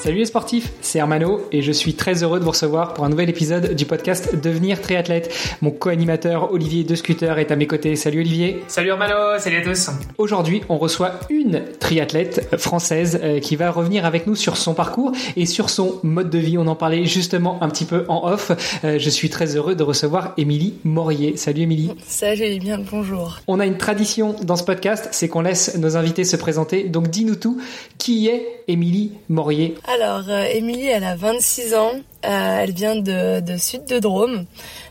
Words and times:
Salut 0.00 0.16
les 0.16 0.24
sportifs, 0.24 0.72
c'est 0.80 0.98
Hermano 0.98 1.42
et 1.52 1.60
je 1.60 1.72
suis 1.72 1.92
très 1.92 2.22
heureux 2.22 2.38
de 2.38 2.44
vous 2.44 2.52
recevoir 2.52 2.94
pour 2.94 3.04
un 3.04 3.10
nouvel 3.10 3.28
épisode 3.28 3.74
du 3.74 3.84
podcast 3.84 4.34
Devenir 4.34 4.80
triathlète. 4.80 5.30
Mon 5.60 5.70
co-animateur 5.70 6.54
Olivier 6.54 6.84
De 6.84 6.94
Scooter 6.94 7.38
est 7.38 7.50
à 7.50 7.56
mes 7.56 7.66
côtés. 7.66 7.96
Salut 7.96 8.20
Olivier. 8.20 8.62
Salut 8.66 8.88
Hermano, 8.88 9.38
salut 9.38 9.58
à 9.58 9.60
tous. 9.60 9.90
Aujourd'hui, 10.16 10.62
on 10.70 10.78
reçoit 10.78 11.20
une 11.28 11.64
triathlète 11.78 12.48
française 12.56 13.20
euh, 13.22 13.40
qui 13.40 13.56
va 13.56 13.70
revenir 13.70 14.06
avec 14.06 14.26
nous 14.26 14.36
sur 14.36 14.56
son 14.56 14.72
parcours 14.72 15.12
et 15.36 15.44
sur 15.44 15.68
son 15.68 16.00
mode 16.02 16.30
de 16.30 16.38
vie. 16.38 16.56
On 16.56 16.66
en 16.66 16.76
parlait 16.76 17.04
justement 17.04 17.62
un 17.62 17.68
petit 17.68 17.84
peu 17.84 18.06
en 18.08 18.26
off. 18.26 18.52
Euh, 18.84 18.98
je 18.98 19.10
suis 19.10 19.28
très 19.28 19.54
heureux 19.54 19.74
de 19.74 19.82
recevoir 19.82 20.32
Émilie 20.38 20.76
Morier. 20.82 21.36
Salut 21.36 21.60
Émilie. 21.60 21.90
Salut, 22.06 22.58
bien 22.58 22.78
le 22.78 22.84
bonjour. 22.90 23.40
On 23.46 23.60
a 23.60 23.66
une 23.66 23.76
tradition 23.76 24.34
dans 24.44 24.56
ce 24.56 24.64
podcast, 24.64 25.10
c'est 25.12 25.28
qu'on 25.28 25.42
laisse 25.42 25.76
nos 25.76 25.98
invités 25.98 26.24
se 26.24 26.36
présenter. 26.36 26.84
Donc 26.84 27.10
dis-nous 27.10 27.36
tout. 27.36 27.60
Qui 27.98 28.28
est 28.28 28.62
Émilie 28.66 29.12
Morier 29.28 29.74
alors, 29.90 30.22
euh, 30.28 30.44
Émilie, 30.44 30.86
elle 30.86 31.02
a 31.02 31.16
26 31.16 31.74
ans. 31.74 31.92
Euh, 32.24 32.60
elle 32.60 32.72
vient 32.72 32.94
de, 32.94 33.42
Sud 33.58 33.86
de 33.86 33.98
Drôme. 33.98 34.44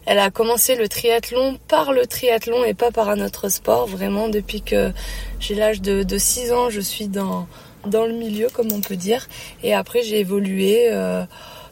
Elle 0.06 0.20
a 0.20 0.30
commencé 0.30 0.76
le 0.76 0.90
triathlon 0.90 1.58
par 1.70 1.94
le 1.94 2.06
triathlon 2.06 2.66
et 2.66 2.74
pas 2.74 2.92
par 2.92 3.10
un 3.10 3.22
autre 3.22 3.48
sport. 3.48 3.88
Vraiment, 3.88 4.28
depuis 4.28 4.62
que 4.62 4.92
j'ai 5.40 5.56
l'âge 5.56 5.82
de, 5.82 6.18
6 6.18 6.52
ans, 6.52 6.70
je 6.70 6.82
suis 6.82 7.08
dans, 7.08 7.48
dans 7.86 8.06
le 8.06 8.14
milieu, 8.14 8.50
comme 8.52 8.74
on 8.74 8.82
peut 8.82 8.98
dire. 8.98 9.28
Et 9.64 9.74
après, 9.74 10.04
j'ai 10.04 10.20
évolué 10.20 10.90
euh, 10.92 11.24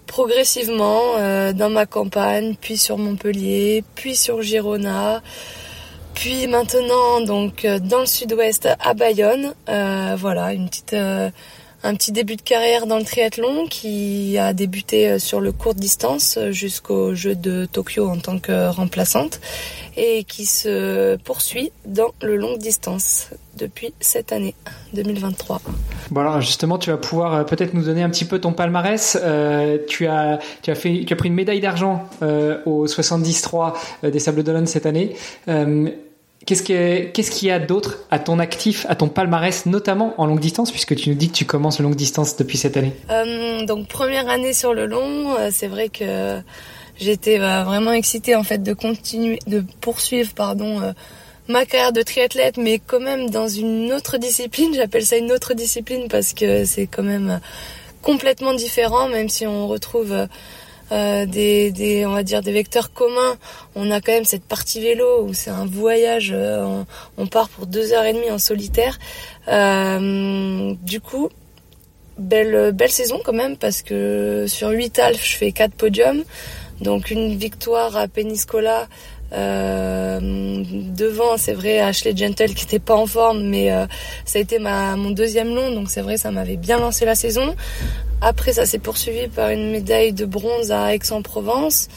progressivement 0.05 1.17
dans 1.52 1.69
ma 1.69 1.85
campagne, 1.85 2.55
puis 2.59 2.77
sur 2.77 2.97
Montpellier, 2.97 3.83
puis 3.95 4.15
sur 4.15 4.41
Girona. 4.41 5.21
Puis 6.13 6.47
maintenant, 6.47 7.19
donc 7.19 7.65
dans 7.65 7.99
le 7.99 8.05
sud-ouest 8.05 8.69
à 8.80 8.93
Bayonne, 8.93 9.53
voilà, 9.67 10.53
une 10.53 10.69
petite, 10.69 10.95
un 11.88 11.95
petit 11.95 12.11
début 12.11 12.35
de 12.35 12.41
carrière 12.41 12.85
dans 12.85 12.97
le 12.97 13.05
triathlon 13.05 13.66
qui 13.69 14.38
a 14.38 14.53
débuté 14.53 15.09
euh, 15.09 15.19
sur 15.19 15.39
le 15.39 15.53
court 15.53 15.73
distance 15.73 16.38
euh, 16.38 16.52
jusqu'au 16.52 17.16
jeu 17.16 17.33
de 17.33 17.66
Tokyo 17.66 18.09
en 18.09 18.17
tant 18.17 18.39
que 18.39 18.67
remplaçante 18.69 19.39
et 19.95 20.25
qui 20.25 20.45
se 20.45 21.15
poursuit 21.15 21.71
dans 21.85 22.09
le 22.21 22.35
longue 22.35 22.58
distance 22.58 23.30
depuis 23.58 23.93
cette 24.02 24.33
année 24.33 24.53
2023. 24.93 25.61
Bon 26.11 26.21
alors 26.21 26.41
justement 26.41 26.77
tu 26.77 26.89
vas 26.89 26.97
pouvoir 26.97 27.33
euh, 27.33 27.43
peut-être 27.45 27.73
nous 27.73 27.83
donner 27.83 28.03
un 28.03 28.09
petit 28.09 28.25
peu 28.25 28.39
ton 28.39 28.52
palmarès. 28.52 29.17
tu 29.88 30.08
as 30.08 30.39
pris 30.75 31.05
une 31.23 31.33
médaille 31.33 31.61
d'argent 31.61 32.09
au 32.65 32.85
73 32.85 33.73
des 34.03 34.19
Sables 34.19 34.43
d'Olonne 34.43 34.67
cette 34.67 34.85
année. 34.85 35.15
Qu'est-ce 36.45 36.61
qu'il 37.31 37.47
y 37.47 37.52
a 37.52 37.59
d'autre 37.59 37.99
à 38.09 38.19
ton 38.19 38.39
actif, 38.39 38.85
à 38.88 38.95
ton 38.95 39.09
palmarès, 39.09 39.66
notamment 39.66 40.13
en 40.17 40.25
longue 40.25 40.39
distance, 40.39 40.71
puisque 40.71 40.95
tu 40.95 41.09
nous 41.09 41.16
dis 41.16 41.30
que 41.30 41.35
tu 41.35 41.45
commences 41.45 41.80
longue 41.80 41.95
distance 41.95 42.38
depuis 42.38 42.57
cette 42.57 42.77
année? 42.77 42.93
Euh, 43.09 43.66
Donc 43.66 43.88
première 43.88 44.30
année 44.30 44.53
sur 44.53 44.73
le 44.73 44.85
long, 44.85 45.35
euh, 45.38 45.49
c'est 45.52 45.67
vrai 45.67 45.89
que 45.89 46.39
j'étais 46.97 47.39
euh, 47.39 47.63
vraiment 47.63 47.91
excitée 47.91 48.35
en 48.35 48.43
fait 48.43 48.63
de 48.63 48.73
continuer, 48.73 49.39
de 49.47 49.63
poursuivre 49.81 50.33
pardon 50.33 50.93
ma 51.49 51.65
carrière 51.65 51.91
de 51.91 52.02
triathlète, 52.02 52.58
mais 52.58 52.80
quand 52.80 52.99
même 53.02 53.30
dans 53.30 53.47
une 53.47 53.91
autre 53.91 54.17
discipline. 54.17 54.73
J'appelle 54.73 55.05
ça 55.05 55.17
une 55.17 55.31
autre 55.31 55.53
discipline 55.53 56.08
parce 56.09 56.33
que 56.33 56.65
c'est 56.65 56.88
quand 56.88 57.03
même 57.03 57.41
complètement 58.02 58.54
différent, 58.54 59.09
même 59.09 59.27
si 59.27 59.45
on 59.48 59.67
retrouve 59.67 60.14
euh, 60.92 61.25
des, 61.25 62.05
on 62.05 62.11
va 62.11 62.23
dire 62.23 62.42
des 62.42 62.52
vecteurs 62.52 62.93
communs, 62.93 63.37
on 63.75 63.92
a 63.92 63.99
quand 63.99 64.14
même 64.14 64.25
cette 64.25 64.43
partie 64.43 64.80
vélo 64.80 65.23
où 65.23 65.33
c'est 65.33 65.49
un 65.49 65.65
voyage, 65.65 66.31
euh, 66.33 66.83
on, 67.17 67.27
part 67.27 67.49
pour 67.49 67.67
deux 67.67 67.92
heures 67.93 68.05
et 68.05 68.14
demie 68.14 68.31
en 68.31 68.39
solitaire. 68.39 68.98
Euh, 69.48 70.73
du 70.81 71.02
coup, 71.02 71.30
belle 72.17 72.71
belle 72.71 72.92
saison 72.92 73.20
quand 73.23 73.33
même 73.33 73.58
parce 73.58 73.81
que 73.81 74.45
sur 74.48 74.70
8 74.70 74.99
alpes, 74.99 75.20
je 75.21 75.36
fais 75.36 75.52
quatre 75.52 75.73
podiums, 75.73 76.23
donc 76.82 77.11
une 77.11 77.36
victoire 77.36 77.95
à 77.95 78.08
Peniscola. 78.08 78.88
Euh, 79.33 80.20
devant, 80.95 81.38
c'est 81.38 81.54
vrai, 81.54 81.80
Ashley 81.80 82.15
Gentle 82.15 82.54
qui 82.54 82.64
n'était 82.64 82.80
pas 82.80 82.95
en 82.95 83.05
forme, 83.05 83.43
mais 83.43 83.70
ça 84.26 84.39
a 84.39 84.42
été 84.42 84.58
ma, 84.58 84.95
mon 84.95 85.11
deuxième 85.11 85.54
long, 85.54 85.71
donc 85.71 85.89
c'est 85.89 86.02
vrai, 86.02 86.17
ça 86.17 86.32
m'avait 86.32 86.55
bien 86.55 86.80
lancé 86.80 87.04
la 87.04 87.16
saison. 87.16 87.55
Après, 88.21 88.54
ça 88.54 88.66
s'est 88.66 88.80
poursuivi 88.80 89.27
par 89.27 89.49
une 89.49 89.70
médaille 89.70 90.14
de 90.14 90.26
bronze 90.26 90.71
à 90.71 90.95
Aix-en-Provence, 90.95 91.89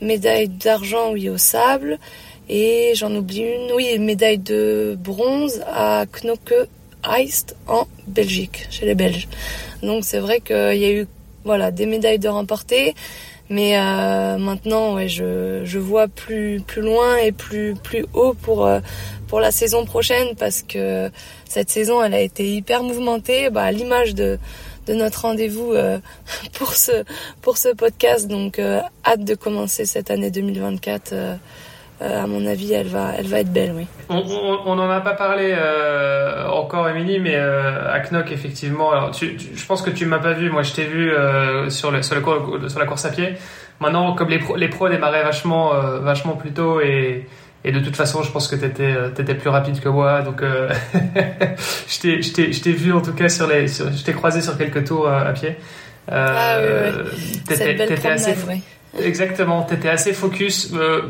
médaille 0.00 0.48
d'argent, 0.48 1.12
oui, 1.12 1.28
au 1.30 1.38
sable, 1.38 1.98
et 2.48 2.92
j'en 2.94 3.14
oublie 3.14 3.40
une, 3.40 3.72
oui, 3.72 3.98
médaille 3.98 4.38
de 4.38 4.96
bronze 5.00 5.62
à 5.66 6.04
Knokke 6.06 6.68
Heist 7.06 7.56
en 7.66 7.86
Belgique, 8.06 8.66
chez 8.70 8.86
les 8.86 8.94
Belges. 8.94 9.28
Donc 9.82 10.04
c'est 10.04 10.18
vrai 10.18 10.40
qu'il 10.40 10.76
y 10.76 10.84
a 10.84 10.92
eu 10.92 11.06
voilà 11.44 11.70
des 11.70 11.86
médailles 11.86 12.18
de 12.18 12.28
remportées, 12.28 12.94
mais 13.50 13.78
euh, 13.78 14.38
maintenant 14.38 14.94
ouais, 14.94 15.08
je, 15.08 15.62
je 15.64 15.78
vois 15.78 16.08
plus 16.08 16.60
plus 16.66 16.82
loin 16.82 17.16
et 17.18 17.32
plus 17.32 17.74
plus 17.74 18.06
haut 18.14 18.34
pour 18.34 18.66
euh, 18.66 18.80
pour 19.28 19.40
la 19.40 19.50
saison 19.50 19.84
prochaine 19.84 20.34
parce 20.38 20.62
que 20.62 21.10
cette 21.48 21.70
saison 21.70 22.02
elle 22.02 22.14
a 22.14 22.20
été 22.20 22.54
hyper 22.54 22.82
mouvementée, 22.82 23.50
bah, 23.50 23.64
à 23.64 23.72
l'image 23.72 24.14
de 24.14 24.38
de 24.86 24.94
notre 24.94 25.22
rendez-vous 25.22 25.72
euh, 25.72 25.98
pour 26.54 26.74
ce 26.74 27.04
pour 27.42 27.58
ce 27.58 27.68
podcast. 27.68 28.28
Donc 28.28 28.58
euh, 28.58 28.80
hâte 29.04 29.24
de 29.24 29.34
commencer 29.34 29.84
cette 29.84 30.10
année 30.10 30.30
2024. 30.30 31.14
Euh, 32.04 32.22
à 32.22 32.26
mon 32.26 32.44
avis, 32.46 32.72
elle 32.72 32.88
va, 32.88 33.12
elle 33.18 33.26
va 33.26 33.40
être 33.40 33.52
belle, 33.52 33.72
oui. 33.74 33.86
On 34.10 34.74
n'en 34.76 34.90
a 34.90 35.00
pas 35.00 35.14
parlé 35.14 35.56
encore, 36.50 36.88
Émilie, 36.88 37.18
mais 37.18 37.36
à 37.36 38.00
Knock, 38.10 38.30
effectivement. 38.30 38.92
Alors, 38.92 39.12
je 39.12 39.66
pense 39.66 39.82
que 39.82 39.90
tu 39.90 40.06
m'as 40.06 40.18
pas 40.18 40.32
vu. 40.32 40.50
Moi, 40.50 40.62
je 40.62 40.72
t'ai 40.72 40.84
vu 40.84 41.10
sur, 41.68 41.90
le, 41.90 42.02
sur, 42.02 42.14
le, 42.16 42.68
sur 42.68 42.78
la 42.78 42.86
course 42.86 43.04
à 43.06 43.10
pied. 43.10 43.34
Maintenant, 43.80 44.14
comme 44.14 44.28
les, 44.28 44.40
les 44.56 44.68
pros 44.68 44.88
démarraient 44.88 45.24
vachement, 45.24 45.72
vachement 46.00 46.36
plus 46.36 46.52
tôt 46.52 46.80
et 46.80 47.26
et 47.66 47.72
de 47.72 47.80
toute 47.80 47.96
façon, 47.96 48.22
je 48.22 48.30
pense 48.30 48.46
que 48.46 48.56
tu 48.56 48.66
étais, 48.66 48.82
euh, 48.94 49.08
étais, 49.08 49.34
plus 49.34 49.48
rapide 49.48 49.80
que 49.80 49.88
moi. 49.88 50.20
Donc, 50.20 50.42
euh, 50.42 50.70
je 51.88 52.60
t'ai 52.60 52.72
vu 52.72 52.92
en 52.92 53.00
tout 53.00 53.14
cas 53.14 53.30
sur 53.30 53.46
les. 53.46 53.66
je 53.66 54.04
t'ai 54.04 54.12
croisé 54.12 54.42
sur 54.42 54.58
quelques 54.58 54.86
tours 54.86 55.08
euh, 55.08 55.26
à 55.26 55.32
pied. 55.32 55.56
Euh, 56.12 56.34
ah 56.36 56.58
oui, 56.60 57.02
oui. 57.16 57.40
Étais, 57.50 58.06
assez, 58.06 58.34
oui. 58.46 58.62
Exactement, 58.98 59.64
tu 59.64 59.74
étais 59.74 59.88
assez 59.88 60.12
focus. 60.12 60.72
Euh, 60.74 61.02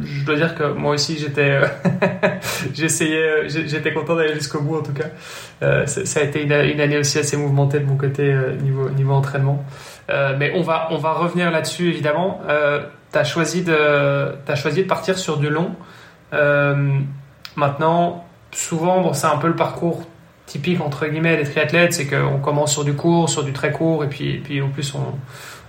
je 0.00 0.24
dois 0.24 0.36
dire 0.36 0.54
que 0.54 0.72
moi 0.72 0.94
aussi, 0.94 1.18
j'étais. 1.18 1.60
j'essayais. 2.74 3.48
J'étais 3.48 3.92
content 3.92 4.14
d'aller 4.14 4.34
jusqu'au 4.34 4.60
bout 4.60 4.76
en 4.78 4.82
tout 4.82 4.92
cas. 4.92 5.08
Euh, 5.62 5.86
ça 5.86 6.20
a 6.20 6.22
été 6.22 6.42
une, 6.42 6.52
année 6.52 6.98
aussi 6.98 7.18
assez 7.18 7.36
mouvementée 7.36 7.80
de 7.80 7.86
mon 7.86 7.96
côté 7.96 8.34
niveau, 8.62 8.88
niveau 8.90 9.12
entraînement. 9.12 9.64
mais 10.08 10.52
on 10.54 10.62
va, 10.62 10.88
on 10.90 10.98
va 10.98 11.12
revenir 11.12 11.50
là-dessus 11.50 11.88
évidemment. 11.88 12.40
tu 13.12 13.18
as, 13.18 13.24
choisi 13.24 13.62
de, 13.62 14.34
as 14.46 14.54
choisi 14.54 14.82
de 14.82 14.88
partir 14.88 15.18
sur 15.18 15.38
du 15.38 15.48
long. 15.48 15.74
Euh, 16.32 16.98
maintenant, 17.56 18.24
souvent, 18.52 19.00
bon, 19.00 19.12
c'est 19.12 19.26
un 19.26 19.38
peu 19.38 19.48
le 19.48 19.56
parcours 19.56 20.04
typique 20.46 20.80
entre 20.80 21.06
guillemets 21.06 21.36
des 21.36 21.44
triathlètes, 21.44 21.92
c'est 21.92 22.06
qu'on 22.06 22.38
commence 22.38 22.72
sur 22.72 22.84
du 22.84 22.94
court, 22.94 23.28
sur 23.28 23.42
du 23.42 23.52
très 23.52 23.72
court, 23.72 24.04
et 24.04 24.08
puis, 24.08 24.38
puis 24.38 24.62
en 24.62 24.68
plus 24.68 24.94
on, 24.94 25.14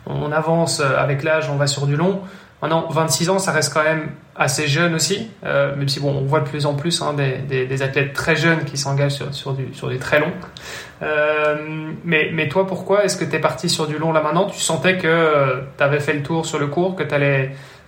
on 0.07 0.31
avance 0.31 0.79
avec 0.79 1.23
l'âge, 1.23 1.49
on 1.49 1.55
va 1.55 1.67
sur 1.67 1.85
du 1.85 1.95
long. 1.95 2.21
Maintenant, 2.61 2.87
26 2.89 3.29
ans, 3.29 3.39
ça 3.39 3.51
reste 3.51 3.71
quand 3.71 3.83
même 3.83 4.09
assez 4.35 4.67
jeune 4.67 4.95
aussi, 4.95 5.29
euh, 5.45 5.75
même 5.75 5.87
si 5.87 5.99
bon, 5.99 6.11
on 6.11 6.25
voit 6.25 6.39
de 6.39 6.47
plus 6.47 6.65
en 6.65 6.73
plus 6.73 7.01
hein, 7.03 7.13
des, 7.13 7.65
des, 7.65 7.81
athlètes 7.83 8.13
très 8.13 8.35
jeunes 8.35 8.63
qui 8.63 8.77
s'engagent 8.77 9.13
sur, 9.13 9.33
sur, 9.33 9.53
du, 9.53 9.73
sur 9.73 9.89
des 9.89 9.97
très 9.97 10.19
longs. 10.19 10.33
Euh, 11.03 11.91
mais, 12.03 12.31
mais 12.33 12.49
toi, 12.49 12.65
pourquoi 12.65 13.05
est-ce 13.05 13.15
que 13.15 13.25
tu 13.25 13.35
es 13.35 13.39
parti 13.39 13.69
sur 13.69 13.85
du 13.85 13.99
long 13.99 14.11
là 14.11 14.21
maintenant? 14.21 14.45
Tu 14.45 14.59
sentais 14.59 14.97
que 14.97 15.61
tu 15.77 15.83
avais 15.83 15.99
fait 15.99 16.13
le 16.13 16.23
tour 16.23 16.47
sur 16.47 16.57
le 16.57 16.67
court, 16.67 16.95
que 16.95 17.03
tu 17.03 17.15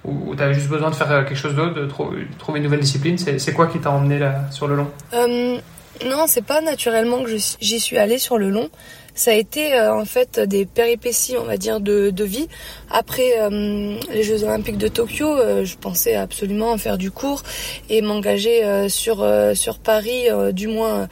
ou 0.06 0.36
tu 0.36 0.42
avais 0.42 0.54
juste 0.54 0.70
besoin 0.70 0.92
de 0.92 0.96
faire 0.96 1.08
quelque 1.26 1.36
chose 1.36 1.56
d'autre, 1.56 1.74
de, 1.74 1.86
trouver 1.88 2.60
une 2.60 2.64
nouvelle 2.64 2.80
discipline? 2.80 3.18
C'est 3.18 3.54
quoi 3.54 3.68
qui 3.68 3.80
t'a 3.80 3.90
emmené 3.90 4.20
là, 4.20 4.44
sur 4.52 4.68
le 4.68 4.76
long? 4.76 4.88
Euh, 5.14 5.58
Non, 6.06 6.26
c'est 6.28 6.46
pas 6.46 6.62
naturellement 6.62 7.24
que 7.24 7.30
j'y 7.30 7.80
suis 7.80 7.98
allée 7.98 8.20
sur 8.20 8.38
le 8.38 8.50
long. 8.50 8.70
Ça 9.20 9.32
a 9.32 9.34
été 9.34 9.74
euh, 9.74 9.94
en 9.94 10.06
fait 10.06 10.40
des 10.40 10.66
péripéties, 10.66 11.36
on 11.38 11.44
va 11.44 11.58
dire, 11.58 11.82
de, 11.82 12.10
de 12.10 12.24
vie. 12.24 12.48
Après 12.90 13.34
euh, 13.38 14.00
les 14.14 14.24
Jeux 14.24 14.46
Olympiques 14.46 14.78
de 14.78 14.88
Tokyo, 14.88 15.28
euh, 15.28 15.66
je 15.66 15.76
pensais 15.76 16.16
absolument 16.16 16.78
faire 16.78 16.98
du 16.98 17.12
cours 17.12 17.44
et 17.90 18.02
m'engager 18.02 18.88
sur, 18.88 19.30
sur 19.56 19.80
Paris, 19.80 20.28
du 20.54 20.68
moins 20.68 21.10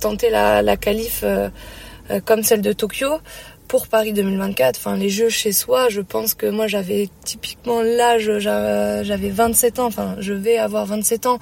tenter 0.00 0.28
la, 0.28 0.60
la 0.60 0.76
qualif 0.76 1.24
comme 2.24 2.42
celle 2.42 2.62
de 2.62 2.72
Tokyo. 2.72 3.20
Pour 3.68 3.88
Paris 3.88 4.12
2024. 4.12 4.76
Enfin, 4.78 4.96
les 4.96 5.10
jeux 5.10 5.28
chez 5.28 5.52
soi, 5.52 5.88
je 5.88 6.00
pense 6.00 6.34
que 6.34 6.46
moi 6.46 6.66
j'avais 6.66 7.08
typiquement 7.24 7.82
l'âge, 7.82 8.30
j'avais 8.38 9.30
27 9.30 9.78
ans, 9.78 9.86
enfin 9.86 10.16
je 10.20 10.32
vais 10.32 10.58
avoir 10.58 10.86
27 10.86 11.26
ans 11.26 11.38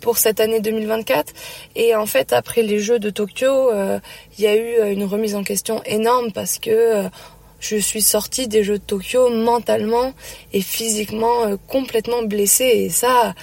pour 0.00 0.18
cette 0.18 0.40
année 0.40 0.60
2024. 0.60 1.32
Et 1.76 1.94
en 1.94 2.06
fait, 2.06 2.32
après 2.32 2.62
les 2.62 2.80
jeux 2.80 2.98
de 2.98 3.10
Tokyo, 3.10 3.70
euh, 3.70 3.98
il 4.38 4.44
y 4.44 4.46
a 4.46 4.56
eu 4.56 4.92
une 4.92 5.04
remise 5.04 5.34
en 5.34 5.44
question 5.44 5.82
énorme 5.84 6.32
parce 6.32 6.58
que 6.58 6.70
euh, 6.70 7.08
je 7.60 7.76
suis 7.76 8.02
sortie 8.02 8.46
des 8.46 8.62
Jeux 8.62 8.78
de 8.78 8.84
Tokyo 8.84 9.30
mentalement 9.30 10.12
et 10.52 10.60
physiquement 10.60 11.44
euh, 11.44 11.56
complètement 11.66 12.22
blessée. 12.22 12.64
Et 12.64 12.88
ça, 12.88 13.34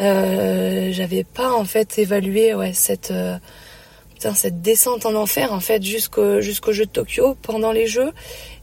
j'avais 0.00 1.24
pas 1.24 1.52
en 1.52 1.64
fait 1.64 1.98
évalué 1.98 2.54
ouais, 2.54 2.72
cette 2.72 3.12
cette 4.34 4.60
descente 4.60 5.06
en 5.06 5.14
enfer 5.14 5.52
en 5.52 5.60
fait 5.60 5.82
jusqu'au 5.82 6.40
jeu 6.40 6.84
de 6.84 6.90
Tokyo 6.90 7.36
pendant 7.42 7.72
les 7.72 7.86
jeux 7.86 8.12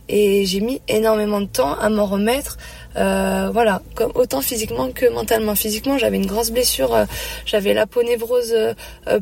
et 0.09 0.45
j'ai 0.45 0.62
mis 0.62 0.81
énormément 0.88 1.42
de 1.42 1.48
temps 1.48 1.74
à 1.74 1.89
m'en 1.89 2.06
remettre 2.06 2.57
euh, 2.98 3.50
voilà 3.54 3.81
comme 3.94 4.12
autant 4.15 4.42
physiquement 4.42 4.92
que 4.92 5.07
mentalement. 5.09 5.56
Physiquement 5.56 5.98
j'avais 5.98 6.18
une 6.18 6.25
grosse 6.25 6.50
blessure 6.50 6.95
euh, 6.95 7.06
j'avais 7.45 7.74
la 7.74 7.86
peau 7.86 8.01
névrose 8.01 8.54
euh, 8.54 8.74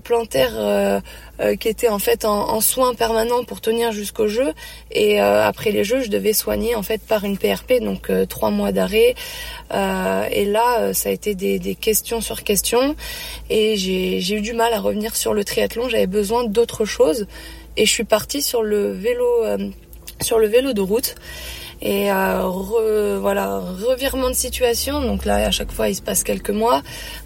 plantaire 0.04 1.02
qui 1.60 1.68
était 1.68 1.90
en 1.90 2.00
fait 2.00 2.24
en, 2.24 2.50
en 2.50 2.62
soins 2.62 2.94
permanents 2.94 3.44
pour 3.44 3.60
tenir 3.60 3.92
jusqu'au 3.92 4.28
jeu. 4.28 4.54
Et 4.92 5.20
après 5.20 5.72
les 5.72 5.84
jeux 5.84 6.02
je 6.02 6.10
devais 6.10 6.32
soigner 6.32 6.76
en 6.76 6.84
fait 6.84 7.02
par 7.02 7.26
une 7.26 7.38
PRP 7.38 7.82
donc 7.82 8.10
trois 8.30 8.52
mois 8.52 8.72
d'arrêt. 8.72 9.16
Et 9.74 10.46
là 10.46 10.94
ça 10.94 11.10
a 11.10 11.12
été 11.12 11.36
des, 11.36 11.60
des 11.60 11.76
questions 11.76 12.22
sur 12.22 12.44
questions. 12.44 12.96
Et 13.50 13.76
j'ai 13.76 14.36
eu 14.36 14.42
du 14.42 14.54
mal 14.54 14.74
à 14.74 14.80
revenir 14.80 15.16
sur 15.16 15.34
le 15.34 15.44
triathlon. 15.44 15.90
J'avais 15.90 16.08
besoin 16.08 16.46
d'autre 16.46 16.86
chose. 16.86 17.28
Et 17.76 17.86
je 17.86 17.92
suis 17.92 18.06
partie 18.06 18.42
sur 18.42 18.64
le 18.64 18.94
vélo 18.94 19.44
sur 20.22 20.40
le 20.40 20.48
vélo 20.48 20.74
de 20.74 20.82
route. 20.82 21.16
Et 21.88 22.12
euh, 22.12 23.20
voilà, 23.22 23.60
revirement 23.60 24.30
de 24.30 24.36
situation. 24.36 25.02
Donc 25.02 25.24
là, 25.24 25.36
à 25.36 25.52
chaque 25.52 25.72
fois, 25.72 25.88
il 25.88 25.94
se 25.94 26.02
passe 26.02 26.24
quelques 26.24 26.50
mois, 26.50 26.82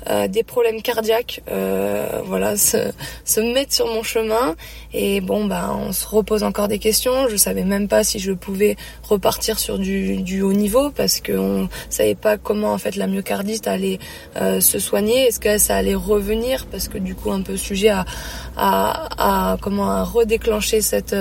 euh, 0.10 0.28
des 0.28 0.44
problèmes 0.44 0.82
cardiaques, 0.82 1.42
euh, 1.50 2.20
voilà, 2.26 2.58
se, 2.58 2.92
se 3.24 3.40
mettent 3.40 3.72
sur 3.72 3.88
mon 3.88 4.04
chemin. 4.04 4.56
Et 4.94 5.22
bon, 5.22 5.46
bah, 5.46 5.74
on 5.74 5.94
se 5.94 6.06
repose 6.06 6.44
encore 6.44 6.68
des 6.68 6.78
questions. 6.78 7.30
Je 7.30 7.38
savais 7.38 7.64
même 7.64 7.88
pas 7.88 8.04
si 8.04 8.20
je 8.20 8.34
pouvais 8.34 8.76
repartir 9.04 9.60
sur 9.60 9.80
du, 9.80 10.22
du 10.24 10.42
haut 10.42 10.52
niveau 10.52 10.90
parce 10.90 11.22
qu'on 11.22 11.70
savait 11.90 12.16
pas 12.16 12.38
comment 12.38 12.74
en 12.74 12.78
fait 12.78 12.98
la 12.98 13.08
myocardite 13.08 13.66
allait 13.66 14.00
euh, 14.36 14.60
se 14.60 14.78
soigner. 14.78 15.28
Est-ce 15.28 15.40
que 15.40 15.58
ça 15.58 15.78
allait 15.78 15.96
revenir? 15.96 16.66
Parce 16.66 16.90
que 16.90 16.98
du 16.98 17.16
coup 17.16 17.32
un 17.32 17.44
peu 17.44 17.56
sujet 17.56 17.90
à, 17.90 18.04
à, 18.58 19.54
à 19.54 19.58
comment 19.58 19.90
à 19.90 20.04
redéclencher 20.04 20.82
cette 20.82 21.16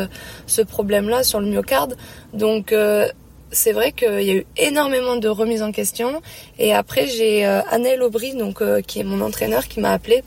ce 0.47 0.63
problème-là 0.63 1.23
sur 1.23 1.39
le 1.39 1.47
myocarde. 1.47 1.97
Donc 2.33 2.73
euh, 2.73 3.09
c'est 3.51 3.73
vrai 3.73 3.93
qu'il 3.93 4.23
y 4.23 4.31
a 4.31 4.35
eu 4.35 4.47
énormément 4.57 5.17
de 5.17 5.29
remises 5.29 5.63
en 5.63 5.73
question. 5.73 6.21
Et 6.59 6.75
après, 6.75 7.07
j'ai 7.07 7.47
euh, 7.47 7.63
Annelle 7.71 8.03
Aubry, 8.03 8.35
donc, 8.35 8.61
euh, 8.61 8.81
qui 8.81 9.01
est 9.01 9.05
mon 9.05 9.21
entraîneur, 9.21 9.69
qui 9.69 9.81
m'a 9.81 9.93
appelé 9.93 10.23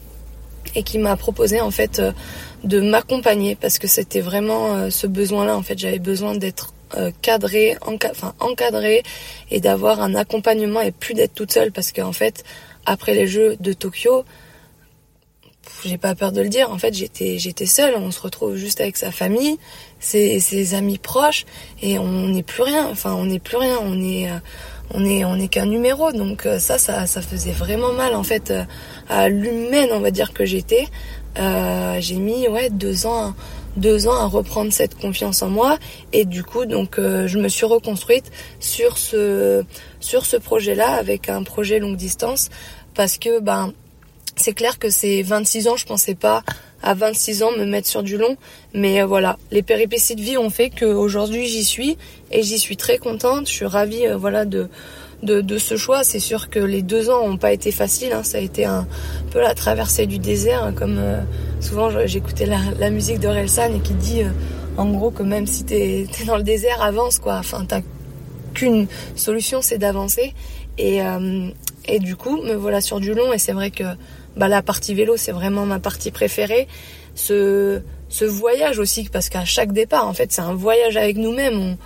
et 0.76 0.84
qui 0.84 1.00
m'a 1.00 1.18
proposé 1.18 1.60
en 1.60 1.72
fait 1.72 2.00
euh, 2.00 2.12
de 2.64 2.80
m'accompagner 2.80 3.56
parce 3.56 3.80
que 3.80 3.88
c'était 3.88 4.22
vraiment 4.22 4.90
ce 4.90 5.08
besoin-là. 5.08 5.56
En 5.56 5.64
fait, 5.64 5.78
j'avais 5.78 6.00
besoin 6.00 6.36
d'être 6.36 6.74
cadré, 7.22 7.78
enfin 8.12 8.34
encadré 8.40 9.04
et 9.50 9.62
d'avoir 9.62 10.02
un 10.02 10.14
accompagnement 10.14 10.82
et 10.82 10.92
plus 10.92 11.14
d'être 11.14 11.34
toute 11.34 11.52
seule 11.52 11.72
parce 11.72 11.94
qu'en 11.94 12.12
fait, 12.12 12.44
après 12.86 13.14
les 13.16 13.28
Jeux 13.28 13.56
de 13.60 13.72
Tokyo, 13.72 14.26
j'ai 15.86 15.98
pas 15.98 16.16
peur 16.16 16.32
de 16.32 16.42
le 16.42 16.50
dire. 16.50 16.72
En 16.72 16.78
fait, 16.78 16.94
j'étais 16.94 17.38
j'étais 17.40 17.66
seule. 17.66 17.96
On 17.96 18.12
se 18.12 18.22
retrouve 18.22 18.56
juste 18.56 18.82
avec 18.82 18.98
sa 18.98 19.12
famille, 19.12 19.58
ses, 20.00 20.40
ses 20.40 20.74
amis 20.74 20.98
proches, 20.98 21.46
et 21.82 22.00
on 22.00 22.30
n'est 22.30 22.44
plus 22.44 22.64
rien. 22.64 22.88
Enfin, 22.90 23.14
on 23.14 23.26
n'est 23.26 23.40
plus 23.40 23.58
rien. 23.58 23.78
On 23.82 24.02
est 24.02 24.30
euh, 24.30 24.38
on 24.94 25.06
est 25.06 25.26
on 25.26 25.36
est 25.36 25.48
qu'un 25.48 25.66
numéro. 25.66 26.12
Donc 26.12 26.46
euh, 26.46 26.60
ça, 26.60 26.78
ça 26.78 27.06
ça 27.06 27.22
faisait 27.22 27.52
vraiment 27.52 27.94
mal 27.94 28.16
en 28.16 28.24
fait 28.24 28.52
euh, 28.52 28.64
à 29.10 29.30
l'humaine, 29.30 29.90
on 29.92 30.00
va 30.00 30.12
dire 30.12 30.34
que 30.34 30.46
j'étais. 30.46 30.88
Euh, 31.40 31.98
j'ai 32.00 32.16
mis 32.16 32.48
ouais 32.50 32.70
deux 32.70 33.06
ans 33.06 33.34
deux 33.78 34.10
ans 34.10 34.18
à 34.18 34.26
reprendre 34.26 34.74
cette 34.74 34.96
confiance 34.96 35.42
en 35.42 35.50
moi 35.50 35.78
et 36.12 36.26
du 36.26 36.44
coup 36.44 36.66
donc 36.66 36.98
je 36.98 37.40
me 37.40 37.48
suis 37.48 37.66
reconstruite 37.66 38.30
sur 38.60 38.98
ce 38.98 39.64
sur 40.02 40.26
ce 40.26 40.36
projet 40.36 40.76
là 40.76 40.92
avec 40.92 41.30
un 41.30 41.44
projet 41.44 41.80
longue 41.80 41.96
distance 41.96 42.50
parce 42.96 43.18
que 43.18 43.40
ben 43.40 43.72
c'est 44.36 44.54
clair 44.54 44.80
que 44.80 44.90
c'est 44.90 45.22
26 45.22 45.68
ans, 45.68 45.78
je 45.78 45.86
pensais 45.86 46.16
pas 46.16 46.44
à 46.84 46.94
26 46.94 47.44
ans 47.44 47.52
me 47.52 47.66
mettre 47.66 47.88
sur 47.88 48.04
du 48.04 48.18
long, 48.18 48.38
mais 48.74 49.02
euh, 49.02 49.06
voilà, 49.06 49.38
les 49.52 49.62
péripéties 49.62 50.16
de 50.16 50.22
vie 50.22 50.38
ont 50.38 50.50
fait 50.50 50.70
qu'aujourd'hui 50.70 51.46
j'y 51.48 51.64
suis 51.64 51.98
et 52.32 52.44
j'y 52.44 52.58
suis 52.58 52.78
très 52.78 52.98
contente. 52.98 53.48
Je 53.48 53.54
suis 53.54 53.66
ravie, 53.66 54.08
euh, 54.08 54.18
voilà, 54.18 54.46
de, 54.46 54.70
de, 55.22 55.58
ce 55.58 55.78
choix. 55.78 56.04
C'est 56.04 56.20
sûr 56.20 56.50
que 56.50 56.60
les 56.60 56.82
deux 56.82 57.10
ans 57.10 57.28
n'ont 57.28 57.38
pas 57.38 57.52
été 57.52 57.72
faciles. 57.72 58.12
Hein. 58.14 58.24
Ça 58.24 58.40
a 58.40 58.42
été 58.42 58.66
un 58.66 58.88
peu 59.32 59.40
la 59.40 59.54
traversée 59.54 60.08
du 60.08 60.18
désert, 60.18 60.64
hein, 60.64 60.74
comme 60.74 60.98
euh, 60.98 61.22
souvent 61.60 61.90
j'écoutais 62.06 62.48
la, 62.48 62.90
musique 62.90 63.20
de 63.20 63.28
Relsan 63.28 63.76
et 63.76 63.80
qui 63.80 63.94
dit, 63.94 64.24
en 64.78 64.90
gros, 64.92 65.12
que 65.12 65.24
même 65.24 65.46
si 65.46 65.64
t'es 65.64 66.08
es 66.22 66.26
dans 66.26 66.38
le 66.38 66.44
désert, 66.44 66.82
avance 66.82 67.20
quoi. 67.20 67.36
Enfin, 67.38 67.66
t'as 67.68 67.82
qu'une 68.54 68.88
solution, 69.16 69.62
c'est 69.62 69.78
d'avancer. 69.78 70.34
Et, 70.78 71.00
et 71.86 72.00
du 72.00 72.16
coup, 72.16 72.42
me 72.42 72.56
voilà 72.56 72.82
sur 72.82 73.00
du 73.00 73.14
long. 73.14 73.32
Et 73.34 73.38
c'est 73.38 73.52
vrai 73.52 73.70
que 73.70 73.84
bah, 74.38 74.48
la 74.48 74.62
partie 74.62 74.94
vélo, 74.94 75.18
c'est 75.18 75.32
vraiment 75.32 75.66
ma 75.66 75.80
partie 75.80 76.12
préférée. 76.12 76.68
Ce, 77.16 77.82
ce 78.10 78.26
voyage 78.26 78.80
aussi, 78.80 79.10
parce 79.12 79.30
qu'à 79.30 79.46
chaque 79.46 79.74
départ, 79.74 80.08
en 80.08 80.14
fait, 80.14 80.32
c'est 80.32 80.42
un 80.42 80.54
voyage 80.54 80.98
avec 80.98 81.18
nous-mêmes. 81.18 81.60
On, 81.60 81.78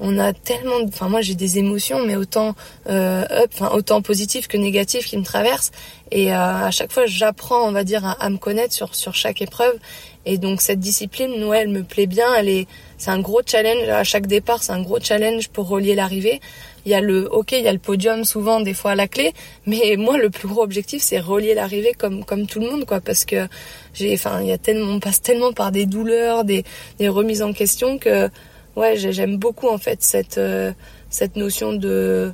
on 0.00 0.18
a 0.18 0.32
tellement, 0.32 0.76
enfin 0.88 1.08
moi 1.08 1.20
j'ai 1.20 1.34
des 1.34 1.58
émotions, 1.58 2.04
mais 2.04 2.16
autant 2.16 2.54
euh, 2.88 3.22
up, 3.30 3.50
enfin 3.52 3.70
autant 3.74 4.00
positives 4.00 4.46
que 4.48 4.56
négatives 4.56 5.04
qui 5.04 5.16
me 5.18 5.22
traversent. 5.22 5.70
Et 6.10 6.32
euh, 6.32 6.36
à 6.36 6.70
chaque 6.70 6.90
fois, 6.90 7.04
j'apprends, 7.06 7.68
on 7.68 7.72
va 7.72 7.84
dire, 7.84 8.04
à, 8.06 8.12
à, 8.12 8.30
me 8.30 8.38
connaître 8.38 8.72
sur 8.72 8.94
sur 8.94 9.14
chaque 9.14 9.42
épreuve. 9.42 9.74
Et 10.26 10.38
donc 10.38 10.62
cette 10.62 10.80
discipline, 10.80 11.38
Noël 11.38 11.68
me 11.68 11.82
plaît 11.82 12.06
bien. 12.06 12.34
Elle 12.34 12.48
est, 12.48 12.66
c'est 12.96 13.10
un 13.10 13.20
gros 13.20 13.42
challenge 13.44 13.88
à 13.88 14.02
chaque 14.02 14.26
départ. 14.26 14.62
C'est 14.62 14.72
un 14.72 14.82
gros 14.82 15.00
challenge 15.00 15.48
pour 15.48 15.68
relier 15.68 15.94
l'arrivée. 15.94 16.40
Il 16.86 16.92
y 16.92 16.94
a 16.94 17.00
le, 17.00 17.28
ok, 17.30 17.52
il 17.52 17.62
y 17.62 17.68
a 17.68 17.72
le 17.72 17.78
podium 17.78 18.24
souvent 18.24 18.60
des 18.60 18.74
fois 18.74 18.92
à 18.92 18.94
la 18.94 19.08
clé, 19.08 19.32
mais 19.66 19.96
moi 19.98 20.18
le 20.18 20.30
plus 20.30 20.48
gros 20.48 20.62
objectif 20.62 21.02
c'est 21.02 21.20
relier 21.20 21.54
l'arrivée 21.54 21.92
comme 21.98 22.24
comme 22.24 22.46
tout 22.46 22.60
le 22.60 22.70
monde 22.70 22.84
quoi, 22.84 23.00
parce 23.00 23.24
que 23.24 23.48
j'ai, 23.94 24.14
enfin 24.14 24.40
il 24.40 24.48
y 24.48 24.52
a 24.52 24.58
tellement, 24.58 24.92
on 24.92 25.00
passe 25.00 25.22
tellement 25.22 25.52
par 25.52 25.72
des 25.72 25.86
douleurs, 25.86 26.44
des 26.44 26.64
des 26.98 27.08
remises 27.08 27.42
en 27.42 27.52
question 27.52 27.98
que 27.98 28.28
ouais 28.76 28.96
j'aime 28.96 29.36
beaucoup 29.36 29.68
en 29.68 29.78
fait 29.78 30.02
cette 30.02 30.38
euh, 30.38 30.72
cette 31.10 31.36
notion 31.36 31.72
de 31.72 32.32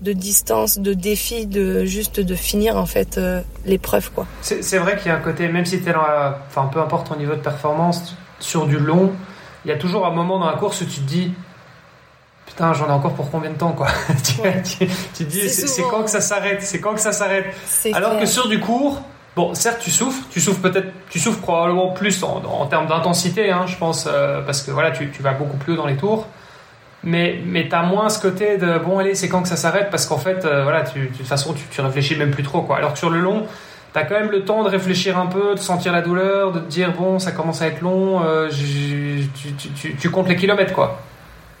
de 0.00 0.12
distance, 0.12 0.78
de 0.78 0.94
défi, 0.94 1.46
de 1.46 1.84
juste 1.84 2.20
de 2.20 2.34
finir 2.34 2.76
en 2.76 2.86
fait 2.86 3.18
euh, 3.18 3.42
l'épreuve 3.66 4.10
quoi. 4.12 4.26
C'est 4.40 4.78
vrai 4.78 4.96
qu'il 4.96 5.08
y 5.08 5.10
a 5.10 5.16
un 5.16 5.20
côté, 5.20 5.48
même 5.48 5.66
si 5.66 5.82
tu 5.82 5.88
es 5.88 5.92
dans 5.92 6.00
enfin 6.46 6.70
peu 6.72 6.80
importe 6.80 7.08
ton 7.08 7.16
niveau 7.16 7.34
de 7.34 7.40
performance 7.40 8.16
sur 8.38 8.66
du 8.66 8.78
long, 8.78 9.12
il 9.64 9.68
y 9.68 9.72
a 9.72 9.76
toujours 9.76 10.06
un 10.06 10.10
moment 10.10 10.38
dans 10.38 10.50
la 10.50 10.56
course 10.56 10.80
où 10.80 10.86
tu 10.86 11.00
te 11.00 11.06
dis 11.06 11.32
putain 12.50 12.72
j'en 12.74 12.88
ai 12.88 12.92
encore 12.92 13.14
pour 13.14 13.30
combien 13.30 13.50
de 13.50 13.56
temps 13.56 13.72
quoi. 13.72 13.86
tu, 14.24 14.86
te 15.14 15.22
dis 15.22 15.48
c'est 15.48 15.82
quand 15.82 16.02
que 16.02 16.10
ça 16.10 16.20
s'arrête, 16.20 16.62
c'est 16.62 16.80
quand 16.80 16.94
que 16.94 17.00
ça 17.00 17.12
s'arrête. 17.12 17.46
Alors 17.94 18.18
que 18.18 18.26
sur 18.26 18.48
du 18.48 18.60
court, 18.60 19.02
bon 19.36 19.54
certes 19.54 19.80
tu 19.80 19.90
souffres, 19.90 20.22
tu 20.30 20.40
souffres 20.40 20.60
peut-être, 20.60 20.88
tu 21.08 21.18
souffres 21.18 21.40
probablement 21.40 21.90
plus 21.90 22.22
en, 22.22 22.42
en 22.44 22.66
termes 22.66 22.86
d'intensité, 22.86 23.50
hein, 23.50 23.64
je 23.66 23.76
pense, 23.76 24.06
euh, 24.06 24.42
parce 24.42 24.62
que 24.62 24.70
voilà 24.70 24.90
tu, 24.90 25.10
tu 25.10 25.22
vas 25.22 25.32
beaucoup 25.32 25.56
plus 25.56 25.72
haut 25.72 25.76
dans 25.76 25.86
les 25.86 25.96
tours. 25.96 26.26
Mais 27.02 27.40
mais 27.46 27.66
t'as 27.68 27.82
moins 27.82 28.10
ce 28.10 28.20
côté 28.20 28.58
de 28.58 28.78
bon 28.78 28.98
allez 28.98 29.14
c'est 29.14 29.28
quand 29.28 29.40
que 29.40 29.48
ça 29.48 29.56
s'arrête 29.56 29.88
parce 29.90 30.04
qu'en 30.04 30.18
fait 30.18 30.44
euh, 30.44 30.64
voilà 30.64 30.82
tu, 30.82 31.00
de 31.00 31.16
toute 31.16 31.26
façon 31.26 31.54
tu, 31.54 31.62
tu 31.70 31.80
réfléchis 31.80 32.14
même 32.16 32.30
plus 32.30 32.42
trop 32.42 32.60
quoi. 32.60 32.76
Alors 32.76 32.92
que 32.92 32.98
sur 32.98 33.08
le 33.08 33.20
long 33.20 33.46
t'as 33.92 34.04
quand 34.04 34.14
même 34.14 34.30
le 34.30 34.44
temps 34.44 34.62
de 34.62 34.68
réfléchir 34.68 35.18
un 35.18 35.26
peu 35.26 35.54
de 35.54 35.60
sentir 35.60 35.92
la 35.92 36.02
douleur 36.02 36.52
de 36.52 36.60
te 36.60 36.68
dire 36.68 36.92
bon 36.92 37.18
ça 37.18 37.32
commence 37.32 37.62
à 37.62 37.68
être 37.68 37.80
long 37.80 38.22
euh, 38.22 38.50
tu, 38.50 39.94
tu, 39.98 40.10
comptes 40.10 40.28
les 40.28 40.36
kilomètres 40.36 40.74
quoi 40.74 41.00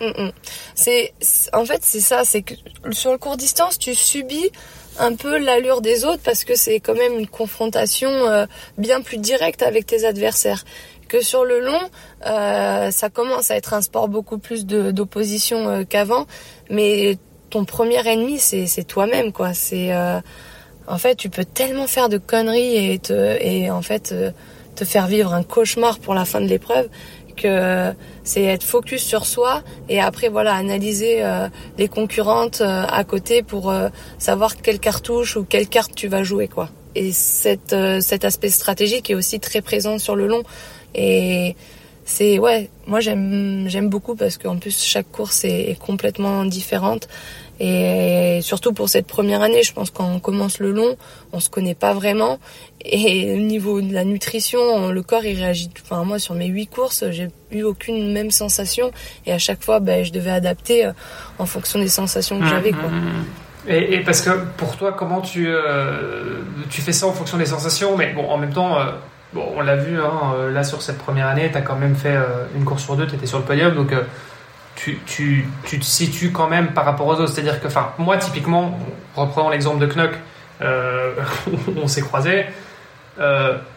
mm, 0.00 0.22
mm. 0.24 0.32
c'est 0.74 1.12
en 1.52 1.64
fait 1.64 1.80
c'est 1.82 2.00
ça 2.00 2.24
c'est 2.24 2.42
que 2.42 2.54
sur 2.90 3.12
le 3.12 3.18
court 3.18 3.36
distance 3.36 3.78
tu 3.78 3.94
subis 3.94 4.50
un 4.98 5.14
peu 5.14 5.38
l'allure 5.38 5.80
des 5.80 6.04
autres 6.04 6.22
parce 6.22 6.44
que 6.44 6.54
c'est 6.54 6.80
quand 6.80 6.94
même 6.94 7.18
une 7.18 7.26
confrontation 7.26 8.10
euh, 8.10 8.46
bien 8.78 9.00
plus 9.00 9.18
directe 9.18 9.62
avec 9.62 9.86
tes 9.86 10.04
adversaires 10.04 10.64
que 11.08 11.20
sur 11.22 11.44
le 11.44 11.58
long, 11.58 11.80
euh, 12.26 12.92
ça 12.92 13.10
commence 13.10 13.50
à 13.50 13.56
être 13.56 13.74
un 13.74 13.82
sport 13.82 14.08
beaucoup 14.08 14.38
plus 14.38 14.64
d'opposition 14.64 15.68
euh, 15.68 15.82
qu'avant, 15.82 16.26
mais 16.70 17.18
ton 17.50 17.64
premier 17.64 18.06
ennemi 18.06 18.38
c'est 18.38 18.84
toi-même 18.84 19.32
quoi. 19.32 19.54
C'est 19.54 19.92
en 20.86 20.98
fait 20.98 21.16
tu 21.16 21.28
peux 21.28 21.44
tellement 21.44 21.88
faire 21.88 22.08
de 22.08 22.18
conneries 22.18 22.76
et 22.76 23.00
et 23.40 23.70
en 23.72 23.82
fait 23.82 24.14
te 24.76 24.84
faire 24.84 25.08
vivre 25.08 25.34
un 25.34 25.42
cauchemar 25.42 25.98
pour 25.98 26.14
la 26.14 26.24
fin 26.24 26.40
de 26.40 26.46
l'épreuve 26.46 26.88
que 27.40 27.92
c'est 28.24 28.44
être 28.44 28.62
focus 28.62 29.02
sur 29.02 29.26
soi 29.26 29.62
et 29.88 30.00
après 30.00 30.28
voilà 30.28 30.54
analyser 30.54 31.22
les 31.78 31.88
concurrentes 31.88 32.60
à 32.60 33.02
côté 33.04 33.42
pour 33.42 33.72
savoir 34.18 34.56
quelle 34.56 34.78
cartouche 34.78 35.36
ou 35.36 35.44
quelle 35.44 35.68
carte 35.68 35.94
tu 35.94 36.08
vas 36.08 36.22
jouer 36.22 36.48
quoi. 36.48 36.68
Et 36.94 37.12
cette, 37.12 37.74
cet 38.00 38.24
aspect 38.24 38.50
stratégique 38.50 39.10
est 39.10 39.14
aussi 39.14 39.40
très 39.40 39.62
présent 39.62 39.98
sur 39.98 40.16
le 40.16 40.26
long. 40.26 40.42
Et 40.94 41.56
c'est 42.10 42.40
ouais, 42.40 42.70
moi 42.88 42.98
j'aime 42.98 43.88
beaucoup 43.88 44.16
parce 44.16 44.36
qu'en 44.36 44.58
plus 44.58 44.82
chaque 44.82 45.10
course 45.12 45.44
est, 45.44 45.78
complètement 45.78 46.44
différente 46.44 47.06
et 47.60 48.40
surtout 48.42 48.72
pour 48.72 48.88
cette 48.88 49.06
première 49.06 49.42
année, 49.42 49.62
je 49.62 49.72
pense 49.72 49.90
quand 49.90 50.10
on 50.10 50.18
commence 50.18 50.58
le 50.58 50.72
long, 50.72 50.96
on 51.32 51.38
se 51.38 51.48
connaît 51.48 51.76
pas 51.76 51.94
vraiment 51.94 52.40
et 52.84 53.32
au 53.32 53.36
niveau 53.36 53.80
de 53.80 53.94
la 53.94 54.04
nutrition, 54.04 54.90
le 54.90 55.02
corps 55.02 55.24
il 55.24 55.36
réagit. 55.36 55.70
Enfin 55.84 56.02
moi 56.02 56.18
sur 56.18 56.34
mes 56.34 56.48
huit 56.48 56.66
courses, 56.66 57.04
j'ai 57.10 57.28
eu 57.52 57.62
aucune 57.62 58.12
même 58.12 58.32
sensation 58.32 58.90
et 59.26 59.32
à 59.32 59.38
chaque 59.38 59.62
fois, 59.62 59.78
ben, 59.78 60.04
je 60.04 60.10
devais 60.10 60.32
adapter 60.32 60.86
euh, 60.86 60.92
en 61.38 61.46
fonction 61.46 61.78
des 61.78 61.88
sensations 61.88 62.40
que 62.40 62.46
j'avais 62.46 62.72
quoi. 62.72 62.90
Et, 63.68 63.94
et, 63.94 64.00
parce 64.00 64.22
que 64.22 64.30
pour 64.56 64.76
toi, 64.76 64.92
comment 64.92 65.20
tu, 65.20 65.46
euh, 65.46 66.40
tu 66.70 66.80
fais 66.80 66.92
ça 66.92 67.06
en 67.06 67.12
fonction 67.12 67.36
des 67.38 67.46
sensations? 67.46 67.96
Mais 67.96 68.12
bon, 68.14 68.26
en 68.26 68.38
même 68.38 68.52
temps, 68.52 68.80
euh, 68.80 68.92
bon, 69.32 69.44
on 69.56 69.60
l'a 69.60 69.76
vu, 69.76 70.00
hein, 70.00 70.34
euh, 70.34 70.50
là 70.50 70.64
sur 70.64 70.82
cette 70.82 70.98
première 70.98 71.26
année, 71.26 71.50
tu 71.50 71.56
as 71.56 71.62
quand 71.62 71.76
même 71.76 71.94
fait 71.94 72.16
une 72.56 72.64
course 72.64 72.84
sur 72.84 72.96
deux, 72.96 73.06
tu 73.06 73.14
étais 73.14 73.26
sur 73.26 73.38
le 73.38 73.44
podium, 73.44 73.74
donc 73.74 73.92
tu, 74.76 74.98
tu, 75.06 75.46
tu, 75.64 75.78
te 75.78 75.84
situes 75.84 76.32
quand 76.32 76.48
même 76.48 76.68
par 76.68 76.84
rapport 76.84 77.06
aux 77.06 77.14
autres. 77.14 77.28
C'est-à-dire 77.28 77.60
que, 77.60 77.68
moi 77.98 78.16
typiquement, 78.16 78.78
reprenons 79.14 79.50
l'exemple 79.50 79.78
de 79.78 79.86
Knock, 79.86 80.12
on 81.82 81.86
s'est 81.86 82.02
croisés, 82.02 82.46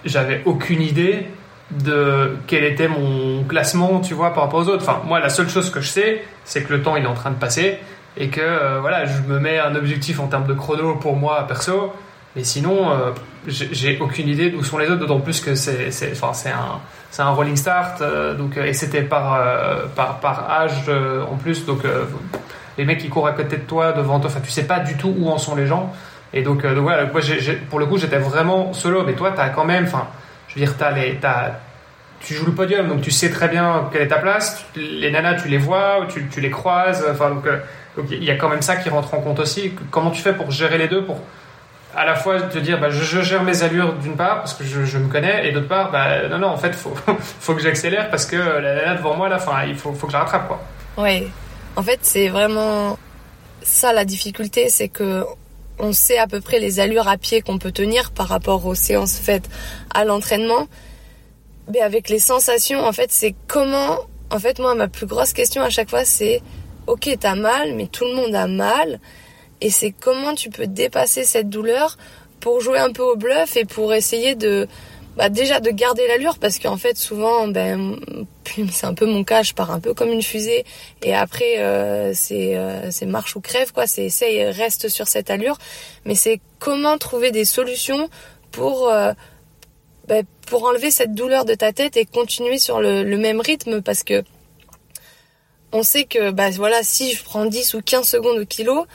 j'avais 0.06 0.42
aucune 0.46 0.82
idée 0.82 1.28
de 1.72 2.38
quel 2.48 2.64
était 2.64 2.88
mon 2.88 3.44
classement, 3.44 4.00
tu 4.00 4.14
vois, 4.14 4.34
par 4.34 4.44
rapport 4.44 4.60
aux 4.60 4.70
autres. 4.70 4.86
Moi, 5.06 5.20
la 5.20 5.30
seule 5.30 5.50
chose 5.50 5.70
que 5.70 5.82
je 5.82 5.88
sais, 5.88 6.24
c'est 6.46 6.64
que 6.64 6.74
le 6.74 6.82
temps 6.82 6.96
il 6.96 7.04
est 7.04 7.08
en 7.08 7.14
train 7.14 7.32
de 7.32 7.36
passer 7.36 7.80
et 8.18 8.30
que 8.30 8.42
euh, 8.42 8.80
voilà, 8.80 9.06
je 9.06 9.22
me 9.22 9.40
mets 9.40 9.60
un 9.60 9.76
objectif 9.76 10.20
en 10.20 10.28
termes 10.28 10.46
de 10.46 10.54
chrono 10.54 10.96
pour 10.96 11.16
moi 11.16 11.46
perso, 11.48 11.94
mais 12.36 12.44
sinon, 12.44 12.92
euh, 12.92 13.12
j'ai 13.48 14.00
aucune 14.00 14.28
idée 14.28 14.50
d'où 14.50 14.64
sont 14.64 14.78
les 14.78 14.88
autres, 14.88 15.00
d'autant 15.00 15.20
plus 15.20 15.40
que 15.40 15.56
c'est 15.56 15.92
un, 16.48 17.24
un 17.24 17.30
rolling 17.30 17.56
start, 17.56 18.02
euh, 18.02 18.34
donc, 18.34 18.58
et 18.58 18.74
c'était 18.74 19.04
par, 19.04 19.40
par, 19.96 20.20
par, 20.20 20.50
âge 20.50 20.90
en 21.30 21.36
plus, 21.36 21.66
donc 21.66 21.82
les 22.78 22.86
mecs 22.86 23.00
qui 23.00 23.10
courent 23.10 23.28
à 23.28 23.34
côté 23.34 23.58
de 23.58 23.64
toi, 23.64 23.92
devant 23.92 24.20
toi, 24.20 24.30
enfin, 24.30 24.42
tu 24.42 24.50
sais 24.50 24.66
pas 24.66 24.80
du 24.80 24.96
tout 24.96 25.14
où 25.18 25.30
en 25.30 25.38
sont 25.38 25.56
les 25.56 25.68
gens. 25.68 25.94
Et 26.36 26.42
donc, 26.42 26.66
donc 26.66 26.84
voilà, 26.84 27.06
pour 27.70 27.80
le 27.80 27.86
coup, 27.86 28.00
j'étais 28.00 28.18
vraiment 28.18 28.74
solo, 28.74 29.04
mais 29.04 29.14
toi, 29.14 29.32
tu 29.32 29.40
as 29.40 29.50
quand 29.50 29.66
même, 29.66 29.84
enfin, 29.84 30.08
je 30.48 30.56
veux 30.56 30.66
dire, 30.66 30.74
as 30.82 30.92
les, 30.92 31.20
as, 31.24 31.60
tu 32.24 32.34
joues 32.34 32.46
le 32.46 32.54
podium, 32.54 32.88
donc 32.88 33.02
tu 33.02 33.12
sais 33.12 33.30
très 33.30 33.48
bien 33.48 33.90
quelle 33.92 34.04
est 34.04 34.08
ta 34.08 34.18
place. 34.18 34.66
Les 34.76 35.12
nanas, 35.12 35.36
tu 35.36 35.50
les 35.50 35.58
vois, 35.58 36.08
tu, 36.10 36.28
tu 36.30 36.42
les 36.42 36.50
croises. 36.50 37.06
Enfin, 37.12 37.30
donc, 37.30 37.46
il 38.10 38.24
y 38.24 38.32
a 38.32 38.36
quand 38.36 38.50
même 38.50 38.62
ça 38.62 38.78
qui 38.78 38.90
rentre 38.90 39.14
en 39.14 39.20
compte 39.20 39.40
aussi. 39.40 39.74
Comment 39.92 40.10
tu 40.10 40.22
fais 40.22 40.34
pour 40.34 40.50
gérer 40.50 40.78
les 40.78 40.88
deux 40.88 41.06
à 41.96 42.06
la 42.06 42.16
fois 42.16 42.42
te 42.42 42.58
dire 42.58 42.80
bah, 42.80 42.90
je, 42.90 43.22
gère 43.22 43.44
mes 43.44 43.64
allures 43.64 43.94
d'une 43.94 44.16
part 44.16 44.38
parce 44.38 44.54
que 44.54 44.64
je, 44.64 44.98
me 44.98 45.08
connais 45.08 45.48
et 45.48 45.52
d'autre 45.52 45.68
part 45.68 45.92
bah, 45.92 46.28
non 46.30 46.40
non 46.40 46.48
en 46.48 46.58
fait 46.58 46.74
faut 46.74 46.96
faut 47.40 47.56
que 47.56 47.62
j'accélère 47.62 48.10
parce 48.10 48.26
que 48.26 48.36
la 48.36 48.76
nana 48.76 48.96
devant 48.96 49.16
moi 49.16 49.30
là 49.30 49.38
il 49.68 49.76
faut 49.76 49.94
faut 49.94 50.08
que 50.08 50.14
je 50.14 50.18
rattrape 50.18 50.48
quoi. 50.48 50.62
Oui. 50.98 51.28
En 51.76 51.82
fait, 51.82 52.00
c'est 52.04 52.30
vraiment 52.30 53.00
ça 53.64 53.94
la 53.94 54.06
difficulté, 54.06 54.70
c'est 54.70 54.90
que 54.90 55.24
on 55.80 55.92
sait 55.92 56.20
à 56.20 56.28
peu 56.28 56.40
près 56.40 56.60
les 56.60 56.80
allures 56.80 57.08
à 57.08 57.18
pied 57.18 57.42
qu'on 57.42 57.58
peut 57.58 57.72
tenir 57.72 58.12
par 58.12 58.28
rapport 58.28 58.66
aux 58.66 58.76
séances 58.76 59.18
faites 59.18 59.50
à 59.94 60.06
l'entraînement. 60.06 60.68
Mais 61.72 61.82
avec 61.82 62.10
les 62.10 62.20
sensations, 62.20 62.86
en 62.86 62.92
fait, 62.92 63.12
c'est 63.12 63.34
comment 63.48 63.98
en 64.30 64.40
fait 64.40 64.60
moi 64.60 64.76
ma 64.76 64.88
plus 64.88 65.06
grosse 65.06 65.34
question 65.34 65.62
à 65.62 65.70
chaque 65.70 65.90
fois 65.90 66.06
c'est 66.06 66.42
ok, 66.88 67.18
t'as 67.20 67.36
mal, 67.36 67.74
mais 67.76 67.88
tout 67.88 68.06
le 68.06 68.14
monde 68.14 68.36
a 68.36 68.48
mal. 68.48 69.00
Et 69.64 69.70
c'est 69.70 69.92
comment 69.92 70.36
tu 70.36 70.50
peux 70.50 70.68
dépasser 70.68 71.24
cette 71.24 71.50
douleur 71.50 71.98
pour 72.42 72.60
jouer 72.60 72.78
un 72.78 72.92
peu 72.92 73.02
au 73.02 73.16
bluff 73.16 73.56
et 73.56 73.64
pour 73.64 73.94
essayer 73.94 74.36
de, 74.36 74.68
bah 75.16 75.30
déjà 75.30 75.62
de 75.62 75.70
garder 75.70 76.06
l'allure 76.08 76.38
parce 76.38 76.60
qu'en 76.60 76.76
fait 76.76 76.98
souvent 76.98 77.48
ben 77.48 77.98
c'est 78.72 78.86
un 78.86 78.94
peu 78.94 79.06
mon 79.06 79.24
cas 79.24 79.42
je 79.42 79.54
pars 79.54 79.72
un 79.72 79.80
peu 79.80 79.94
comme 79.94 80.10
une 80.10 80.22
fusée 80.22 80.66
et 81.02 81.16
après 81.16 81.60
euh, 81.60 82.12
c'est 82.14 82.58
euh, 82.58 82.92
c'est 82.92 83.06
marche 83.06 83.38
ou 83.38 83.42
crève 83.42 83.72
quoi 83.72 83.88
c'est 83.88 84.06
essaye 84.06 84.44
reste 84.44 84.90
sur 84.90 85.08
cette 85.08 85.30
allure. 85.30 85.58
Mais 86.04 86.16
c'est 86.16 86.42
comment 86.60 86.98
trouver 86.98 87.32
des 87.32 87.46
solutions 87.46 88.10
pour 88.52 88.90
euh, 88.90 89.14
ben, 90.10 90.26
pour 90.48 90.66
enlever 90.66 90.92
cette 90.92 91.14
douleur 91.14 91.46
de 91.46 91.54
ta 91.54 91.72
tête 91.72 91.96
et 91.96 92.06
continuer 92.06 92.58
sur 92.58 92.82
le, 92.82 93.06
même 93.18 93.40
rythme 93.40 93.82
parce 93.82 94.04
que 94.04 94.24
on 95.72 95.84
sait 95.84 96.04
que 96.04 96.32
bah 96.32 96.50
voilà 96.50 96.84
si 96.84 97.14
je 97.14 97.24
prends 97.24 97.46
10 97.46 97.76
ou 97.76 97.82
15 97.82 98.06
secondes 98.06 98.40
au 98.40 98.46
kilo 98.46 98.86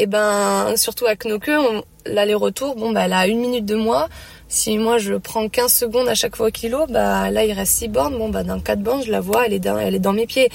et 0.00 0.04
eh 0.04 0.06
ben 0.06 0.76
surtout 0.76 1.04
à 1.04 1.14
Knoke 1.14 1.50
l'aller-retour 2.06 2.74
bon 2.74 2.90
bah 2.90 3.02
elle 3.04 3.12
a 3.12 3.26
une 3.26 3.38
minute 3.38 3.66
de 3.66 3.74
moi. 3.74 4.08
Si 4.48 4.78
moi 4.78 4.96
je 4.96 5.12
prends 5.12 5.46
15 5.46 5.70
secondes 5.70 6.08
à 6.08 6.14
chaque 6.14 6.36
fois 6.36 6.48
au 6.48 6.50
kilo 6.50 6.86
bah 6.86 7.30
là 7.30 7.44
il 7.44 7.52
reste 7.52 7.72
6 7.72 7.88
bornes. 7.88 8.16
Bon 8.16 8.30
bah 8.30 8.42
dans 8.42 8.58
4 8.60 8.80
bornes 8.80 9.02
je 9.04 9.12
la 9.12 9.20
vois 9.20 9.44
elle 9.44 9.52
est 9.52 9.58
dans 9.58 9.76
elle 9.78 9.94
est 9.94 9.98
dans 9.98 10.14
mes 10.14 10.26
pieds. 10.26 10.48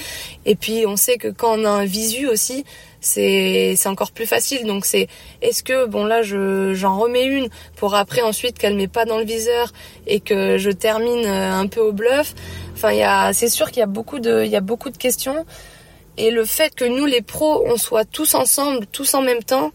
Et 0.46 0.56
puis 0.56 0.84
on 0.84 0.96
sait 0.96 1.16
que 1.16 1.28
quand 1.28 1.60
on 1.60 1.64
a 1.64 1.68
un 1.68 1.84
visu 1.84 2.26
aussi 2.26 2.64
c'est 3.00 3.74
c'est 3.76 3.88
encore 3.88 4.10
plus 4.10 4.26
facile. 4.26 4.66
Donc 4.66 4.84
c'est 4.84 5.06
est-ce 5.42 5.62
que 5.62 5.86
bon 5.86 6.04
là 6.06 6.22
je 6.22 6.74
j'en 6.74 6.98
remets 6.98 7.26
une 7.26 7.48
pour 7.76 7.94
après 7.94 8.22
ensuite 8.22 8.58
qu'elle 8.58 8.74
met 8.74 8.88
pas 8.88 9.04
dans 9.04 9.18
le 9.18 9.24
viseur 9.24 9.72
et 10.08 10.18
que 10.18 10.58
je 10.58 10.72
termine 10.72 11.24
euh, 11.24 11.52
un 11.52 11.68
peu 11.68 11.82
au 11.82 11.92
bluff? 11.92 12.34
Enfin, 12.74 12.90
il 12.90 12.98
y 12.98 13.04
a, 13.04 13.32
c'est 13.32 13.48
sûr 13.48 13.70
qu'il 13.70 13.78
y 13.78 13.84
a 13.84 13.86
beaucoup 13.86 14.18
de, 14.18 14.44
il 14.44 14.50
y 14.50 14.56
a 14.56 14.60
beaucoup 14.60 14.90
de 14.90 14.98
questions. 14.98 15.46
Et 16.18 16.30
le 16.30 16.44
fait 16.44 16.74
que 16.74 16.84
nous, 16.84 17.06
les 17.06 17.22
pros, 17.22 17.64
on 17.66 17.76
soit 17.76 18.04
tous 18.04 18.34
ensemble, 18.34 18.86
tous 18.86 19.14
en 19.14 19.22
même 19.22 19.42
temps, 19.42 19.72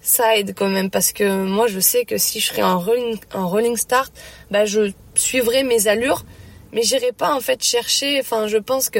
ça 0.00 0.36
aide 0.36 0.54
quand 0.54 0.68
même 0.68 0.90
parce 0.90 1.12
que 1.12 1.44
moi, 1.44 1.66
je 1.66 1.80
sais 1.80 2.04
que 2.04 2.18
si 2.18 2.40
je 2.40 2.46
serais 2.46 2.62
en 2.62 2.78
rolling 2.78 3.76
start, 3.76 4.12
bah, 4.50 4.66
je 4.66 4.92
suivrais 5.14 5.62
mes 5.62 5.86
allures, 5.86 6.24
mais 6.72 6.82
j'irai 6.82 7.12
pas 7.12 7.34
en 7.34 7.40
fait 7.40 7.62
chercher. 7.62 8.20
Enfin, 8.20 8.46
je 8.48 8.58
pense 8.58 8.90
que 8.90 8.98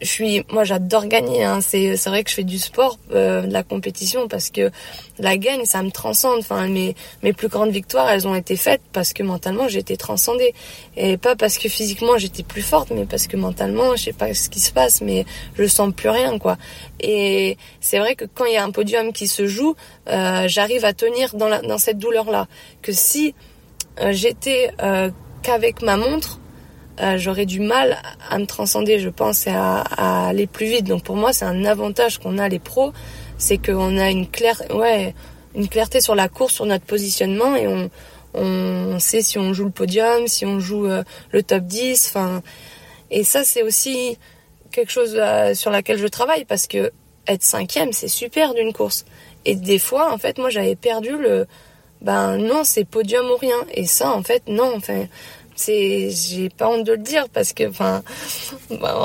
je 0.00 0.06
suis, 0.06 0.44
moi 0.50 0.64
j'adore 0.64 1.06
gagner. 1.06 1.44
Hein. 1.44 1.60
C'est, 1.60 1.96
c'est 1.96 2.10
vrai 2.10 2.24
que 2.24 2.30
je 2.30 2.34
fais 2.34 2.44
du 2.44 2.58
sport, 2.58 2.98
euh, 3.12 3.42
de 3.42 3.52
la 3.52 3.62
compétition 3.62 4.28
parce 4.28 4.50
que 4.50 4.70
la 5.18 5.36
gagne, 5.36 5.64
ça 5.64 5.82
me 5.82 5.90
transcende. 5.90 6.38
Enfin, 6.40 6.66
mes 6.68 6.94
mes 7.22 7.32
plus 7.32 7.48
grandes 7.48 7.70
victoires, 7.70 8.08
elles 8.08 8.26
ont 8.26 8.34
été 8.34 8.56
faites 8.56 8.80
parce 8.92 9.12
que 9.12 9.22
mentalement 9.22 9.68
j'ai 9.68 9.80
été 9.80 9.96
transcendée 9.96 10.54
et 10.96 11.16
pas 11.16 11.36
parce 11.36 11.58
que 11.58 11.68
physiquement 11.68 12.18
j'étais 12.18 12.42
plus 12.42 12.62
forte, 12.62 12.90
mais 12.90 13.04
parce 13.04 13.26
que 13.26 13.36
mentalement, 13.36 13.96
je 13.96 14.04
sais 14.04 14.12
pas 14.12 14.32
ce 14.34 14.48
qui 14.48 14.60
se 14.60 14.72
passe, 14.72 15.00
mais 15.00 15.24
je 15.54 15.66
sens 15.66 15.92
plus 15.94 16.08
rien 16.08 16.38
quoi. 16.38 16.56
Et 17.00 17.56
c'est 17.80 17.98
vrai 17.98 18.14
que 18.14 18.24
quand 18.24 18.44
il 18.46 18.54
y 18.54 18.56
a 18.56 18.64
un 18.64 18.70
podium 18.70 19.12
qui 19.12 19.28
se 19.28 19.46
joue, 19.46 19.74
euh, 20.08 20.48
j'arrive 20.48 20.84
à 20.84 20.92
tenir 20.92 21.34
dans 21.34 21.48
la, 21.48 21.60
dans 21.60 21.78
cette 21.78 21.98
douleur 21.98 22.30
là. 22.30 22.46
Que 22.82 22.92
si 22.92 23.34
euh, 24.00 24.12
j'étais 24.12 24.72
euh, 24.82 25.10
qu'avec 25.42 25.82
ma 25.82 25.96
montre 25.96 26.39
euh, 27.00 27.18
j'aurais 27.18 27.46
du 27.46 27.60
mal 27.60 27.98
à 28.28 28.38
me 28.38 28.46
transcender, 28.46 28.98
je 28.98 29.08
pense, 29.08 29.46
et 29.46 29.50
à, 29.50 29.82
aller 30.28 30.46
plus 30.46 30.66
vite. 30.66 30.86
Donc 30.86 31.02
pour 31.02 31.16
moi, 31.16 31.32
c'est 31.32 31.44
un 31.44 31.64
avantage 31.64 32.18
qu'on 32.18 32.38
a 32.38 32.48
les 32.48 32.58
pros, 32.58 32.92
c'est 33.38 33.58
qu'on 33.58 33.98
a 33.98 34.10
une 34.10 34.28
claire, 34.28 34.62
ouais, 34.74 35.14
une 35.54 35.68
clarté 35.68 36.00
sur 36.00 36.14
la 36.14 36.28
course, 36.28 36.54
sur 36.54 36.66
notre 36.66 36.84
positionnement, 36.84 37.56
et 37.56 37.66
on, 37.66 37.90
on 38.34 38.98
sait 38.98 39.22
si 39.22 39.38
on 39.38 39.52
joue 39.52 39.64
le 39.64 39.70
podium, 39.70 40.26
si 40.28 40.46
on 40.46 40.60
joue 40.60 40.86
euh, 40.86 41.02
le 41.32 41.42
top 41.42 41.64
10. 41.64 42.08
Enfin, 42.08 42.42
et 43.10 43.24
ça, 43.24 43.44
c'est 43.44 43.62
aussi 43.62 44.18
quelque 44.70 44.92
chose 44.92 45.16
euh, 45.18 45.54
sur 45.54 45.70
laquelle 45.70 45.98
je 45.98 46.06
travaille 46.06 46.44
parce 46.44 46.66
que 46.66 46.92
être 47.26 47.42
cinquième, 47.42 47.92
c'est 47.92 48.08
super 48.08 48.54
d'une 48.54 48.72
course. 48.72 49.04
Et 49.44 49.54
des 49.54 49.78
fois, 49.78 50.12
en 50.12 50.18
fait, 50.18 50.38
moi, 50.38 50.50
j'avais 50.50 50.76
perdu 50.76 51.16
le, 51.16 51.46
ben 52.02 52.36
non, 52.38 52.64
c'est 52.64 52.84
podium 52.84 53.26
ou 53.30 53.36
rien. 53.36 53.56
Et 53.72 53.86
ça, 53.86 54.10
en 54.10 54.22
fait, 54.22 54.42
non. 54.46 54.72
Enfin, 54.76 55.06
c'est 55.60 56.10
j'ai 56.10 56.48
pas 56.48 56.68
honte 56.68 56.84
de 56.84 56.92
le 56.92 56.98
dire 56.98 57.28
parce 57.28 57.52
que 57.52 57.64
bah, 57.68 58.02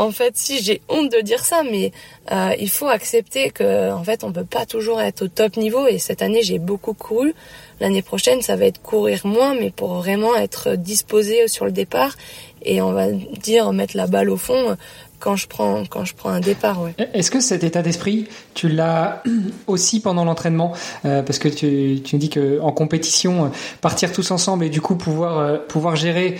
en 0.05 0.11
fait 0.11 0.37
si 0.37 0.63
j'ai 0.63 0.81
honte 0.87 1.11
de 1.11 1.19
dire 1.19 1.43
ça 1.43 1.63
mais 1.63 1.91
euh, 2.31 2.53
il 2.57 2.69
faut 2.69 2.87
accepter 2.87 3.49
que 3.49 3.91
en 3.91 4.03
fait 4.03 4.23
on 4.23 4.31
peut 4.31 4.45
pas 4.45 4.65
toujours 4.65 5.01
être 5.01 5.25
au 5.25 5.27
top 5.27 5.57
niveau 5.57 5.85
et 5.87 5.99
cette 5.99 6.21
année 6.21 6.43
j'ai 6.43 6.59
beaucoup 6.59 6.93
couru. 6.93 7.33
L'année 7.81 8.01
prochaine 8.01 8.41
ça 8.41 8.55
va 8.55 8.65
être 8.65 8.81
courir 8.81 9.27
moins 9.27 9.53
mais 9.53 9.69
pour 9.69 9.95
vraiment 9.95 10.35
être 10.35 10.75
disposé 10.75 11.49
sur 11.49 11.65
le 11.65 11.71
départ 11.71 12.15
et 12.61 12.81
on 12.81 12.93
va 12.93 13.11
dire 13.11 13.71
mettre 13.73 13.97
la 13.97 14.07
balle 14.07 14.29
au 14.29 14.37
fond 14.37 14.77
quand 15.25 15.35
je 15.35 15.47
prends 15.47 15.83
quand 15.89 16.05
je 16.05 16.13
prends 16.13 16.29
un 16.29 16.39
départ. 16.39 16.83
Ouais. 16.83 16.93
Est-ce 17.13 17.31
que 17.31 17.39
cet 17.39 17.63
état 17.63 17.81
d'esprit, 17.81 18.27
tu 18.53 18.69
l'as 18.69 19.23
aussi 19.67 19.99
pendant 19.99 20.23
l'entraînement 20.23 20.73
euh, 21.03 21.23
Parce 21.23 21.39
que 21.39 21.47
tu, 21.47 21.99
tu 22.03 22.15
nous 22.15 22.19
dis 22.19 22.29
que 22.29 22.61
en 22.61 22.71
compétition, 22.71 23.45
euh, 23.45 23.47
partir 23.81 24.11
tous 24.11 24.29
ensemble 24.29 24.65
et 24.65 24.69
du 24.69 24.81
coup 24.81 24.95
pouvoir 24.95 25.39
euh, 25.39 25.57
pouvoir 25.57 25.95
gérer 25.95 26.39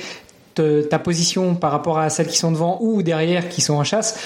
ta 0.55 1.00
position 1.00 1.55
par 1.55 1.71
rapport 1.71 2.00
à 2.00 2.09
celles 2.09 2.27
qui 2.27 2.38
sont 2.38 2.51
devant 2.51 2.77
ou 2.81 3.01
derrière 3.03 3.50
qui 3.50 3.62
sont 3.62 3.75
en 3.75 3.83
chasse, 3.83 4.19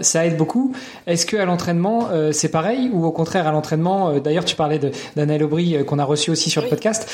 ça 0.00 0.26
aide 0.26 0.36
beaucoup. 0.36 0.72
Est-ce 1.06 1.26
que 1.26 1.36
à 1.36 1.44
l'entraînement 1.44 2.08
c'est 2.32 2.50
pareil 2.50 2.90
ou 2.92 3.04
au 3.04 3.12
contraire 3.12 3.46
à 3.46 3.52
l'entraînement, 3.52 4.18
d'ailleurs 4.18 4.44
tu 4.44 4.56
parlais 4.56 4.80
d'Anna 5.14 5.36
Aubry 5.44 5.76
qu'on 5.86 5.98
a 5.98 6.04
reçu 6.04 6.30
aussi 6.30 6.50
sur 6.50 6.62
le 6.62 6.68
podcast, 6.68 7.08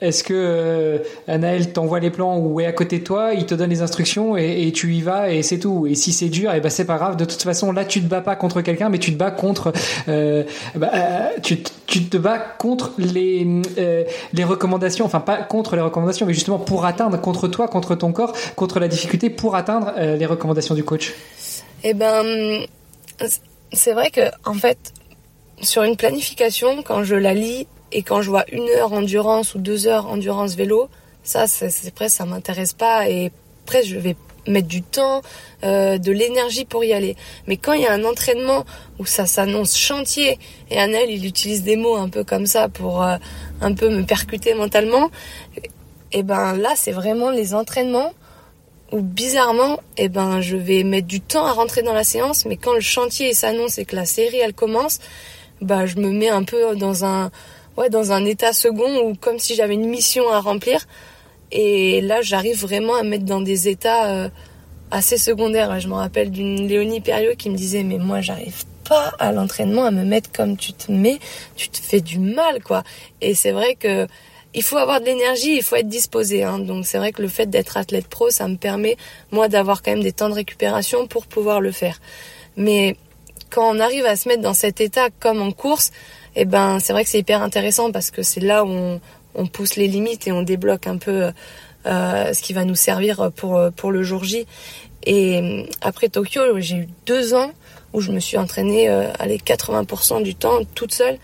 est-ce 0.00 0.24
que 0.24 0.34
euh, 0.34 0.98
Anaël 1.28 1.72
t'envoie 1.72 2.00
les 2.00 2.10
plans 2.10 2.38
ou 2.38 2.60
est 2.60 2.66
à 2.66 2.72
côté 2.72 3.00
de 3.00 3.04
toi, 3.04 3.32
il 3.34 3.44
te 3.44 3.54
donne 3.54 3.68
les 3.68 3.82
instructions 3.82 4.36
et, 4.36 4.72
tu 4.72 4.94
y 4.94 5.02
vas 5.02 5.30
et 5.30 5.42
c'est 5.42 5.58
tout. 5.58 5.86
Et 5.86 5.94
si 5.94 6.12
c'est 6.12 6.28
dur, 6.28 6.52
et 6.52 6.56
eh 6.56 6.60
ben 6.60 6.70
c'est 6.70 6.86
pas 6.86 6.96
grave. 6.96 7.16
De 7.16 7.24
toute 7.24 7.42
façon, 7.42 7.72
là 7.72 7.84
tu 7.84 8.00
te 8.00 8.06
bats 8.06 8.22
pas 8.22 8.36
contre 8.36 8.62
quelqu'un, 8.62 8.88
mais 8.88 8.98
tu 8.98 9.12
te 9.12 9.18
bats 9.18 9.30
contre, 9.30 9.72
euh, 10.08 10.44
bah, 10.74 10.90
euh, 10.94 11.28
tu, 11.42 11.58
tu, 11.86 12.04
te 12.04 12.16
bats 12.16 12.38
contre 12.38 12.92
les 12.98 13.46
les 14.32 14.44
recommandations, 14.44 15.04
enfin 15.04 15.20
pas 15.20 15.36
contre 15.42 15.76
les 15.76 15.82
recommandations, 15.82 16.24
mais 16.24 16.34
justement 16.34 16.58
pour 16.58 16.86
atteindre 16.86 17.20
contre 17.20 17.48
toi, 17.48 17.59
contre 17.68 17.94
ton 17.94 18.12
corps, 18.12 18.32
contre 18.56 18.80
la 18.80 18.88
difficulté 18.88 19.30
pour 19.30 19.54
atteindre 19.54 19.92
les 19.96 20.26
recommandations 20.26 20.74
du 20.74 20.84
coach? 20.84 21.14
Eh 21.82 21.94
ben, 21.94 22.66
c'est 23.72 23.92
vrai 23.92 24.10
que 24.10 24.30
en 24.44 24.54
fait, 24.54 24.92
sur 25.62 25.82
une 25.82 25.96
planification, 25.96 26.82
quand 26.82 27.04
je 27.04 27.14
la 27.14 27.34
lis 27.34 27.66
et 27.92 28.02
quand 28.02 28.22
je 28.22 28.30
vois 28.30 28.44
une 28.50 28.68
heure 28.78 28.92
endurance 28.92 29.54
ou 29.54 29.58
deux 29.58 29.86
heures 29.86 30.06
endurance 30.06 30.54
vélo, 30.54 30.88
ça, 31.22 31.46
c'est 31.46 31.94
presque, 31.94 32.16
ça 32.16 32.24
m'intéresse 32.24 32.72
pas 32.72 33.08
et 33.08 33.30
presque 33.66 33.88
je 33.88 33.98
vais 33.98 34.16
mettre 34.46 34.68
du 34.68 34.82
temps, 34.82 35.22
euh, 35.64 35.98
de 35.98 36.12
l'énergie 36.12 36.64
pour 36.64 36.82
y 36.82 36.92
aller. 36.92 37.16
Mais 37.46 37.56
quand 37.56 37.74
il 37.74 37.82
y 37.82 37.86
a 37.86 37.92
un 37.92 38.04
entraînement 38.04 38.64
où 38.98 39.04
ça 39.04 39.26
s'annonce 39.26 39.76
chantier, 39.76 40.38
et 40.70 40.78
Anel, 40.78 41.10
il 41.10 41.26
utilise 41.26 41.62
des 41.62 41.76
mots 41.76 41.96
un 41.96 42.08
peu 42.08 42.24
comme 42.24 42.46
ça 42.46 42.68
pour 42.68 43.02
euh, 43.02 43.16
un 43.60 43.74
peu 43.74 43.90
me 43.90 44.02
percuter 44.02 44.54
mentalement, 44.54 45.10
et 46.12 46.22
ben 46.22 46.56
là, 46.56 46.72
c'est 46.76 46.92
vraiment 46.92 47.30
les 47.30 47.54
entraînements 47.54 48.12
où 48.92 49.02
bizarrement, 49.02 49.78
et 49.96 50.08
ben 50.08 50.40
je 50.40 50.56
vais 50.56 50.82
mettre 50.82 51.06
du 51.06 51.20
temps 51.20 51.46
à 51.46 51.52
rentrer 51.52 51.82
dans 51.82 51.92
la 51.92 52.04
séance, 52.04 52.44
mais 52.44 52.56
quand 52.56 52.74
le 52.74 52.80
chantier 52.80 53.32
s'annonce 53.34 53.78
et 53.78 53.84
que 53.84 53.94
la 53.94 54.04
série 54.04 54.38
elle 54.38 54.54
commence, 54.54 54.98
bah 55.60 55.86
je 55.86 55.96
me 55.96 56.10
mets 56.10 56.28
un 56.28 56.42
peu 56.42 56.74
dans 56.74 57.04
un 57.04 57.30
ouais 57.76 57.88
dans 57.88 58.12
un 58.12 58.24
état 58.24 58.52
second 58.52 59.06
ou 59.06 59.14
comme 59.14 59.38
si 59.38 59.54
j'avais 59.54 59.74
une 59.74 59.88
mission 59.88 60.28
à 60.30 60.40
remplir. 60.40 60.86
Et 61.52 62.00
là 62.00 62.20
j'arrive 62.20 62.60
vraiment 62.60 62.96
à 62.96 63.02
mettre 63.04 63.24
dans 63.24 63.40
des 63.40 63.68
états 63.68 64.10
euh, 64.10 64.28
assez 64.90 65.18
secondaires. 65.18 65.78
Je 65.78 65.88
me 65.88 65.94
rappelle 65.94 66.30
d'une 66.30 66.66
Léonie 66.66 67.00
Perriot 67.00 67.36
qui 67.36 67.50
me 67.50 67.56
disait 67.56 67.84
mais 67.84 67.98
moi 67.98 68.20
j'arrive 68.20 68.64
pas 68.88 69.12
à 69.20 69.30
l'entraînement 69.30 69.84
à 69.84 69.92
me 69.92 70.04
mettre 70.04 70.32
comme 70.32 70.56
tu 70.56 70.72
te 70.72 70.90
mets. 70.90 71.20
Tu 71.54 71.68
te 71.68 71.78
fais 71.78 72.00
du 72.00 72.18
mal 72.18 72.60
quoi. 72.62 72.82
Et 73.20 73.34
c'est 73.34 73.52
vrai 73.52 73.76
que 73.76 74.08
il 74.54 74.62
faut 74.62 74.76
avoir 74.76 75.00
de 75.00 75.06
l'énergie, 75.06 75.56
il 75.56 75.62
faut 75.62 75.76
être 75.76 75.88
disposé. 75.88 76.42
Hein. 76.42 76.58
Donc 76.58 76.86
c'est 76.86 76.98
vrai 76.98 77.12
que 77.12 77.22
le 77.22 77.28
fait 77.28 77.46
d'être 77.46 77.76
athlète 77.76 78.08
pro, 78.08 78.30
ça 78.30 78.48
me 78.48 78.56
permet 78.56 78.96
moi 79.30 79.48
d'avoir 79.48 79.82
quand 79.82 79.92
même 79.92 80.02
des 80.02 80.12
temps 80.12 80.28
de 80.28 80.34
récupération 80.34 81.06
pour 81.06 81.26
pouvoir 81.26 81.60
le 81.60 81.72
faire. 81.72 82.00
Mais 82.56 82.96
quand 83.48 83.68
on 83.74 83.80
arrive 83.80 84.06
à 84.06 84.16
se 84.16 84.28
mettre 84.28 84.42
dans 84.42 84.54
cet 84.54 84.80
état 84.80 85.08
comme 85.20 85.40
en 85.40 85.52
course, 85.52 85.92
eh 86.36 86.44
ben 86.44 86.78
c'est 86.80 86.92
vrai 86.92 87.04
que 87.04 87.10
c'est 87.10 87.18
hyper 87.18 87.42
intéressant 87.42 87.92
parce 87.92 88.10
que 88.10 88.22
c'est 88.22 88.40
là 88.40 88.64
où 88.64 89.00
on, 89.34 89.46
pousse 89.46 89.76
les 89.76 89.88
limites 89.88 90.26
et 90.26 90.32
on 90.32 90.42
débloque 90.42 90.86
un 90.86 90.96
peu 90.96 91.30
euh, 91.86 92.32
ce 92.32 92.42
qui 92.42 92.52
va 92.52 92.64
nous 92.64 92.74
servir 92.74 93.30
pour 93.34 93.60
pour 93.76 93.90
le 93.92 94.02
jour 94.02 94.24
J. 94.24 94.46
Et 95.04 95.38
euh, 95.38 95.62
après 95.80 96.08
Tokyo, 96.08 96.42
j'ai 96.58 96.76
eu 96.76 96.88
deux 97.06 97.34
ans 97.34 97.52
où 97.92 98.00
je 98.00 98.12
me 98.12 98.20
suis 98.20 98.36
entraînée 98.36 98.88
euh, 98.88 99.10
les 99.26 99.38
80% 99.38 100.22
du 100.22 100.34
temps 100.34 100.58
toute 100.74 100.92
seule 100.92 101.18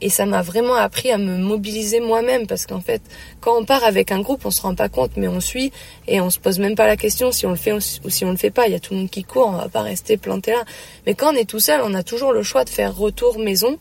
et 0.00 0.10
ça 0.10 0.26
m'a 0.26 0.42
vraiment 0.42 0.74
appris 0.74 1.10
à 1.10 1.18
me 1.18 1.36
mobiliser 1.36 2.00
moi-même 2.00 2.46
parce 2.46 2.66
qu'en 2.66 2.80
fait, 2.80 3.02
quand 3.40 3.56
on 3.56 3.64
part 3.64 3.84
avec 3.84 4.12
un 4.12 4.20
groupe, 4.20 4.44
on 4.44 4.50
se 4.50 4.62
rend 4.62 4.74
pas 4.74 4.88
compte, 4.88 5.12
mais 5.16 5.28
on 5.28 5.40
suit 5.40 5.72
et 6.06 6.20
on 6.20 6.30
se 6.30 6.38
pose 6.38 6.58
même 6.58 6.74
pas 6.74 6.86
la 6.86 6.96
question 6.96 7.32
si 7.32 7.46
on 7.46 7.50
le 7.50 7.56
fait 7.56 7.72
ou 7.72 7.80
si 7.80 8.24
on 8.24 8.30
le 8.30 8.36
fait 8.36 8.50
pas. 8.50 8.66
Il 8.66 8.72
y 8.72 8.76
a 8.76 8.80
tout 8.80 8.94
le 8.94 9.00
monde 9.00 9.10
qui 9.10 9.24
court, 9.24 9.48
on 9.48 9.56
va 9.56 9.68
pas 9.68 9.82
rester 9.82 10.16
planté 10.16 10.52
là. 10.52 10.64
Mais 11.06 11.14
quand 11.14 11.32
on 11.32 11.36
est 11.36 11.48
tout 11.48 11.60
seul, 11.60 11.80
on 11.82 11.94
a 11.94 12.02
toujours 12.02 12.32
le 12.32 12.42
choix 12.42 12.64
de 12.64 12.70
faire 12.70 12.94
retour 12.94 13.38
maison. 13.38 13.78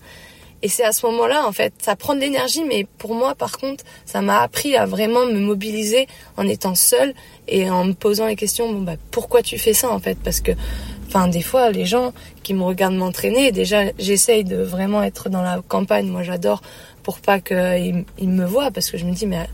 Et 0.62 0.67
c'est 0.67 0.84
à 0.84 0.93
ce 0.93 1.05
moment-là, 1.05 1.45
en 1.45 1.51
fait, 1.51 1.74
ça 1.79 1.95
prend 1.95 2.15
de 2.15 2.22
l'énergie, 2.22 2.63
mais 2.63 2.88
pour 2.98 3.13
moi, 3.13 3.36
par 3.36 3.57
contre, 3.60 3.84
ça 4.05 4.22
m'a 4.22 4.41
appris 4.41 4.75
à 4.75 4.86
vraiment 4.86 5.25
me 5.25 5.38
mobiliser 5.38 6.07
en 6.38 6.48
étant 6.48 6.74
seule 6.74 7.13
et 7.48 7.69
en 7.69 7.86
me 7.86 7.93
posant 7.93 8.25
les 8.25 8.36
questions. 8.36 8.72
Bon, 8.74 8.81
bah, 8.81 8.95
pourquoi 9.12 9.43
tu 9.43 9.60
fais 9.60 9.74
ça, 9.74 9.91
en 9.91 10.00
fait? 10.00 10.17
Parce 10.24 10.41
que 10.41 10.53
Enfin, 11.15 11.29
des 11.29 11.41
fois, 11.41 11.72
les 11.72 11.86
gens 11.86 12.12
qui 12.43 12.53
me 12.53 12.63
regardent 12.63 12.98
m'entraîner, 12.98 13.53
déjà, 13.53 13.84
j'essaye 13.98 14.43
de 14.43 14.57
vraiment 14.57 15.01
être 15.01 15.29
dans 15.29 15.41
la 15.41 15.62
campagne. 15.65 16.07
Moi, 16.07 16.24
j'adore 16.24 16.62
pour 17.03 17.19
pas 17.19 17.39
qu'ils 17.39 18.03
ils 18.19 18.27
me 18.27 18.43
voient 18.43 18.69
parce 18.69 18.91
que 18.91 18.98
je 18.98 19.05
me 19.05 19.13
dis, 19.13 19.25
mais 19.25 19.38
à 19.38 19.48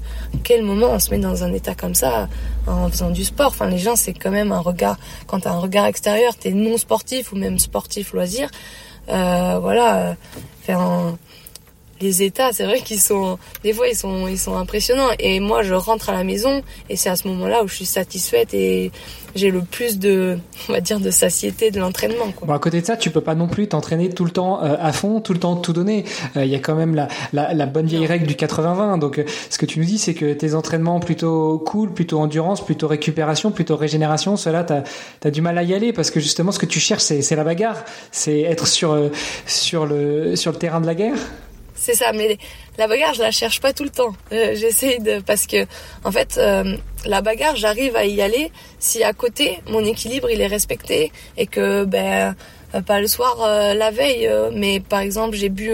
quel 0.43 0.63
moment 0.63 0.87
on 0.89 0.97
se 0.97 1.11
met 1.11 1.19
dans 1.19 1.43
un 1.43 1.53
état 1.53 1.75
comme 1.75 1.93
ça 1.93 2.27
en 2.65 2.89
faisant 2.89 3.11
du 3.11 3.23
sport? 3.23 3.49
Enfin, 3.49 3.69
les 3.69 3.77
gens, 3.77 3.95
c'est 3.95 4.13
quand 4.13 4.31
même 4.31 4.51
un 4.51 4.59
regard, 4.59 4.97
quand 5.27 5.41
t'as 5.41 5.51
un 5.51 5.59
regard 5.59 5.85
extérieur, 5.85 6.35
t'es 6.35 6.49
non 6.49 6.77
sportif 6.79 7.31
ou 7.31 7.35
même 7.35 7.59
sportif 7.59 8.11
loisir. 8.13 8.49
Euh, 9.09 9.59
voilà, 9.61 10.15
faire 10.63 10.81
les 12.01 12.23
états, 12.23 12.51
c'est 12.51 12.65
vrai 12.65 12.79
qu'ils 12.81 12.99
sont, 12.99 13.37
des 13.63 13.73
fois 13.73 13.87
ils 13.87 13.95
sont, 13.95 14.27
ils 14.27 14.37
sont 14.37 14.55
impressionnants. 14.55 15.09
Et 15.19 15.39
moi, 15.39 15.63
je 15.63 15.73
rentre 15.73 16.09
à 16.09 16.13
la 16.13 16.23
maison 16.23 16.61
et 16.89 16.95
c'est 16.95 17.09
à 17.09 17.15
ce 17.15 17.27
moment-là 17.27 17.63
où 17.63 17.67
je 17.67 17.75
suis 17.75 17.85
satisfaite 17.85 18.53
et 18.53 18.91
j'ai 19.35 19.51
le 19.51 19.61
plus 19.61 19.99
de, 19.99 20.37
on 20.69 20.73
va 20.73 20.81
dire, 20.81 20.99
de 20.99 21.11
satiété 21.11 21.71
de 21.71 21.79
l'entraînement. 21.79 22.33
Bon, 22.41 22.53
à 22.53 22.59
côté 22.59 22.81
de 22.81 22.85
ça, 22.85 22.97
tu 22.97 23.09
peux 23.09 23.21
pas 23.21 23.35
non 23.35 23.47
plus 23.47 23.67
t'entraîner 23.67 24.09
tout 24.09 24.25
le 24.25 24.31
temps 24.31 24.63
euh, 24.63 24.75
à 24.79 24.91
fond, 24.91 25.21
tout 25.21 25.33
le 25.33 25.39
temps 25.39 25.55
tout 25.55 25.73
donner. 25.73 26.05
Euh, 26.35 26.45
il 26.45 26.51
y 26.51 26.55
a 26.55 26.59
quand 26.59 26.75
même 26.75 26.95
la, 26.95 27.07
la, 27.31 27.65
bonne 27.65 27.85
vieille 27.85 28.05
règle 28.05 28.27
du 28.27 28.35
80-20. 28.35 28.99
Donc, 28.99 29.19
euh, 29.19 29.25
ce 29.49 29.57
que 29.57 29.65
tu 29.65 29.79
nous 29.79 29.85
dis, 29.85 29.97
c'est 29.97 30.13
que 30.13 30.33
tes 30.33 30.53
entraînements 30.53 30.99
plutôt 30.99 31.59
cool, 31.59 31.93
plutôt 31.93 32.19
endurance, 32.19 32.63
plutôt 32.63 32.87
récupération, 32.87 33.51
plutôt 33.51 33.77
régénération, 33.77 34.35
cela, 34.35 34.63
t'as 34.63 34.83
as 35.23 35.31
du 35.31 35.41
mal 35.41 35.57
à 35.57 35.63
y 35.63 35.73
aller 35.73 35.93
parce 35.93 36.11
que 36.11 36.19
justement, 36.19 36.51
ce 36.51 36.59
que 36.59 36.65
tu 36.65 36.79
cherches, 36.79 37.03
c'est 37.03 37.35
la 37.35 37.43
bagarre, 37.43 37.83
c'est 38.11 38.41
être 38.41 38.67
sur 38.67 39.11
sur 39.45 39.85
le 39.85 40.35
sur 40.35 40.51
le 40.51 40.57
terrain 40.57 40.81
de 40.81 40.85
la 40.85 40.95
guerre? 40.95 41.17
C'est 41.81 41.95
ça, 41.95 42.13
mais 42.13 42.37
la 42.77 42.87
bagarre, 42.87 43.15
je 43.15 43.23
la 43.23 43.31
cherche 43.31 43.59
pas 43.59 43.73
tout 43.73 43.83
le 43.83 43.89
temps. 43.89 44.13
Euh, 44.31 44.53
j'essaye 44.53 44.99
de 44.99 45.19
parce 45.19 45.47
que 45.47 45.65
en 46.03 46.11
fait, 46.11 46.37
euh, 46.37 46.77
la 47.07 47.23
bagarre, 47.23 47.55
j'arrive 47.55 47.95
à 47.95 48.05
y 48.05 48.21
aller 48.21 48.51
si 48.77 49.03
à 49.03 49.13
côté 49.13 49.57
mon 49.67 49.83
équilibre 49.83 50.29
il 50.29 50.41
est 50.41 50.47
respecté 50.47 51.11
et 51.37 51.47
que 51.47 51.83
ben 51.85 52.35
euh, 52.75 52.81
pas 52.81 53.01
le 53.01 53.07
soir 53.07 53.35
la 53.73 53.89
veille, 53.89 54.29
mais 54.53 54.79
par 54.79 54.99
exemple 54.99 55.35
j'ai 55.35 55.49
bu, 55.49 55.71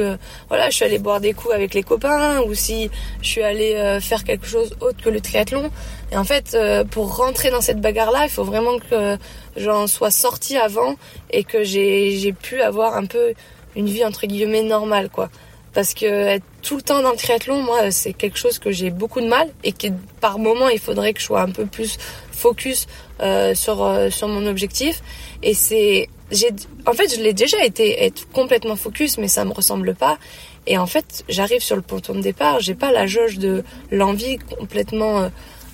voilà, 0.47 0.69
je 0.69 0.77
suis 0.77 0.85
allée 0.85 0.97
boire 0.97 1.19
des 1.19 1.33
coups 1.33 1.53
avec 1.53 1.73
les 1.73 1.83
copains 1.83 2.39
ou 2.39 2.53
si 2.53 2.89
je 3.21 3.27
suis 3.27 3.43
allée 3.43 3.99
faire 4.01 4.23
quelque 4.23 4.47
chose 4.47 4.77
autre 4.79 5.03
que 5.03 5.09
le 5.09 5.19
triathlon. 5.19 5.69
Et 6.13 6.17
en 6.17 6.23
fait, 6.23 6.57
pour 6.89 7.17
rentrer 7.17 7.51
dans 7.51 7.61
cette 7.61 7.81
bagarre-là, 7.81 8.23
il 8.23 8.31
faut 8.31 8.45
vraiment 8.45 8.79
que 8.79 9.17
j'en 9.57 9.87
sois 9.87 10.09
sortie 10.09 10.57
avant 10.57 10.95
et 11.31 11.43
que 11.43 11.65
j'ai 11.65 12.33
pu 12.41 12.61
avoir 12.61 12.95
un 12.95 13.05
peu 13.05 13.33
une 13.75 13.87
vie 13.87 14.05
entre 14.05 14.25
guillemets 14.25 14.63
normale, 14.63 15.09
quoi 15.09 15.29
parce 15.77 15.93
que 15.93 16.07
être 16.07 16.43
tout 16.63 16.75
le 16.75 16.81
temps 16.81 17.03
dans 17.03 17.11
le 17.11 17.17
triathlon, 17.17 17.61
moi, 17.61 17.91
c'est 17.91 18.13
quelque 18.13 18.39
chose 18.39 18.57
que 18.57 18.71
j'ai 18.71 18.89
beaucoup 18.89 19.21
de 19.21 19.27
mal 19.27 19.47
et 19.63 19.71
que 19.71 19.89
par 20.19 20.39
moment, 20.39 20.69
il 20.69 20.79
faudrait 20.79 21.13
que 21.13 21.19
je 21.19 21.25
sois 21.25 21.41
un 21.41 21.51
peu 21.51 21.67
plus 21.67 21.99
focus 22.31 22.87
euh, 23.21 23.53
sur 23.53 23.83
euh, 23.83 24.09
sur 24.09 24.27
mon 24.27 24.47
objectif. 24.47 25.03
Et 25.43 25.53
c'est, 25.53 26.09
j'ai, 26.31 26.49
en 26.87 26.93
fait, 26.93 27.15
je 27.15 27.21
l'ai 27.21 27.33
déjà 27.33 27.63
été 27.63 28.05
être 28.05 28.27
complètement 28.31 28.75
focus, 28.75 29.19
mais 29.19 29.27
ça 29.27 29.45
me 29.45 29.53
ressemble 29.53 29.93
pas. 29.93 30.17
Et 30.65 30.79
en 30.79 30.87
fait, 30.87 31.23
j'arrive 31.29 31.61
sur 31.61 31.75
le 31.75 31.83
ponton 31.83 32.15
de 32.15 32.21
départ, 32.21 32.59
j'ai 32.59 32.73
pas 32.73 32.91
la 32.91 33.05
jauge 33.05 33.37
de 33.37 33.63
l'envie 33.91 34.39
complètement 34.39 35.29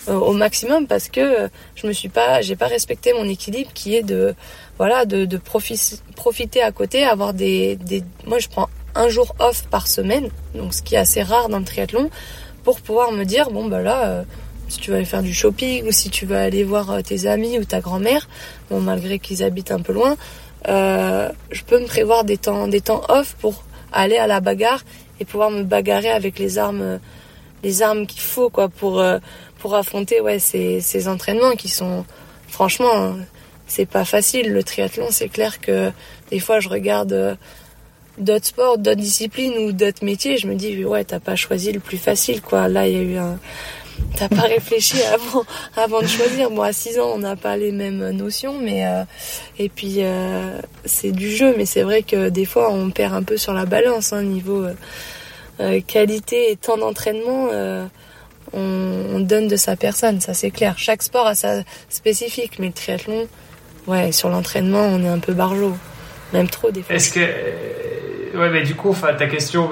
euh, 0.10 0.13
au 0.13 0.34
maximum 0.34 0.86
parce 0.86 1.08
que 1.08 1.48
je 1.76 1.88
me 1.88 1.94
suis 1.94 2.10
pas, 2.10 2.42
j'ai 2.42 2.58
pas 2.58 2.68
respecté 2.68 3.13
mon 3.13 3.30
équilibre 3.30 3.72
qui 3.74 3.96
est 3.96 4.04
de, 4.04 4.36
voilà, 4.78 5.06
de, 5.06 5.24
de 5.24 5.38
profiter 5.38 6.62
à 6.62 6.74
côté, 6.74 7.06
avoir 7.06 7.34
des, 7.34 7.78
des, 7.78 8.04
moi 8.28 8.39
je 8.39 8.50
prends 8.50 8.68
un 8.95 9.10
jour 9.10 9.36
off 9.39 9.63
par 9.67 9.88
semaine, 9.88 10.29
donc 10.56 10.73
ce 10.73 10.82
qui 10.82 10.95
est 10.95 10.99
assez 10.99 11.23
rare 11.23 11.49
dans 11.49 11.60
le 11.60 11.65
triathlon, 11.65 12.10
pour 12.63 12.82
pouvoir 12.82 13.12
me 13.12 13.23
dire 13.23 13.49
bon 13.51 13.65
bah 13.65 13.82
là, 13.82 14.06
euh, 14.06 14.23
si 14.69 14.79
tu 14.79 14.91
veux 14.91 14.97
aller 14.97 15.06
faire 15.06 15.23
du 15.23 15.34
shopping 15.34 15.88
ou 15.88 15.91
si 15.91 16.10
tu 16.10 16.25
veux 16.25 16.38
aller 16.38 16.63
voir 16.63 16.91
euh, 16.91 17.01
tes 17.01 17.27
amis 17.27 17.60
ou 17.60 17.65
ta 17.65 17.82
grand-mère, 17.82 18.27
bon 18.69 18.79
malgré 18.79 19.19
qu'ils 19.19 19.43
habitent 19.43 19.71
un 19.71 19.82
peu 19.82 19.93
loin, 19.93 20.15
euh, 20.67 21.29
je 21.51 21.63
peux 21.63 21.79
me 21.79 21.88
prévoir 21.88 22.23
des 22.23 22.38
temps 22.38 22.67
des 22.67 22.82
temps 22.82 23.01
off 23.10 23.36
pour 23.39 23.63
aller 23.91 24.17
à 24.17 24.27
la 24.27 24.39
bagarre 24.39 24.84
et 25.19 25.25
pouvoir 25.25 25.51
me 25.51 25.63
bagarrer 25.63 26.10
avec 26.10 26.39
les 26.39 26.58
armes 26.58 26.99
les 27.63 27.82
armes 27.82 28.08
qu'il 28.08 28.21
faut 28.21 28.49
quoi 28.49 28.69
pour 28.69 29.03
pour 29.60 29.75
affronter 29.75 30.21
ouais 30.21 30.39
ces, 30.39 30.82
ces 30.82 31.08
entraînements 31.08 31.56
qui 31.56 31.69
sont 31.69 32.06
franchement 32.47 33.15
c'est 33.67 33.86
pas 33.86 34.06
facile. 34.06 34.53
Le 34.53 34.63
triathlon 34.63 35.08
c'est 35.10 35.29
clair 35.29 35.60
que 35.60 35.91
des 36.32 36.39
fois 36.39 36.60
je 36.60 36.69
regarde 36.69 37.38
d'autres 38.17 38.45
sports, 38.45 38.78
d'autres 38.78 39.02
disciplines 39.02 39.58
ou 39.58 39.71
d'autres 39.71 40.04
métiers, 40.04 40.38
je 40.38 40.47
me 40.47 40.56
dis 40.56 40.86
ouais 40.86 41.04
t'as 41.04 41.19
pas 41.19 41.36
choisi 41.36 41.71
le 41.71 41.80
plus 41.80 41.97
facile 41.97 42.41
quoi. 42.41 42.67
Là 42.67 42.88
il 42.88 42.93
y 42.93 42.99
a 42.99 43.02
eu 43.02 43.17
un, 43.17 43.39
t'as 44.15 44.30
pas 44.30 44.43
réfléchi 44.43 45.02
avant 45.13 45.43
avant 45.76 46.02
de 46.02 46.08
choisir. 46.08 46.52
Moi 46.52 46.67
à 46.67 46.73
6 46.73 46.99
ans 46.99 47.12
on 47.15 47.19
n'a 47.19 47.36
pas 47.36 47.58
les 47.58 47.71
mêmes 47.71 48.12
notions, 48.12 48.60
mais 48.60 48.86
euh, 48.86 49.04
et 49.58 49.69
puis 49.69 49.97
euh, 49.99 50.60
c'est 50.86 51.12
du 51.12 51.32
jeu, 51.32 51.56
mais 51.58 51.65
c'est 51.65 51.84
vrai 51.84 52.04
que 52.04 52.30
des 52.30 52.45
fois 52.45 52.71
on 52.71 52.91
perd 52.91 53.13
un 53.13 53.23
peu 53.23 53.38
sur 53.38 53.54
la 53.54 53.65
balance, 53.65 54.13
hein, 54.13 54.23
niveau 54.23 54.65
euh, 55.60 55.82
qualité 55.88 56.52
et 56.52 56.56
temps 56.56 56.78
d'entraînement. 56.78 57.49
On, 58.56 59.15
on, 59.15 59.19
donne 59.19 59.47
de 59.47 59.56
sa 59.56 59.76
personne, 59.76 60.21
ça 60.21 60.36
c'est 60.36 60.52
clair. 60.52 60.78
Chaque 60.78 61.02
sport 61.02 61.26
a 61.26 61.34
sa 61.34 61.63
spécifique, 61.89 62.60
mais 62.60 62.67
le 62.67 62.73
triathlon, 62.73 63.28
ouais, 63.88 64.12
sur 64.12 64.30
l'entraînement, 64.30 64.82
on 64.82 65.04
est 65.04 65.08
un 65.08 65.17
peu 65.17 65.34
barjot. 65.34 65.76
Même 66.34 66.50
trop 66.50 66.72
des 66.72 66.82
fois. 66.82 66.96
Est-ce 66.96 67.13
que 67.13 67.19
ouais, 68.38 68.50
mais 68.50 68.63
du 68.63 68.76
coup, 68.76 68.96
ta 69.17 69.28
question 69.28 69.69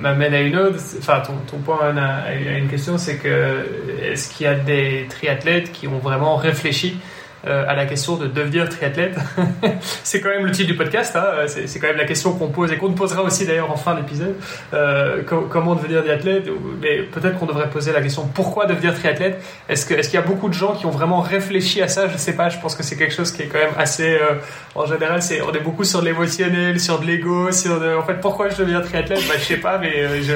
m'amène 0.00 0.34
à 0.34 0.40
une 0.40 0.56
autre. 0.56 0.78
Enfin, 0.98 1.20
ton, 1.20 1.34
ton 1.50 1.58
point 1.58 1.96
à, 1.96 2.34
une 2.34 2.68
question, 2.68 2.98
c'est 2.98 3.18
que 3.18 3.66
est-ce 4.02 4.28
qu'il 4.28 4.46
y 4.46 4.48
a 4.48 4.54
des 4.54 5.06
triathlètes 5.08 5.72
qui 5.72 5.86
ont 5.86 5.98
vraiment 5.98 6.36
réfléchi 6.36 6.96
euh, 6.96 7.15
à 7.46 7.74
la 7.74 7.86
question 7.86 8.16
de 8.16 8.26
devenir 8.26 8.68
triathlète. 8.68 9.16
c'est 10.02 10.20
quand 10.20 10.30
même 10.30 10.46
le 10.46 10.52
titre 10.52 10.68
du 10.68 10.76
podcast, 10.76 11.16
hein. 11.16 11.46
c'est 11.46 11.78
quand 11.78 11.88
même 11.88 11.96
la 11.96 12.04
question 12.04 12.32
qu'on 12.32 12.48
pose 12.48 12.72
et 12.72 12.76
qu'on 12.76 12.92
posera 12.92 13.22
aussi 13.22 13.46
d'ailleurs 13.46 13.70
en 13.70 13.76
fin 13.76 13.94
d'épisode. 13.94 14.34
Euh, 14.74 15.22
comment 15.24 15.74
devenir 15.74 16.02
triathlète? 16.02 16.48
Mais 16.80 17.02
peut-être 17.02 17.38
qu'on 17.38 17.46
devrait 17.46 17.70
poser 17.70 17.92
la 17.92 18.00
question 18.00 18.26
pourquoi 18.26 18.66
devenir 18.66 18.94
triathlète? 18.94 19.42
Est-ce 19.68 19.86
qu'il 19.86 19.96
est 19.96 20.12
y 20.12 20.16
a 20.16 20.22
beaucoup 20.22 20.48
de 20.48 20.54
gens 20.54 20.74
qui 20.74 20.86
ont 20.86 20.90
vraiment 20.90 21.20
réfléchi 21.20 21.82
à 21.82 21.88
ça? 21.88 22.08
Je 22.08 22.16
sais 22.16 22.34
pas, 22.34 22.48
je 22.48 22.58
pense 22.58 22.74
que 22.74 22.82
c'est 22.82 22.96
quelque 22.96 23.14
chose 23.14 23.32
qui 23.32 23.42
est 23.42 23.46
quand 23.46 23.58
même 23.58 23.74
assez... 23.76 24.14
Euh, 24.14 24.34
en 24.74 24.86
général, 24.86 25.22
c'est 25.22 25.42
on 25.42 25.52
est 25.52 25.60
beaucoup 25.60 25.84
sur 25.84 26.00
de 26.00 26.06
l'émotionnel, 26.06 26.80
sur 26.80 27.00
de 27.00 27.06
l'ego, 27.06 27.52
sur 27.52 27.80
de... 27.80 27.94
En 27.94 28.02
fait, 28.02 28.20
pourquoi 28.20 28.48
je 28.48 28.56
deviens 28.56 28.80
triathlète? 28.80 29.26
Bah, 29.28 29.34
Je 29.38 29.44
sais 29.44 29.56
pas, 29.56 29.78
mais 29.78 30.22
je, 30.22 30.34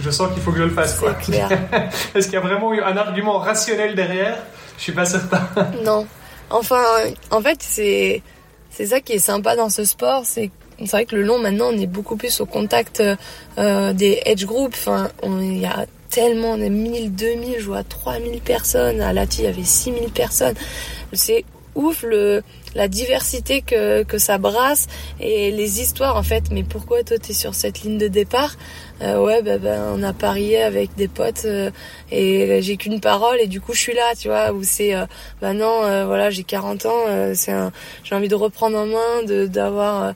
je 0.00 0.10
sens 0.10 0.32
qu'il 0.32 0.42
faut 0.42 0.52
que 0.52 0.58
je 0.58 0.64
le 0.64 0.70
fasse. 0.70 1.00
Est-ce 2.14 2.26
qu'il 2.26 2.34
y 2.34 2.36
a 2.36 2.40
vraiment 2.40 2.72
eu 2.72 2.80
un 2.82 2.96
argument 2.96 3.38
rationnel 3.38 3.94
derrière? 3.94 4.36
Je 4.76 4.82
suis 4.84 4.92
pas 4.92 5.04
certain. 5.04 5.40
Non. 5.84 6.06
Enfin, 6.50 6.82
en 7.30 7.40
fait, 7.42 7.58
c'est 7.60 8.22
c'est 8.70 8.86
ça 8.86 9.00
qui 9.00 9.14
est 9.14 9.18
sympa 9.18 9.56
dans 9.56 9.70
ce 9.70 9.84
sport, 9.84 10.22
c'est 10.24 10.50
c'est 10.78 10.90
vrai 10.90 11.04
que 11.06 11.16
le 11.16 11.22
long 11.22 11.38
maintenant 11.38 11.70
on 11.72 11.78
est 11.78 11.88
beaucoup 11.88 12.16
plus 12.16 12.40
au 12.40 12.46
contact 12.46 13.02
euh, 13.58 13.92
des 13.92 14.22
edge 14.24 14.44
groups. 14.44 14.76
Enfin, 14.78 15.10
il 15.24 15.58
y 15.58 15.66
a 15.66 15.86
tellement 16.10 16.56
de 16.56 16.66
1000, 16.66 17.14
2000, 17.14 17.56
je 17.58 17.64
vois 17.64 17.82
3000 17.82 18.40
personnes. 18.40 19.00
À 19.00 19.12
Lati, 19.12 19.42
il 19.42 19.44
y 19.44 19.48
avait 19.48 19.64
6000 19.64 20.10
personnes. 20.10 20.54
C'est 21.12 21.44
ouf 21.74 22.02
le 22.02 22.42
la 22.74 22.86
diversité 22.86 23.62
que, 23.62 24.02
que 24.02 24.18
ça 24.18 24.38
brasse 24.38 24.86
et 25.20 25.50
les 25.50 25.80
histoires 25.80 26.16
en 26.16 26.22
fait. 26.22 26.44
Mais 26.50 26.62
pourquoi 26.62 27.02
toi 27.02 27.18
t'es 27.18 27.32
sur 27.32 27.54
cette 27.54 27.82
ligne 27.82 27.98
de 27.98 28.08
départ? 28.08 28.56
Euh, 29.02 29.18
Ouais, 29.18 29.42
bah, 29.42 29.58
bah, 29.58 29.90
on 29.92 30.02
a 30.02 30.12
parié 30.12 30.62
avec 30.62 30.94
des 30.96 31.08
potes 31.08 31.44
euh, 31.44 31.70
et 32.10 32.60
j'ai 32.62 32.76
qu'une 32.76 33.00
parole 33.00 33.38
et 33.40 33.46
du 33.46 33.60
coup 33.60 33.72
je 33.72 33.80
suis 33.80 33.94
là, 33.94 34.14
tu 34.18 34.28
vois. 34.28 34.52
Où 34.52 34.62
c'est, 34.62 34.94
euh, 34.94 35.06
bah 35.40 35.52
non, 35.52 35.84
euh, 35.84 36.06
voilà, 36.06 36.30
j'ai 36.30 36.44
40 36.44 36.86
ans, 36.86 37.04
c'est 37.34 37.52
j'ai 38.04 38.14
envie 38.14 38.28
de 38.28 38.34
reprendre 38.34 38.78
en 38.78 38.86
main, 38.86 39.22
de 39.26 39.46
d'avoir 39.46 40.14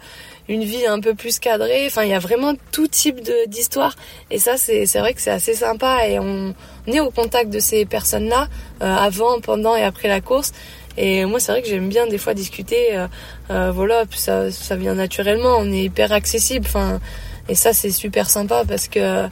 une 0.49 0.65
vie 0.65 0.87
un 0.87 1.01
peu 1.01 1.15
plus 1.15 1.39
cadrée. 1.39 1.87
Enfin, 1.87 2.03
il 2.03 2.11
y 2.11 2.15
a 2.15 2.19
vraiment 2.19 2.55
tout 2.73 2.89
type 2.89 3.21
d'histoire. 3.47 3.95
Et 4.31 4.39
ça, 4.39 4.57
c'est 4.57 4.85
vrai 4.99 5.15
que 5.15 5.21
c'est 5.21 5.31
assez 5.31 5.55
sympa. 5.55 6.09
Et 6.09 6.19
on, 6.19 6.55
on, 6.87 6.93
est 6.93 7.01
au 7.01 7.11
contact 7.11 7.51
de 7.51 7.61
ces 7.61 7.85
personnes-là, 7.85 8.49
avant, 8.81 9.41
pendant 9.41 9.77
et 9.77 9.85
après 9.85 10.09
la 10.09 10.21
course. 10.21 10.53
Et 10.97 11.25
moi, 11.25 11.41
c'est 11.41 11.53
vrai 11.53 11.63
que 11.63 11.69
j'aime 11.69 11.89
bien 11.89 12.07
des 12.07 12.19
fois 12.19 12.35
discuter. 12.35 12.97
Euh, 12.97 13.07
euh, 13.51 13.73
voilà, 13.73 14.05
ça, 14.11 14.51
ça 14.51 14.77
vient 14.77 14.95
naturellement. 14.95 15.57
On 15.59 15.73
est 15.73 15.85
hyper 15.85 16.13
accessible. 16.13 16.67
Enfin, 16.67 17.01
et 17.49 17.55
ça, 17.55 17.73
c'est 17.73 17.91
super 17.91 18.31
sympa 18.31 18.65
parce 18.67 18.89
que 18.89 19.25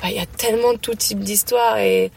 bah, 0.00 0.08
il 0.08 0.16
y 0.16 0.20
a 0.20 0.26
tellement 0.26 0.72
de 0.72 0.78
tout 0.78 0.94
type 0.94 1.20
d'histoires 1.20 1.78
et 1.78 2.10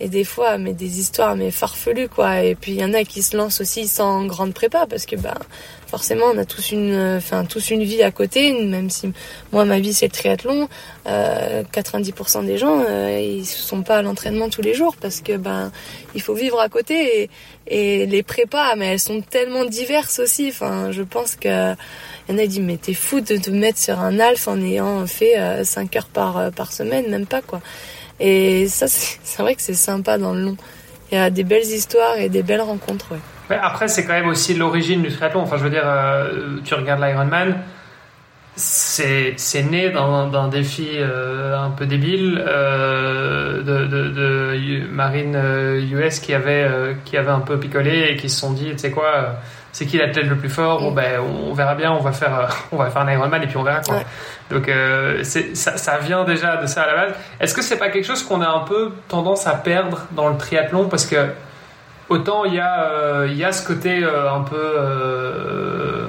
et 0.00 0.08
des 0.08 0.24
fois 0.24 0.56
mais 0.56 0.72
des 0.72 0.98
histoires 0.98 1.36
mais 1.36 1.50
farfelues 1.50 2.08
quoi. 2.08 2.40
Et 2.42 2.54
puis 2.54 2.72
il 2.72 2.80
y 2.80 2.84
en 2.84 2.94
a 2.94 3.04
qui 3.04 3.22
se 3.22 3.36
lancent 3.36 3.60
aussi 3.60 3.86
sans 3.86 4.24
grande 4.24 4.54
prépa 4.54 4.86
parce 4.86 5.04
que 5.04 5.14
bah 5.14 5.38
forcément 5.86 6.24
on 6.32 6.38
a 6.38 6.46
tous 6.46 6.72
une 6.72 7.16
enfin 7.18 7.44
tous 7.44 7.70
une 7.70 7.82
vie 7.82 8.02
à 8.02 8.10
côté. 8.10 8.52
Même 8.64 8.88
si 8.88 9.12
moi 9.52 9.64
ma 9.66 9.78
vie 9.78 9.92
c'est 9.92 10.06
le 10.06 10.12
triathlon 10.12 10.68
euh, 11.06 11.62
90% 11.64 12.46
des 12.46 12.56
gens 12.56 12.82
euh, 12.88 13.20
ils 13.20 13.46
sont 13.46 13.82
pas 13.82 13.98
à 13.98 14.02
l'entraînement 14.02 14.48
tous 14.48 14.62
les 14.62 14.72
jours 14.72 14.96
parce 14.96 15.20
que 15.20 15.36
ben 15.36 15.70
il 16.14 16.22
faut 16.22 16.34
vivre 16.34 16.58
à 16.60 16.70
côté 16.70 17.22
et, 17.22 17.30
et 17.66 18.06
les 18.06 18.22
prépas 18.22 18.74
mais 18.76 18.94
elles 18.94 19.00
sont 19.00 19.20
tellement 19.20 19.66
diverses 19.66 20.18
aussi. 20.18 20.48
Enfin 20.48 20.92
je 20.92 21.02
pense 21.02 21.36
que 21.36 21.74
il 22.30 22.40
a 22.40 22.46
disent 22.46 22.60
mais 22.60 22.76
t'es 22.76 22.94
fou 22.94 23.20
de 23.20 23.36
te 23.36 23.50
mettre 23.50 23.78
sur 23.78 24.00
un 24.00 24.18
alf 24.20 24.48
en 24.48 24.60
ayant 24.60 25.06
fait 25.06 25.64
5 25.64 25.94
euh, 25.94 25.98
heures 25.98 26.06
par 26.06 26.38
euh, 26.38 26.50
par 26.50 26.72
semaine 26.72 27.10
même 27.10 27.26
pas 27.26 27.42
quoi 27.42 27.60
et 28.18 28.68
ça, 28.68 28.86
c'est 28.88 29.42
vrai 29.42 29.54
que 29.54 29.62
c'est 29.62 29.74
sympa 29.74 30.18
dans 30.18 30.34
le 30.34 30.42
long. 30.42 30.56
Il 31.10 31.16
y 31.16 31.18
a 31.18 31.30
des 31.30 31.42
belles 31.42 31.66
histoires 31.66 32.18
et 32.18 32.28
des 32.28 32.42
belles 32.42 32.60
rencontres. 32.60 33.14
Après, 33.48 33.88
c'est 33.88 34.04
quand 34.04 34.12
même 34.12 34.28
aussi 34.28 34.54
l'origine 34.54 35.02
du 35.02 35.08
triathlon. 35.08 35.40
Enfin, 35.40 35.56
je 35.56 35.64
veux 35.64 35.70
dire, 35.70 35.82
euh, 35.84 36.58
tu 36.62 36.74
regardes 36.74 37.02
l'Ironman, 37.02 37.56
c'est 38.54 39.34
né 39.70 39.88
d'un 39.88 40.48
défi 40.48 40.98
un 41.00 41.70
peu 41.70 41.86
débile 41.86 42.44
de, 43.64 44.86
Marine 44.92 45.34
US 45.90 46.20
qui 46.20 46.34
avait, 46.34 46.68
qui 47.06 47.16
avait 47.16 47.30
un 47.30 47.40
peu 47.40 47.58
picolé 47.58 48.10
et 48.10 48.16
qui 48.16 48.28
se 48.28 48.38
sont 48.38 48.52
dit, 48.52 48.70
tu 48.72 48.78
sais 48.78 48.90
quoi, 48.90 49.40
c'est 49.72 49.86
qui 49.86 49.98
l'athlète 49.98 50.26
le 50.26 50.36
plus 50.36 50.48
fort? 50.48 50.80
Bon, 50.80 50.92
ben, 50.92 51.20
on 51.20 51.52
verra 51.52 51.74
bien, 51.74 51.92
on 51.92 52.00
va 52.00 52.12
faire, 52.12 52.48
on 52.72 52.76
va 52.76 52.90
faire 52.90 53.02
un 53.02 53.12
Ironman 53.12 53.42
et 53.42 53.46
puis 53.46 53.56
on 53.56 53.62
verra 53.62 53.80
quoi. 53.80 54.00
Donc 54.50 54.68
euh, 54.68 55.22
ça, 55.24 55.76
ça, 55.76 55.98
vient 55.98 56.24
déjà 56.24 56.56
de 56.56 56.66
ça 56.66 56.82
à 56.82 56.86
la 56.86 56.94
base. 56.94 57.14
Est-ce 57.40 57.54
que 57.54 57.62
c'est 57.62 57.78
pas 57.78 57.88
quelque 57.88 58.06
chose 58.06 58.22
qu'on 58.22 58.40
a 58.40 58.48
un 58.48 58.60
peu 58.60 58.92
tendance 59.08 59.46
à 59.46 59.54
perdre 59.54 60.06
dans 60.12 60.28
le 60.28 60.36
triathlon? 60.36 60.88
Parce 60.88 61.06
que 61.06 61.16
autant 62.10 62.44
il 62.44 62.54
y 62.54 62.60
a 62.60 62.82
euh, 62.82 63.28
il 63.30 63.36
y 63.36 63.44
a 63.44 63.52
ce 63.52 63.66
côté 63.66 64.02
euh, 64.02 64.30
un 64.30 64.42
peu 64.42 64.56
euh, 64.56 66.06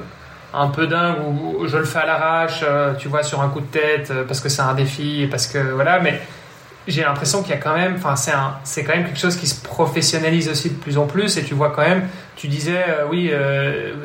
un 0.53 0.67
peu 0.67 0.87
dingue 0.87 1.15
où 1.25 1.65
je 1.65 1.77
le 1.77 1.85
fais 1.85 1.99
à 1.99 2.05
l'arrache, 2.05 2.65
tu 2.99 3.07
vois, 3.07 3.23
sur 3.23 3.39
un 3.41 3.47
coup 3.47 3.61
de 3.61 3.67
tête 3.67 4.11
parce 4.27 4.41
que 4.41 4.49
c'est 4.49 4.61
un 4.61 4.73
défi 4.73 5.25
parce 5.31 5.47
que 5.47 5.59
voilà, 5.59 5.99
mais 5.99 6.19
j'ai 6.87 7.03
l'impression 7.03 7.41
qu'il 7.41 7.51
y 7.51 7.57
a 7.57 7.59
quand 7.59 7.75
même, 7.75 7.95
enfin 7.97 8.15
c'est 8.63 8.83
quand 8.83 8.95
même 8.95 9.05
quelque 9.05 9.19
chose 9.19 9.35
qui 9.35 9.47
se 9.47 9.61
professionnalise 9.61 10.49
aussi 10.49 10.69
de 10.69 10.75
plus 10.75 10.97
en 10.97 11.05
plus 11.05 11.37
et 11.37 11.43
tu 11.43 11.53
vois 11.53 11.71
quand 11.71 11.83
même, 11.83 12.07
tu 12.35 12.47
disais 12.47 12.83
oui 13.09 13.31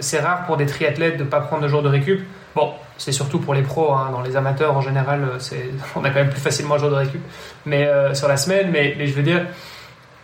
c'est 0.00 0.20
rare 0.20 0.44
pour 0.44 0.56
des 0.56 0.66
triathlètes 0.66 1.16
de 1.16 1.24
pas 1.24 1.40
prendre 1.40 1.62
de 1.62 1.68
jours 1.68 1.82
de 1.82 1.88
récup. 1.88 2.20
Bon, 2.54 2.72
c'est 2.96 3.12
surtout 3.12 3.38
pour 3.38 3.52
les 3.52 3.60
pros, 3.60 3.92
hein. 3.92 4.08
dans 4.10 4.22
les 4.22 4.36
amateurs 4.36 4.74
en 4.74 4.80
général, 4.80 5.22
euh, 5.24 5.56
on 5.96 6.04
a 6.04 6.08
quand 6.08 6.16
même 6.16 6.30
plus 6.30 6.40
facilement 6.40 6.76
un 6.76 6.78
jour 6.78 6.90
de 6.90 6.94
récup 6.94 7.20
mais, 7.66 7.86
euh, 7.86 8.14
sur 8.14 8.28
la 8.28 8.36
semaine, 8.36 8.70
mais, 8.70 8.94
mais, 8.96 9.06
je 9.06 9.12
veux 9.12 9.22
dire, 9.22 9.44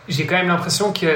j'ai 0.07 0.25
quand 0.25 0.35
même 0.35 0.47
l'impression 0.47 0.91
que 0.91 1.15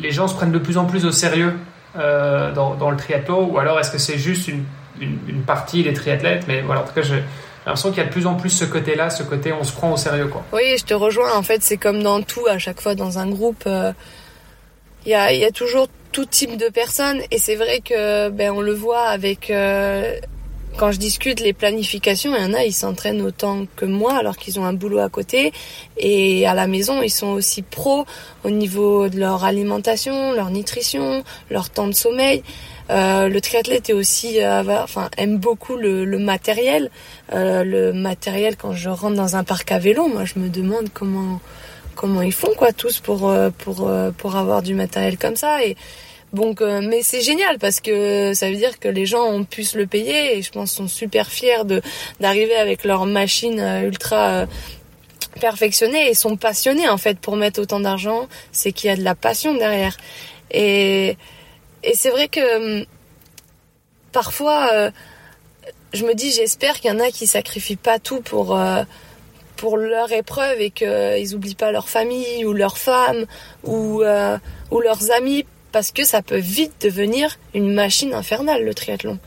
les 0.00 0.10
gens 0.10 0.28
se 0.28 0.34
prennent 0.34 0.52
de 0.52 0.58
plus 0.58 0.76
en 0.76 0.84
plus 0.84 1.06
au 1.06 1.12
sérieux 1.12 1.54
euh, 1.96 2.52
dans, 2.52 2.74
dans, 2.74 2.90
le 2.90 2.96
triathlon, 2.96 3.48
ou 3.50 3.58
alors 3.58 3.78
est-ce 3.78 3.90
que 3.90 3.98
c'est 3.98 4.18
juste 4.18 4.48
une, 4.48 4.64
une, 5.00 5.42
partie 5.42 5.82
des 5.82 5.92
triathlètes, 5.92 6.46
mais 6.48 6.60
voilà, 6.60 6.82
en 6.82 6.84
tout 6.84 6.92
cas, 6.92 7.02
j'ai 7.02 7.22
l'impression 7.68 7.90
qu'il 7.90 7.98
y 7.98 8.02
a 8.02 8.06
de 8.06 8.12
plus 8.12 8.26
en 8.26 8.34
plus 8.34 8.50
ce 8.50 8.64
côté-là, 8.64 9.10
ce 9.10 9.22
côté 9.22 9.52
on 9.52 9.64
se 9.64 9.72
prend 9.72 9.92
au 9.92 9.96
sérieux. 9.96 10.28
Quoi. 10.28 10.44
Oui, 10.52 10.76
je 10.78 10.84
te 10.84 10.94
rejoins, 10.94 11.34
en 11.36 11.42
fait, 11.42 11.62
c'est 11.62 11.76
comme 11.76 12.02
dans 12.02 12.22
tout, 12.22 12.46
à 12.48 12.58
chaque 12.58 12.80
fois 12.80 12.94
dans 12.94 13.18
un 13.18 13.28
groupe, 13.28 13.64
il 13.66 15.10
y, 15.10 15.14
a, 15.14 15.32
y, 15.32 15.44
a, 15.44 15.50
toujours 15.50 15.88
tout 16.12 16.26
type 16.26 16.56
de 16.56 16.68
personnes, 16.68 17.20
et 17.30 17.38
c'est 17.38 17.56
vrai 17.56 17.80
que 17.80 18.28
ben, 18.30 18.50
on 18.50 18.60
le 18.60 18.74
voit 18.74 19.06
avec 19.06 19.50
quand 20.78 20.92
je 20.92 20.98
discute 20.98 21.40
les 21.40 21.52
planifications, 21.52 22.34
il 22.36 22.42
y 22.42 22.46
en 22.46 22.54
a, 22.54 22.64
ils 22.64 22.72
s'entraînent 22.72 23.20
autant 23.20 23.66
que 23.74 23.84
moi 23.84 24.16
alors 24.16 24.36
qu'ils 24.36 24.60
ont 24.60 24.64
un 24.64 24.72
boulot 24.72 25.00
à 25.00 25.08
côté. 25.08 25.52
Et 25.96 26.46
à 26.46 26.54
la 26.54 26.68
maison, 26.68 27.02
ils 27.02 27.10
sont 27.10 27.28
aussi 27.28 27.62
pros 27.62 28.06
au 28.44 28.50
niveau 28.50 29.08
de 29.08 29.18
leur 29.18 29.44
alimentation, 29.44 30.32
leur 30.32 30.50
nutrition, 30.50 31.24
leur 31.50 31.68
temps 31.68 31.88
de 31.88 31.94
sommeil. 31.94 32.44
Euh, 32.90 33.28
le 33.28 33.40
triathlète 33.40 33.90
est 33.90 33.92
aussi, 33.92 34.40
euh, 34.42 34.62
enfin, 34.82 35.10
aime 35.16 35.38
beaucoup 35.38 35.76
le, 35.76 36.04
le 36.04 36.18
matériel. 36.18 36.90
Euh, 37.32 37.64
le 37.64 37.92
matériel, 37.92 38.56
quand 38.56 38.72
je 38.72 38.88
rentre 38.88 39.16
dans 39.16 39.36
un 39.36 39.44
parc 39.44 39.70
à 39.72 39.78
vélo, 39.78 40.08
moi, 40.08 40.24
je 40.24 40.38
me 40.38 40.48
demande 40.48 40.88
comment 40.92 41.40
comment 41.94 42.22
ils 42.22 42.32
font 42.32 42.54
quoi 42.56 42.72
tous 42.72 43.00
pour 43.00 43.28
euh, 43.28 43.50
pour 43.50 43.88
euh, 43.88 44.10
pour 44.16 44.36
avoir 44.36 44.62
du 44.62 44.74
matériel 44.74 45.18
comme 45.18 45.36
ça. 45.36 45.64
Et 45.64 45.76
donc, 46.32 46.60
mais 46.60 47.02
c'est 47.02 47.22
génial 47.22 47.58
parce 47.58 47.80
que 47.80 48.34
ça 48.34 48.50
veut 48.50 48.56
dire 48.56 48.78
que 48.78 48.88
les 48.88 49.06
gens 49.06 49.24
ont 49.24 49.44
pu 49.44 49.64
se 49.64 49.78
le 49.78 49.86
payer 49.86 50.36
et 50.36 50.42
je 50.42 50.50
pense 50.52 50.72
sont 50.72 50.86
super 50.86 51.30
fiers 51.30 51.64
de 51.64 51.80
d'arriver 52.20 52.54
avec 52.54 52.84
leur 52.84 53.06
machine 53.06 53.58
ultra 53.82 54.44
perfectionnée 55.40 56.10
et 56.10 56.14
sont 56.14 56.36
passionnés 56.36 56.86
en 56.88 56.98
fait 56.98 57.18
pour 57.18 57.36
mettre 57.36 57.62
autant 57.62 57.80
d'argent. 57.80 58.28
C'est 58.52 58.72
qu'il 58.72 58.90
y 58.90 58.92
a 58.92 58.96
de 58.96 59.02
la 59.04 59.14
passion 59.14 59.54
derrière. 59.54 59.96
Et 60.50 61.16
et 61.82 61.94
c'est 61.94 62.10
vrai 62.10 62.28
que 62.28 62.80
hum, 62.80 62.86
parfois 64.12 64.90
je 65.92 66.04
me 66.04 66.14
dis 66.14 66.32
j'espère 66.32 66.80
qu'il 66.80 66.90
y 66.90 66.94
en 66.94 67.00
a 67.00 67.10
qui 67.10 67.26
sacrifient 67.26 67.76
pas 67.76 67.98
tout 67.98 68.20
pour 68.20 68.58
pour 69.56 69.76
leur 69.76 70.12
épreuve 70.12 70.60
et 70.60 70.70
qu'ils 70.70 71.34
oublient 71.34 71.54
pas 71.54 71.72
leur 71.72 71.88
famille 71.88 72.44
ou 72.44 72.52
leur 72.52 72.78
femme 72.78 73.26
ou 73.64 74.02
ou 74.70 74.80
leurs 74.80 75.10
amis 75.12 75.44
parce 75.72 75.90
que 75.92 76.04
ça 76.04 76.22
peut 76.22 76.38
vite 76.38 76.74
devenir 76.80 77.38
une 77.54 77.72
machine 77.72 78.14
infernale 78.14 78.64
le 78.64 78.74
triathlon. 78.74 79.18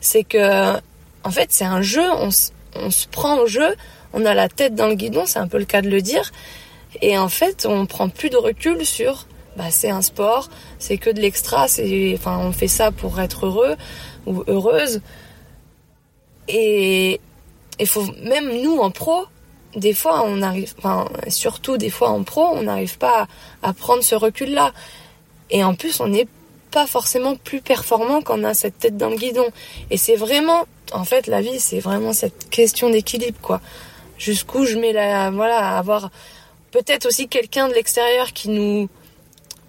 C'est 0.00 0.24
que 0.24 0.76
en 1.24 1.30
fait 1.30 1.48
c'est 1.50 1.64
un 1.64 1.82
jeu, 1.82 2.04
on, 2.12 2.30
se 2.30 3.06
prend 3.10 3.38
au 3.38 3.46
jeu, 3.46 3.74
on 4.12 4.24
a 4.24 4.34
la 4.34 4.48
tête 4.48 4.74
dans 4.74 4.86
le 4.86 4.94
guidon, 4.94 5.24
c'est 5.26 5.38
un 5.38 5.48
peu 5.48 5.58
le 5.58 5.64
cas 5.64 5.82
de 5.82 5.88
le 5.88 6.02
dire, 6.02 6.30
et 7.02 7.18
en 7.18 7.28
fait 7.28 7.66
on 7.66 7.86
prend 7.86 8.08
plus 8.08 8.30
de 8.30 8.36
recul 8.36 8.84
sur 8.84 9.26
bah, 9.56 9.70
c'est 9.70 9.90
un 9.90 10.02
sport, 10.02 10.48
c'est 10.78 10.98
que 10.98 11.10
de 11.10 11.20
l'extra, 11.20 11.68
c'est 11.68 12.12
enfin 12.14 12.38
on 12.38 12.52
fait 12.52 12.68
ça 12.68 12.90
pour 12.90 13.20
être 13.20 13.46
heureux 13.46 13.76
ou 14.26 14.44
heureuse. 14.46 15.00
Et 16.48 17.20
il 17.80 17.86
faut 17.86 18.06
même 18.22 18.62
nous 18.62 18.78
en 18.78 18.90
pro, 18.90 19.24
des 19.74 19.94
fois 19.94 20.22
on 20.24 20.42
arrive, 20.42 20.74
enfin 20.78 21.08
surtout 21.28 21.76
des 21.76 21.90
fois 21.90 22.10
en 22.10 22.22
pro, 22.22 22.46
on 22.52 22.62
n'arrive 22.62 22.98
pas 22.98 23.26
à 23.62 23.72
prendre 23.72 24.02
ce 24.02 24.14
recul 24.14 24.52
là. 24.52 24.72
Et 25.50 25.62
en 25.64 25.74
plus, 25.74 26.00
on 26.00 26.08
n'est 26.08 26.28
pas 26.72 26.86
forcément 26.86 27.36
plus 27.36 27.60
performant 27.60 28.20
quand 28.20 28.40
on 28.40 28.44
a 28.44 28.54
cette 28.54 28.78
tête 28.78 28.96
dans 28.96 29.10
le 29.10 29.16
guidon. 29.16 29.46
Et 29.90 29.96
c'est 29.96 30.16
vraiment 30.16 30.66
en 30.92 31.04
fait, 31.04 31.26
la 31.26 31.40
vie, 31.40 31.58
c'est 31.60 31.80
vraiment 31.80 32.12
cette 32.12 32.48
question 32.50 32.90
d'équilibre, 32.90 33.38
quoi. 33.40 33.60
Jusqu'où 34.18 34.64
je 34.64 34.76
mets 34.76 34.92
la, 34.92 35.30
voilà, 35.30 35.76
avoir 35.76 36.10
peut-être 36.70 37.06
aussi 37.06 37.28
quelqu'un 37.28 37.68
de 37.68 37.74
l'extérieur 37.74 38.32
qui 38.32 38.48
nous, 38.48 38.88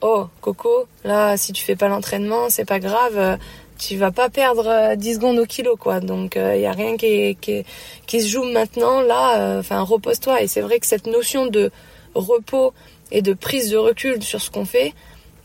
oh, 0.02 0.28
Coco, 0.42 0.88
là, 1.04 1.38
si 1.38 1.54
tu 1.54 1.64
fais 1.64 1.76
pas 1.76 1.88
l'entraînement, 1.88 2.50
c'est 2.50 2.66
pas 2.66 2.80
grave, 2.80 3.38
tu 3.78 3.98
vas 3.98 4.12
pas 4.12 4.30
perdre 4.30 4.96
10 4.96 5.16
secondes 5.16 5.40
au 5.40 5.46
kilo, 5.46 5.76
quoi. 5.76 6.00
Donc, 6.00 6.36
il 6.36 6.62
y 6.62 6.66
a 6.66 6.72
rien 6.72 6.98
qui, 6.98 7.64
se 8.08 8.28
joue 8.28 8.44
maintenant, 8.44 9.02
là, 9.02 9.60
enfin, 9.60 9.82
repose-toi. 9.82 10.42
Et 10.42 10.48
c'est 10.48 10.62
vrai 10.62 10.80
que 10.80 10.86
cette 10.86 11.08
notion 11.08 11.48
de 11.48 11.72
repos 12.16 12.74
et 13.12 13.22
de 13.22 13.34
prise 13.34 13.70
de 13.70 13.78
recul 13.78 14.22
sur 14.24 14.42
ce 14.42 14.52
qu'on 14.52 14.66
fait, 14.66 14.94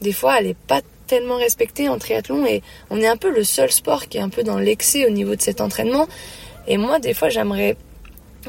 des 0.01 0.13
fois, 0.13 0.39
elle 0.39 0.49
est 0.49 0.57
pas 0.57 0.81
tellement 1.07 1.37
respecté 1.37 1.89
en 1.89 1.99
triathlon 1.99 2.47
et 2.47 2.63
on 2.91 2.99
est 3.01 3.07
un 3.07 3.17
peu 3.19 3.31
le 3.31 3.45
seul 3.45 3.71
sport 3.71 4.09
qui 4.09 4.19
est 4.19 4.23
un 4.23 4.31
peu 4.31 4.43
dans 4.43 4.59
l'excès 4.59 5.07
au 5.07 5.11
niveau 5.11 5.37
de 5.37 5.43
cet 5.43 5.61
entraînement. 5.61 6.09
Et 6.67 6.79
moi, 6.79 6.99
des 6.99 7.15
fois, 7.15 7.29
j'aimerais 7.29 7.77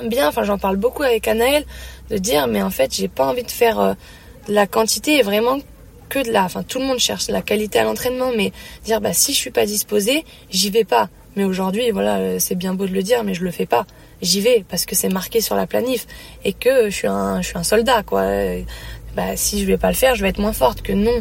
bien, 0.01 0.27
enfin, 0.27 0.43
j'en 0.43 0.57
parle 0.57 0.77
beaucoup 0.77 1.03
avec 1.03 1.27
Anaël, 1.27 1.65
de 2.09 2.17
dire, 2.17 2.47
mais 2.47 2.61
en 2.61 2.69
fait, 2.69 2.93
j'ai 2.93 3.07
pas 3.07 3.25
envie 3.25 3.43
de 3.43 3.51
faire 3.51 3.79
euh, 3.79 3.93
la 4.47 4.65
quantité 4.65 5.17
et 5.17 5.23
vraiment 5.23 5.59
que 6.13 6.23
de 6.23 6.31
la, 6.31 6.43
enfin, 6.43 6.61
tout 6.61 6.77
le 6.77 6.85
monde 6.85 6.99
cherche 6.99 7.27
la 7.29 7.41
qualité 7.41 7.79
à 7.79 7.83
l'entraînement, 7.83 8.31
mais 8.37 8.51
dire, 8.85 9.01
bah, 9.01 9.13
si 9.13 9.33
je 9.33 9.37
suis 9.37 9.49
pas 9.49 9.65
disposé, 9.65 10.25
j'y 10.51 10.69
vais 10.69 10.83
pas. 10.83 11.09
Mais 11.35 11.43
aujourd'hui, 11.43 11.89
voilà, 11.89 12.17
euh, 12.17 12.37
c'est 12.39 12.53
bien 12.53 12.75
beau 12.75 12.85
de 12.85 12.93
le 12.93 13.01
dire, 13.01 13.23
mais 13.23 13.33
je 13.33 13.43
le 13.43 13.49
fais 13.49 13.65
pas. 13.65 13.87
J'y 14.21 14.39
vais 14.39 14.63
parce 14.69 14.85
que 14.85 14.93
c'est 14.95 15.09
marqué 15.09 15.41
sur 15.41 15.55
la 15.55 15.65
planif 15.65 16.05
et 16.45 16.53
que 16.53 16.91
je 16.91 16.95
suis 16.95 17.07
un, 17.07 17.41
je 17.41 17.47
suis 17.47 17.57
un 17.57 17.63
soldat, 17.63 18.03
quoi. 18.03 18.23
Bah, 19.15 19.35
si 19.35 19.59
je 19.59 19.65
vais 19.65 19.77
pas 19.77 19.89
le 19.89 19.95
faire, 19.95 20.15
je 20.15 20.21
vais 20.21 20.29
être 20.29 20.39
moins 20.39 20.53
forte 20.53 20.83
que 20.83 20.93
non. 20.93 21.19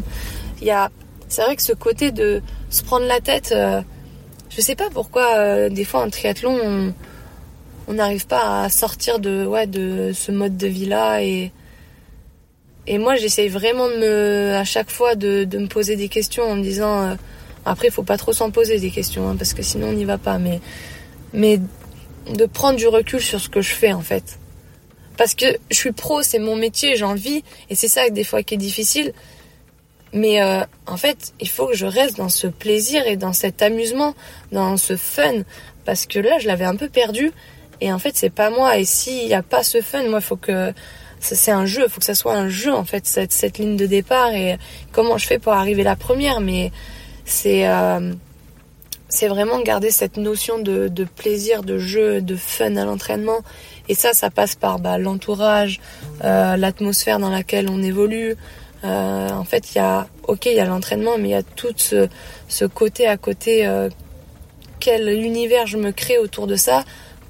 Il 0.61 0.67
y 0.67 0.71
a 0.71 0.91
c'est 1.27 1.41
vrai 1.41 1.55
que 1.55 1.63
ce 1.63 1.73
côté 1.73 2.11
de 2.11 2.43
se 2.69 2.83
prendre 2.83 3.07
la 3.07 3.19
tête, 3.19 3.53
euh, 3.55 3.81
je 4.49 4.61
sais 4.61 4.75
pas 4.75 4.91
pourquoi 4.91 5.35
euh, 5.37 5.69
des 5.69 5.83
fois 5.83 6.03
en 6.03 6.09
triathlon 6.11 6.93
on 7.87 7.93
n'arrive 7.93 8.27
pas 8.27 8.63
à 8.63 8.69
sortir 8.69 9.17
de 9.19 9.43
ouais 9.45 9.65
de 9.65 10.11
ce 10.13 10.31
mode 10.31 10.57
de 10.57 10.67
vie 10.67 10.85
là 10.85 11.23
et 11.23 11.51
et 12.87 12.97
moi 12.97 13.15
j'essaye 13.15 13.49
vraiment 13.49 13.87
de 13.87 13.95
me 13.95 14.55
à 14.55 14.63
chaque 14.63 14.89
fois 14.89 15.15
de, 15.15 15.47
me 15.53 15.67
poser 15.67 15.95
des 15.95 16.09
questions 16.09 16.43
en 16.43 16.55
me 16.55 16.63
disant 16.63 17.01
euh, 17.01 17.15
après 17.65 17.87
il 17.87 17.91
faut 17.91 18.03
pas 18.03 18.17
trop 18.17 18.33
s'en 18.33 18.51
poser 18.51 18.79
des 18.79 18.91
questions 18.91 19.29
hein, 19.29 19.35
parce 19.37 19.53
que 19.53 19.63
sinon 19.63 19.89
on 19.89 19.93
n'y 19.93 20.05
va 20.05 20.17
pas 20.17 20.37
mais 20.37 20.59
mais 21.33 21.59
de 22.33 22.45
prendre 22.45 22.77
du 22.77 22.87
recul 22.87 23.21
sur 23.21 23.39
ce 23.39 23.49
que 23.49 23.61
je 23.61 23.73
fais 23.73 23.93
en 23.93 24.01
fait 24.01 24.39
parce 25.17 25.35
que 25.35 25.45
je 25.71 25.75
suis 25.75 25.91
pro 25.91 26.21
c'est 26.23 26.39
mon 26.39 26.55
métier 26.55 26.95
j'en 26.95 27.13
vis 27.13 27.43
et 27.69 27.75
c'est 27.75 27.87
ça 27.87 28.09
des 28.09 28.23
fois 28.23 28.43
qui 28.43 28.55
est 28.55 28.57
difficile 28.57 29.13
mais 30.13 30.41
euh, 30.41 30.61
en 30.85 30.97
fait, 30.97 31.33
il 31.39 31.49
faut 31.49 31.67
que 31.67 31.75
je 31.75 31.87
reste 31.87 32.17
dans 32.17 32.29
ce 32.29 32.45
plaisir 32.45 33.05
et 33.07 33.17
dans 33.17 33.33
cet 33.33 33.63
amusement, 33.63 34.13
dans 34.51 34.77
ce 34.77 34.95
fun, 34.95 35.41
parce 35.85 36.05
que 36.05 36.19
là, 36.19 36.37
je 36.39 36.47
l'avais 36.47 36.65
un 36.65 36.75
peu 36.75 36.87
perdu. 36.87 37.31
Et 37.81 37.91
en 37.91 37.97
fait, 37.97 38.15
c'est 38.15 38.29
pas 38.29 38.51
moi. 38.51 38.77
Et 38.77 38.85
s'il 38.85 39.25
n'y 39.25 39.33
a 39.33 39.41
pas 39.41 39.63
ce 39.63 39.81
fun, 39.81 40.03
moi, 40.03 40.19
il 40.19 40.25
faut 40.25 40.35
que 40.37 40.71
c'est 41.23 41.51
un 41.51 41.65
jeu. 41.65 41.83
Il 41.85 41.89
faut 41.89 41.99
que 41.99 42.05
ça 42.05 42.15
soit 42.15 42.35
un 42.35 42.49
jeu 42.49 42.73
en 42.73 42.85
fait 42.85 43.05
cette, 43.05 43.31
cette 43.31 43.57
ligne 43.57 43.77
de 43.77 43.85
départ 43.85 44.33
et 44.33 44.57
comment 44.91 45.17
je 45.17 45.27
fais 45.27 45.39
pour 45.39 45.53
arriver 45.53 45.83
la 45.83 45.95
première. 45.95 46.41
Mais 46.41 46.71
c'est 47.25 47.67
euh, 47.67 48.13
c'est 49.13 49.27
vraiment 49.27 49.61
garder 49.61 49.91
cette 49.91 50.17
notion 50.17 50.57
de, 50.57 50.87
de, 50.87 51.03
plaisir, 51.03 51.61
de 51.61 51.77
jeu, 51.77 52.19
de 52.19 52.35
fun 52.35 52.75
à 52.77 52.83
l'entraînement. 52.85 53.41
Et 53.87 53.93
ça, 53.93 54.13
ça 54.13 54.31
passe 54.31 54.55
par 54.55 54.79
bah, 54.79 54.97
l'entourage, 54.97 55.79
euh, 56.23 56.57
l'atmosphère 56.57 57.19
dans 57.19 57.29
laquelle 57.29 57.69
on 57.69 57.83
évolue. 57.83 58.35
Euh, 58.83 59.29
en 59.29 59.43
fait, 59.43 59.71
il 59.71 59.77
y 59.77 59.81
a, 59.81 60.07
ok, 60.27 60.47
il 60.47 60.53
y 60.53 60.59
a 60.59 60.65
l'entraînement, 60.65 61.19
mais 61.19 61.29
il 61.29 61.31
y 61.31 61.35
a 61.35 61.43
tout 61.43 61.73
ce, 61.75 62.07
ce, 62.47 62.65
côté 62.65 63.05
à 63.05 63.17
côté, 63.17 63.67
euh, 63.67 63.87
quel 64.79 65.07
univers 65.09 65.67
je 65.67 65.77
me 65.77 65.91
crée 65.91 66.17
autour 66.17 66.47
de 66.47 66.55
ça 66.55 66.83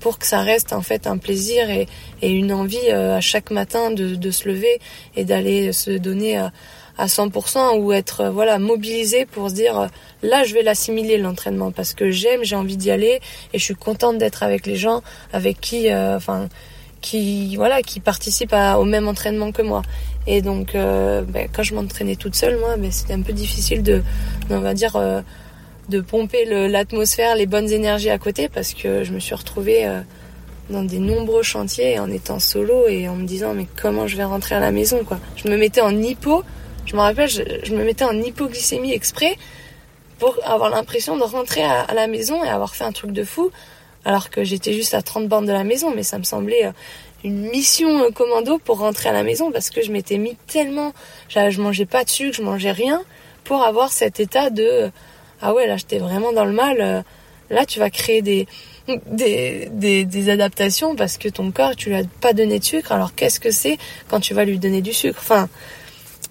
pour 0.03 0.19
que 0.19 0.27
ça 0.27 0.41
reste 0.41 0.73
en 0.73 0.81
fait 0.81 1.07
un 1.07 1.17
plaisir 1.17 1.69
et, 1.69 1.87
une 2.21 2.53
envie 2.53 2.89
euh, 2.89 3.17
à 3.17 3.21
chaque 3.21 3.51
matin 3.51 3.89
de, 3.89 4.31
se 4.31 4.47
lever 4.47 4.79
et 5.15 5.23
d'aller 5.23 5.71
se 5.71 5.91
donner 5.91 6.37
à, 6.37 6.51
à 6.97 7.07
100% 7.07 7.79
ou 7.79 7.93
être 7.93 8.29
voilà 8.29 8.59
mobilisé 8.59 9.25
pour 9.25 9.49
se 9.49 9.55
dire 9.55 9.89
là 10.21 10.43
je 10.43 10.53
vais 10.53 10.61
l'assimiler 10.61 11.17
l'entraînement 11.17 11.71
parce 11.71 11.93
que 11.93 12.11
j'aime 12.11 12.43
j'ai 12.43 12.55
envie 12.55 12.77
d'y 12.77 12.91
aller 12.91 13.19
et 13.53 13.57
je 13.57 13.63
suis 13.63 13.75
contente 13.75 14.17
d'être 14.17 14.43
avec 14.43 14.67
les 14.67 14.75
gens 14.75 15.01
avec 15.31 15.59
qui 15.59 15.91
enfin 15.93 16.49
qui 17.01 17.55
voilà 17.55 17.81
qui 17.81 17.99
participent 17.99 18.55
au 18.77 18.85
même 18.85 19.07
entraînement 19.07 19.51
que 19.51 19.61
moi. 19.61 19.83
Et 20.25 20.41
donc, 20.41 20.73
euh, 20.73 21.21
ben, 21.27 21.47
quand 21.53 21.63
je 21.63 21.75
m'entraînais 21.75 22.15
toute 22.15 22.35
seule, 22.35 22.57
moi, 22.57 22.77
ben, 22.77 22.91
c'était 22.91 23.13
un 23.13 23.21
peu 23.21 23.33
difficile 23.33 23.83
de, 23.83 24.01
on 24.49 24.59
va 24.59 24.73
dire, 24.73 24.95
euh, 24.95 25.21
de 25.89 26.01
pomper 26.01 26.45
l'atmosphère, 26.69 27.35
les 27.35 27.45
bonnes 27.45 27.69
énergies 27.69 28.09
à 28.09 28.17
côté, 28.17 28.49
parce 28.49 28.73
que 28.73 29.03
je 29.03 29.11
me 29.11 29.19
suis 29.19 29.35
retrouvée 29.35 29.85
euh, 29.85 30.01
dans 30.69 30.83
des 30.83 30.99
nombreux 30.99 31.43
chantiers 31.43 31.99
en 31.99 32.09
étant 32.09 32.39
solo 32.39 32.87
et 32.87 33.09
en 33.09 33.15
me 33.15 33.25
disant, 33.25 33.53
mais 33.53 33.67
comment 33.81 34.07
je 34.07 34.15
vais 34.15 34.23
rentrer 34.23 34.55
à 34.55 34.59
la 34.59 34.71
maison, 34.71 35.03
quoi. 35.03 35.19
Je 35.35 35.49
me 35.49 35.57
mettais 35.57 35.81
en 35.81 35.95
hypo, 35.95 36.43
je 36.85 36.95
me 36.95 37.01
rappelle, 37.01 37.29
je, 37.29 37.73
me 37.73 37.83
mettais 37.83 38.05
en 38.05 38.17
hypoglycémie 38.19 38.93
exprès 38.93 39.37
pour 40.19 40.37
avoir 40.45 40.69
l'impression 40.69 41.17
de 41.17 41.23
rentrer 41.23 41.63
à, 41.63 41.93
la 41.93 42.07
maison 42.07 42.43
et 42.43 42.49
avoir 42.49 42.75
fait 42.75 42.85
un 42.85 42.91
truc 42.93 43.11
de 43.11 43.23
fou, 43.23 43.51
alors 44.05 44.29
que 44.29 44.43
j'étais 44.43 44.73
juste 44.73 44.93
à 44.93 45.01
30 45.01 45.27
bandes 45.27 45.47
de 45.47 45.51
la 45.51 45.63
maison, 45.63 45.93
mais 45.93 46.03
ça 46.03 46.17
me 46.17 46.23
semblait 46.23 46.71
une 47.23 47.49
mission 47.49 48.11
commando 48.11 48.57
pour 48.57 48.79
rentrer 48.79 49.09
à 49.09 49.13
la 49.13 49.23
maison 49.23 49.51
parce 49.51 49.69
que 49.69 49.81
je 49.81 49.91
m'étais 49.91 50.17
mis 50.17 50.35
tellement, 50.47 50.93
je 51.29 51.61
mangeais 51.61 51.85
pas 51.85 52.03
de 52.03 52.09
sucre, 52.09 52.35
je 52.35 52.41
mangeais 52.41 52.71
rien 52.71 53.01
pour 53.43 53.63
avoir 53.63 53.91
cet 53.91 54.19
état 54.19 54.49
de 54.49 54.91
ah 55.41 55.53
ouais 55.53 55.67
là 55.67 55.77
j'étais 55.77 55.99
vraiment 55.99 56.31
dans 56.33 56.45
le 56.45 56.53
mal. 56.53 57.03
Là 57.49 57.65
tu 57.65 57.79
vas 57.79 57.89
créer 57.89 58.21
des 58.21 58.47
des, 59.07 59.69
des, 60.05 60.29
adaptations 60.29 60.95
parce 60.95 61.17
que 61.17 61.29
ton 61.29 61.51
corps 61.51 61.75
tu 61.75 61.89
lui 61.89 61.95
as 61.95 62.03
pas 62.19 62.33
donné 62.33 62.59
de 62.59 62.63
sucre 62.63 62.91
alors 62.91 63.15
qu'est-ce 63.15 63.39
que 63.39 63.51
c'est 63.51 63.77
quand 64.09 64.19
tu 64.19 64.33
vas 64.33 64.43
lui 64.43 64.59
donner 64.59 64.81
du 64.81 64.93
sucre? 64.93 65.19
Enfin 65.21 65.47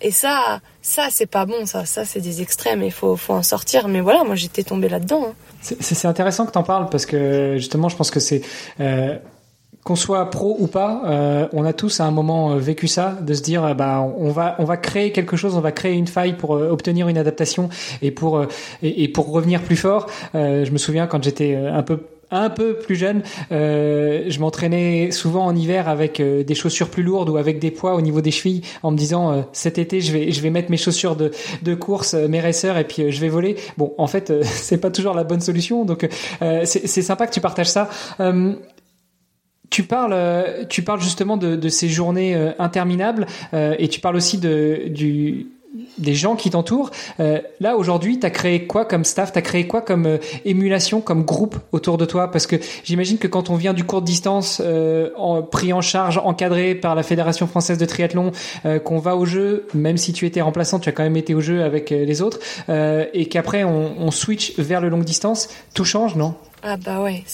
et 0.02 0.10
ça 0.10 0.60
ça 0.82 1.06
c'est 1.10 1.26
pas 1.26 1.46
bon 1.46 1.64
ça 1.64 1.84
ça 1.84 2.04
c'est 2.04 2.20
des 2.20 2.42
extrêmes 2.42 2.82
il 2.82 2.92
faut 2.92 3.16
faut 3.16 3.34
en 3.34 3.42
sortir 3.42 3.88
mais 3.88 4.00
voilà 4.00 4.24
moi 4.24 4.34
j'étais 4.34 4.64
tombée 4.64 4.88
là 4.88 4.98
dedans 4.98 5.28
hein. 5.28 5.76
c'est 5.80 6.08
intéressant 6.08 6.44
que 6.44 6.52
tu 6.52 6.58
en 6.58 6.64
parles 6.64 6.88
parce 6.90 7.06
que 7.06 7.54
justement 7.56 7.88
je 7.88 7.96
pense 7.96 8.10
que 8.10 8.20
c'est 8.20 8.42
euh, 8.80 9.16
qu'on 9.84 9.96
soit 9.96 10.30
pro 10.30 10.56
ou 10.60 10.68
pas, 10.68 11.02
euh, 11.06 11.48
on 11.52 11.64
a 11.64 11.72
tous 11.72 12.00
à 12.00 12.04
un 12.04 12.12
moment 12.12 12.52
euh, 12.52 12.58
vécu 12.58 12.86
ça, 12.86 13.18
de 13.20 13.34
se 13.34 13.42
dire, 13.42 13.74
bah, 13.74 14.00
on 14.16 14.30
va, 14.30 14.54
on 14.58 14.64
va 14.64 14.76
créer 14.76 15.10
quelque 15.10 15.36
chose, 15.36 15.56
on 15.56 15.60
va 15.60 15.72
créer 15.72 15.94
une 15.94 16.06
faille 16.06 16.36
pour 16.36 16.54
euh, 16.54 16.70
obtenir 16.70 17.08
une 17.08 17.18
adaptation 17.18 17.68
et 18.00 18.12
pour 18.12 18.44
et, 18.82 19.08
pour 19.08 19.32
revenir 19.32 19.62
plus 19.62 19.76
fort. 19.76 20.06
je 20.34 20.70
me 20.70 20.78
souviens 20.78 21.06
quand 21.06 21.22
j'étais 21.22 21.54
un 21.56 21.82
peu 21.82 22.00
un 22.30 22.48
peu 22.48 22.74
plus 22.74 22.96
jeune, 22.96 23.22
je 23.50 24.38
m'entraînais 24.40 25.10
souvent 25.10 25.44
en 25.44 25.54
hiver 25.54 25.88
avec 25.88 26.22
des 26.22 26.54
chaussures 26.54 26.88
plus 26.88 27.02
lourdes 27.02 27.28
ou 27.28 27.36
avec 27.36 27.58
des 27.58 27.70
poids 27.70 27.94
au 27.94 28.00
niveau 28.00 28.20
des 28.22 28.30
chevilles, 28.30 28.62
en 28.82 28.90
me 28.90 28.96
disant 28.96 29.44
cet 29.52 29.78
été 29.78 30.00
je 30.00 30.12
vais 30.12 30.32
je 30.32 30.40
vais 30.40 30.50
mettre 30.50 30.70
mes 30.70 30.78
chaussures 30.78 31.14
de 31.14 31.30
de 31.62 31.74
course, 31.74 32.14
mes 32.14 32.40
racers 32.40 32.78
et 32.78 32.84
puis 32.84 33.12
je 33.12 33.20
vais 33.20 33.28
voler. 33.28 33.56
Bon, 33.76 33.92
en 33.98 34.06
fait 34.06 34.32
c'est 34.44 34.78
pas 34.78 34.90
toujours 34.90 35.14
la 35.14 35.24
bonne 35.24 35.42
solution, 35.42 35.84
donc 35.84 36.08
c'est 36.40 37.02
sympa 37.02 37.26
que 37.26 37.32
tu 37.32 37.40
partages 37.40 37.70
ça. 37.70 37.90
Tu 39.72 39.84
parles, 39.84 40.12
euh, 40.12 40.66
tu 40.68 40.82
parles 40.82 41.00
justement 41.00 41.38
de, 41.38 41.68
ces 41.70 41.88
journées 41.88 42.36
euh, 42.36 42.52
interminables 42.58 43.26
euh, 43.54 43.74
et 43.78 43.88
tu 43.88 44.00
parles 44.00 44.16
aussi 44.16 44.36
de, 44.36 44.92
des 45.96 46.14
gens 46.14 46.36
qui 46.36 46.50
t'entourent. 46.50 46.90
là, 47.18 47.76
aujourd'hui, 47.78 48.20
tu 48.20 48.26
as 48.26 48.30
créé 48.30 48.66
quoi 48.66 48.84
comme 48.84 49.04
staff? 49.06 49.32
Tu 49.32 49.38
as 49.38 49.42
créé 49.42 49.66
quoi 49.66 49.80
comme 49.80 50.18
émulation, 50.44 51.00
comme 51.00 51.24
groupe 51.24 51.56
autour 51.72 51.96
de 51.96 52.04
toi? 52.04 52.30
Parce 52.30 52.46
que 52.46 52.56
j'imagine 52.84 53.16
que 53.16 53.26
quand 53.26 53.48
on 53.48 53.54
vient 53.54 53.72
du 53.72 53.84
court 53.84 54.02
de 54.02 54.06
distance, 54.06 54.60
pris 55.50 55.72
en 55.72 55.80
charge, 55.80 56.20
encadré 56.22 56.74
par 56.74 56.94
la 56.94 57.02
Fédération 57.02 57.46
française 57.46 57.78
de 57.78 57.86
triathlon, 57.86 58.32
qu'on 58.84 58.98
va 58.98 59.16
au 59.16 59.24
jeu, 59.24 59.66
même 59.72 59.96
si 59.96 60.12
tu 60.12 60.26
étais 60.26 60.42
remplaçant, 60.42 60.80
tu 60.80 60.90
as 60.90 60.92
quand 60.92 61.04
même 61.04 61.16
été 61.16 61.34
au 61.34 61.40
jeu 61.40 61.62
avec 61.62 61.88
les 61.88 62.20
autres, 62.20 62.40
et 62.68 63.26
qu'après 63.30 63.64
on, 63.64 64.10
switch 64.10 64.58
vers 64.58 64.82
le 64.82 64.90
longue 64.90 65.04
distance, 65.04 65.48
tout 65.72 65.86
change, 65.86 66.14
non? 66.16 66.34
Ah 66.62 66.76
bah 66.76 67.00
ouais, 67.00 67.24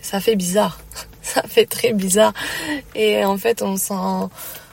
ça 0.00 0.20
fait 0.20 0.36
bizarre. 0.36 0.78
ça 1.32 1.42
fait 1.42 1.66
très 1.66 1.92
bizarre. 1.92 2.32
Et 2.94 3.24
en 3.24 3.38
fait, 3.38 3.62
on 3.62 3.76
s'en 3.76 4.30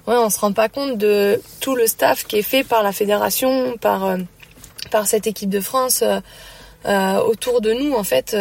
ouais, 0.07 0.15
on 0.17 0.29
se 0.29 0.39
rend 0.39 0.51
pas 0.51 0.69
compte 0.69 0.97
de 0.97 1.41
tout 1.61 1.75
le 1.75 1.87
staff 1.87 2.25
qui 2.25 2.37
est 2.37 2.43
fait 2.43 2.63
par 2.63 2.83
la 2.83 2.91
fédération, 2.91 3.77
par 3.77 4.05
euh, 4.05 4.17
par 4.91 5.07
cette 5.07 5.27
équipe 5.27 5.49
de 5.49 5.59
France 5.59 6.01
euh, 6.01 6.19
euh, 6.85 7.19
autour 7.19 7.61
de 7.61 7.71
nous 7.73 7.93
en 7.93 8.03
fait 8.03 8.35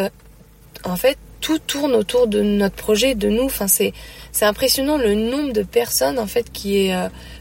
en 0.85 0.97
fait 0.97 1.19
tout 1.41 1.59
tourne 1.61 1.95
autour 1.95 2.27
de 2.27 2.43
notre 2.43 2.75
projet, 2.75 3.15
de 3.15 3.29
nous. 3.29 3.45
Enfin, 3.45 3.69
c'est 3.69 3.93
c'est 4.33 4.45
impressionnant 4.45 4.97
le 4.97 5.15
nombre 5.15 5.53
de 5.53 5.63
personnes 5.63 6.19
en 6.19 6.27
fait 6.27 6.51
qui 6.51 6.79
est 6.79 6.95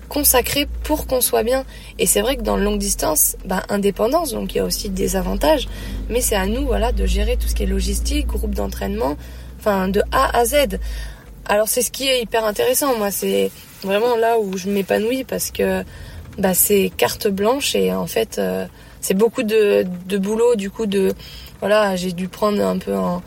consacré 0.08 0.68
pour 0.84 1.08
qu'on 1.08 1.20
soit 1.20 1.44
bien. 1.44 1.66
Et 1.98 2.06
c'est 2.06 2.22
vrai 2.22 2.38
que 2.38 2.44
dans 2.44 2.58
le 2.58 2.64
longue 2.64 2.78
distance, 2.78 3.38
ben, 3.46 3.64
indépendance, 3.70 4.32
donc 4.32 4.54
il 4.54 4.58
y 4.58 4.60
a 4.60 4.66
aussi 4.66 4.90
des 4.90 5.16
avantages, 5.16 5.68
mais 6.10 6.22
c'est 6.22 6.36
à 6.36 6.46
nous 6.46 6.66
voilà 6.66 6.92
de 6.92 7.06
gérer 7.08 7.38
tout 7.38 7.48
ce 7.48 7.56
qui 7.56 7.64
est 7.64 7.68
logistique, 7.68 8.28
groupe 8.28 8.54
d'entraînement, 8.54 9.18
enfin 9.60 9.88
de 9.88 10.02
A 10.12 10.38
à 10.38 10.46
Z. 10.46 10.80
Alors 11.46 11.68
c'est 11.68 11.82
ce 11.82 11.92
qui 11.92 12.08
est 12.08 12.22
hyper 12.22 12.44
intéressant, 12.46 12.98
moi 12.98 13.12
c'est 13.12 13.52
vraiment 13.84 14.16
là 14.16 14.40
où 14.40 14.58
je 14.58 14.70
m'épanouis 14.70 15.24
parce 15.24 15.52
que 15.52 15.84
bah, 16.38 16.54
c'est 16.54 16.92
carte 16.96 17.28
blanche 17.28 17.76
et 17.76 17.94
en 17.94 18.08
fait 18.08 18.38
euh, 18.38 18.66
c'est 19.02 19.14
beaucoup 19.14 19.44
de, 19.44 19.86
de 20.08 20.18
boulot 20.18 20.56
du 20.56 20.70
coup 20.70 20.86
de 20.86 21.14
voilà 21.60 21.96
j'ai 21.96 22.12
dû 22.12 22.28
prendre 22.28 22.64
un 22.64 22.78
peu 22.78 22.96
en, 22.96 23.22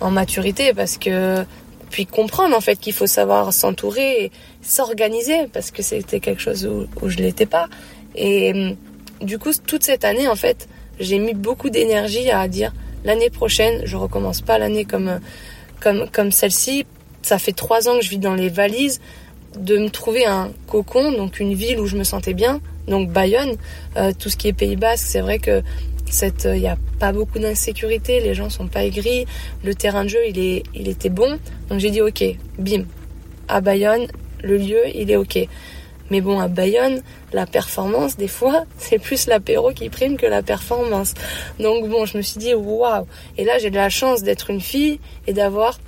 en 0.00 0.10
maturité 0.10 0.72
parce 0.74 0.96
que 0.98 1.44
puis 1.90 2.06
comprendre 2.06 2.56
en 2.56 2.60
fait 2.60 2.76
qu'il 2.76 2.92
faut 2.92 3.06
savoir 3.06 3.52
s'entourer 3.52 4.24
et 4.24 4.32
s'organiser 4.62 5.48
parce 5.52 5.70
que 5.70 5.82
c'était 5.82 6.20
quelque 6.20 6.40
chose 6.40 6.66
où, 6.66 6.86
où 7.02 7.08
je 7.08 7.18
l'étais 7.18 7.46
pas 7.46 7.68
et 8.14 8.52
hum, 8.52 8.76
du 9.20 9.38
coup 9.38 9.50
toute 9.66 9.82
cette 9.82 10.04
année 10.04 10.28
en 10.28 10.36
fait 10.36 10.68
j'ai 11.00 11.18
mis 11.18 11.34
beaucoup 11.34 11.70
d'énergie 11.70 12.30
à 12.30 12.46
dire 12.48 12.72
l'année 13.04 13.30
prochaine 13.30 13.82
je 13.84 13.96
recommence 13.96 14.40
pas 14.40 14.58
l'année 14.58 14.84
comme 14.84 15.20
comme 15.82 16.08
comme 16.10 16.32
celle-ci 16.32 16.86
ça 17.22 17.38
fait 17.38 17.52
trois 17.52 17.88
ans 17.88 17.98
que 17.98 18.04
je 18.04 18.10
vis 18.10 18.18
dans 18.18 18.34
les 18.34 18.48
valises 18.48 19.00
de 19.56 19.76
me 19.76 19.90
trouver 19.90 20.24
un 20.24 20.50
cocon 20.66 21.12
donc 21.12 21.40
une 21.40 21.54
ville 21.54 21.78
où 21.80 21.86
je 21.86 21.96
me 21.96 22.04
sentais 22.04 22.34
bien 22.34 22.60
donc 22.88 23.10
Bayonne 23.10 23.56
euh, 23.96 24.12
tout 24.18 24.28
ce 24.30 24.36
qui 24.36 24.48
est 24.48 24.52
Pays 24.52 24.76
Basque 24.76 25.06
c'est 25.06 25.20
vrai 25.20 25.38
que 25.38 25.62
il 26.20 26.46
euh, 26.46 26.58
n'y 26.58 26.68
a 26.68 26.76
pas 26.98 27.12
beaucoup 27.12 27.38
d'insécurité, 27.38 28.20
les 28.20 28.34
gens 28.34 28.50
sont 28.50 28.68
pas 28.68 28.84
aigris, 28.84 29.26
le 29.64 29.74
terrain 29.74 30.04
de 30.04 30.10
jeu 30.10 30.20
il, 30.28 30.38
est, 30.38 30.62
il 30.74 30.88
était 30.88 31.08
bon. 31.08 31.38
Donc 31.68 31.80
j'ai 31.80 31.90
dit 31.90 32.02
ok, 32.02 32.22
bim, 32.58 32.84
à 33.48 33.60
Bayonne, 33.60 34.06
le 34.42 34.56
lieu 34.56 34.82
il 34.94 35.10
est 35.10 35.16
ok. 35.16 35.48
Mais 36.12 36.20
bon, 36.20 36.38
à 36.38 36.48
Bayonne, 36.48 37.00
la 37.32 37.46
performance, 37.46 38.18
des 38.18 38.28
fois, 38.28 38.66
c'est 38.76 38.98
plus 38.98 39.26
l'apéro 39.28 39.72
qui 39.72 39.88
prime 39.88 40.18
que 40.18 40.26
la 40.26 40.42
performance. 40.42 41.14
Donc 41.58 41.88
bon, 41.88 42.04
je 42.04 42.18
me 42.18 42.22
suis 42.22 42.38
dit 42.38 42.52
waouh. 42.52 43.06
Et 43.38 43.44
là, 43.46 43.58
j'ai 43.58 43.70
de 43.70 43.76
la 43.76 43.88
chance 43.88 44.22
d'être 44.22 44.50
une 44.50 44.60
fille 44.60 45.00
et 45.26 45.32
d'avoir 45.32 45.78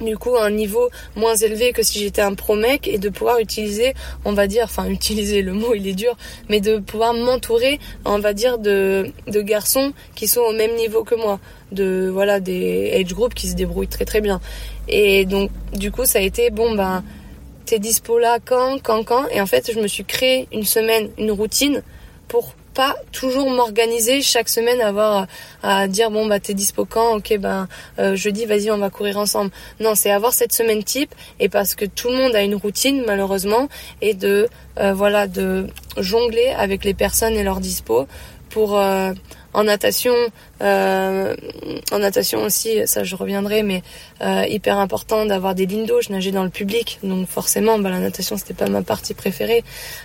du 0.00 0.16
coup 0.16 0.36
un 0.36 0.50
niveau 0.50 0.90
moins 1.16 1.34
élevé 1.34 1.72
que 1.72 1.82
si 1.82 1.98
j'étais 1.98 2.22
un 2.22 2.34
pro 2.34 2.54
mec 2.54 2.86
et 2.86 2.98
de 2.98 3.08
pouvoir 3.08 3.38
utiliser 3.38 3.94
on 4.24 4.32
va 4.32 4.48
dire 4.48 4.64
enfin 4.64 4.86
utiliser 5.00 5.40
le 5.40 5.52
mot 5.52 5.72
il 5.72 5.86
est 5.86 5.94
dur 5.94 6.16
mais 6.48 6.60
de 6.60 6.78
pouvoir 6.78 7.14
m'entourer 7.14 7.78
on 8.04 8.18
va 8.18 8.32
dire 8.32 8.58
de, 8.58 9.12
garçons 9.28 9.92
qui 10.16 10.26
sont 10.26 10.40
au 10.40 10.52
même 10.52 10.74
niveau 10.74 11.04
que 11.04 11.14
moi 11.14 11.38
de 11.70 12.10
voilà 12.12 12.40
des 12.40 12.92
age 12.92 13.14
groups 13.14 13.34
qui 13.34 13.46
se 13.46 13.54
débrouillent 13.54 13.86
très 13.86 14.04
très 14.04 14.20
bien 14.20 14.40
et 14.88 15.26
donc 15.26 15.52
du 15.72 15.92
coup 15.92 16.04
ça 16.04 16.18
a 16.18 16.22
été 16.22 16.50
bon 16.50 16.74
ben 16.74 17.04
t'es 17.64 17.78
dispo 17.78 18.18
là 18.18 18.38
quand 18.44 18.78
quand 18.82 19.04
quand? 19.04 19.26
Et 19.28 19.40
en 19.40 19.46
fait 19.46 19.70
je 19.72 19.80
me 19.80 19.88
suis 19.88 20.04
créé 20.04 20.48
une 20.52 20.64
semaine 20.64 21.10
une 21.18 21.30
routine 21.30 21.82
pour 22.28 22.54
pas 22.74 22.96
toujours 23.12 23.48
m'organiser 23.50 24.20
chaque 24.20 24.48
semaine 24.48 24.80
avoir 24.80 25.28
à 25.62 25.86
dire 25.86 26.10
bon 26.10 26.26
bah 26.26 26.40
t'es 26.40 26.54
dispo 26.54 26.84
quand? 26.84 27.16
Ok 27.16 27.36
ben 27.38 27.68
euh, 27.98 28.16
jeudi 28.16 28.46
vas-y 28.46 28.70
on 28.70 28.78
va 28.78 28.90
courir 28.90 29.18
ensemble. 29.18 29.50
Non 29.80 29.94
c'est 29.94 30.10
avoir 30.10 30.32
cette 30.32 30.52
semaine 30.52 30.82
type 30.82 31.14
et 31.38 31.48
parce 31.48 31.74
que 31.74 31.84
tout 31.84 32.08
le 32.08 32.16
monde 32.16 32.34
a 32.34 32.42
une 32.42 32.56
routine 32.56 33.04
malheureusement 33.06 33.68
et 34.00 34.14
de 34.14 34.48
euh, 34.80 34.92
voilà 34.92 35.26
de 35.28 35.68
jongler 35.96 36.48
avec 36.56 36.84
les 36.84 36.94
personnes 36.94 37.34
et 37.34 37.44
leur 37.44 37.60
dispo 37.60 38.08
pour 38.50 38.78
euh, 38.78 39.12
en 39.54 39.64
natation, 39.64 40.14
euh, 40.62 41.34
en 41.92 41.98
natation 41.98 42.42
aussi, 42.42 42.86
ça 42.86 43.04
je 43.04 43.14
reviendrai, 43.16 43.62
mais 43.62 43.82
euh, 44.20 44.44
hyper 44.48 44.78
important 44.78 45.24
d'avoir 45.26 45.54
des 45.54 45.66
lignes 45.66 45.86
d'eau. 45.86 46.00
Je 46.00 46.12
nageais 46.12 46.32
dans 46.32 46.44
le 46.44 46.50
public, 46.50 46.98
donc 47.02 47.28
forcément, 47.28 47.78
bah, 47.78 47.90
la 47.90 48.00
natation 48.00 48.36
c'était 48.36 48.54
pas 48.54 48.68
ma 48.68 48.82
partie 48.82 49.14
préférée 49.14 49.64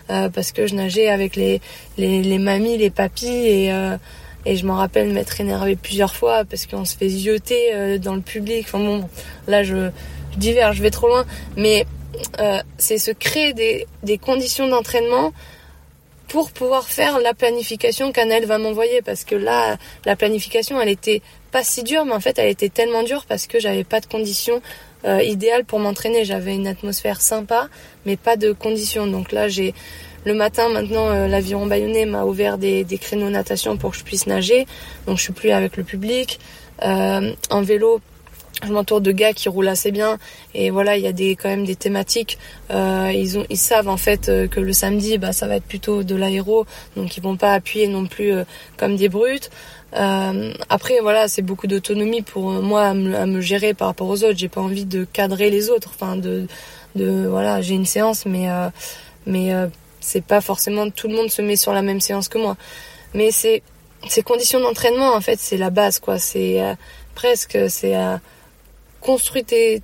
euh, 0.10 0.30
parce 0.30 0.52
que 0.52 0.68
je 0.68 0.76
nageais 0.76 1.10
avec 1.10 1.36
les 1.36 1.62
les, 1.98 2.22
les 2.22 2.38
mamies, 2.38 2.78
les 2.78 2.92
papis 2.92 3.28
et 3.28 3.74
euh, 3.74 3.98
et 4.46 4.56
je 4.56 4.66
m'en 4.66 4.76
rappelle 4.76 5.12
m'être 5.12 5.42
énervée 5.42 5.76
plusieurs 5.76 6.16
fois 6.16 6.46
parce 6.46 6.66
qu'on 6.66 6.86
se 6.86 6.96
fait 6.96 7.10
zioter 7.10 7.74
euh, 7.74 7.98
dans 7.98 8.16
le 8.16 8.22
public. 8.22 8.66
Enfin 8.68 8.80
bon, 8.80 9.10
là 9.48 9.64
je, 9.64 9.90
je 10.34 10.38
diverge, 10.38 10.78
je 10.78 10.82
vais 10.82 10.92
trop 10.92 11.08
loin, 11.08 11.26
mais 11.58 11.86
euh, 12.40 12.60
c'est 12.78 12.98
se 12.98 13.12
créer 13.12 13.54
des, 13.54 13.88
des 14.04 14.18
conditions 14.18 14.68
d'entraînement 14.68 15.34
pour 16.30 16.52
pouvoir 16.52 16.88
faire 16.88 17.20
la 17.20 17.34
planification 17.34 18.12
qu'Annelle 18.12 18.46
va 18.46 18.58
m'envoyer. 18.58 19.02
Parce 19.02 19.24
que 19.24 19.36
là 19.36 19.78
la 20.06 20.15
planification 20.15 20.80
elle 20.80 20.89
était 20.89 21.22
pas 21.52 21.63
si 21.63 21.84
dure 21.84 22.06
mais 22.06 22.13
en 22.13 22.20
fait 22.20 22.39
elle 22.39 22.50
était 22.50 22.70
tellement 22.70 23.04
dure 23.04 23.26
parce 23.28 23.48
que 23.48 23.60
j'avais 23.60 23.84
pas 23.84 24.00
de 24.00 24.06
conditions 24.06 24.62
euh, 25.06 25.22
idéales 25.22 25.65
pour 25.65 25.80
m'entraîner. 25.80 26.24
J'avais 26.24 26.56
une 26.56 26.68
atmosphère 26.68 27.22
sympa 27.22 27.68
mais 28.06 28.15
pas 28.15 28.38
de 28.38 28.54
conditions. 28.54 29.08
Donc 29.08 29.32
là 29.32 29.50
j'ai 29.50 29.74
le 30.26 30.34
matin 30.34 30.70
maintenant 30.70 31.10
euh, 31.10 31.28
l'aviron 31.28 31.65
bayonnais 31.65 32.06
m'a 32.06 32.24
ouvert 32.24 32.58
des, 32.58 32.84
des 32.84 32.98
créneaux 32.98 33.30
natation 33.30 33.78
pour 33.78 33.92
que 33.92 33.98
je 33.98 34.04
puisse 34.04 34.28
nager. 34.28 34.68
Donc 35.08 35.18
je 35.18 35.24
suis 35.24 35.34
plus 35.34 35.52
avec 35.52 35.76
le 35.76 35.84
public. 35.84 36.39
Euh, 36.82 37.34
en 37.50 37.62
vélo 37.62 38.00
je 38.64 38.74
m'entoure 38.74 39.02
de 39.02 39.12
gars 39.12 39.34
qui 39.34 39.50
roulent 39.50 39.68
assez 39.68 39.92
bien. 39.92 40.18
Et 40.54 40.70
voilà 40.70 40.98
il 40.98 41.04
y 41.04 41.08
a 41.08 41.12
des 41.12 41.36
quand 41.36 41.50
même 41.50 41.66
des 41.66 41.76
thématiques. 41.76 42.38
Euh, 42.72 43.12
ils 43.14 43.38
ont 43.38 43.46
ils 43.50 43.58
savent 43.58 43.88
en 43.88 43.98
fait 43.98 44.30
euh, 44.30 44.48
que 44.48 44.60
le 44.60 44.74
samedi 44.74 45.18
bah 45.18 45.32
ça 45.32 45.48
va 45.48 45.56
être 45.56 45.66
plutôt 45.66 46.04
de 46.04 46.16
l'aéro. 46.16 46.66
Donc 46.96 47.18
ils 47.18 47.24
vont 47.24 47.38
pas 47.38 47.54
appuyer 47.54 47.88
non 47.88 48.06
plus 48.06 48.34
euh, 48.34 48.44
comme 48.78 48.96
des 48.96 49.10
brutes. 49.10 49.50
Après 49.92 51.00
voilà 51.02 51.28
c'est 51.28 51.42
beaucoup 51.42 51.66
d'autonomie 51.66 52.22
pour 52.22 52.52
moi 52.52 52.88
à 52.88 52.94
me, 52.94 53.42
gérer 53.42 53.74
par 53.74 53.88
rapport 53.88 54.08
aux 54.08 54.24
autres. 54.24 54.38
J'ai 54.38 54.50
pas 54.50 54.62
envie 54.62 54.86
de 54.86 55.06
cadrer 55.06 55.50
les 55.50 55.70
autres. 55.70 55.92
Enfin 55.94 56.16
de 56.16 56.48
de 56.96 57.28
voilà 57.28 57.62
j'ai 57.62 57.76
une 57.76 57.86
séance 57.86 58.26
mais 58.26 58.48
mais 59.26 59.52
c'est 60.00 60.24
pas 60.24 60.42
forcément 60.42 60.90
tout 60.92 61.08
le 61.08 61.16
monde 61.16 61.30
se 61.30 61.42
met 61.42 61.56
sur 61.56 61.74
la 61.74 61.82
même 61.82 62.02
séance 62.02 62.28
que 62.28 62.38
moi. 62.38 62.56
Mais 63.16 63.32
c'est 63.32 63.64
ces 64.08 64.22
conditions 64.22 64.60
d'entraînement 64.60 65.16
en 65.16 65.22
fait. 65.22 65.40
C'est 65.40 65.58
la 65.58 65.72
base 65.72 65.98
quoi. 66.00 66.20
C'est 66.20 66.62
presque 67.16 67.58
c'est 67.70 67.96
construis 69.02 69.44
tes, 69.44 69.82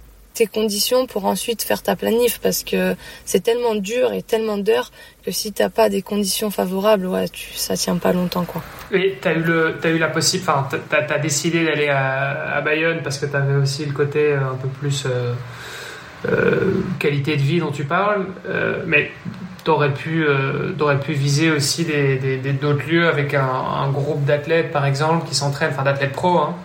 conditions 0.51 1.07
pour 1.07 1.25
ensuite 1.25 1.63
faire 1.63 1.81
ta 1.81 1.95
planif 1.95 2.39
parce 2.39 2.65
que 2.65 2.95
c'est 3.23 3.41
tellement 3.41 3.73
dur 3.73 4.11
et 4.11 4.21
tellement 4.21 4.57
d'heures 4.57 4.91
que 5.25 5.31
si 5.31 5.53
t'as 5.53 5.69
pas 5.69 5.87
des 5.87 6.01
conditions 6.01 6.51
favorables, 6.51 7.05
ouais, 7.05 7.29
tu, 7.29 7.53
ça 7.53 7.77
tient 7.77 7.95
pas 7.95 8.11
longtemps 8.11 8.43
quoi. 8.43 8.61
Et 8.91 9.17
t'as 9.21 9.33
eu 9.33 9.43
le, 9.43 9.79
as 9.81 9.87
eu 9.87 9.97
la 9.97 10.09
possible, 10.09 10.43
enfin, 10.45 10.67
t'as 10.89 11.05
as 11.07 11.19
décidé 11.19 11.63
d'aller 11.63 11.87
à, 11.87 12.59
Bayonne 12.65 12.99
parce 13.01 13.17
que 13.17 13.27
t'avais 13.27 13.55
aussi 13.55 13.85
le 13.85 13.93
côté 13.93 14.33
un 14.33 14.55
peu 14.55 14.67
plus 14.67 15.05
euh, 15.05 15.33
euh, 16.27 16.81
qualité 16.99 17.37
de 17.37 17.41
vie 17.41 17.59
dont 17.59 17.71
tu 17.71 17.83
parles, 17.83 18.25
euh, 18.49 18.83
mais 18.85 19.11
t'aurais 19.63 19.93
pu, 19.93 20.25
euh, 20.25 20.71
aurais 20.79 20.99
pu 20.99 21.13
viser 21.13 21.51
aussi 21.51 21.85
des, 21.85 22.37
d'autres 22.53 22.87
lieux 22.89 23.07
avec 23.07 23.33
un, 23.33 23.43
un 23.43 23.89
groupe 23.89 24.23
d'athlètes 24.25 24.71
par 24.71 24.85
exemple 24.85 25.27
qui 25.27 25.35
s'entraînent, 25.35 25.71
enfin 25.71 25.83
d'athlètes 25.83 26.13
pro. 26.13 26.37
Hein, 26.37 26.55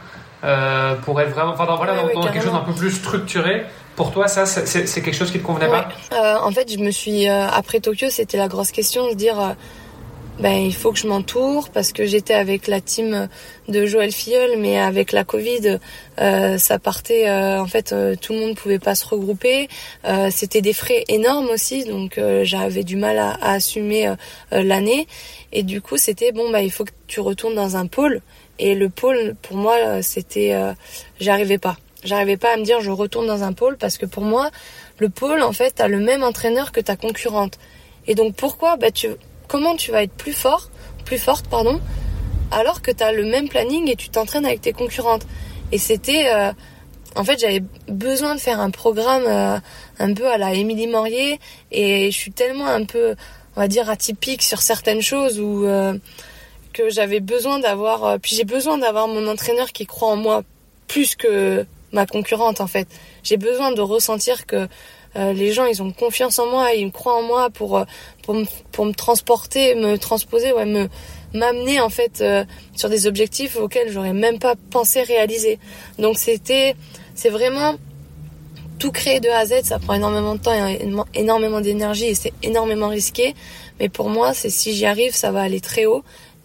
euh, 0.43 0.95
pour 0.95 1.21
être 1.21 1.31
vraiment, 1.31 1.53
enfin 1.53 1.67
dans, 1.67 1.77
voilà, 1.77 1.95
dans, 2.15 2.23
quelque 2.23 2.43
chose 2.43 2.53
d'un 2.53 2.61
peu 2.61 2.73
plus 2.73 2.91
structuré. 2.91 3.65
Pour 3.97 4.13
toi, 4.13 4.29
ça, 4.29 4.47
c'est, 4.47 5.03
quelque 5.03 5.13
chose 5.13 5.31
qui 5.31 5.39
te 5.39 5.45
convenait 5.45 5.69
ouais. 5.69 5.83
pas 5.83 6.17
euh, 6.17 6.39
En 6.43 6.51
fait, 6.51 6.73
je 6.73 6.79
me 6.79 6.91
suis 6.91 7.29
euh, 7.29 7.47
après 7.49 7.81
Tokyo, 7.81 8.09
c'était 8.09 8.39
la 8.39 8.49
grosse 8.49 8.71
question 8.71 9.11
de 9.11 9.15
dire, 9.15 9.55
ben 10.39 10.55
il 10.55 10.75
faut 10.75 10.93
que 10.93 10.99
je 10.99 11.07
m'entoure 11.07 11.69
parce 11.69 11.93
que 11.93 12.07
j'étais 12.07 12.33
avec 12.33 12.67
la 12.67 12.81
team 12.81 13.29
de 13.69 13.85
Joël 13.85 14.11
Filleul, 14.13 14.59
mais 14.59 14.81
avec 14.81 15.13
la 15.13 15.25
Covid, 15.25 15.79
ça 16.17 16.79
partait. 16.79 17.31
en 17.31 17.67
fait, 17.67 17.95
tout 18.23 18.33
le 18.33 18.39
monde 18.39 18.57
pouvait 18.57 18.79
pas 18.79 18.95
se 18.95 19.07
regrouper. 19.07 19.69
c'était 20.31 20.63
des 20.63 20.73
frais 20.73 21.05
énormes 21.09 21.49
aussi, 21.49 21.85
donc 21.85 22.19
j'avais 22.45 22.85
du 22.85 22.97
mal 22.97 23.19
à, 23.19 23.33
à 23.33 23.53
assumer 23.53 24.15
l'année. 24.51 25.07
Et 25.53 25.63
du 25.63 25.83
coup, 25.83 25.99
c'était 25.99 26.33
bon, 26.33 26.51
bah 26.51 26.63
il 26.63 26.73
faut 26.73 26.85
que 26.85 26.93
tu 27.07 27.21
retournes 27.21 27.55
dans 27.55 27.77
un 27.77 27.87
pôle. 27.87 28.23
Et 28.63 28.75
le 28.75 28.91
pôle, 28.91 29.35
pour 29.41 29.57
moi, 29.57 30.03
c'était, 30.03 30.53
euh, 30.53 30.75
j'arrivais 31.19 31.57
pas. 31.57 31.79
J'arrivais 32.05 32.37
pas 32.37 32.53
à 32.53 32.57
me 32.59 32.63
dire 32.63 32.83
je 32.83 32.91
retourne 32.91 33.27
dans 33.27 33.43
un 33.43 33.55
pôle 33.55 33.79
parce 33.79 33.97
que 33.97 34.05
pour 34.05 34.23
moi, 34.23 34.51
le 34.99 35.09
pôle, 35.09 35.41
en 35.41 35.53
fait, 35.53 35.73
t'as 35.77 35.89
le 35.89 35.99
même 35.99 36.23
entraîneur 36.23 36.71
que 36.71 36.81
ta 36.81 36.95
concurrente. 36.95 37.59
Et 38.07 38.15
donc 38.15 38.35
pourquoi, 38.37 38.77
bah 38.77 38.89
comment 39.49 39.77
tu 39.77 39.91
vas 39.93 40.03
être 40.03 40.13
plus 40.13 40.35
fort, 40.35 40.71
plus 41.07 41.17
forte, 41.17 41.49
pardon, 41.49 41.81
alors 42.53 42.83
que 42.83 42.91
t'as 42.91 43.13
le 43.13 43.25
même 43.25 43.49
planning 43.49 43.89
et 43.89 43.97
tu 43.97 44.11
t'entraînes 44.11 44.45
avec 44.45 44.61
tes 44.61 44.75
concurrentes? 44.75 45.27
Et 45.73 45.79
c'était, 45.79 46.31
euh, 46.31 46.53
en 47.17 47.25
fait, 47.25 47.41
j'avais 47.41 47.63
besoin 47.89 48.35
de 48.35 48.41
faire 48.41 48.61
un 48.61 48.71
programme 48.71 49.25
euh, 49.27 49.59
un 49.99 50.13
peu 50.13 50.31
à 50.31 50.37
la 50.37 50.53
Émilie 50.53 50.87
Morier 50.87 51.41
et 51.73 52.11
je 52.11 52.17
suis 52.17 52.33
tellement 52.33 52.67
un 52.67 52.85
peu, 52.85 53.15
on 53.57 53.61
va 53.61 53.69
dire 53.69 53.89
atypique 53.89 54.43
sur 54.43 54.61
certaines 54.61 55.03
choses 55.03 55.41
où 55.41 55.65
euh, 55.65 55.95
que 56.81 56.91
j'avais 56.91 57.21
besoin 57.21 57.59
d'avoir 57.59 58.05
euh, 58.05 58.19
puis 58.19 58.35
j'ai 58.37 58.45
besoin 58.45 58.79
d'avoir 58.79 59.09
mon 59.09 59.27
entraîneur 59.27 59.73
qui 59.73 59.87
croit 59.87 60.11
en 60.11 60.17
moi 60.17 60.43
plus 60.87 61.15
que 61.15 61.67
ma 61.93 62.07
concurrente 62.07 62.61
en 62.61 62.67
fait. 62.67 62.89
J'ai 63.23 63.37
besoin 63.37 63.73
de 63.73 63.81
ressentir 63.81 64.47
que 64.47 64.69
euh, 65.17 65.33
les 65.33 65.53
gens 65.53 65.67
ils 65.67 65.83
ont 65.83 65.93
confiance 65.93 66.39
en 66.39 66.47
moi 66.47 66.73
ils 66.73 66.87
me 66.87 66.91
croient 66.91 67.17
en 67.17 67.23
moi 67.23 67.51
pour 67.51 67.79
euh, 67.79 67.85
pour 68.23 68.35
me, 68.35 68.45
pour 68.73 68.87
me 68.87 68.93
transporter 68.93 69.75
me 69.75 69.99
transposer 69.99 70.53
ouais 70.53 70.67
me 70.67 70.89
m'amener 71.35 71.81
en 71.81 71.91
fait 71.91 72.25
sur 72.75 72.89
des 72.89 73.07
objectifs 73.07 73.57
auxquels 73.57 73.93
j'aurais 73.93 74.13
même 74.13 74.41
pas 74.41 74.55
pensé 74.71 75.03
réaliser. 75.03 75.61
Donc 75.99 76.19
c'était 76.19 76.75
c'est 77.15 77.31
vraiment 77.31 77.75
tout 78.81 78.91
créer 78.91 79.21
de 79.21 79.29
A 79.29 79.39
à 79.39 79.47
Z 79.47 79.63
ça 79.65 79.79
prend 79.79 79.95
énormément 79.95 80.35
de 80.35 80.41
temps 80.41 80.67
et 80.67 80.81
énormément 81.15 81.61
d'énergie 81.61 82.07
et 82.07 82.15
c'est 82.15 82.33
énormément 82.43 82.89
risqué. 82.89 83.35
Mais 83.79 83.89
pour 83.89 84.09
moi 84.09 84.35
c'est 84.35 84.51
si 84.51 84.73
j'y 84.75 84.87
arrive 84.87 85.15
ça 85.15 85.31
va 85.31 85.43
aller 85.43 85.61
très 85.61 85.87
haut 85.87 86.03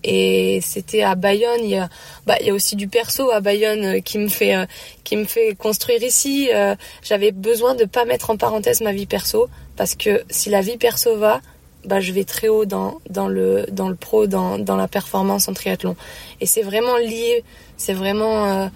et 0.07 0.59
c'était 0.61 1.01
à 1.01 1.15
Bayonne 1.15 1.61
il 1.63 1.71
y 1.71 1.77
a 1.77 1.89
bah 2.27 2.35
il 2.39 2.47
y 2.47 2.49
a 2.51 2.53
aussi 2.53 2.75
du 2.75 2.87
perso 2.87 3.31
à 3.31 3.39
Bayonne 3.39 4.01
qui 4.03 4.19
me 4.19 4.27
fait 4.27 4.55
euh, 4.55 4.65
qui 5.03 5.17
me 5.17 5.25
fait 5.25 5.55
construire 5.55 6.03
ici 6.03 6.49
euh, 6.53 6.75
j'avais 7.01 7.31
besoin 7.31 7.73
de 7.73 7.85
pas 7.85 8.05
mettre 8.05 8.29
en 8.29 8.37
parenthèse 8.37 8.81
ma 8.81 8.93
vie 8.93 9.07
perso 9.07 9.47
parce 9.75 9.95
que 9.95 10.23
si 10.29 10.49
la 10.49 10.61
vie 10.61 10.77
perso 10.77 11.17
va 11.17 11.41
bah 11.85 11.99
je 11.99 12.11
vais 12.13 12.23
très 12.23 12.47
haut 12.47 12.65
dans 12.65 12.99
dans 13.09 13.27
le 13.27 13.65
dans 13.71 13.89
le 13.89 13.95
pro 13.95 14.27
dans 14.27 14.59
dans 14.59 14.75
la 14.75 14.87
performance 14.87 15.47
en 15.47 15.53
triathlon 15.53 15.95
et 16.39 16.45
c'est 16.45 16.61
vraiment 16.61 16.97
lié 16.97 17.43
c'est 17.77 17.93
vraiment 17.93 18.45
euh, 18.45 18.67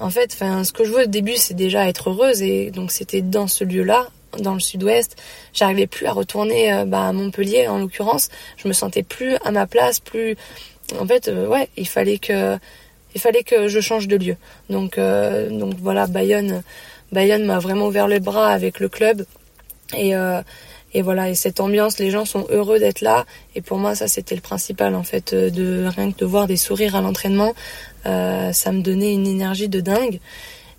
en 0.00 0.10
fait, 0.10 0.32
enfin, 0.32 0.62
ce 0.64 0.72
que 0.72 0.84
je 0.84 0.92
veux 0.92 1.02
au 1.02 1.06
début, 1.06 1.36
c'est 1.36 1.54
déjà 1.54 1.88
être 1.88 2.10
heureuse 2.10 2.42
et 2.42 2.70
donc 2.70 2.92
c'était 2.92 3.22
dans 3.22 3.48
ce 3.48 3.64
lieu-là, 3.64 4.08
dans 4.38 4.54
le 4.54 4.60
sud-ouest. 4.60 5.16
J'arrivais 5.52 5.86
plus 5.86 6.06
à 6.06 6.12
retourner 6.12 6.72
euh, 6.72 6.84
bah, 6.84 7.08
à 7.08 7.12
Montpellier, 7.12 7.66
en 7.66 7.78
l'occurrence. 7.78 8.28
Je 8.56 8.68
me 8.68 8.72
sentais 8.72 9.02
plus 9.02 9.36
à 9.44 9.50
ma 9.50 9.66
place, 9.66 9.98
plus. 10.00 10.36
En 10.98 11.06
fait, 11.06 11.28
euh, 11.28 11.46
ouais, 11.46 11.68
il 11.76 11.88
fallait 11.88 12.18
que, 12.18 12.56
il 13.14 13.20
fallait 13.20 13.42
que 13.42 13.68
je 13.68 13.80
change 13.80 14.08
de 14.08 14.16
lieu. 14.16 14.36
Donc, 14.70 14.98
euh, 14.98 15.50
donc 15.50 15.74
voilà, 15.80 16.06
Bayonne, 16.06 16.62
Bayonne 17.12 17.44
m'a 17.44 17.58
vraiment 17.58 17.86
ouvert 17.86 18.08
les 18.08 18.20
bras 18.20 18.48
avec 18.48 18.80
le 18.80 18.88
club 18.88 19.24
et 19.96 20.14
et 20.94 21.02
voilà, 21.02 21.28
et 21.28 21.34
cette 21.34 21.60
ambiance, 21.60 21.98
les 21.98 22.10
gens 22.10 22.24
sont 22.24 22.46
heureux 22.50 22.78
d'être 22.78 23.02
là. 23.02 23.26
Et 23.54 23.60
pour 23.60 23.78
moi, 23.78 23.94
ça, 23.94 24.08
c'était 24.08 24.34
le 24.34 24.40
principal, 24.40 24.94
en 24.94 25.02
fait, 25.02 25.34
de 25.34 25.86
rien 25.86 26.10
que 26.12 26.18
de 26.18 26.24
voir 26.24 26.46
des 26.46 26.56
sourires 26.56 26.96
à 26.96 27.02
l'entraînement. 27.02 27.54
Euh, 28.06 28.52
ça 28.52 28.72
me 28.72 28.80
donnait 28.80 29.12
une 29.12 29.26
énergie 29.26 29.68
de 29.68 29.80
dingue. 29.80 30.18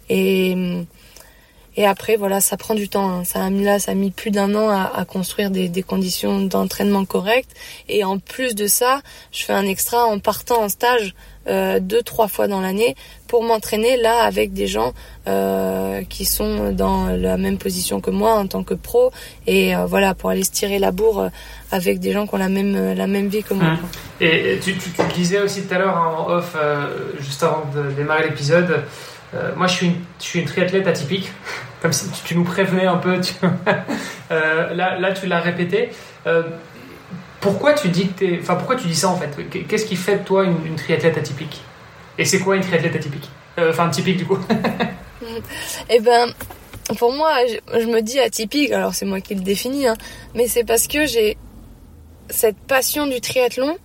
Et, 0.09 0.83
et 1.79 1.85
après, 1.85 2.17
voilà, 2.17 2.41
ça 2.41 2.57
prend 2.57 2.75
du 2.75 2.89
temps. 2.89 3.09
Hein. 3.09 3.23
Ça 3.23 3.41
a 3.41 3.49
mis 3.49 3.63
là, 3.63 3.79
ça 3.79 3.91
a 3.91 3.95
mis 3.95 4.11
plus 4.11 4.31
d'un 4.31 4.53
an 4.53 4.67
à, 4.67 4.91
à 4.93 5.05
construire 5.05 5.49
des, 5.49 5.69
des 5.69 5.81
conditions 5.81 6.41
d'entraînement 6.41 7.05
correctes. 7.05 7.55
Et 7.87 8.03
en 8.03 8.19
plus 8.19 8.53
de 8.53 8.67
ça, 8.67 8.99
je 9.31 9.45
fais 9.45 9.53
un 9.53 9.65
extra 9.65 10.03
en 10.03 10.19
partant 10.19 10.61
en 10.61 10.67
stage 10.67 11.15
euh, 11.47 11.79
deux 11.79 12.03
trois 12.03 12.27
fois 12.27 12.47
dans 12.47 12.59
l'année 12.61 12.95
pour 13.27 13.43
m'entraîner 13.43 13.95
là 13.95 14.23
avec 14.23 14.51
des 14.53 14.67
gens 14.67 14.93
euh, 15.27 16.03
qui 16.07 16.25
sont 16.25 16.73
dans 16.73 17.07
la 17.07 17.37
même 17.37 17.57
position 17.57 18.01
que 18.01 18.11
moi 18.11 18.33
en 18.33 18.45
tant 18.45 18.63
que 18.63 18.73
pro 18.73 19.11
et 19.47 19.73
euh, 19.73 19.85
voilà 19.85 20.13
pour 20.13 20.29
aller 20.29 20.43
se 20.43 20.51
tirer 20.51 20.77
la 20.79 20.91
bourre 20.91 21.29
avec 21.71 21.99
des 21.99 22.11
gens 22.11 22.27
qui 22.27 22.35
ont 22.35 22.39
la 22.39 22.49
même 22.49 22.93
la 22.93 23.07
même 23.07 23.29
vie 23.29 23.41
que 23.41 23.53
moi. 23.53 23.71
Mmh. 23.71 23.79
Et 24.21 24.59
tu, 24.61 24.77
tu, 24.77 24.91
tu, 24.91 25.03
disais 25.15 25.39
aussi 25.39 25.63
tout 25.63 25.73
à 25.73 25.79
l'heure 25.79 25.95
en 25.95 26.29
off 26.29 26.55
juste 27.19 27.41
avant 27.41 27.63
de 27.73 27.89
démarrer 27.91 28.29
l'épisode. 28.29 28.83
moi, 29.55 29.67
je 29.67 29.73
suis, 29.73 29.85
une, 29.87 29.95
je 30.19 30.25
suis 30.25 30.39
une 30.39 30.45
triathlète 30.45 30.87
atypique, 30.87 31.31
comme 31.81 31.93
si 31.93 32.09
tu, 32.25 32.35
nous 32.35 32.43
prévenais 32.43 32.85
un 32.85 32.97
peu. 32.97 33.19
là, 34.29 34.99
là, 34.99 35.11
tu 35.13 35.27
l'as 35.27 35.39
répété. 35.39 35.89
Pourquoi 37.39 37.73
tu 37.73 37.87
dis 37.87 38.09
que 38.09 38.39
enfin 38.39 38.55
pourquoi 38.55 38.75
tu 38.75 38.87
dis 38.87 38.95
ça 38.95 39.09
en 39.09 39.17
fait? 39.17 39.29
Qu'est-ce 39.67 39.85
qui 39.85 39.95
fait 39.95 40.17
de 40.17 40.23
toi 40.23 40.43
une, 40.43 40.75
triathlète 40.75 41.17
atypique? 41.17 41.61
Et 42.17 42.25
c'est 42.25 42.39
quoi 42.39 42.55
une 42.55 42.61
triathlète 42.61 42.95
atypique? 42.95 43.29
Euh, 43.57 43.71
Enfin 43.71 43.89
typique 43.89 44.17
du 44.17 44.25
coup. 44.25 44.37
eh 45.89 45.99
ben 45.99 46.29
pour 46.97 47.13
moi, 47.13 47.33
je, 47.73 47.85
me 47.85 48.01
dis 48.01 48.19
atypique. 48.19 48.71
Alors 48.71 48.93
c'est 48.93 49.05
moi 49.05 49.21
qui 49.21 49.35
le 49.35 49.41
définis, 49.41 49.87
hein, 49.87 49.95
mais 50.35 50.47
c'est 50.47 50.65
parce 50.65 50.87
que 50.87 51.05
j'ai 51.05 51.37
cette 52.29 52.57
passion 52.57 53.07
du 53.07 53.21
triathlon, 53.21 53.77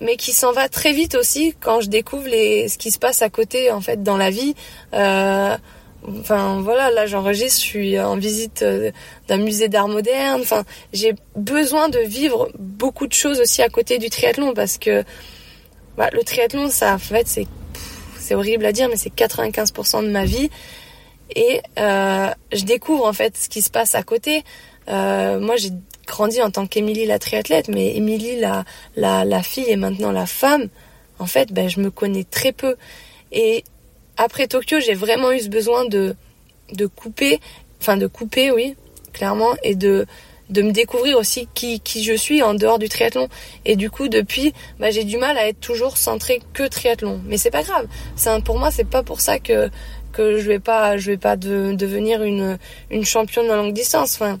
mais 0.00 0.16
qui 0.16 0.32
s'en 0.32 0.52
va 0.52 0.68
très 0.68 0.92
vite 0.92 1.16
aussi 1.16 1.54
quand 1.58 1.80
je 1.80 1.88
découvre 1.88 2.28
les, 2.28 2.68
ce 2.68 2.78
qui 2.78 2.92
se 2.92 2.98
passe 2.98 3.20
à 3.20 3.30
côté 3.30 3.72
en 3.72 3.80
fait 3.80 4.02
dans 4.04 4.16
la 4.16 4.30
vie. 4.30 4.54
Euh, 4.94 5.56
Enfin 6.20 6.60
voilà, 6.60 6.90
là 6.90 7.06
j'enregistre, 7.06 7.60
je 7.60 7.66
suis 7.66 8.00
en 8.00 8.16
visite 8.16 8.62
euh, 8.62 8.90
d'un 9.28 9.38
musée 9.38 9.68
d'art 9.68 9.88
moderne. 9.88 10.40
Enfin, 10.40 10.64
j'ai 10.92 11.14
besoin 11.34 11.88
de 11.88 11.98
vivre 11.98 12.50
beaucoup 12.58 13.06
de 13.06 13.12
choses 13.12 13.40
aussi 13.40 13.62
à 13.62 13.68
côté 13.68 13.98
du 13.98 14.08
triathlon 14.08 14.54
parce 14.54 14.78
que 14.78 15.04
bah, 15.96 16.08
le 16.12 16.22
triathlon, 16.22 16.68
ça 16.70 16.94
en 16.94 16.98
fait 16.98 17.26
c'est 17.26 17.46
c'est 18.18 18.34
horrible 18.34 18.66
à 18.66 18.72
dire, 18.72 18.88
mais 18.88 18.96
c'est 18.96 19.14
95% 19.14 20.04
de 20.04 20.10
ma 20.10 20.24
vie 20.24 20.50
et 21.34 21.60
euh, 21.78 22.28
je 22.52 22.64
découvre 22.64 23.06
en 23.06 23.12
fait 23.12 23.36
ce 23.36 23.48
qui 23.48 23.62
se 23.62 23.70
passe 23.70 23.94
à 23.94 24.02
côté. 24.02 24.44
Euh, 24.88 25.40
moi, 25.40 25.56
j'ai 25.56 25.70
grandi 26.06 26.40
en 26.40 26.50
tant 26.50 26.66
qu'Émilie 26.66 27.06
la 27.06 27.18
triathlète, 27.18 27.68
mais 27.68 27.96
Émilie 27.96 28.38
la, 28.38 28.64
la, 28.94 29.24
la 29.24 29.42
fille 29.42 29.68
et 29.68 29.76
maintenant 29.76 30.12
la 30.12 30.26
femme, 30.26 30.68
en 31.18 31.26
fait, 31.26 31.52
ben, 31.52 31.68
je 31.68 31.80
me 31.80 31.90
connais 31.90 32.24
très 32.24 32.52
peu. 32.52 32.76
Et 33.32 33.64
après 34.16 34.46
Tokyo, 34.46 34.80
j'ai 34.80 34.94
vraiment 34.94 35.32
eu 35.32 35.40
ce 35.40 35.48
besoin 35.48 35.84
de, 35.86 36.14
de 36.72 36.86
couper, 36.86 37.40
enfin 37.80 37.96
de 37.96 38.06
couper, 38.06 38.50
oui, 38.50 38.76
clairement, 39.12 39.54
et 39.62 39.74
de, 39.74 40.06
de 40.50 40.62
me 40.62 40.72
découvrir 40.72 41.18
aussi 41.18 41.48
qui, 41.54 41.80
qui 41.80 42.04
je 42.04 42.14
suis 42.14 42.42
en 42.42 42.54
dehors 42.54 42.78
du 42.78 42.88
triathlon. 42.88 43.28
Et 43.64 43.76
du 43.76 43.90
coup, 43.90 44.08
depuis, 44.08 44.52
bah, 44.78 44.90
j'ai 44.90 45.04
du 45.04 45.16
mal 45.16 45.36
à 45.38 45.48
être 45.48 45.60
toujours 45.60 45.96
centré 45.96 46.40
que 46.52 46.66
triathlon. 46.66 47.20
Mais 47.26 47.36
c'est 47.36 47.50
pas 47.50 47.62
grave. 47.62 47.86
C'est 48.14 48.42
pour 48.44 48.58
moi, 48.58 48.70
c'est 48.70 48.88
pas 48.88 49.02
pour 49.02 49.20
ça 49.20 49.38
que 49.38 49.70
que 50.12 50.38
je 50.38 50.48
vais 50.48 50.60
pas, 50.60 50.96
je 50.96 51.10
vais 51.10 51.18
pas 51.18 51.36
de, 51.36 51.74
devenir 51.74 52.22
une 52.22 52.58
une 52.90 53.04
championne 53.04 53.48
de 53.48 53.52
longue 53.52 53.74
distance. 53.74 54.14
Enfin, 54.14 54.38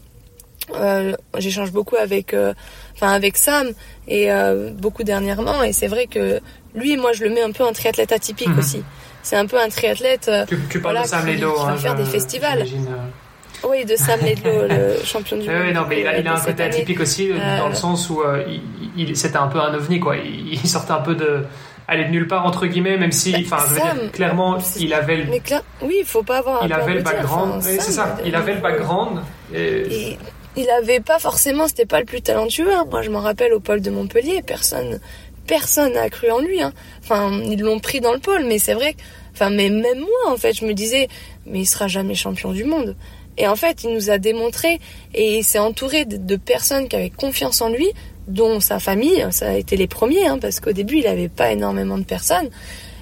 euh, 0.74 1.14
j'échange 1.38 1.70
beaucoup 1.70 1.96
avec, 1.96 2.32
euh, 2.34 2.54
enfin 2.94 3.12
avec 3.12 3.36
Sam 3.36 3.72
et 4.08 4.32
euh, 4.32 4.70
beaucoup 4.70 5.04
dernièrement. 5.04 5.62
Et 5.62 5.72
c'est 5.72 5.86
vrai 5.86 6.06
que 6.06 6.40
lui, 6.74 6.96
moi, 6.96 7.12
je 7.12 7.24
le 7.24 7.30
mets 7.30 7.42
un 7.42 7.52
peu 7.52 7.64
en 7.64 7.72
triathlète 7.72 8.12
atypique 8.12 8.48
mhm. 8.48 8.58
aussi 8.58 8.82
c'est 9.26 9.34
un 9.34 9.46
peu 9.46 9.58
un 9.58 9.68
triathlète. 9.68 10.28
Euh, 10.28 10.46
tu, 10.46 10.56
tu 10.70 10.80
parles 10.80 11.02
de 11.02 11.08
Sam 11.08 11.26
Ledlo, 11.26 11.54
qui, 11.54 11.60
hein, 11.62 11.76
faire 11.76 11.94
des 11.96 12.04
festivals. 12.04 12.62
Euh. 12.62 13.68
Oui, 13.68 13.84
de 13.84 13.96
Sam 13.96 14.20
Ledlo, 14.20 14.68
le 14.68 15.04
champion 15.04 15.36
du 15.36 15.48
monde. 15.48 15.62
Oui, 15.64 15.72
non, 15.72 15.84
mais 15.88 16.00
il 16.00 16.06
a, 16.06 16.18
il 16.20 16.28
a 16.28 16.34
un 16.36 16.40
côté 16.40 16.62
atypique 16.62 17.00
aussi, 17.00 17.32
euh, 17.32 17.58
dans 17.58 17.68
le 17.68 17.74
sens 17.74 18.08
où 18.08 18.22
il, 18.46 18.62
il 18.96 19.16
c'était 19.16 19.38
un 19.38 19.48
peu 19.48 19.58
un 19.58 19.74
ovni, 19.74 19.98
quoi. 19.98 20.14
Il, 20.16 20.58
sortait 20.68 20.92
un 20.92 21.00
peu 21.00 21.16
de 21.16 21.44
aller 21.88 22.04
de 22.04 22.10
nulle 22.10 22.26
part 22.26 22.44
entre 22.44 22.66
guillemets 22.66 22.96
même 22.96 23.12
si 23.12 23.32
enfin 23.38 23.58
je 23.60 23.74
veux 23.74 23.80
dire 23.80 24.10
clairement 24.10 24.58
il 24.76 24.92
avait 24.92 25.18
le 25.18 25.26
mais 25.26 25.40
oui 25.82 25.98
il 26.00 26.04
faut 26.04 26.24
pas 26.24 26.38
avoir 26.38 26.64
il 26.64 26.72
avait 26.72 26.94
le 26.94 27.02
background 27.02 27.62
c'est 27.62 27.80
ça 27.80 28.16
il 28.24 28.34
avait 28.34 28.54
le 28.54 28.60
background 28.60 29.20
et... 29.54 30.18
il 30.56 30.68
avait 30.68 30.98
pas 30.98 31.20
forcément 31.20 31.68
c'était 31.68 31.86
pas 31.86 32.00
le 32.00 32.04
plus 32.04 32.22
talentueux 32.22 32.74
hein. 32.74 32.86
moi 32.90 33.02
je 33.02 33.10
m'en 33.10 33.20
rappelle 33.20 33.52
au 33.52 33.60
pôle 33.60 33.82
de 33.82 33.90
Montpellier 33.90 34.42
personne 34.44 34.98
personne 35.46 35.94
n'a 35.94 36.08
cru 36.10 36.30
en 36.30 36.40
lui. 36.40 36.60
Hein. 36.60 36.72
Enfin, 37.02 37.40
ils 37.44 37.60
l'ont 37.60 37.78
pris 37.78 38.00
dans 38.00 38.12
le 38.12 38.18
pôle, 38.18 38.44
mais 38.46 38.58
c'est 38.58 38.74
vrai. 38.74 38.94
Enfin, 39.32 39.50
mais 39.50 39.68
même 39.68 40.00
moi, 40.00 40.32
en 40.32 40.36
fait, 40.36 40.54
je 40.54 40.64
me 40.64 40.72
disais, 40.72 41.08
mais 41.46 41.60
il 41.60 41.66
sera 41.66 41.88
jamais 41.88 42.14
champion 42.14 42.52
du 42.52 42.64
monde. 42.64 42.96
Et 43.38 43.46
en 43.46 43.56
fait, 43.56 43.84
il 43.84 43.92
nous 43.92 44.10
a 44.10 44.18
démontré 44.18 44.80
et 45.14 45.38
il 45.38 45.44
s'est 45.44 45.58
entouré 45.58 46.04
de, 46.04 46.36
personnes 46.36 46.88
qui 46.88 46.96
avaient 46.96 47.10
confiance 47.10 47.60
en 47.60 47.68
lui, 47.68 47.88
dont 48.28 48.60
sa 48.60 48.78
famille. 48.78 49.26
Ça 49.30 49.50
a 49.50 49.52
été 49.54 49.76
les 49.76 49.86
premiers, 49.86 50.26
hein, 50.26 50.38
parce 50.38 50.60
qu'au 50.60 50.72
début, 50.72 50.98
il 50.98 51.04
n'avait 51.04 51.28
pas 51.28 51.52
énormément 51.52 51.98
de 51.98 52.04
personnes. 52.04 52.48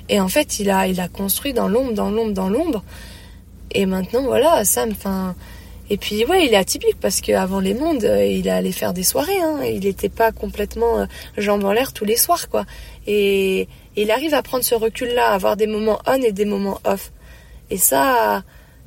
Et 0.09 0.21
en 0.21 0.29
fait, 0.29 0.59
il 0.59 0.71
a, 0.71 0.87
il 0.89 1.01
a 1.01 1.09
construit 1.09 1.53
dans 1.53 1.69
l'ombre, 1.69 1.93
dans 1.93 2.11
l'ombre, 2.11 2.33
dans 2.33 2.49
l'ombre. 2.49 2.83
Et 3.71 3.87
maintenant, 3.87 4.23
voilà, 4.23 4.65
Sam, 4.65 4.91
enfin, 4.91 5.35
et 5.91 5.99
puis 5.99 6.25
ouais, 6.25 6.47
il 6.47 6.55
est 6.55 6.57
atypique 6.57 6.99
parce 7.01 7.21
qu'avant 7.21 7.61
les 7.61 7.75
mondes, 7.75 8.05
euh, 8.05 8.25
il 8.25 8.49
allait 8.49 8.73
faire 8.73 8.95
des 8.95 9.03
soirées. 9.03 9.39
Hein. 9.43 9.61
Il 9.65 9.81
n'était 9.81 10.09
pas 10.09 10.33
complètement 10.33 11.01
euh, 11.01 11.07
jambes 11.37 11.65
en 11.65 11.73
l'air 11.73 11.93
tous 11.93 12.05
les 12.07 12.17
soirs, 12.17 12.49
quoi. 12.49 12.65
Et, 13.07 13.69
il 13.97 14.11
arrive 14.11 14.35
à 14.35 14.43
prendre 14.43 14.65
ce 14.65 14.75
recul-là, 14.75 15.29
à 15.29 15.35
avoir 15.35 15.57
des 15.57 15.69
moments 15.69 16.01
on 16.09 16.21
et 16.21 16.33
des 16.33 16.47
moments 16.47 16.81
off. 16.85 17.13
Et 17.71 17.77
ça, 17.77 18.43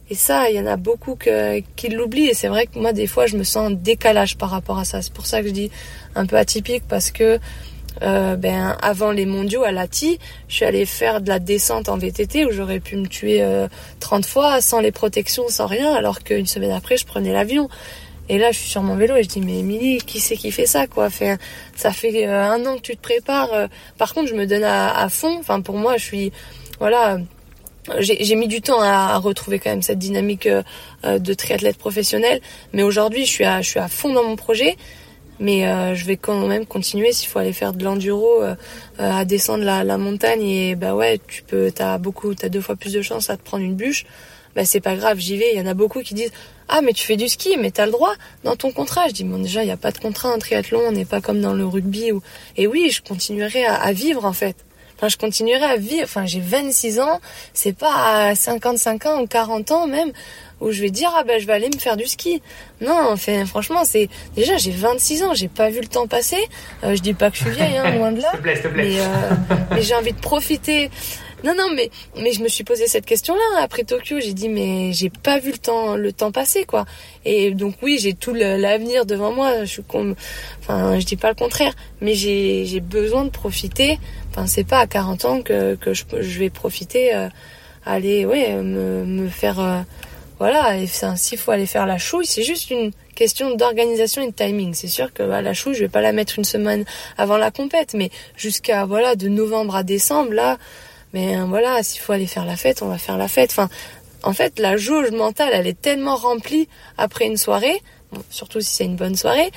et 0.09 0.15
ça, 0.15 0.49
il 0.49 0.57
y 0.57 0.59
en 0.59 0.65
a 0.65 0.75
beaucoup 0.75 1.15
que, 1.15 1.59
qui 1.77 1.87
l'oublient. 1.87 2.27
Et 2.27 2.33
c'est 2.33 2.49
vrai 2.49 2.65
que 2.65 2.77
moi, 2.77 2.91
des 2.91 3.07
fois, 3.07 3.25
je 3.25 3.37
me 3.37 3.43
sens 3.43 3.67
en 3.67 3.71
décalage 3.71 4.37
par 4.37 4.49
rapport 4.49 4.79
à 4.79 4.83
ça. 4.83 5.01
C'est 5.01 5.13
pour 5.13 5.25
ça 5.25 5.41
que 5.41 5.47
je 5.47 5.53
dis 5.53 5.71
un 6.15 6.25
peu 6.25 6.35
atypique 6.35 6.83
parce 6.89 7.11
que 7.11 7.39
euh, 8.03 8.35
ben, 8.35 8.77
avant 8.81 9.11
les 9.11 9.25
mondiaux 9.25 9.63
à 9.63 9.71
Lati, 9.71 10.19
je 10.47 10.55
suis 10.55 10.65
allée 10.65 10.85
faire 10.85 11.21
de 11.21 11.29
la 11.29 11.39
descente 11.39 11.89
en 11.89 11.97
VTT 11.97 12.45
où 12.45 12.51
j'aurais 12.51 12.79
pu 12.79 12.95
me 12.95 13.07
tuer 13.07 13.43
30 13.99 14.23
euh, 14.23 14.27
fois 14.27 14.61
sans 14.61 14.79
les 14.79 14.91
protections, 14.91 15.47
sans 15.49 15.67
rien, 15.67 15.93
alors 15.93 16.19
qu'une 16.23 16.45
semaine 16.45 16.71
après, 16.71 16.97
je 16.97 17.05
prenais 17.05 17.33
l'avion. 17.33 17.69
Et 18.29 18.37
là, 18.37 18.51
je 18.51 18.59
suis 18.59 18.69
sur 18.69 18.83
mon 18.83 18.95
vélo 18.95 19.15
et 19.15 19.23
je 19.23 19.29
dis, 19.29 19.41
mais 19.41 19.59
Émilie, 19.59 19.99
qui 19.99 20.19
c'est 20.19 20.35
qui 20.35 20.51
fait 20.51 20.65
ça, 20.65 20.85
quoi? 20.85 21.09
Ça 21.09 21.91
fait 21.91 22.27
euh, 22.27 22.43
un 22.43 22.65
an 22.65 22.75
que 22.75 22.81
tu 22.81 22.95
te 22.95 23.01
prépares. 23.01 23.69
Par 23.97 24.13
contre, 24.13 24.29
je 24.29 24.35
me 24.35 24.45
donne 24.45 24.65
à, 24.65 25.07
fond. 25.09 25.37
Enfin, 25.39 25.61
pour 25.61 25.77
moi, 25.77 25.97
je 25.97 26.03
suis... 26.03 26.31
Voilà 26.79 27.19
j'ai 27.99 28.35
mis 28.35 28.49
du 28.49 28.59
temps 28.59 28.81
à, 28.81 29.17
retrouver 29.17 29.59
quand 29.59 29.69
même 29.69 29.81
cette 29.81 29.97
dynamique 29.97 30.45
de 31.05 31.33
triathlète 31.33 31.77
professionnel, 31.77 32.41
mais 32.73 32.83
aujourd'hui 32.83 33.25
je 33.25 33.31
je 33.61 33.61
suis 33.61 33.79
à 33.79 33.87
fond 33.87 34.11
dans 34.11 34.25
mon 34.25 34.35
projet. 34.35 34.75
Mais 35.39 35.67
euh, 35.67 35.95
je 35.95 36.05
vais 36.05 36.17
quand 36.17 36.47
même 36.47 36.65
continuer. 36.65 37.11
S'il 37.11 37.27
faut 37.27 37.39
aller 37.39 37.53
faire 37.53 37.73
de 37.73 37.83
l'enduro 37.83 38.41
euh, 38.41 38.55
euh, 38.99 39.11
à 39.11 39.25
descendre 39.25 39.63
la, 39.63 39.97
montagne 39.97 40.43
et 40.43 40.75
bah 40.75 40.95
ouais 40.95 41.19
tu 41.27 41.43
peux 41.43 41.71
t'as 41.71 41.97
beaucoup 41.97 42.35
t'as 42.35 42.49
deux 42.49 42.61
fois 42.61 42.75
plus 42.75 42.93
de 42.93 43.01
chances 43.01 43.29
à 43.29 43.37
te 43.37 43.41
prendre 43.41 43.63
une 43.63 43.75
bûche 43.75 44.05
bah 44.55 44.63
c'est 44.63 44.79
pas 44.79 44.95
grave 44.95 45.17
j'y 45.19 45.37
vais. 45.37 45.53
Il 45.53 45.57
y 45.57 45.61
en 45.61 45.65
a 45.65 45.73
beaucoup 45.73 46.01
qui 46.01 46.13
disent 46.13 46.31
ah 46.67 46.81
mais 46.81 46.93
tu 46.93 47.05
fais 47.05 47.15
du 47.15 47.27
ski 47.27 47.57
mais 47.59 47.71
t'as 47.71 47.85
le 47.85 47.91
droit. 47.91 48.13
Dans 48.43 48.55
ton 48.55 48.71
contrat 48.71 49.07
je 49.07 49.13
dis 49.13 49.23
bon 49.23 49.39
déjà 49.39 49.63
il 49.63 49.67
y 49.67 49.71
a 49.71 49.77
pas 49.77 49.91
de 49.91 49.97
contrat 49.99 50.29
en 50.29 50.37
triathlon. 50.37 50.81
On 50.87 50.91
n'est 50.91 51.05
pas 51.05 51.21
comme 51.21 51.41
dans 51.41 51.53
le 51.53 51.65
rugby 51.65 52.11
ou 52.11 52.21
et 52.55 52.67
oui 52.67 52.89
je 52.91 53.01
continuerai 53.01 53.65
à 53.65 53.91
vivre 53.93 54.25
en 54.25 54.33
fait 54.33 54.66
Enfin, 54.97 55.09
je 55.09 55.17
continuerai 55.17 55.63
à 55.63 55.77
vivre. 55.77 56.03
Enfin, 56.03 56.25
j'ai 56.25 56.39
26 56.39 56.99
ans. 56.99 57.19
C'est 57.53 57.75
pas 57.77 58.27
à 58.29 58.35
55 58.35 59.05
ans 59.05 59.21
ou 59.21 59.27
40 59.27 59.71
ans 59.71 59.87
même 59.87 60.11
où 60.59 60.71
je 60.71 60.81
vais 60.81 60.89
dire 60.89 61.11
ah 61.15 61.23
ben 61.23 61.39
je 61.39 61.45
vais 61.45 61.53
aller 61.53 61.69
me 61.73 61.79
faire 61.79 61.97
du 61.97 62.05
ski. 62.05 62.41
Non, 62.81 63.11
enfin 63.11 63.45
franchement 63.45 63.83
c'est 63.83 64.09
déjà 64.35 64.57
j'ai 64.57 64.71
26 64.71 65.23
ans, 65.23 65.33
j'ai 65.33 65.47
pas 65.47 65.69
vu 65.69 65.81
le 65.81 65.87
temps 65.87 66.07
passer. 66.07 66.43
Euh, 66.83 66.95
je 66.95 67.01
dis 67.01 67.13
pas 67.13 67.29
que 67.29 67.37
je 67.37 67.43
suis 67.43 67.51
vieille, 67.51 67.77
hein, 67.77 67.91
loin 67.97 68.11
de 68.11 68.21
là. 68.21 68.31
plaît, 68.41 68.55
plaît. 68.59 68.71
Mais, 68.75 68.99
euh, 68.99 69.05
mais 69.71 69.81
j'ai 69.81 69.95
envie 69.95 70.13
de 70.13 70.19
profiter. 70.19 70.89
Non 71.43 71.53
non 71.55 71.69
mais 71.75 71.91
mais 72.19 72.31
je 72.31 72.41
me 72.41 72.47
suis 72.47 72.63
posé 72.63 72.87
cette 72.87 73.05
question-là 73.05 73.61
après 73.61 73.83
Tokyo. 73.83 74.19
J'ai 74.19 74.33
dit 74.33 74.49
mais 74.49 74.91
j'ai 74.93 75.09
pas 75.09 75.39
vu 75.39 75.51
le 75.51 75.57
temps 75.57 75.95
le 75.95 76.11
temps 76.11 76.31
passer 76.31 76.65
quoi. 76.65 76.85
Et 77.25 77.51
donc 77.51 77.75
oui 77.81 77.97
j'ai 77.99 78.13
tout 78.13 78.33
l'avenir 78.33 79.05
devant 79.05 79.31
moi. 79.31 79.65
Je 79.65 79.65
suis 79.65 79.83
je 79.89 81.05
dis 81.05 81.15
pas 81.15 81.29
le 81.29 81.35
contraire, 81.35 81.73
mais 82.01 82.15
j'ai 82.15 82.79
besoin 82.79 83.23
de 83.23 83.29
profiter. 83.29 83.99
Enfin 84.31 84.47
c'est 84.47 84.63
pas 84.63 84.79
à 84.79 84.87
40 84.87 85.25
ans 85.25 85.41
que 85.41 85.77
je, 85.91 86.39
vais 86.39 86.49
profiter. 86.49 87.15
Euh, 87.15 87.29
aller, 87.87 88.25
ouais, 88.25 88.53
me, 88.61 89.27
faire, 89.29 89.59
euh, 89.59 89.81
voilà, 90.39 90.75
s'il 90.85 91.37
faut 91.37 91.51
aller 91.51 91.65
faire 91.65 91.85
la 91.85 91.97
chouille, 91.97 92.25
c'est 92.25 92.43
juste 92.43 92.69
une 92.69 92.91
question 93.15 93.55
d'organisation 93.55 94.21
et 94.21 94.27
de 94.27 94.35
timing. 94.35 94.73
C'est 94.73 94.87
sûr 94.87 95.13
que 95.13 95.23
bah, 95.23 95.41
la 95.41 95.53
chouille, 95.53 95.73
je 95.73 95.79
vais 95.79 95.89
pas 95.89 96.01
la 96.01 96.11
mettre 96.11 96.37
une 96.37 96.45
semaine 96.45 96.85
avant 97.17 97.37
la 97.37 97.49
compète, 97.49 97.93
mais 97.93 98.11
jusqu'à 98.35 98.85
voilà 98.85 99.15
de 99.15 99.27
novembre 99.27 99.75
à 99.75 99.83
décembre, 99.83 100.33
là, 100.33 100.57
mais 101.17 101.35
euh, 101.35 101.45
voilà, 101.45 101.81
s'il 101.81 101.99
faut 101.99 102.13
aller 102.13 102.27
faire 102.27 102.45
la 102.45 102.55
fête, 102.55 102.83
on 102.83 102.89
va 102.89 102.99
faire 102.99 103.17
la 103.17 103.27
fête. 103.27 103.49
Enfin, 103.49 103.69
en 104.21 104.33
fait, 104.33 104.59
la 104.59 104.77
jauge 104.77 105.09
mentale, 105.09 105.49
elle 105.51 105.65
est 105.65 105.81
tellement 105.81 106.15
remplie 106.15 106.69
après 106.95 107.25
une 107.25 107.37
soirée, 107.37 107.81
surtout 108.29 108.61
si 108.61 108.69
c'est 108.69 108.85
une 108.85 108.97
bonne 108.97 109.15
soirée, 109.15 109.49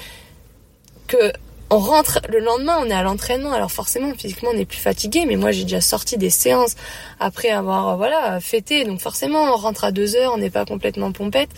que 1.07 1.33
on 1.69 1.79
rentre 1.79 2.21
le 2.31 2.39
lendemain, 2.39 2.79
on 2.81 2.87
est 2.87 2.95
à 2.95 3.03
l'entraînement. 3.03 3.53
Alors 3.53 3.71
forcément, 3.71 4.11
physiquement, 4.15 4.49
on 4.55 4.57
est 4.57 4.65
plus 4.65 4.79
fatigué. 4.79 5.27
Mais 5.27 5.37
moi, 5.37 5.53
j'ai 5.53 5.65
déjà 5.65 5.83
sorti 5.83 6.17
des 6.17 6.31
séances 6.31 6.77
après 7.21 7.51
avoir 7.51 7.99
voilà 7.99 8.41
fêté. 8.41 8.85
Donc 8.85 9.01
forcément, 9.01 9.43
on 9.53 9.57
rentre 9.57 9.85
à 9.85 9.93
deux 9.93 10.17
heures, 10.17 10.33
on 10.35 10.39
n'est 10.39 10.51
pas 10.51 10.65
complètement 10.65 11.13
pompette. 11.13 11.51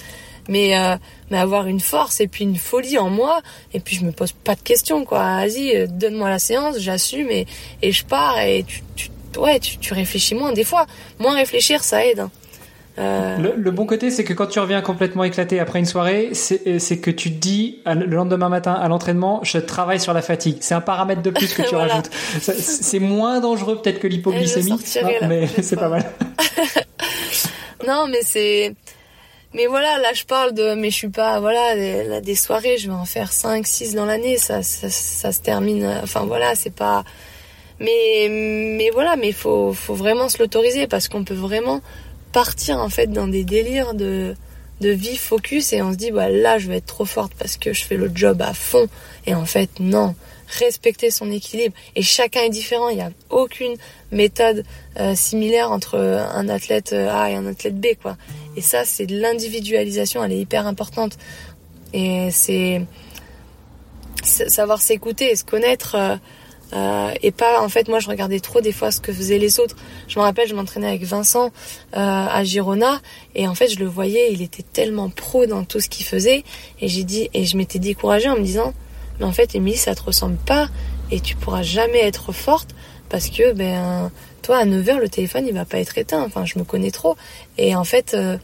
Mais 0.48 0.76
euh, 0.76 0.96
mais 1.30 1.38
avoir 1.38 1.68
une 1.68 1.78
force 1.78 2.20
et 2.20 2.26
puis 2.26 2.42
une 2.42 2.56
folie 2.56 2.98
en 2.98 3.08
moi. 3.08 3.40
Et 3.72 3.78
puis 3.78 3.94
je 3.94 4.04
me 4.04 4.10
pose 4.10 4.32
pas 4.32 4.56
de 4.56 4.62
questions 4.62 5.04
quoi. 5.04 5.20
Vas-y, 5.20 5.76
euh, 5.76 5.86
donne-moi 5.86 6.28
la 6.28 6.40
séance, 6.40 6.80
j'assume 6.80 7.30
et 7.30 7.46
et 7.82 7.92
je 7.92 8.04
pars. 8.04 8.38
Et 8.40 8.64
tu 8.96 9.12
ouais, 9.36 9.60
tu, 9.60 9.78
tu 9.78 9.94
réfléchis 9.94 10.34
moins. 10.34 10.52
Des 10.52 10.64
fois, 10.64 10.86
moins 11.18 11.34
réfléchir, 11.34 11.82
ça 11.82 12.04
aide. 12.04 12.20
Hein. 12.20 12.30
Euh, 12.98 13.38
le, 13.38 13.70
bon 13.70 13.86
côté, 13.86 14.10
c'est 14.10 14.22
que 14.22 14.34
quand 14.34 14.46
tu 14.46 14.60
reviens 14.60 14.82
complètement 14.82 15.24
éclaté 15.24 15.60
après 15.60 15.78
une 15.78 15.86
soirée, 15.86 16.30
c'est 16.34 16.66
euh, 16.66 16.96
que 16.96 17.10
tu 17.10 17.30
te 17.30 17.38
dis 17.38 17.80
le 17.86 18.14
lendemain 18.16 18.50
matin 18.50 18.74
à 18.74 18.86
l'entraînement, 18.88 19.40
je 19.44 19.58
travaille 19.58 20.00
sur 20.00 20.12
la 20.12 20.20
fatigue. 20.20 20.58
C'est 20.60 20.74
un 20.74 20.82
paramètre 20.82 21.22
de 21.22 21.30
plus 21.30 21.54
que 21.54 21.62
tu 21.62 21.74
rajoutes. 21.74 22.10
C'est 22.12 22.98
moins 22.98 23.40
dangereux 23.40 23.80
peut-être 23.80 23.98
que 23.98 24.06
l'hypoglycémie, 24.06 24.78
mais 25.26 25.46
c'est 25.62 25.76
pas 25.76 25.88
mal. 25.88 26.04
non, 27.86 28.06
mais 28.08 28.20
c'est... 28.22 28.74
Mais 29.54 29.66
voilà, 29.66 29.98
là 29.98 30.12
je 30.14 30.24
parle 30.24 30.52
de... 30.54 30.74
Mais 30.74 30.90
je 30.90 30.96
suis 30.96 31.10
pas... 31.10 31.40
Voilà, 31.40 31.74
des, 31.74 32.20
des 32.20 32.34
soirées, 32.34 32.76
je 32.78 32.88
vais 32.88 32.94
en 32.94 33.04
faire 33.04 33.32
5, 33.32 33.66
6 33.66 33.94
dans 33.94 34.06
l'année, 34.06 34.36
ça, 34.36 34.62
ça, 34.62 34.90
ça 34.90 35.32
se 35.32 35.40
termine... 35.40 35.86
Enfin 36.02 36.24
voilà, 36.26 36.54
c'est 36.54 36.74
pas... 36.74 37.04
Mais, 37.82 38.28
mais 38.30 38.90
voilà, 38.90 39.16
mais 39.16 39.32
faut, 39.32 39.72
faut 39.72 39.94
vraiment 39.94 40.28
se 40.28 40.38
l'autoriser 40.38 40.86
parce 40.86 41.08
qu'on 41.08 41.24
peut 41.24 41.34
vraiment 41.34 41.80
partir 42.32 42.78
en 42.78 42.88
fait 42.88 43.08
dans 43.08 43.26
des 43.26 43.44
délires 43.44 43.94
de, 43.94 44.34
de 44.80 44.90
vie 44.90 45.16
focus 45.16 45.72
et 45.72 45.82
on 45.82 45.92
se 45.92 45.96
dit 45.96 46.10
bah 46.10 46.28
là 46.28 46.58
je 46.58 46.68
vais 46.68 46.78
être 46.78 46.86
trop 46.86 47.04
forte 47.04 47.32
parce 47.38 47.56
que 47.56 47.72
je 47.72 47.84
fais 47.84 47.96
le 47.96 48.10
job 48.14 48.40
à 48.40 48.54
fond. 48.54 48.86
Et 49.26 49.34
en 49.34 49.46
fait 49.46 49.70
non. 49.80 50.14
Respecter 50.58 51.10
son 51.10 51.30
équilibre. 51.30 51.74
Et 51.96 52.02
chacun 52.02 52.42
est 52.42 52.50
différent. 52.50 52.90
Il 52.90 52.96
n'y 52.96 53.02
a 53.02 53.10
aucune 53.30 53.74
méthode 54.10 54.64
euh, 55.00 55.14
similaire 55.14 55.72
entre 55.72 55.96
un 55.98 56.46
athlète 56.50 56.92
A 56.92 57.30
et 57.30 57.34
un 57.34 57.46
athlète 57.46 57.80
B 57.80 57.86
quoi. 58.00 58.16
Et 58.56 58.60
ça 58.60 58.84
c'est 58.84 59.06
de 59.06 59.18
l'individualisation. 59.18 60.22
Elle 60.22 60.32
est 60.32 60.40
hyper 60.40 60.66
importante. 60.66 61.16
Et 61.94 62.28
c'est 62.30 62.82
savoir 64.22 64.80
s'écouter 64.80 65.30
et 65.30 65.36
se 65.36 65.44
connaître 65.44 65.96
euh, 65.96 66.16
euh, 66.74 67.12
et 67.22 67.32
pas 67.32 67.60
en 67.62 67.68
fait 67.68 67.88
moi 67.88 67.98
je 67.98 68.08
regardais 68.08 68.40
trop 68.40 68.60
des 68.60 68.72
fois 68.72 68.90
ce 68.90 69.00
que 69.00 69.12
faisaient 69.12 69.38
les 69.38 69.60
autres. 69.60 69.76
Je 70.08 70.18
me 70.18 70.24
rappelle 70.24 70.48
je 70.48 70.54
m'entraînais 70.54 70.88
avec 70.88 71.02
Vincent 71.04 71.46
euh, 71.46 71.98
à 71.98 72.44
Girona 72.44 73.00
et 73.34 73.46
en 73.46 73.54
fait 73.54 73.68
je 73.68 73.78
le 73.78 73.86
voyais 73.86 74.32
il 74.32 74.40
était 74.40 74.62
tellement 74.62 75.10
pro 75.10 75.46
dans 75.46 75.64
tout 75.64 75.80
ce 75.80 75.88
qu'il 75.88 76.06
faisait 76.06 76.44
et 76.80 76.88
j'ai 76.88 77.04
dit 77.04 77.28
et 77.34 77.44
je 77.44 77.56
m'étais 77.56 77.78
découragée 77.78 78.28
en 78.28 78.36
me 78.36 78.42
disant 78.42 78.72
mais 79.18 79.26
en 79.26 79.32
fait 79.32 79.54
Émilie 79.54 79.76
ça 79.76 79.94
te 79.94 80.02
ressemble 80.02 80.38
pas 80.38 80.68
et 81.10 81.20
tu 81.20 81.36
pourras 81.36 81.62
jamais 81.62 82.00
être 82.00 82.32
forte 82.32 82.70
parce 83.10 83.28
que 83.28 83.52
ben 83.52 84.10
toi 84.40 84.56
à 84.56 84.64
9h 84.64 84.98
le 84.98 85.08
téléphone 85.10 85.46
il 85.46 85.52
va 85.52 85.66
pas 85.66 85.78
être 85.78 85.98
éteint. 85.98 86.22
Enfin 86.22 86.46
je 86.46 86.58
me 86.58 86.64
connais 86.64 86.90
trop. 86.90 87.16
Et 87.58 87.76
en 87.76 87.84
fait 87.84 88.14
euh, 88.14 88.38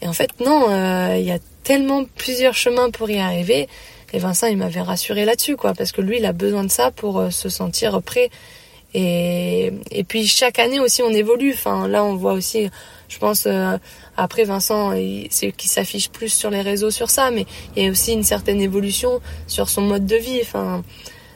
et 0.00 0.08
en 0.08 0.14
fait 0.14 0.30
non 0.40 1.14
il 1.14 1.24
y 1.24 1.30
a 1.30 1.38
tellement 1.62 2.04
plusieurs 2.16 2.54
chemins 2.54 2.90
pour 2.90 3.10
y 3.10 3.18
arriver 3.18 3.68
et 4.12 4.18
Vincent, 4.18 4.46
il 4.46 4.56
m'avait 4.56 4.80
rassuré 4.80 5.24
là-dessus, 5.24 5.56
quoi, 5.56 5.74
parce 5.74 5.92
que 5.92 6.00
lui, 6.00 6.18
il 6.18 6.24
a 6.24 6.32
besoin 6.32 6.64
de 6.64 6.70
ça 6.70 6.90
pour 6.90 7.18
euh, 7.18 7.30
se 7.30 7.48
sentir 7.48 8.00
prêt. 8.02 8.30
Et, 8.94 9.72
et 9.90 10.04
puis 10.04 10.26
chaque 10.26 10.58
année 10.58 10.80
aussi, 10.80 11.02
on 11.02 11.10
évolue. 11.10 11.52
Enfin, 11.52 11.88
là, 11.88 12.04
on 12.04 12.14
voit 12.14 12.32
aussi, 12.32 12.70
je 13.08 13.18
pense, 13.18 13.44
euh, 13.46 13.76
après 14.16 14.44
Vincent, 14.44 14.92
c'est 15.30 15.52
qui 15.52 15.68
s'affiche 15.68 16.08
plus 16.08 16.30
sur 16.30 16.50
les 16.50 16.62
réseaux 16.62 16.90
sur 16.90 17.10
ça, 17.10 17.30
mais 17.30 17.46
il 17.76 17.84
y 17.84 17.88
a 17.88 17.90
aussi 17.90 18.12
une 18.12 18.22
certaine 18.22 18.60
évolution 18.60 19.20
sur 19.46 19.68
son 19.68 19.82
mode 19.82 20.06
de 20.06 20.16
vie. 20.16 20.38
Enfin, 20.40 20.82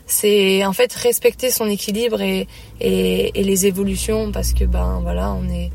c'est 0.06 0.64
en 0.64 0.72
fait 0.72 0.92
respecter 0.92 1.50
son 1.50 1.68
équilibre 1.68 2.22
et, 2.22 2.46
et, 2.80 3.38
et, 3.38 3.44
les 3.44 3.66
évolutions, 3.66 4.32
parce 4.32 4.54
que 4.54 4.64
ben 4.64 5.00
voilà, 5.02 5.32
on 5.32 5.48
est, 5.52 5.70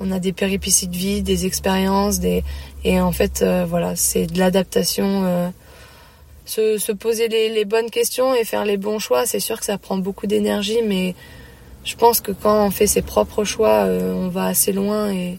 on 0.00 0.10
a 0.12 0.18
des 0.18 0.32
péripéties 0.32 0.88
de 0.88 0.96
vie, 0.96 1.22
des 1.22 1.44
expériences, 1.44 2.18
des 2.18 2.42
et 2.84 3.00
en 3.00 3.12
fait, 3.12 3.42
euh, 3.42 3.66
voilà, 3.68 3.94
c'est 3.94 4.26
de 4.26 4.38
l'adaptation 4.38 5.52
se, 6.50 6.92
poser 6.92 7.28
les, 7.28 7.64
bonnes 7.64 7.90
questions 7.90 8.34
et 8.34 8.44
faire 8.44 8.64
les 8.64 8.76
bons 8.76 8.98
choix. 8.98 9.26
C'est 9.26 9.40
sûr 9.40 9.58
que 9.58 9.64
ça 9.64 9.78
prend 9.78 9.98
beaucoup 9.98 10.26
d'énergie, 10.26 10.80
mais 10.86 11.14
je 11.84 11.96
pense 11.96 12.20
que 12.20 12.32
quand 12.32 12.66
on 12.66 12.70
fait 12.70 12.86
ses 12.86 13.02
propres 13.02 13.44
choix, 13.44 13.84
euh, 13.86 14.12
on 14.12 14.28
va 14.28 14.46
assez 14.46 14.72
loin 14.72 15.10
et, 15.10 15.38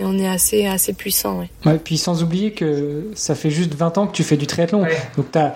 on 0.00 0.18
est 0.18 0.26
assez, 0.26 0.66
assez 0.66 0.94
puissant. 0.94 1.46
Ouais. 1.64 1.78
puis 1.78 1.96
sans 1.96 2.24
oublier 2.24 2.50
que 2.50 3.10
ça 3.14 3.36
fait 3.36 3.50
juste 3.50 3.74
20 3.74 3.98
ans 3.98 4.06
que 4.08 4.12
tu 4.12 4.24
fais 4.24 4.36
du 4.36 4.48
triathlon. 4.48 4.84
Donc 5.16 5.30
tu 5.30 5.38
as 5.38 5.54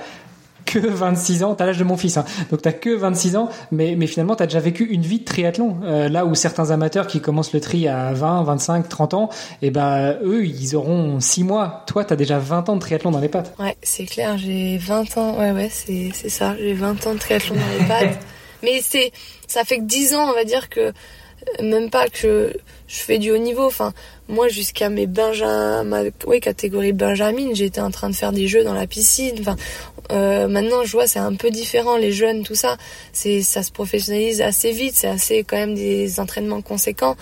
que 0.66 0.78
26 0.78 1.44
ans, 1.44 1.54
t'as 1.54 1.64
l'âge 1.64 1.78
de 1.78 1.84
mon 1.84 1.96
fils, 1.96 2.16
hein. 2.16 2.24
donc 2.50 2.60
t'as 2.60 2.72
que 2.72 2.90
26 2.90 3.36
ans, 3.36 3.48
mais, 3.72 3.94
mais 3.96 4.06
finalement 4.06 4.34
t'as 4.34 4.46
déjà 4.46 4.60
vécu 4.60 4.84
une 4.84 5.02
vie 5.02 5.20
de 5.20 5.24
triathlon. 5.24 5.78
Euh, 5.84 6.08
là 6.08 6.26
où 6.26 6.34
certains 6.34 6.70
amateurs 6.70 7.06
qui 7.06 7.20
commencent 7.20 7.52
le 7.52 7.60
tri 7.60 7.88
à 7.88 8.12
20, 8.12 8.42
25, 8.42 8.88
30 8.88 9.14
ans, 9.14 9.30
et 9.62 9.68
eh 9.68 9.70
ben 9.70 10.18
eux 10.22 10.44
ils 10.44 10.76
auront 10.76 11.20
6 11.20 11.44
mois. 11.44 11.84
Toi 11.86 12.04
t'as 12.04 12.16
déjà 12.16 12.38
20 12.38 12.68
ans 12.68 12.74
de 12.74 12.80
triathlon 12.80 13.10
dans 13.10 13.20
les 13.20 13.28
pattes. 13.28 13.54
Ouais, 13.58 13.76
c'est 13.82 14.04
clair, 14.04 14.36
j'ai 14.36 14.76
20 14.78 15.16
ans, 15.16 15.38
ouais 15.38 15.52
ouais, 15.52 15.70
c'est 15.72 16.10
c'est 16.12 16.28
ça, 16.28 16.54
j'ai 16.58 16.74
20 16.74 17.06
ans 17.06 17.14
de 17.14 17.18
triathlon 17.18 17.54
dans 17.54 17.78
les 17.80 17.84
pattes. 17.88 18.18
mais 18.62 18.80
c'est 18.82 19.12
ça 19.46 19.64
fait 19.64 19.78
que 19.78 19.84
10 19.84 20.14
ans, 20.14 20.28
on 20.28 20.34
va 20.34 20.44
dire 20.44 20.68
que 20.68 20.92
même 21.62 21.90
pas 21.90 22.08
que 22.08 22.18
je, 22.18 22.58
je 22.88 23.00
fais 23.00 23.18
du 23.18 23.30
haut 23.30 23.38
niveau, 23.38 23.66
enfin 23.66 23.92
moi 24.28 24.48
jusqu'à 24.48 24.88
mes 24.88 25.06
benjamins, 25.06 26.04
oui 26.26 26.40
catégorie 26.40 26.92
benjamin, 26.92 27.50
j'étais 27.54 27.80
en 27.80 27.90
train 27.90 28.10
de 28.10 28.14
faire 28.14 28.32
des 28.32 28.48
jeux 28.48 28.64
dans 28.64 28.74
la 28.74 28.86
piscine. 28.86 29.36
Enfin, 29.40 29.56
euh, 30.12 30.48
maintenant, 30.48 30.84
je 30.84 30.92
vois, 30.92 31.06
c'est 31.06 31.18
un 31.18 31.34
peu 31.34 31.50
différent. 31.50 31.96
Les 31.96 32.12
jeunes, 32.12 32.42
tout 32.42 32.54
ça, 32.54 32.76
c'est, 33.12 33.42
ça 33.42 33.62
se 33.62 33.70
professionnalise 33.70 34.40
assez 34.40 34.72
vite. 34.72 34.94
C'est 34.96 35.08
assez 35.08 35.44
quand 35.44 35.56
même 35.56 35.74
des 35.74 36.20
entraînements 36.20 36.62
conséquents. 36.62 37.16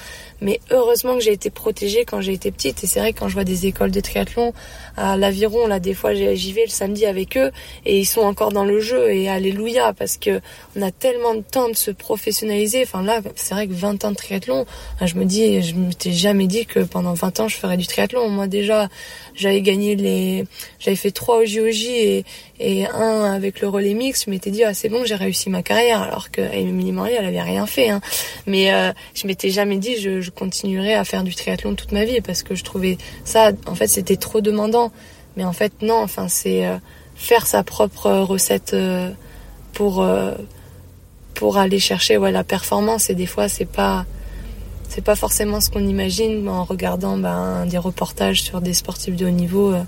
Mais 0.45 0.61
heureusement 0.71 1.15
que 1.15 1.21
j'ai 1.21 1.33
été 1.33 1.49
protégée 1.49 2.05
quand 2.05 2.21
j'ai 2.21 2.35
été 2.35 2.53
petite. 2.53 2.85
Et 2.85 2.87
c'est 2.87 3.01
vrai 3.01 3.15
quand 3.15 3.29
je 3.29 3.35
vois 3.35 3.45
des 3.45 3.67
écoles 3.67 3.91
de 3.91 4.01
triathlon 4.01 4.53
à 4.97 5.17
l'aviron, 5.17 5.67
là, 5.67 5.81
des 5.81 5.95
fois, 5.95 6.13
j'y 6.15 6.53
vais 6.53 6.65
le 6.65 6.71
samedi 6.71 7.07
avec 7.07 7.37
eux 7.39 7.51
et 7.87 7.99
ils 7.99 8.05
sont 8.05 8.21
encore 8.21 8.53
dans 8.53 8.65
le 8.65 8.79
jeu. 8.79 9.11
Et 9.11 9.29
alléluia, 9.29 9.95
parce 9.95 10.19
que 10.19 10.41
on 10.77 10.83
a 10.83 10.91
tellement 10.91 11.35
de 11.35 11.41
temps 11.41 11.69
de 11.71 11.75
se 11.75 11.91
professionnaliser. 11.91 12.83
Enfin 12.83 13.03
là, 13.03 13.23
c'est 13.37 13.55
vrai 13.55 13.67
que 13.67 13.73
20 13.73 14.05
ans 14.05 14.11
de 14.11 14.17
triathlon, 14.17 14.67
je 15.03 15.15
me 15.15 15.25
dis, 15.25 15.63
je 15.63 15.75
m'étais 15.75 16.13
jamais 16.13 16.47
dit 16.47 16.67
que 16.67 16.81
pendant 16.81 17.15
20 17.15 17.41
ans 17.41 17.49
je 17.49 17.57
ferais 17.57 17.79
du 17.79 17.87
triathlon. 17.87 18.29
Moi 18.29 18.47
déjà, 18.47 18.89
j'avais 19.35 19.63
gagné 19.63 19.97
les, 19.97 20.45
j'avais 20.79 20.97
fait 20.97 21.11
trois 21.11 21.39
au 21.39 21.45
JOJ 21.47 21.85
et, 21.87 22.25
et 22.61 22.87
un 22.87 23.33
avec 23.33 23.63
le 23.63 23.69
relais 23.69 23.95
mix. 23.95 24.27
Je 24.27 24.31
m'étais 24.31 24.51
dit 24.51 24.63
ah 24.63 24.75
c'est 24.75 24.91
bon, 24.91 25.05
j'ai 25.05 25.15
réussi 25.15 25.49
ma 25.49 25.63
carrière 25.63 26.03
alors 26.03 26.31
que 26.31 26.41
Emily 26.41 26.93
Marie 26.93 27.15
elle 27.19 27.25
avait 27.25 27.41
rien 27.41 27.67
fait. 27.67 27.89
Hein. 27.89 28.01
Mais 28.47 28.73
euh, 28.75 28.93
je 29.15 29.27
m'étais 29.27 29.51
jamais 29.51 29.79
dit 29.79 29.97
je, 29.97 30.21
je 30.21 30.31
continuerais 30.35 30.95
à 30.95 31.05
faire 31.05 31.25
du 31.25 31.35
triathlon 31.35 31.75
toute 31.75 31.93
ma 31.93 32.05
vie 32.05 32.21
parce 32.21 32.43
que 32.43 32.55
je 32.55 32.65
trouvais 32.65 32.99
ça 33.25 33.53
en 33.67 33.75
fait 33.75 33.89
c'était 33.89 34.17
trop 34.17 34.41
demandant. 34.41 34.93
Mais 35.37 35.45
en 35.45 35.53
fait 35.53 35.73
non, 35.83 36.03
enfin 36.03 36.29
c'est 36.29 36.67
euh, 36.67 36.77
faire 37.17 37.47
sa 37.47 37.63
propre 37.63 38.11
recette 38.11 38.75
euh, 38.75 39.11
pour 39.73 40.03
euh, 40.03 40.35
pour 41.35 41.59
aller 41.59 41.79
chercher 41.79 42.17
ouais 42.17 42.33
la 42.33 42.45
performance 42.45 43.11
et 43.11 43.15
des 43.15 43.27
fois 43.27 43.49
c'est 43.49 43.65
pas 43.65 44.07
c'est 44.89 45.03
pas 45.03 45.17
forcément 45.17 45.61
ce 45.61 45.71
qu'on 45.71 45.87
imagine 45.87 46.49
en 46.49 46.63
regardant 46.63 47.17
ben, 47.19 47.67
des 47.67 47.79
reportages 47.79 48.43
sur 48.43 48.61
des 48.61 48.75
sportifs 48.75 49.17
de 49.17 49.27
haut 49.27 49.31
niveau 49.31 49.73
euh, 49.73 49.83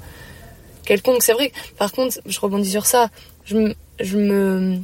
quelconque. 0.85 1.23
C'est 1.23 1.33
vrai. 1.33 1.53
Par 1.79 1.93
contre, 1.93 2.19
je 2.27 2.41
rebondis 2.41 2.71
sur 2.71 2.87
ça. 2.87 3.09
Je 3.45 3.73
je 4.01 4.19
me 4.19 4.79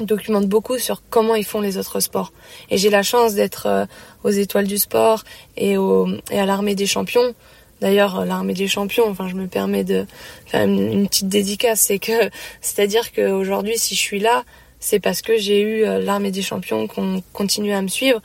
documente 0.00 0.46
beaucoup 0.46 0.78
sur 0.78 1.02
comment 1.10 1.34
ils 1.34 1.44
font 1.44 1.60
les 1.60 1.78
autres 1.78 2.00
sports. 2.00 2.32
Et 2.70 2.78
j'ai 2.78 2.90
la 2.90 3.02
chance 3.02 3.34
d'être 3.34 3.66
euh, 3.66 3.86
aux 4.24 4.30
étoiles 4.30 4.66
du 4.66 4.78
sport 4.78 5.24
et, 5.56 5.76
au, 5.76 6.08
et 6.30 6.38
à 6.38 6.46
l'armée 6.46 6.74
des 6.74 6.86
champions. 6.86 7.34
D'ailleurs, 7.80 8.24
l'armée 8.24 8.54
des 8.54 8.66
champions, 8.66 9.08
enfin, 9.08 9.28
je 9.28 9.34
me 9.34 9.46
permets 9.46 9.84
de 9.84 10.06
faire 10.46 10.64
une, 10.64 11.06
petite 11.06 11.28
dédicace, 11.28 11.80
c'est 11.80 11.98
que, 11.98 12.30
c'est-à-dire 12.60 13.12
qu'aujourd'hui, 13.12 13.78
si 13.78 13.94
je 13.94 14.00
suis 14.00 14.20
là, 14.20 14.44
c'est 14.80 15.00
parce 15.00 15.22
que 15.22 15.36
j'ai 15.36 15.60
eu 15.60 15.84
euh, 15.84 15.98
l'armée 15.98 16.30
des 16.30 16.42
champions 16.42 16.86
qu'on 16.86 17.22
continue 17.32 17.72
à 17.72 17.82
me 17.82 17.88
suivre 17.88 18.20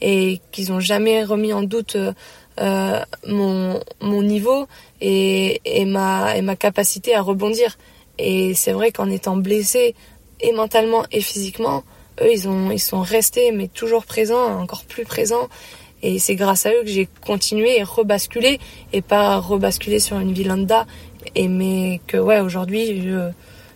et 0.00 0.40
qu'ils 0.52 0.72
ont 0.72 0.80
jamais 0.80 1.24
remis 1.24 1.52
en 1.52 1.62
doute 1.62 1.96
euh, 2.58 3.00
mon, 3.26 3.80
mon 4.00 4.22
niveau 4.22 4.66
et, 5.00 5.60
et, 5.64 5.84
ma, 5.84 6.36
et 6.36 6.42
ma 6.42 6.56
capacité 6.56 7.14
à 7.14 7.22
rebondir. 7.22 7.76
Et 8.18 8.54
c'est 8.54 8.72
vrai 8.72 8.92
qu'en 8.92 9.10
étant 9.10 9.36
blessé 9.36 9.94
et 10.40 10.52
mentalement 10.52 11.04
et 11.12 11.20
physiquement, 11.20 11.82
eux 12.20 12.30
ils 12.32 12.48
ont 12.48 12.70
ils 12.70 12.80
sont 12.80 13.00
restés 13.00 13.52
mais 13.52 13.68
toujours 13.68 14.04
présents, 14.04 14.60
encore 14.60 14.84
plus 14.84 15.04
présents. 15.04 15.48
Et 16.02 16.18
c'est 16.18 16.34
grâce 16.36 16.66
à 16.66 16.70
eux 16.70 16.82
que 16.82 16.88
j'ai 16.88 17.08
continué 17.24 17.78
et 17.78 17.82
rebasculé 17.82 18.60
et 18.92 19.00
pas 19.02 19.38
rebasculé 19.38 19.98
sur 19.98 20.18
une 20.18 20.32
vie 20.32 20.44
lambda. 20.44 20.86
Et 21.34 21.48
mais 21.48 22.00
que 22.06 22.18
ouais, 22.18 22.38
aujourd'hui, 22.40 23.02
je, 23.02 23.30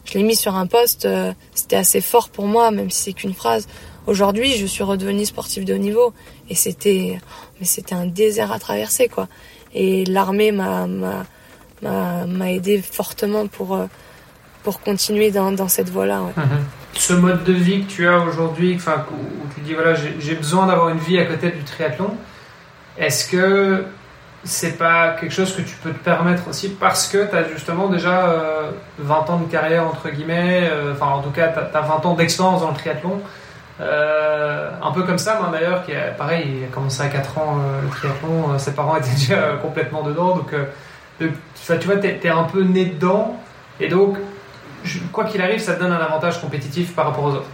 je 0.05 0.15
l'ai 0.19 0.23
mis 0.23 0.37
sur 0.37 0.55
un 0.55 0.67
poste. 0.67 1.07
euh, 1.07 1.33
C'était 1.55 1.77
assez 1.77 2.01
fort 2.01 2.29
pour 2.29 2.47
moi, 2.47 2.71
même 2.71 2.91
si 2.91 3.03
c'est 3.05 3.13
qu'une 3.15 3.35
phrase. 3.35 3.67
Aujourd'hui, 4.07 4.53
je 4.57 4.67
suis 4.67 4.83
redevenue 4.85 5.25
sportive 5.25 5.65
de 5.65 5.75
haut 5.75 5.79
niveau 5.79 6.13
et 6.49 6.55
c'était, 6.55 7.19
mais 7.59 7.67
c'était 7.67 7.95
un 7.95 8.07
désert 8.07 8.53
à 8.53 8.59
traverser 8.59 9.09
quoi. 9.09 9.27
Et 9.75 10.05
l'armée 10.05 10.53
m'a 10.53 10.87
m'a 10.87 11.27
m'a 11.83 12.27
m'a 12.27 12.53
aidé 12.53 12.83
fortement 12.83 13.47
pour 13.47 13.75
euh, 13.75 13.87
pour 14.63 14.81
continuer 14.81 15.31
dans 15.31 15.53
dans 15.53 15.69
cette 15.69 15.91
voie-là. 15.91 16.23
Ouais. 16.23 16.33
Ce 16.95 17.13
mode 17.13 17.45
de 17.45 17.53
vie 17.53 17.85
que 17.85 17.91
tu 17.91 18.09
as 18.09 18.19
aujourd'hui, 18.19 18.77
où 18.77 19.55
tu 19.55 19.61
dis 19.61 19.75
voilà, 19.75 19.95
j'ai 19.95 20.35
besoin 20.35 20.67
d'avoir 20.67 20.89
une 20.91 20.99
vie 20.99 21.19
à 21.19 21.25
côté 21.25 21.51
du 21.51 21.63
triathlon, 21.63 22.11
est-ce 22.99 23.31
que 23.31 23.85
c'est 24.45 24.79
pas 24.79 25.11
quelque 25.21 25.33
chose 25.33 25.55
que 25.55 25.63
tu 25.63 25.77
peux 25.77 25.93
te 25.93 26.03
permettre 26.03 26.49
aussi 26.49 26.71
parce 26.71 27.09
que 27.09 27.29
tu 27.29 27.37
as 27.37 27.49
justement 27.49 27.89
déjà 27.89 28.31
euh, 28.31 28.71
20 28.99 29.31
ans 29.31 29.39
de 29.39 29.51
carrière, 29.51 29.87
entre 29.87 30.09
guillemets, 30.09 30.69
euh, 30.71 30.93
enfin, 30.93 31.09
en 31.09 31.21
tout 31.21 31.31
cas, 31.31 31.49
tu 31.49 31.77
as, 31.77 31.81
20 31.81 32.07
ans 32.07 32.15
d'expérience 32.15 32.63
dans 32.63 32.71
le 32.71 32.77
triathlon. 32.77 33.21
Euh, 33.81 34.71
un 34.83 34.93
peu 34.93 35.03
comme 35.03 35.19
ça, 35.19 35.39
moi 35.41 35.51
d'ailleurs, 35.53 35.85
qui 35.85 35.95
a, 35.95 36.09
pareil, 36.11 36.59
il 36.59 36.65
a 36.65 36.69
commencé 36.69 37.03
à 37.03 37.09
4 37.09 37.39
ans 37.39 37.59
euh, 37.59 37.83
le 37.83 37.89
triathlon, 37.89 38.59
ses 38.59 38.73
parents 38.73 38.97
étaient 38.97 39.15
déjà 39.15 39.57
complètement 39.63 40.03
dedans, 40.03 40.37
donc 40.37 40.55
tu 41.19 41.87
vois, 41.87 41.97
t'es 41.97 42.21
es 42.23 42.29
un 42.29 42.45
peu 42.45 42.63
né 42.63 42.87
dedans, 42.87 43.39
et 43.79 43.89
donc, 43.89 44.17
quoi 45.13 45.25
qu'il 45.25 45.41
arrive, 45.43 45.59
ça 45.61 45.75
te 45.75 45.81
donne 45.81 45.93
un 45.93 45.99
avantage 46.01 46.41
compétitif 46.41 46.95
par 46.95 47.07
rapport 47.07 47.25
aux 47.25 47.33
autres. 47.33 47.49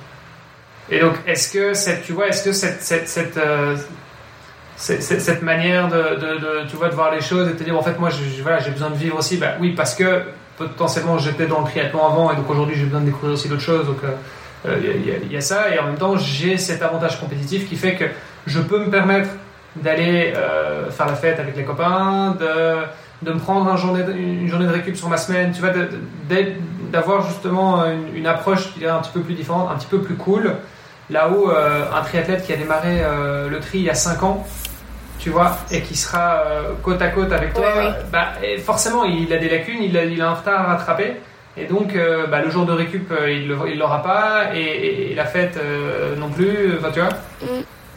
Et 0.91 1.01
donc, 1.01 1.15
est-ce 1.27 1.53
que 1.53 1.75
cette, 1.75 2.05
tu 2.05 2.13
vois, 2.13 2.29
est-ce 2.29 2.45
que 2.45 2.53
cette, 2.53 2.81
cette, 2.83 3.09
cette, 3.09 3.37
euh, 3.37 3.77
manière 5.43 5.89
de, 5.89 5.97
de, 5.97 6.69
tu 6.69 6.77
vois, 6.77 6.89
de 6.89 6.95
voir 6.95 7.11
les 7.13 7.21
choses 7.21 7.49
et 7.49 7.53
de 7.53 7.59
te 7.59 7.65
dire, 7.65 7.77
en 7.77 7.83
fait, 7.83 7.99
moi, 7.99 8.11
j'ai 8.11 8.71
besoin 8.71 8.91
de 8.91 8.95
vivre 8.97 9.19
aussi, 9.19 9.37
bah 9.37 9.55
oui, 9.61 9.73
parce 9.75 9.95
que 9.95 10.23
potentiellement 10.57 11.19
j'étais 11.19 11.47
dans 11.47 11.61
le 11.61 11.67
triathlon 11.67 12.07
avant, 12.07 12.33
et 12.33 12.37
donc 12.37 12.49
aujourd'hui, 12.49 12.77
j'ai 12.77 12.85
besoin 12.85 13.01
de 13.01 13.07
découvrir 13.07 13.33
aussi 13.35 13.49
d'autres 13.49 13.63
choses, 13.63 13.87
donc. 13.87 13.99
euh, 14.05 14.09
euh, 14.69 14.79
Il 14.83 15.07
y, 15.07 15.11
a- 15.11 15.19
il 15.31 15.43
ça, 15.43 15.75
et 15.75 15.79
en 15.79 15.85
même 15.85 15.97
temps, 15.97 16.17
j'ai 16.17 16.57
cet 16.59 16.83
avantage 16.83 17.21
compétitif 17.21 17.69
qui 17.69 17.77
fait 17.77 17.95
que 17.95 18.05
je 18.47 18.61
peux 18.61 18.79
me 18.85 18.91
permettre 18.91 19.29
d'aller 19.77 20.33
euh, 20.37 20.91
faire 20.91 21.07
la 21.07 21.15
fête 21.15 21.39
avec 21.39 21.57
les 21.57 21.65
copains, 21.65 22.37
de, 22.41 22.77
de 23.23 23.33
me 23.33 23.39
prendre 23.39 23.71
une 23.71 23.77
journée 24.49 24.67
de 24.67 24.73
récup 24.73 24.97
sur 24.97 25.09
ma 25.09 25.19
semaine, 25.19 25.53
tu 25.53 25.61
vois, 25.61 25.71
d'être- 25.71 26.57
d'avoir 26.93 27.27
justement 27.27 27.85
une, 27.87 28.15
une 28.17 28.27
approche 28.27 28.73
qui 28.73 28.85
est 28.85 28.89
un 28.89 28.99
petit 28.99 29.13
peu 29.13 29.21
plus 29.21 29.35
différente, 29.35 29.69
un 29.71 29.77
petit 29.77 29.87
peu 29.87 30.01
plus 30.01 30.17
cool. 30.17 30.55
Là 31.11 31.29
où 31.29 31.51
euh, 31.51 31.85
un 31.95 32.03
triathlète 32.03 32.45
qui 32.45 32.53
a 32.53 32.57
démarré 32.57 32.99
euh, 33.03 33.49
le 33.49 33.61
tri 33.61 33.79
il 33.79 33.85
y 33.85 33.91
a 33.91 33.95
5 33.95 34.23
ans, 34.25 34.47
tu 35.19 35.31
vois, 35.31 35.57
et 35.71 35.83
qui 35.83 35.97
sera 35.97 36.43
euh, 36.47 36.73
côte 36.83 37.01
à 37.01 37.09
côte 37.09 37.33
avec 37.33 37.55
toi, 37.55 37.63
Ouais, 37.77 37.91
bah, 38.13 38.29
et 38.43 38.59
forcément 38.59 39.05
il 39.05 39.33
a 39.33 39.37
des 39.39 39.49
lacunes, 39.49 39.83
il 39.83 39.97
a, 39.97 40.05
il 40.05 40.21
a 40.21 40.29
un 40.31 40.35
retard 40.35 40.61
à 40.61 40.65
rattraper. 40.77 41.15
Et 41.59 41.65
donc, 41.65 41.97
bah, 42.31 42.43
le 42.43 42.51
jour 42.51 42.67
de 42.67 42.73
récup, 42.73 43.11
il 43.29 43.49
ne 43.49 43.79
l'aura 43.79 44.03
pas, 44.03 44.55
et, 44.55 44.61
et- 44.61 45.13
et 45.13 45.15
la 45.15 45.25
fête 45.25 45.59
non 46.19 46.29
plus, 46.29 46.77
enfin, 46.79 46.91
tu 46.93 47.01
vois. 47.01 47.09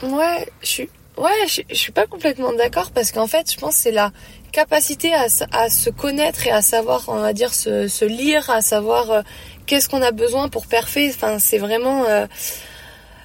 Ouais, 0.02 0.48
je 0.62 0.66
suis, 0.68 0.90
ouais, 1.18 1.30
je, 1.46 1.62
je 1.70 1.76
suis 1.76 1.92
pas 1.92 2.06
complètement 2.06 2.54
d'accord 2.54 2.92
parce 2.96 3.12
qu'en 3.12 3.28
fait, 3.28 3.52
je 3.52 3.60
pense 3.60 3.74
que 3.76 3.82
c'est 3.82 3.92
la 3.92 4.12
capacité 4.50 5.14
à, 5.14 5.28
à 5.52 5.70
se 5.70 5.90
connaître 5.90 6.46
et 6.48 6.52
à 6.52 6.62
savoir, 6.62 7.06
on 7.08 7.20
va 7.20 7.34
dire, 7.34 7.54
se, 7.54 7.88
se 7.88 8.06
lire, 8.06 8.50
à 8.50 8.62
savoir 8.62 9.12
euh, 9.12 9.22
qu'est-ce 9.66 9.88
qu'on 9.88 10.02
a 10.02 10.12
besoin 10.12 10.50
pour 10.50 10.68
parfait. 10.68 11.12
Enfin, 11.14 11.40
c'est 11.40 11.58
vraiment, 11.58 12.06
euh, 12.06 12.26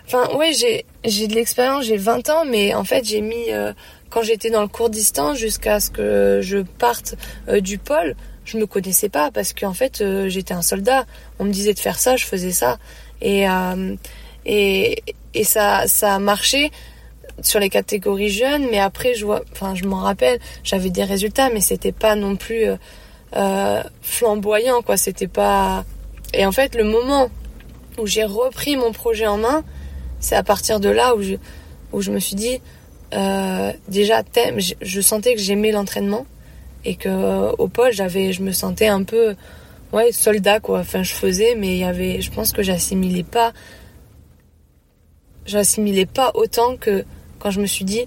enfin, 0.06 0.28
ouais, 0.36 0.52
j'ai, 0.52 0.84
j'ai 1.04 1.26
de 1.26 1.34
l'expérience, 1.34 1.86
j'ai 1.86 1.96
20 1.96 2.28
ans, 2.30 2.44
mais 2.44 2.74
en 2.74 2.84
fait, 2.84 3.04
j'ai 3.04 3.20
mis, 3.20 3.50
euh, 3.50 3.72
quand 4.10 4.22
j'étais 4.22 4.50
dans 4.50 4.62
le 4.62 4.68
court 4.68 4.90
distance 4.90 5.38
jusqu'à 5.38 5.80
ce 5.80 5.90
que 5.90 6.40
je 6.42 6.58
parte 6.58 7.14
euh, 7.48 7.60
du 7.60 7.78
pôle, 7.78 8.14
je 8.44 8.58
me 8.58 8.66
connaissais 8.66 9.08
pas 9.08 9.30
parce 9.30 9.54
qu'en 9.54 9.72
fait, 9.72 10.02
euh, 10.02 10.28
j'étais 10.28 10.52
un 10.54 10.62
soldat. 10.62 11.06
On 11.38 11.44
me 11.44 11.50
disait 11.50 11.72
de 11.72 11.78
faire 11.78 11.98
ça, 11.98 12.16
je 12.16 12.26
faisais 12.26 12.52
ça. 12.52 12.78
Et, 13.22 13.46
et, 14.44 15.02
et 15.32 15.44
ça, 15.44 15.86
ça 15.86 16.14
a 16.14 16.18
marché 16.18 16.70
sur 17.42 17.60
les 17.60 17.68
catégories 17.68 18.30
jeunes, 18.30 18.66
mais 18.70 18.78
après, 18.78 19.14
je 19.14 19.24
vois, 19.24 19.42
enfin, 19.52 19.74
je 19.74 19.84
m'en 19.84 20.00
rappelle, 20.00 20.38
j'avais 20.62 20.90
des 20.90 21.04
résultats, 21.04 21.50
mais 21.50 21.60
c'était 21.60 21.92
pas 21.92 22.14
non 22.14 22.36
plus 22.36 22.64
euh, 22.64 22.76
euh, 23.36 23.82
flamboyant, 24.02 24.82
quoi. 24.82 24.96
C'était 24.96 25.28
pas. 25.28 25.84
Et 26.32 26.46
en 26.46 26.52
fait, 26.52 26.74
le 26.74 26.84
moment 26.84 27.30
où 27.98 28.06
j'ai 28.06 28.24
repris 28.24 28.76
mon 28.76 28.92
projet 28.92 29.26
en 29.26 29.38
main, 29.38 29.64
c'est 30.20 30.36
à 30.36 30.42
partir 30.42 30.80
de 30.80 30.88
là 30.88 31.14
où 31.16 31.22
je, 31.22 31.34
où 31.92 32.00
je 32.00 32.10
me 32.10 32.18
suis 32.18 32.36
dit, 32.36 32.60
euh, 33.14 33.72
déjà, 33.88 34.22
thème, 34.22 34.60
je, 34.60 34.74
je 34.80 35.00
sentais 35.00 35.34
que 35.34 35.40
j'aimais 35.40 35.72
l'entraînement 35.72 36.26
et 36.84 36.96
que 36.96 37.08
euh, 37.08 37.52
au 37.58 37.68
pôle, 37.68 37.92
j'avais, 37.92 38.32
je 38.32 38.42
me 38.42 38.52
sentais 38.52 38.88
un 38.88 39.02
peu, 39.02 39.34
ouais, 39.92 40.12
soldat, 40.12 40.60
quoi. 40.60 40.80
Enfin, 40.80 41.02
je 41.02 41.12
faisais, 41.12 41.54
mais 41.56 41.74
il 41.74 41.78
y 41.78 41.84
avait, 41.84 42.20
je 42.20 42.30
pense 42.30 42.52
que 42.52 42.62
j'assimilais 42.62 43.22
pas 43.24 43.52
j'assimilais 45.46 46.06
pas 46.06 46.32
autant 46.34 46.76
que 46.76 47.04
quand 47.44 47.50
je 47.50 47.60
me 47.60 47.66
suis 47.66 47.84
dit 47.84 48.06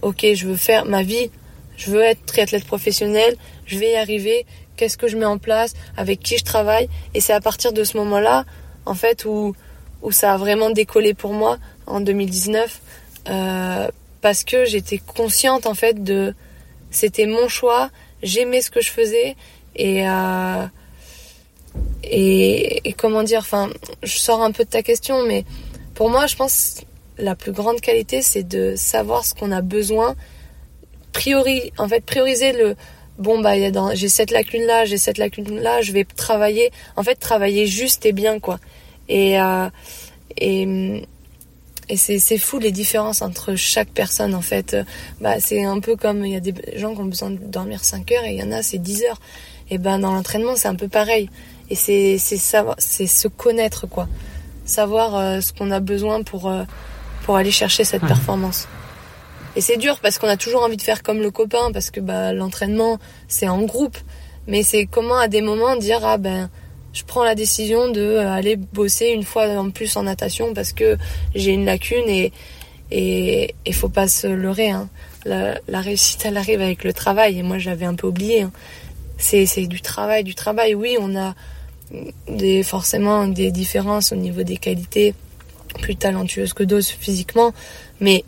ok 0.00 0.24
je 0.34 0.46
veux 0.46 0.56
faire 0.56 0.86
ma 0.86 1.02
vie 1.02 1.30
je 1.76 1.90
veux 1.90 2.02
être 2.02 2.24
triathlète 2.24 2.64
professionnel 2.64 3.36
je 3.66 3.78
vais 3.78 3.90
y 3.90 3.96
arriver 3.96 4.46
qu'est-ce 4.76 4.96
que 4.96 5.08
je 5.08 5.16
mets 5.16 5.26
en 5.26 5.38
place 5.38 5.74
avec 5.96 6.20
qui 6.20 6.38
je 6.38 6.44
travaille. 6.44 6.88
Et 7.14 7.20
c'est 7.20 7.32
à 7.32 7.40
partir 7.40 7.72
de 7.72 7.82
ce 7.82 7.96
moment 7.96 8.20
là 8.20 8.44
en 8.84 8.94
fait 8.94 9.24
où 9.24 9.54
où 10.02 10.12
ça 10.12 10.34
a 10.34 10.36
vraiment 10.36 10.70
décollé 10.70 11.14
pour 11.14 11.32
moi 11.32 11.58
en 11.86 12.00
2019 12.00 12.80
euh, 13.28 13.88
parce 14.20 14.44
que 14.44 14.64
j'étais 14.64 14.98
consciente 14.98 15.66
en 15.66 15.74
fait 15.74 16.04
de 16.04 16.34
c'était 16.90 17.26
mon 17.26 17.48
choix 17.48 17.90
j'aimais 18.22 18.60
ce 18.60 18.70
que 18.70 18.80
je 18.80 18.90
faisais 18.90 19.34
et 19.74 20.08
euh, 20.08 20.66
et, 22.04 22.88
et 22.88 22.92
comment 22.92 23.24
dire 23.24 23.40
enfin 23.40 23.68
je 24.02 24.16
sors 24.16 24.42
un 24.42 24.52
peu 24.52 24.64
de 24.64 24.70
ta 24.70 24.82
question 24.82 25.24
mais 25.24 25.44
pour 25.96 26.10
moi, 26.10 26.26
je 26.26 26.36
pense 26.36 26.82
la 27.18 27.34
plus 27.34 27.52
grande 27.52 27.80
qualité, 27.80 28.22
c'est 28.22 28.42
de 28.42 28.74
savoir 28.76 29.24
ce 29.24 29.34
qu'on 29.34 29.52
a 29.52 29.62
besoin. 29.62 30.14
Priori, 31.12 31.72
en 31.78 31.88
fait, 31.88 32.04
prioriser 32.04 32.52
le 32.52 32.76
bon 33.18 33.40
bah 33.40 33.54
j'ai 33.94 34.08
cette 34.10 34.30
lacune 34.30 34.64
là, 34.64 34.84
j'ai 34.84 34.98
cette 34.98 35.16
lacune 35.16 35.58
là, 35.60 35.80
je 35.80 35.92
vais 35.92 36.04
travailler. 36.04 36.70
En 36.96 37.02
fait, 37.02 37.14
travailler 37.16 37.66
juste 37.66 38.04
et 38.06 38.12
bien 38.12 38.38
quoi. 38.38 38.58
Et 39.08 39.40
euh, 39.40 39.70
et 40.36 41.02
et 41.88 41.96
c'est 41.96 42.38
fou 42.38 42.58
les 42.58 42.72
différences 42.72 43.22
entre 43.22 43.54
chaque 43.54 43.88
personne 43.88 44.34
en 44.34 44.42
fait. 44.42 44.76
Bah 45.20 45.40
c'est 45.40 45.64
un 45.64 45.80
peu 45.80 45.96
comme 45.96 46.24
il 46.26 46.32
y 46.32 46.36
a 46.36 46.40
des 46.40 46.54
gens 46.74 46.94
qui 46.94 47.00
ont 47.00 47.06
besoin 47.06 47.30
de 47.30 47.38
dormir 47.38 47.84
5 47.84 48.10
heures 48.12 48.24
et 48.24 48.32
il 48.32 48.38
y 48.38 48.42
en 48.42 48.52
a 48.52 48.62
c'est 48.62 48.78
10 48.78 49.04
heures. 49.04 49.20
Et 49.70 49.78
ben 49.78 49.98
dans 49.98 50.12
l'entraînement, 50.12 50.56
c'est 50.56 50.68
un 50.68 50.74
peu 50.74 50.88
pareil. 50.88 51.30
Et 51.70 51.74
c'est 51.74 52.18
c'est 52.18 52.36
savoir 52.36 52.76
c'est 52.78 53.06
se 53.06 53.28
connaître 53.28 53.86
quoi 53.86 54.08
savoir 54.66 55.16
euh, 55.16 55.40
ce 55.40 55.52
qu'on 55.52 55.70
a 55.70 55.80
besoin 55.80 56.22
pour, 56.22 56.48
euh, 56.48 56.64
pour 57.26 57.36
aller 57.36 57.50
chercher 57.50 57.84
cette 57.84 58.02
performance. 58.06 58.66
Et 59.56 59.60
c'est 59.60 59.76
dur 59.76 59.98
parce 60.00 60.18
qu'on 60.18 60.28
a 60.28 60.36
toujours 60.36 60.62
envie 60.62 60.76
de 60.76 60.82
faire 60.82 61.02
comme 61.02 61.18
le 61.20 61.30
copain, 61.30 61.72
parce 61.72 61.90
que 61.90 62.00
bah, 62.00 62.32
l'entraînement, 62.32 62.98
c'est 63.26 63.48
en 63.48 63.62
groupe. 63.62 63.98
Mais 64.46 64.62
c'est 64.62 64.86
comment 64.86 65.18
à 65.18 65.26
des 65.28 65.42
moments 65.42 65.74
dire, 65.76 66.00
ah 66.04 66.18
ben, 66.18 66.48
je 66.92 67.02
prends 67.04 67.24
la 67.24 67.34
décision 67.34 67.90
de 67.90 68.00
euh, 68.00 68.30
aller 68.32 68.56
bosser 68.56 69.08
une 69.08 69.24
fois 69.24 69.48
en 69.58 69.70
plus 69.70 69.96
en 69.96 70.04
natation 70.04 70.54
parce 70.54 70.72
que 70.72 70.96
j'ai 71.34 71.52
une 71.52 71.64
lacune 71.64 72.08
et 72.08 72.32
et 72.92 73.54
il 73.66 73.74
faut 73.74 73.88
pas 73.88 74.06
se 74.06 74.28
leurrer. 74.28 74.70
Hein. 74.70 74.88
La, 75.24 75.58
la 75.66 75.80
réussite, 75.80 76.24
elle 76.24 76.36
arrive 76.36 76.60
avec 76.60 76.84
le 76.84 76.92
travail. 76.92 77.40
Et 77.40 77.42
moi, 77.42 77.58
j'avais 77.58 77.84
un 77.84 77.94
peu 77.96 78.06
oublié. 78.06 78.42
hein. 78.42 78.52
C'est 79.18 79.46
c'est 79.46 79.66
du 79.66 79.80
travail, 79.80 80.22
du 80.22 80.36
travail. 80.36 80.76
Oui, 80.76 80.96
on 81.00 81.16
a 81.16 81.34
des, 82.28 82.62
forcément 82.62 83.26
des 83.26 83.50
différences 83.50 84.12
au 84.12 84.16
niveau 84.16 84.42
des 84.44 84.56
qualités, 84.56 85.14
plus 85.76 85.96
talentueuses 85.96 86.52
que 86.52 86.62
d'autres 86.62 86.86
physiquement, 86.86 87.52
mais, 88.00 88.24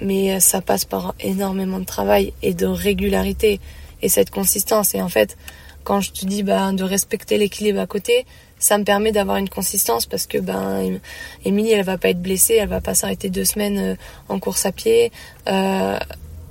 mais 0.00 0.40
ça 0.40 0.60
passe 0.60 0.84
par 0.84 1.14
énormément 1.20 1.78
de 1.78 1.84
travail 1.84 2.32
et 2.42 2.54
de 2.54 2.66
régularité 2.66 3.60
et 4.02 4.08
cette 4.08 4.30
consistance. 4.30 4.94
Et 4.94 5.02
en 5.02 5.08
fait, 5.08 5.36
quand 5.84 6.00
je 6.00 6.12
te 6.12 6.26
dis 6.26 6.42
bah, 6.42 6.72
de 6.72 6.84
respecter 6.84 7.38
l'équilibre 7.38 7.80
à 7.80 7.86
côté, 7.86 8.26
ça 8.58 8.76
me 8.76 8.84
permet 8.84 9.12
d'avoir 9.12 9.36
une 9.36 9.48
consistance 9.48 10.06
parce 10.06 10.26
que 10.26 10.38
ben 10.38 11.00
Émilie 11.44 11.72
elle 11.72 11.84
va 11.84 11.96
pas 11.96 12.10
être 12.10 12.20
blessée, 12.20 12.54
elle 12.54 12.68
va 12.68 12.80
pas 12.80 12.94
s'arrêter 12.94 13.30
deux 13.30 13.44
semaines 13.44 13.78
euh, 13.78 13.94
en 14.28 14.38
course 14.38 14.66
à 14.66 14.72
pied. 14.72 15.12
Euh, 15.48 15.98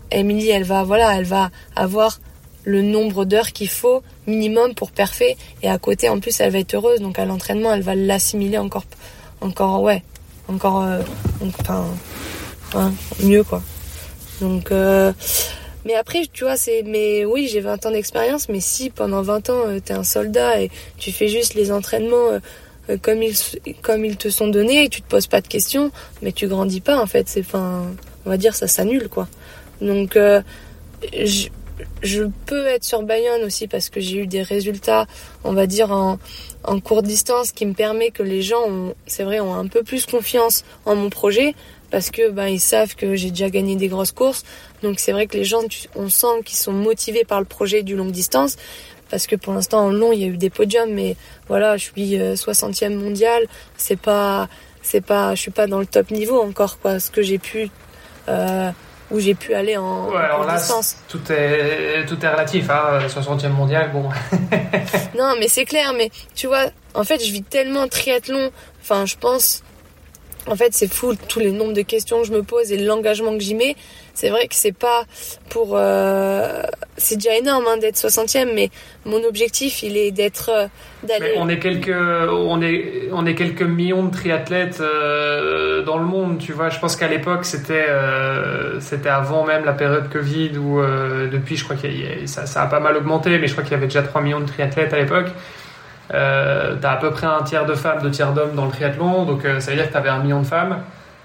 Émilie 0.10 0.50
elle 0.50 0.64
va 0.64 0.84
voilà, 0.84 1.18
elle 1.18 1.26
va 1.26 1.52
avoir 1.76 2.20
le 2.64 2.82
nombre 2.82 3.26
d'heures 3.26 3.52
qu'il 3.52 3.70
faut 3.70 4.02
minimum 4.26 4.74
pour 4.74 4.92
parfait 4.92 5.38
et 5.62 5.70
à 5.70 5.78
côté 5.78 6.10
en 6.10 6.20
plus 6.20 6.40
elle 6.40 6.52
va 6.52 6.60
être 6.60 6.74
heureuse 6.74 7.00
donc 7.00 7.18
à 7.18 7.26
l'entraînement 7.26 7.74
elle 7.74 7.82
va 7.82 7.96
l'assimiler 7.96 8.58
encore 8.58 8.84
encore 9.42 9.82
ouais 9.82 10.04
encore 10.48 10.84
euh, 10.84 11.02
enfin 11.42 11.86
ouais, 12.76 12.92
mieux 13.24 13.44
quoi 13.44 13.62
donc 14.42 14.72
euh, 14.72 15.12
mais 15.86 15.96
après 15.96 16.24
tu 16.32 16.44
vois 16.44 16.58
c'est 16.58 16.84
mais 16.84 17.26
oui 17.26 17.48
j'ai 17.52 17.62
20 17.62 17.86
ans 17.86 17.92
d'expérience 17.92 18.50
mais 18.50 18.60
si 18.60 18.90
pendant 18.90 19.22
20 19.22 19.50
ans 19.50 19.68
euh, 19.68 19.80
t'es 19.80 19.94
un 19.94 20.04
soldat 20.04 20.62
et 20.62 20.72
tu 20.98 21.12
fais 21.12 21.28
juste 21.28 21.54
les 21.54 21.72
entraînements 21.72 22.32
euh, 22.32 22.40
euh, 22.90 22.98
comme 23.02 23.22
ils 23.22 23.36
comme 23.82 24.06
ils 24.06 24.18
te 24.18 24.30
sont 24.30 24.48
donnés 24.48 24.86
et 24.86 24.90
tu 24.90 25.02
te 25.02 25.08
poses 25.10 25.28
pas 25.28 25.42
de 25.42 25.48
questions 25.48 25.92
mais 26.22 26.32
tu 26.32 26.48
grandis 26.48 26.82
pas 26.82 27.00
en 27.00 27.08
fait 27.08 27.28
c'est 27.30 27.42
enfin 27.42 27.86
on 28.28 28.30
va 28.30 28.38
dire, 28.38 28.54
ça 28.56 28.68
s'annule, 28.68 29.08
quoi. 29.08 29.28
Donc, 29.80 30.20
je, 32.02 32.24
peux 32.46 32.66
être 32.68 32.84
sur 32.84 33.04
Bayonne 33.04 33.44
aussi 33.44 33.68
parce 33.68 33.90
que 33.90 34.00
j'ai 34.00 34.18
eu 34.20 34.28
des 34.28 34.42
résultats, 34.42 35.06
on 35.44 35.54
va 35.54 35.68
dire, 35.68 35.92
en, 35.92 36.20
en 36.64 36.80
courte 36.80 37.06
distance 37.06 37.52
qui 37.52 37.66
me 37.66 37.74
permet 37.74 38.12
que 38.12 38.24
les 38.24 38.42
gens, 38.42 38.94
c'est 39.06 39.24
vrai, 39.24 39.40
ont 39.40 39.54
un 39.54 39.68
peu 39.68 39.84
plus 39.84 40.06
confiance 40.06 40.64
en 40.86 40.96
mon 40.96 41.10
projet 41.10 41.56
parce 41.92 42.12
que 42.12 42.30
ben 42.30 42.48
ils 42.48 42.60
savent 42.60 42.96
que 42.96 43.16
j'ai 43.16 43.30
déjà 43.30 43.50
gagné 43.50 43.76
des 43.76 43.88
grosses 43.88 44.12
courses. 44.12 44.44
Donc 44.84 45.00
c'est 45.00 45.12
vrai 45.12 45.28
que 45.28 45.38
les 45.38 45.46
gens, 45.46 45.62
on 45.96 46.10
sent 46.10 46.44
qu'ils 46.46 46.58
sont 46.58 46.74
motivés 46.74 47.24
par 47.24 47.40
le 47.40 47.46
projet 47.46 47.84
du 47.84 47.96
longue 47.96 48.12
distance. 48.12 48.58
Parce 49.10 49.26
que 49.26 49.38
pour 49.38 49.54
l'instant 49.54 49.86
en 49.86 49.90
long 49.90 50.12
il 50.12 50.20
y 50.20 50.24
a 50.26 50.28
eu 50.28 50.38
des 50.38 50.50
podiums, 50.50 50.92
mais 50.92 51.16
voilà, 51.48 51.78
je 51.78 51.84
suis 51.86 52.18
60e 52.18 52.92
euh, 52.92 53.00
mondial. 53.00 53.48
C'est 53.78 54.00
pas, 54.00 54.50
c'est 54.82 55.02
pas, 55.02 55.34
je 55.36 55.42
suis 55.42 55.52
pas 55.52 55.68
dans 55.68 55.80
le 55.80 55.86
top 55.86 56.12
niveau 56.12 56.42
encore 56.42 56.80
quoi. 56.80 57.00
Ce 57.00 57.10
que 57.10 57.22
j'ai 57.22 57.38
pu, 57.38 57.70
euh, 58.28 58.72
où 59.12 59.20
j'ai 59.20 59.36
pu 59.36 59.54
aller 59.54 59.78
en, 59.78 60.10
ouais, 60.10 60.18
alors 60.18 60.46
là, 60.46 60.58
distance. 60.58 60.98
Tout 61.08 61.22
est, 61.32 62.06
tout 62.08 62.24
est 62.24 62.30
relatif, 62.30 62.70
hein. 62.70 63.00
60e 63.08 63.50
mondial, 63.50 63.92
bon. 63.92 64.10
non, 65.18 65.36
mais 65.40 65.48
c'est 65.48 65.66
clair. 65.66 65.94
Mais 65.98 66.10
tu 66.36 66.48
vois, 66.48 66.66
en 66.94 67.04
fait, 67.04 67.24
je 67.24 67.32
vis 67.32 67.44
tellement 67.44 67.88
triathlon. 67.88 68.52
Enfin, 68.82 69.06
je 69.06 69.16
pense 69.16 69.64
en 70.48 70.56
fait, 70.56 70.74
c'est 70.74 70.92
fou 70.92 71.14
tous 71.28 71.40
les 71.40 71.52
nombres 71.52 71.74
de 71.74 71.82
questions 71.82 72.22
que 72.22 72.28
je 72.28 72.32
me 72.32 72.44
pose 72.44 72.72
et 72.72 72.78
l'engagement 72.78 73.34
que 73.34 73.44
j'y 73.44 73.56
mets. 73.56 73.76
C'est 74.14 74.30
vrai 74.30 74.48
que 74.48 74.56
c'est 74.56 74.76
pas 74.76 75.04
pour. 75.50 75.74
Euh, 75.74 76.64
c'est 76.98 77.16
déjà 77.16 77.38
énorme 77.38 77.66
hein, 77.68 77.78
d'être 77.78 77.98
60e, 77.98 78.54
mais 78.56 78.70
mon 79.06 79.24
objectif, 79.24 79.84
il 79.84 79.98
est 79.98 80.12
d'être. 80.12 80.50
Euh. 80.50 80.68
On 81.38 81.48
est 81.48 81.60
quelques, 81.60 81.90
on 81.90 82.60
est, 82.62 83.10
on 83.12 83.26
est 83.28 83.36
quelques 83.36 83.62
millions 83.62 84.04
de 84.04 84.12
triathlètes 84.12 84.82
euh, 84.82 85.84
dans 85.84 85.98
le 85.98 86.06
monde, 86.06 86.40
tu 86.40 86.54
vois. 86.54 86.70
Je 86.70 86.80
pense 86.80 86.96
qu'à 86.96 87.08
l'époque, 87.08 87.46
c'était, 87.46 87.86
avant 89.08 89.46
même 89.46 89.64
la 89.64 89.74
période 89.74 90.10
Covid, 90.10 90.58
où 90.58 90.82
depuis, 91.32 91.56
je 91.56 91.64
crois 91.66 91.76
que 91.76 91.88
ça, 92.26 92.48
ça 92.48 92.64
a 92.64 92.66
pas 92.66 92.80
mal 92.80 92.98
augmenté, 92.98 93.38
mais 93.38 93.48
je 93.48 93.52
crois 93.52 93.64
qu'il 93.64 93.74
y 93.74 93.76
avait 93.76 93.86
déjà 93.86 94.02
3 94.02 94.22
millions 94.22 94.40
de 94.40 94.48
triathlètes 94.48 94.92
à 94.92 94.98
l'époque. 94.98 95.28
Euh, 96.14 96.76
tu 96.80 96.86
as 96.86 96.92
à 96.92 96.98
peu 96.98 97.12
près 97.12 97.28
un 97.28 97.42
tiers 97.44 97.66
de 97.66 97.76
femmes, 97.76 98.02
deux 98.02 98.12
tiers 98.12 98.34
d'hommes 98.34 98.56
dans 98.56 98.66
le 98.66 98.72
triathlon, 98.72 99.26
donc 99.26 99.46
euh, 99.46 99.60
ça 99.60 99.72
veut 99.72 99.78
dire 99.78 99.88
que 99.88 99.92
tu 99.92 99.98
avais 99.98 100.10
un 100.10 100.20
million 100.20 100.42
de 100.42 100.46
femmes. 100.46 100.80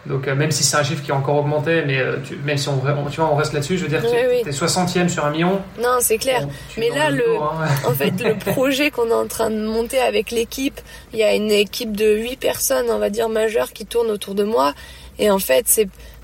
Donc 0.04 0.26
euh, 0.26 0.34
même 0.34 0.50
si 0.50 0.64
c'est 0.64 0.76
un 0.76 0.82
chiffre 0.82 1.04
qui 1.04 1.12
a 1.12 1.14
encore 1.14 1.36
augmenté, 1.36 1.84
mais 1.86 2.02
même 2.44 2.56
si 2.56 2.68
on, 2.68 2.80
tu 3.08 3.20
vois, 3.20 3.30
on 3.32 3.36
reste 3.36 3.52
là-dessus, 3.52 3.78
je 3.78 3.84
veux 3.84 3.88
dire, 3.88 4.02
que 4.02 4.42
tu 4.42 4.48
es 4.48 4.52
60e 4.52 5.08
sur 5.08 5.24
un 5.24 5.30
million. 5.30 5.60
Non, 5.80 5.98
c'est 6.00 6.18
clair. 6.18 6.48
mais 6.76 6.90
là, 6.90 7.10
le, 7.10 7.36
hein. 7.36 7.68
en 7.86 7.92
fait, 7.92 8.20
le 8.20 8.36
projet 8.36 8.90
qu'on 8.90 9.08
est 9.08 9.14
en 9.14 9.28
train 9.28 9.50
de 9.50 9.64
monter 9.64 10.00
avec 10.00 10.32
l'équipe, 10.32 10.80
il 11.12 11.20
y 11.20 11.22
a 11.22 11.34
une 11.34 11.52
équipe 11.52 11.96
de 11.96 12.16
8 12.16 12.36
personnes, 12.36 12.86
on 12.90 12.98
va 12.98 13.10
dire, 13.10 13.28
majeures 13.28 13.72
qui 13.72 13.86
tournent 13.86 14.10
autour 14.10 14.34
de 14.34 14.42
moi. 14.42 14.74
Et 15.20 15.30
en 15.30 15.38
fait, 15.38 15.66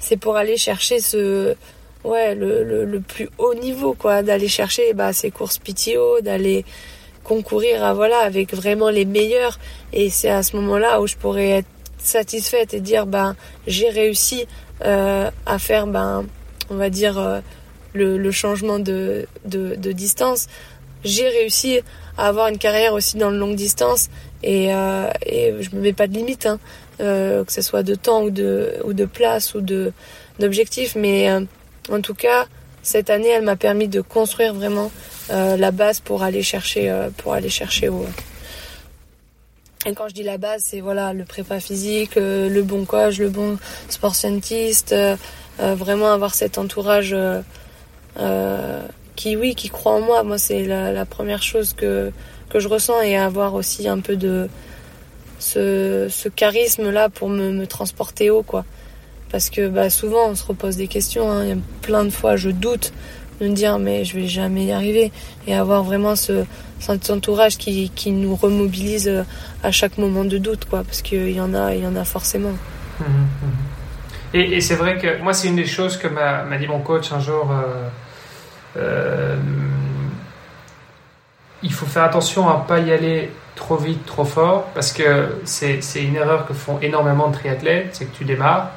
c'est 0.00 0.16
pour 0.16 0.36
aller 0.36 0.56
chercher 0.56 0.98
ce, 0.98 1.54
ouais, 2.02 2.34
le, 2.34 2.64
le, 2.64 2.84
le, 2.84 3.00
plus 3.00 3.28
haut 3.38 3.54
niveau, 3.54 3.94
quoi, 3.94 4.22
d'aller 4.22 4.48
chercher 4.48 4.92
bah, 4.94 5.12
ces 5.12 5.30
courses 5.30 5.58
PTO, 5.58 6.20
d'aller 6.20 6.64
concourir 7.28 7.84
à, 7.84 7.92
voilà, 7.92 8.20
avec 8.20 8.54
vraiment 8.54 8.88
les 8.88 9.04
meilleurs. 9.04 9.58
Et 9.92 10.08
c'est 10.08 10.30
à 10.30 10.42
ce 10.42 10.56
moment-là 10.56 11.00
où 11.00 11.06
je 11.06 11.16
pourrais 11.16 11.50
être 11.50 11.68
satisfaite 11.98 12.72
et 12.72 12.80
dire 12.80 13.06
ben 13.06 13.36
j'ai 13.66 13.90
réussi 13.90 14.46
euh, 14.84 15.30
à 15.44 15.58
faire 15.58 15.86
ben 15.86 16.24
on 16.70 16.76
va 16.76 16.90
dire 16.90 17.18
euh, 17.18 17.40
le, 17.92 18.30
changement 18.30 18.78
de, 18.78 19.26
de, 19.44 19.92
distance. 19.92 20.46
J'ai 21.04 21.28
réussi 21.28 21.80
à 22.16 22.28
avoir 22.28 22.48
une 22.48 22.58
carrière 22.58 22.94
aussi 22.94 23.16
dans 23.16 23.30
le 23.30 23.38
longue 23.38 23.56
distance 23.56 24.08
et, 24.42 24.72
euh, 24.72 25.10
et 25.26 25.54
je 25.60 25.74
me 25.74 25.80
mets 25.80 25.92
pas 25.92 26.06
de 26.06 26.14
limite, 26.14 26.46
hein, 26.46 26.58
que 26.98 27.52
ce 27.52 27.62
soit 27.62 27.82
de 27.82 27.94
temps 27.94 28.22
ou 28.22 28.30
de, 28.30 28.74
ou 28.84 28.92
de 28.92 29.04
place 29.04 29.54
ou 29.54 29.60
de 29.60 29.92
d'objectif. 30.38 30.94
Mais 30.94 31.28
en 31.90 32.00
tout 32.00 32.14
cas, 32.14 32.46
cette 32.82 33.10
année, 33.10 33.28
elle 33.28 33.44
m'a 33.44 33.56
permis 33.56 33.88
de 33.88 34.00
construire 34.00 34.54
vraiment 34.54 34.90
euh, 34.90 35.17
la 35.30 35.70
base 35.70 36.00
pour 36.00 36.22
aller 36.22 36.42
chercher, 36.42 36.90
euh, 36.90 37.10
pour 37.16 37.32
aller 37.32 37.48
chercher 37.48 37.88
au. 37.88 38.06
Et 39.86 39.94
quand 39.94 40.08
je 40.08 40.14
dis 40.14 40.22
la 40.22 40.38
base, 40.38 40.62
c'est 40.64 40.80
voilà 40.80 41.12
le 41.12 41.24
prépa 41.24 41.60
physique, 41.60 42.16
euh, 42.16 42.48
le 42.48 42.62
bon 42.62 42.84
coach, 42.84 43.18
le 43.18 43.28
bon 43.28 43.58
sport 43.88 44.14
scientist, 44.14 44.94
vraiment 45.58 46.12
avoir 46.12 46.34
cet 46.34 46.58
entourage 46.58 47.16
qui, 49.16 49.36
oui, 49.36 49.54
qui 49.54 49.68
croit 49.68 49.92
en 49.92 50.00
moi. 50.00 50.22
Moi, 50.22 50.38
c'est 50.38 50.64
la, 50.64 51.04
première 51.04 51.42
chose 51.42 51.72
que 51.72 52.12
que 52.48 52.60
je 52.60 52.68
ressens 52.68 53.02
et 53.02 53.16
avoir 53.16 53.54
aussi 53.54 53.88
un 53.88 54.00
peu 54.00 54.16
de 54.16 54.48
ce, 55.38 56.08
ce 56.08 56.30
charisme 56.30 56.88
là 56.90 57.10
pour 57.10 57.28
me, 57.28 57.50
me 57.52 57.66
transporter 57.66 58.30
haut, 58.30 58.42
quoi 58.42 58.64
parce 59.30 59.50
que 59.50 59.68
bah, 59.68 59.90
souvent 59.90 60.28
on 60.28 60.34
se 60.34 60.44
repose 60.44 60.76
des 60.76 60.88
questions. 60.88 61.30
Hein. 61.30 61.44
Il 61.44 61.48
y 61.50 61.52
a 61.52 61.56
plein 61.82 62.04
de 62.04 62.10
fois 62.10 62.36
je 62.36 62.50
doute 62.50 62.92
me 63.40 63.54
dire 63.54 63.78
mais 63.78 64.04
je 64.04 64.18
vais 64.18 64.28
jamais 64.28 64.66
y 64.66 64.72
arriver 64.72 65.12
et 65.46 65.54
avoir 65.54 65.82
vraiment 65.82 66.16
ce 66.16 66.44
cet 66.80 67.10
entourage 67.10 67.58
qui, 67.58 67.90
qui 67.90 68.12
nous 68.12 68.36
remobilise 68.36 69.08
euh, 69.08 69.24
à 69.62 69.72
chaque 69.72 69.98
moment 69.98 70.24
de 70.24 70.38
doute 70.38 70.64
quoi 70.64 70.84
parce 70.84 71.02
qu'il 71.02 71.30
y 71.30 71.40
en 71.40 71.54
a 71.54 71.74
il 71.74 71.82
y 71.82 71.86
en 71.86 71.96
a 71.96 72.04
forcément. 72.04 72.54
Mmh. 73.00 73.04
Et, 74.34 74.56
et 74.56 74.60
c'est 74.60 74.76
vrai 74.76 74.98
que 74.98 75.20
moi 75.22 75.32
c'est 75.32 75.48
une 75.48 75.56
des 75.56 75.66
choses 75.66 75.96
que 75.96 76.08
m'a 76.08 76.56
dit 76.58 76.66
mon 76.66 76.80
coach 76.80 77.12
un 77.12 77.20
jour. 77.20 77.50
Euh, 77.50 77.88
euh, 78.76 79.36
il 81.62 81.72
faut 81.72 81.86
faire 81.86 82.04
attention 82.04 82.48
à 82.48 82.64
pas 82.66 82.78
y 82.78 82.92
aller 82.92 83.30
trop 83.56 83.76
vite, 83.76 84.06
trop 84.06 84.24
fort, 84.24 84.66
parce 84.74 84.92
que 84.92 85.40
c'est 85.44 85.80
une 85.96 86.14
erreur 86.14 86.46
que 86.46 86.54
font 86.54 86.78
énormément 86.80 87.28
de 87.28 87.34
triathlètes, 87.34 87.88
c'est 87.92 88.04
que 88.04 88.16
tu 88.16 88.24
démarres, 88.24 88.70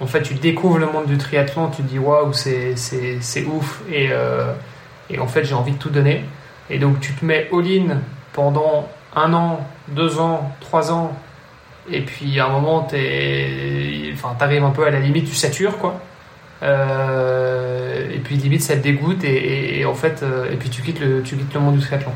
en 0.00 0.06
fait, 0.06 0.22
tu 0.22 0.34
découvres 0.34 0.78
le 0.78 0.86
monde 0.86 1.06
du 1.06 1.18
triathlon, 1.18 1.68
tu 1.68 1.82
te 1.82 1.88
dis 1.88 1.98
waouh, 1.98 2.32
c'est 2.32 2.74
ouf, 3.46 3.82
et, 3.90 4.08
euh, 4.10 4.52
et, 5.10 5.18
en 5.18 5.26
fait, 5.26 5.44
j'ai 5.44 5.54
envie 5.54 5.72
de 5.72 5.78
tout 5.78 5.90
donner. 5.90 6.24
Et 6.70 6.78
donc, 6.78 7.00
tu 7.00 7.12
te 7.12 7.24
mets 7.24 7.48
all-in 7.52 7.98
pendant 8.32 8.88
un 9.14 9.32
an, 9.34 9.60
deux 9.88 10.18
ans, 10.18 10.52
trois 10.60 10.90
ans, 10.90 11.12
et 11.90 12.00
puis 12.00 12.38
à 12.40 12.46
un 12.46 12.48
moment, 12.50 12.86
tu 12.88 12.96
arrives 14.40 14.64
un 14.64 14.70
peu 14.70 14.86
à 14.86 14.90
la 14.90 15.00
limite, 15.00 15.28
tu 15.28 15.34
satures, 15.34 15.78
quoi. 15.78 16.00
Euh, 16.62 18.10
et 18.10 18.18
puis 18.18 18.36
limite, 18.36 18.62
ça 18.62 18.76
te 18.76 18.82
dégoûte, 18.82 19.24
et, 19.24 19.84
en 19.84 19.94
fait, 19.94 20.22
euh, 20.22 20.50
et 20.50 20.56
puis 20.56 20.70
tu 20.70 20.80
quittes, 20.82 21.00
le, 21.00 21.22
monde 21.60 21.76
du 21.76 21.80
triathlon. 21.80 22.12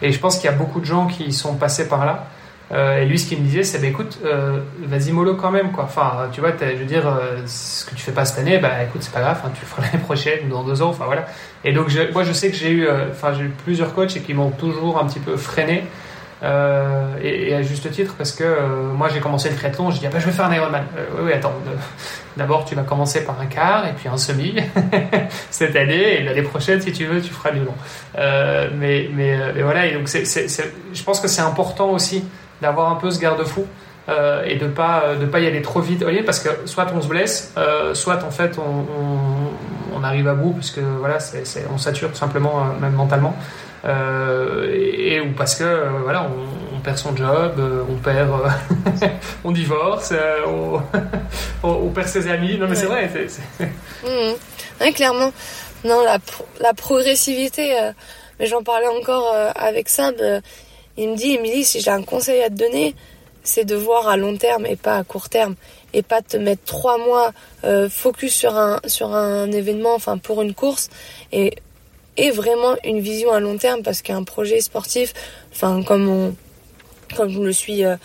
Et 0.00 0.12
je 0.12 0.18
pense 0.18 0.36
qu'il 0.36 0.46
y 0.46 0.52
a 0.52 0.56
beaucoup 0.56 0.80
de 0.80 0.86
gens 0.86 1.06
qui 1.06 1.32
sont 1.32 1.56
passés 1.56 1.88
par 1.88 2.06
là. 2.06 2.28
Euh, 2.72 3.02
et 3.02 3.06
lui, 3.06 3.18
ce 3.18 3.28
qu'il 3.28 3.38
me 3.38 3.44
disait, 3.44 3.62
c'est 3.62 3.78
bah, 3.78 3.86
écoute, 3.86 4.18
euh, 4.24 4.58
vas-y 4.80 5.12
mollo 5.12 5.34
quand 5.34 5.50
même, 5.50 5.70
quoi. 5.70 5.84
Enfin, 5.84 6.28
tu 6.32 6.40
vois, 6.40 6.50
je 6.60 6.76
veux 6.76 6.84
dire, 6.84 7.06
euh, 7.06 7.38
ce 7.46 7.84
que 7.84 7.94
tu 7.94 8.02
fais 8.02 8.12
pas 8.12 8.24
cette 8.24 8.40
année, 8.40 8.58
bah 8.58 8.82
écoute, 8.82 9.02
c'est 9.02 9.12
pas 9.12 9.20
grave, 9.20 9.40
hein, 9.44 9.50
tu 9.54 9.60
le 9.60 9.66
feras 9.66 9.82
l'année 9.86 10.02
prochaine 10.02 10.46
ou 10.46 10.50
dans 10.50 10.64
deux 10.64 10.82
ans, 10.82 10.88
enfin 10.88 11.04
voilà. 11.04 11.26
Et 11.64 11.72
donc, 11.72 11.90
moi, 12.12 12.24
je 12.24 12.32
sais 12.32 12.50
que 12.50 12.56
j'ai 12.56 12.70
eu, 12.70 12.88
enfin, 13.10 13.32
eu 13.38 13.50
plusieurs 13.64 13.94
coachs 13.94 14.16
et 14.16 14.20
qui 14.20 14.34
m'ont 14.34 14.50
toujours 14.50 14.98
un 14.98 15.06
petit 15.06 15.20
peu 15.20 15.36
freiné. 15.36 15.84
Et, 17.22 17.48
et, 17.50 17.54
à 17.54 17.62
juste 17.62 17.90
titre, 17.90 18.14
parce 18.16 18.30
que 18.30 18.44
moi 18.94 19.08
j'ai 19.08 19.18
commencé 19.18 19.48
le 19.48 19.56
triathlon, 19.56 19.90
je 19.90 19.98
dis 19.98 20.06
ah 20.06 20.10
bah, 20.12 20.18
je 20.20 20.26
vais 20.26 20.32
faire 20.32 20.44
un 20.44 20.54
Ironman. 20.54 20.84
oui, 20.94 21.22
oui, 21.24 21.32
attends. 21.32 21.54
D'abord, 22.36 22.66
tu 22.66 22.74
vas 22.76 22.82
commencer 22.82 23.24
par 23.24 23.40
un 23.40 23.46
quart 23.46 23.88
et 23.88 23.94
puis 23.94 24.08
un 24.08 24.18
semi 24.18 24.54
cette 25.50 25.74
année 25.74 26.20
et 26.20 26.22
l'année 26.22 26.42
prochaine, 26.42 26.80
si 26.80 26.92
tu 26.92 27.06
veux, 27.06 27.20
tu 27.20 27.32
feras 27.32 27.50
du 27.50 27.60
long. 27.60 27.74
mais, 28.78 29.08
mais, 29.12 29.62
voilà, 29.62 29.86
et 29.86 29.94
donc 29.94 30.08
je 30.08 31.02
pense 31.02 31.20
que 31.20 31.26
c'est 31.26 31.42
important 31.42 31.90
aussi 31.90 32.22
d'avoir 32.60 32.90
un 32.90 32.96
peu 32.96 33.10
ce 33.10 33.18
garde-fou. 33.18 33.66
Euh, 34.08 34.44
et 34.44 34.54
de 34.54 34.68
pas 34.68 35.02
euh, 35.04 35.16
de 35.16 35.26
pas 35.26 35.40
y 35.40 35.48
aller 35.48 35.62
trop 35.62 35.80
vite 35.80 36.04
parce 36.24 36.38
que 36.38 36.48
soit 36.66 36.86
on 36.94 37.02
se 37.02 37.08
blesse 37.08 37.52
euh, 37.58 37.92
soit 37.92 38.22
en 38.22 38.30
fait 38.30 38.56
on, 38.56 38.86
on, 39.96 40.04
arrive 40.04 40.28
à 40.28 40.34
bout 40.34 40.52
parce 40.52 40.70
que 40.70 40.80
voilà 40.80 41.18
on 41.74 41.76
sature 41.76 42.10
tout 42.10 42.16
simplement 42.16 42.66
même 42.80 42.92
mentalement 42.92 43.34
et, 43.84 45.20
ou 45.20 45.32
parce 45.32 45.56
que 45.56 45.88
voilà 46.04 46.28
on, 46.72 46.78
perd 46.78 46.98
son 46.98 47.16
job 47.16 47.60
on 47.90 47.96
perd 47.96 48.30
on 49.44 49.50
divorce 49.50 50.14
on, 50.46 50.80
on, 51.64 51.88
perd 51.88 52.06
ses 52.06 52.30
amis 52.30 52.56
non 52.58 52.68
mais 52.68 52.76
c'est 52.76 52.86
vrai 52.86 53.10
mmh. 54.04 54.92
clairement 54.92 55.32
non 55.84 56.04
la, 56.04 56.18
la 56.60 56.74
progressivité 56.74 57.74
mais 58.38 58.46
j'en 58.46 58.62
parlais 58.62 58.86
encore 58.86 59.34
avec 59.56 59.88
Sab 59.88 60.14
il 60.96 61.10
me 61.10 61.16
dit, 61.16 61.32
Émilie, 61.32 61.64
si 61.64 61.80
j'ai 61.80 61.90
un 61.90 62.02
conseil 62.02 62.42
à 62.42 62.48
te 62.48 62.54
donner, 62.54 62.94
c'est 63.42 63.64
de 63.64 63.76
voir 63.76 64.08
à 64.08 64.16
long 64.16 64.36
terme 64.36 64.66
et 64.66 64.76
pas 64.76 64.96
à 64.96 65.04
court 65.04 65.28
terme. 65.28 65.54
Et 65.92 66.02
pas 66.02 66.20
te 66.20 66.36
mettre 66.36 66.64
trois 66.64 66.98
mois 66.98 67.32
euh, 67.64 67.88
focus 67.88 68.34
sur 68.34 68.56
un, 68.56 68.80
sur 68.86 69.14
un 69.14 69.50
événement, 69.50 69.94
enfin 69.94 70.18
pour 70.18 70.42
une 70.42 70.54
course. 70.54 70.90
Et, 71.32 71.54
et 72.16 72.30
vraiment 72.30 72.76
une 72.84 73.00
vision 73.00 73.32
à 73.32 73.40
long 73.40 73.56
terme 73.56 73.82
parce 73.82 74.02
qu'un 74.02 74.24
projet 74.24 74.60
sportif, 74.60 75.14
enfin 75.52 75.82
comme, 75.82 76.08
on, 76.08 76.34
comme 77.16 77.30
je 77.30 77.38
me 77.38 77.46
le 77.46 77.52
suis... 77.52 77.84
Euh, 77.84 77.96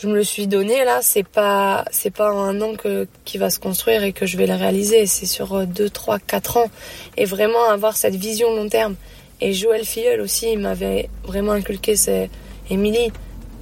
je 0.00 0.06
me 0.06 0.14
le 0.14 0.22
suis 0.22 0.46
donné 0.46 0.84
là, 0.84 1.00
c'est 1.02 1.26
pas 1.26 1.84
c'est 1.90 2.12
pas 2.12 2.30
un 2.30 2.60
an 2.60 2.76
que 2.76 3.08
qui 3.24 3.36
va 3.36 3.50
se 3.50 3.58
construire 3.58 4.04
et 4.04 4.12
que 4.12 4.26
je 4.26 4.36
vais 4.36 4.46
le 4.46 4.54
réaliser, 4.54 5.06
c'est 5.06 5.26
sur 5.26 5.66
2 5.66 5.90
3 5.90 6.20
4 6.20 6.56
ans 6.56 6.70
et 7.16 7.24
vraiment 7.24 7.68
avoir 7.68 7.96
cette 7.96 8.14
vision 8.14 8.54
long 8.54 8.68
terme. 8.68 8.94
Et 9.40 9.52
Joël 9.52 9.84
Filleul 9.84 10.20
aussi 10.20 10.56
m'avait 10.56 11.08
vraiment 11.24 11.52
inculqué, 11.52 11.96
c'est 11.96 12.30
Émilie, 12.70 13.12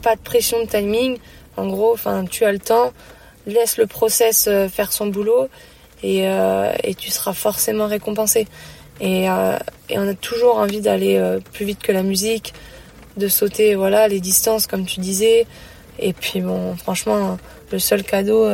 pas 0.03 0.17
de 0.17 0.21
pression 0.21 0.63
de 0.63 0.69
timing. 0.69 1.19
En 1.57 1.67
gros, 1.69 1.93
enfin, 1.93 2.25
tu 2.25 2.45
as 2.45 2.53
le 2.53 2.59
temps, 2.59 2.93
laisse 3.47 3.77
le 3.77 3.87
process 3.87 4.47
euh, 4.49 4.69
faire 4.69 4.93
son 4.93 5.07
boulot 5.07 5.49
et, 6.03 6.25
et 6.85 6.95
tu 6.95 7.11
seras 7.11 7.33
forcément 7.33 7.87
récompensé. 7.87 8.47
Et, 9.01 9.25
et 9.25 9.99
on 9.99 10.09
a 10.09 10.15
toujours 10.15 10.59
envie 10.59 10.81
d'aller 10.81 11.39
plus 11.53 11.65
vite 11.65 11.81
que 11.81 11.91
la 11.91 12.03
musique, 12.03 12.53
de 13.17 13.29
sauter 13.29 13.75
voilà 13.75 14.07
les 14.07 14.21
distances 14.21 14.67
comme 14.67 14.85
tu 14.85 15.01
disais. 15.01 15.47
Et 15.99 16.13
puis 16.13 16.43
bon, 16.43 16.77
franchement, 16.77 17.39
le 17.73 17.79
seul 17.79 18.05
cadeau, 18.05 18.47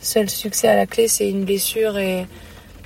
seul 0.00 0.30
succès 0.30 0.68
à 0.68 0.76
la 0.76 0.86
clé, 0.86 1.08
c'est 1.08 1.28
une 1.28 1.44
blessure 1.44 1.98
et 1.98 2.26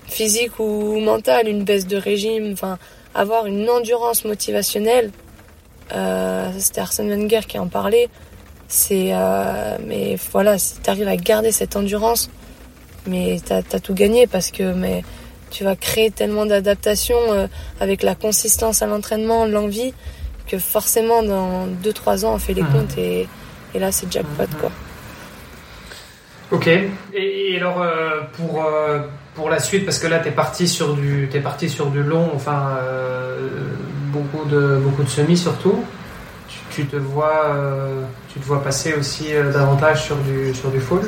physique 0.07 0.59
ou 0.59 0.99
mentale, 1.01 1.49
une 1.49 1.64
baisse 1.64 1.87
de 1.87 1.97
régime, 1.97 2.53
enfin 2.53 2.79
avoir 3.15 3.47
une 3.47 3.69
endurance 3.69 4.25
motivationnelle. 4.25 5.11
Euh, 5.93 6.51
C'était 6.59 6.81
Arsène 6.81 7.09
Wenger 7.09 7.41
qui 7.47 7.59
en 7.59 7.69
parlait. 7.69 8.09
C'est 8.69 9.11
euh, 9.13 9.79
mais 9.85 10.17
voilà, 10.31 10.59
si 10.59 10.81
tu 10.81 10.91
arrives 10.91 11.09
à 11.09 11.17
garder 11.17 11.51
cette 11.51 11.75
endurance, 11.75 12.31
mais 13.07 13.41
t'as 13.45 13.63
as 13.73 13.81
tout 13.81 13.95
gagné 13.95 14.27
parce 14.27 14.51
que 14.53 14.73
mais 14.73 15.03
tu 15.51 15.65
vas 15.65 15.75
créer 15.75 16.11
tellement 16.11 16.47
d'adaptation 16.47 17.17
euh, 17.31 17.47
avec 17.81 18.03
la 18.03 18.15
consistance 18.15 18.83
à 18.83 18.87
l'entraînement, 18.87 19.47
l'envie 19.47 19.93
que 20.47 20.59
forcément 20.59 21.23
dans 21.23 21.67
2-3 21.83 22.25
ans 22.25 22.35
on 22.35 22.39
fait 22.39 22.55
les 22.55 22.63
mmh. 22.63 22.73
comptes 22.73 22.99
et, 22.99 23.29
et 23.75 23.79
là 23.79 23.91
c'est 23.93 24.11
jackpot 24.11 24.47
quoi. 24.61 24.71
Ok. 26.53 26.69
Et, 27.15 27.57
alors 27.57 27.83
euh, 27.83 28.23
pour 28.33 28.65
euh, 28.65 29.01
pour 29.35 29.49
la 29.49 29.61
suite, 29.61 29.85
parce 29.85 29.99
que 29.99 30.07
là 30.07 30.18
t'es 30.18 30.31
parti 30.31 30.68
sur 30.68 30.95
du 30.95 31.28
es 31.33 31.41
parti 31.41 31.68
sur 31.68 31.91
du 31.91 32.03
long, 32.03 32.31
enfin 32.35 32.78
euh, 32.83 33.51
beaucoup 34.12 34.45
de 34.49 34.78
beaucoup 34.83 35.03
de 35.03 35.09
semis 35.09 35.37
surtout. 35.37 35.85
Tu, 36.70 36.87
te 36.87 36.97
vois 36.97 37.57
tu 38.33 38.39
te 38.39 38.45
vois 38.47 38.62
passer 38.62 38.95
aussi 38.95 39.33
davantage 39.53 40.05
sur 40.05 40.16
du 40.16 40.55
sur 40.55 40.70
du 40.70 40.81
full. 40.81 41.03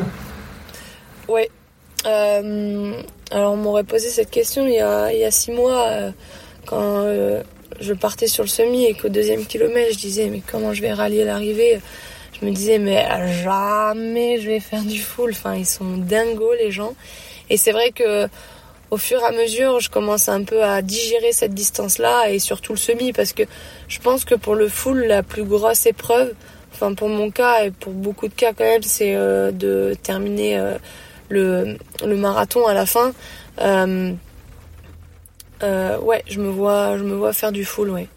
Ouais. 1.29 1.49
alors 2.05 3.53
on 3.53 3.57
m'aurait 3.57 3.85
posé 3.85 4.09
cette 4.09 4.31
question 4.31 4.67
il 4.67 4.75
y 4.75 4.81
a 4.81 5.13
il 5.13 5.21
y 5.21 5.25
a 5.25 5.31
six 5.31 5.53
mois 5.53 5.89
quand 6.67 7.07
je 7.81 7.93
partais 7.95 8.27
sur 8.27 8.45
le 8.45 8.49
semi 8.49 8.85
et 8.85 8.95
qu'au 8.95 9.09
deuxième 9.09 9.45
kilomètre 9.47 9.93
je 9.95 9.99
disais 9.99 10.29
mais 10.31 10.43
comment 10.51 10.73
je 10.73 10.83
vais 10.83 10.93
rallier 10.93 11.25
l'arrivée? 11.25 11.81
Je 12.41 12.47
me 12.47 12.53
disais 12.53 12.79
mais 12.79 13.07
jamais 13.43 14.41
je 14.41 14.49
vais 14.49 14.61
faire 14.61 14.83
du 14.83 15.01
full. 15.01 15.31
Enfin, 15.31 15.55
ils 15.55 15.67
sont 15.67 15.97
dingos 15.97 16.55
les 16.55 16.71
gens. 16.71 16.95
Et 17.53 17.59
c'est 17.59 17.73
vrai 17.73 17.91
que 17.91 18.29
au 18.91 18.97
fur 18.97 19.21
et 19.21 19.25
à 19.25 19.31
mesure, 19.31 19.79
je 19.79 19.91
commence 19.91 20.31
un 20.31 20.43
peu 20.43 20.65
à 20.65 20.81
digérer 20.81 21.33
cette 21.33 21.53
distance-là 21.53 22.31
et 22.31 22.39
surtout 22.39 22.73
le 22.73 22.79
semi 22.79 23.13
parce 23.13 23.35
que 23.35 23.43
je 23.89 23.99
pense 24.01 24.25
que 24.25 24.35
pour 24.35 24.55
le 24.55 24.69
full, 24.69 25.05
la 25.05 25.23
plus 25.23 25.45
grosse 25.45 25.85
épreuve, 25.85 26.33
enfin 26.73 26.95
pour 26.95 27.11
mon 27.11 27.31
cas 27.31 27.65
et 27.65 27.71
pour 27.71 27.93
beaucoup 27.93 28.27
de 28.27 28.33
cas 28.33 28.55
quand 28.55 28.65
même, 28.65 28.83
c'est 28.83 29.15
euh, 29.15 29.51
de 29.51 29.95
terminer 30.03 30.59
euh, 30.59 30.79
le, 31.29 31.77
marathon 32.17 32.67
à 32.67 32.73
la 32.73 32.87
fin. 32.87 33.13
Euh, 33.61 34.15
ouais, 36.01 36.25
je 36.27 36.41
me 36.41 36.49
vois, 36.49 36.97
je 36.97 37.05
me 37.05 37.15
vois 37.15 37.35
faire 37.35 37.53
du 37.53 37.67
full, 37.67 37.91
ouais 37.91 38.09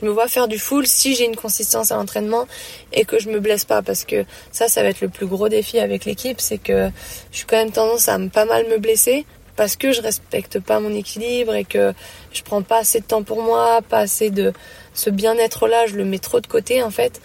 je 0.00 0.06
me 0.06 0.10
vois 0.10 0.28
faire 0.28 0.48
du 0.48 0.58
full 0.58 0.86
si 0.86 1.14
j'ai 1.14 1.24
une 1.24 1.36
consistance 1.36 1.90
à 1.92 1.96
l'entraînement 1.96 2.46
et 2.92 3.04
que 3.04 3.18
je 3.18 3.28
me 3.28 3.40
blesse 3.40 3.64
pas 3.64 3.82
parce 3.82 4.04
que 4.04 4.24
ça 4.52 4.68
ça 4.68 4.82
va 4.82 4.88
être 4.88 5.00
le 5.00 5.08
plus 5.08 5.26
gros 5.26 5.48
défi 5.48 5.78
avec 5.78 6.04
l'équipe 6.04 6.40
c'est 6.40 6.58
que 6.58 6.90
je 7.32 7.36
suis 7.36 7.46
quand 7.46 7.56
même 7.56 7.72
tendance 7.72 8.08
à 8.08 8.18
pas 8.32 8.44
mal 8.44 8.66
me 8.68 8.78
blesser 8.78 9.26
parce 9.58 9.74
que 9.74 9.90
je 9.90 10.00
respecte 10.00 10.60
pas 10.60 10.78
mon 10.78 10.94
équilibre 10.94 11.52
et 11.52 11.64
que 11.64 11.92
je 12.32 12.42
prends 12.44 12.62
pas 12.62 12.78
assez 12.78 13.00
de 13.00 13.04
temps 13.04 13.24
pour 13.24 13.42
moi, 13.42 13.80
pas 13.82 13.98
assez 13.98 14.30
de 14.30 14.52
ce 14.94 15.10
bien-être 15.10 15.66
là, 15.66 15.86
je 15.88 15.96
le 15.96 16.04
mets 16.04 16.20
trop 16.20 16.40
de 16.40 16.46
côté 16.46 16.80
en 16.80 16.90
fait. 16.90 17.20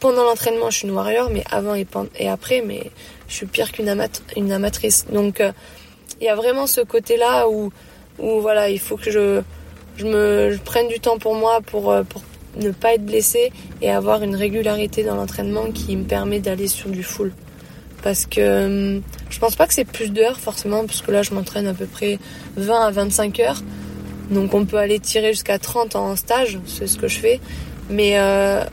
Pendant 0.00 0.24
l'entraînement, 0.24 0.70
je 0.70 0.78
suis 0.78 0.88
une 0.88 0.94
warrior 0.94 1.28
mais 1.28 1.44
avant 1.50 1.74
et, 1.74 2.28
après 2.28 2.62
mais 2.62 2.90
je 3.28 3.34
suis 3.34 3.46
pire 3.46 3.72
qu'une 3.72 3.94
une 4.36 4.52
amatrice. 4.52 5.04
Donc 5.12 5.42
euh, 5.42 5.52
il 6.18 6.24
y 6.24 6.30
a 6.30 6.34
vraiment 6.34 6.66
ce 6.66 6.80
côté 6.80 7.18
là 7.18 7.46
où 7.46 7.70
où 8.18 8.40
voilà, 8.40 8.70
il 8.70 8.80
faut 8.80 8.96
que 8.96 9.10
je 9.10 9.42
je 9.96 10.06
me 10.06 10.58
prenne 10.64 10.88
du 10.88 11.00
temps 11.00 11.18
pour 11.18 11.34
moi 11.34 11.60
pour, 11.64 11.90
euh, 11.90 12.02
pour 12.02 12.22
ne 12.56 12.70
pas 12.70 12.94
être 12.94 13.04
blessé 13.04 13.52
et 13.82 13.90
avoir 13.90 14.22
une 14.22 14.34
régularité 14.34 15.02
dans 15.04 15.14
l'entraînement 15.14 15.70
qui 15.72 15.96
me 15.96 16.04
permet 16.04 16.40
d'aller 16.40 16.68
sur 16.68 16.90
du 16.90 17.02
full. 17.02 17.32
Parce 18.02 18.26
que 18.26 18.96
hum, 18.96 19.02
je 19.30 19.38
pense 19.38 19.56
pas 19.56 19.66
que 19.66 19.74
c'est 19.74 19.84
plus 19.84 20.10
d'heures 20.10 20.38
forcément, 20.38 20.86
parce 20.86 21.02
que 21.02 21.10
là 21.10 21.22
je 21.22 21.34
m'entraîne 21.34 21.66
à 21.66 21.74
peu 21.74 21.86
près 21.86 22.18
20 22.56 22.86
à 22.86 22.90
25 22.90 23.40
heures. 23.40 23.62
Donc 24.30 24.54
on 24.54 24.64
peut 24.64 24.78
aller 24.78 25.00
tirer 25.00 25.32
jusqu'à 25.32 25.58
30 25.58 25.96
en 25.96 26.16
stage, 26.16 26.58
c'est 26.66 26.86
ce 26.86 26.98
que 26.98 27.08
je 27.08 27.18
fais. 27.18 27.40
Mais, 27.88 28.18
euh, 28.18 28.64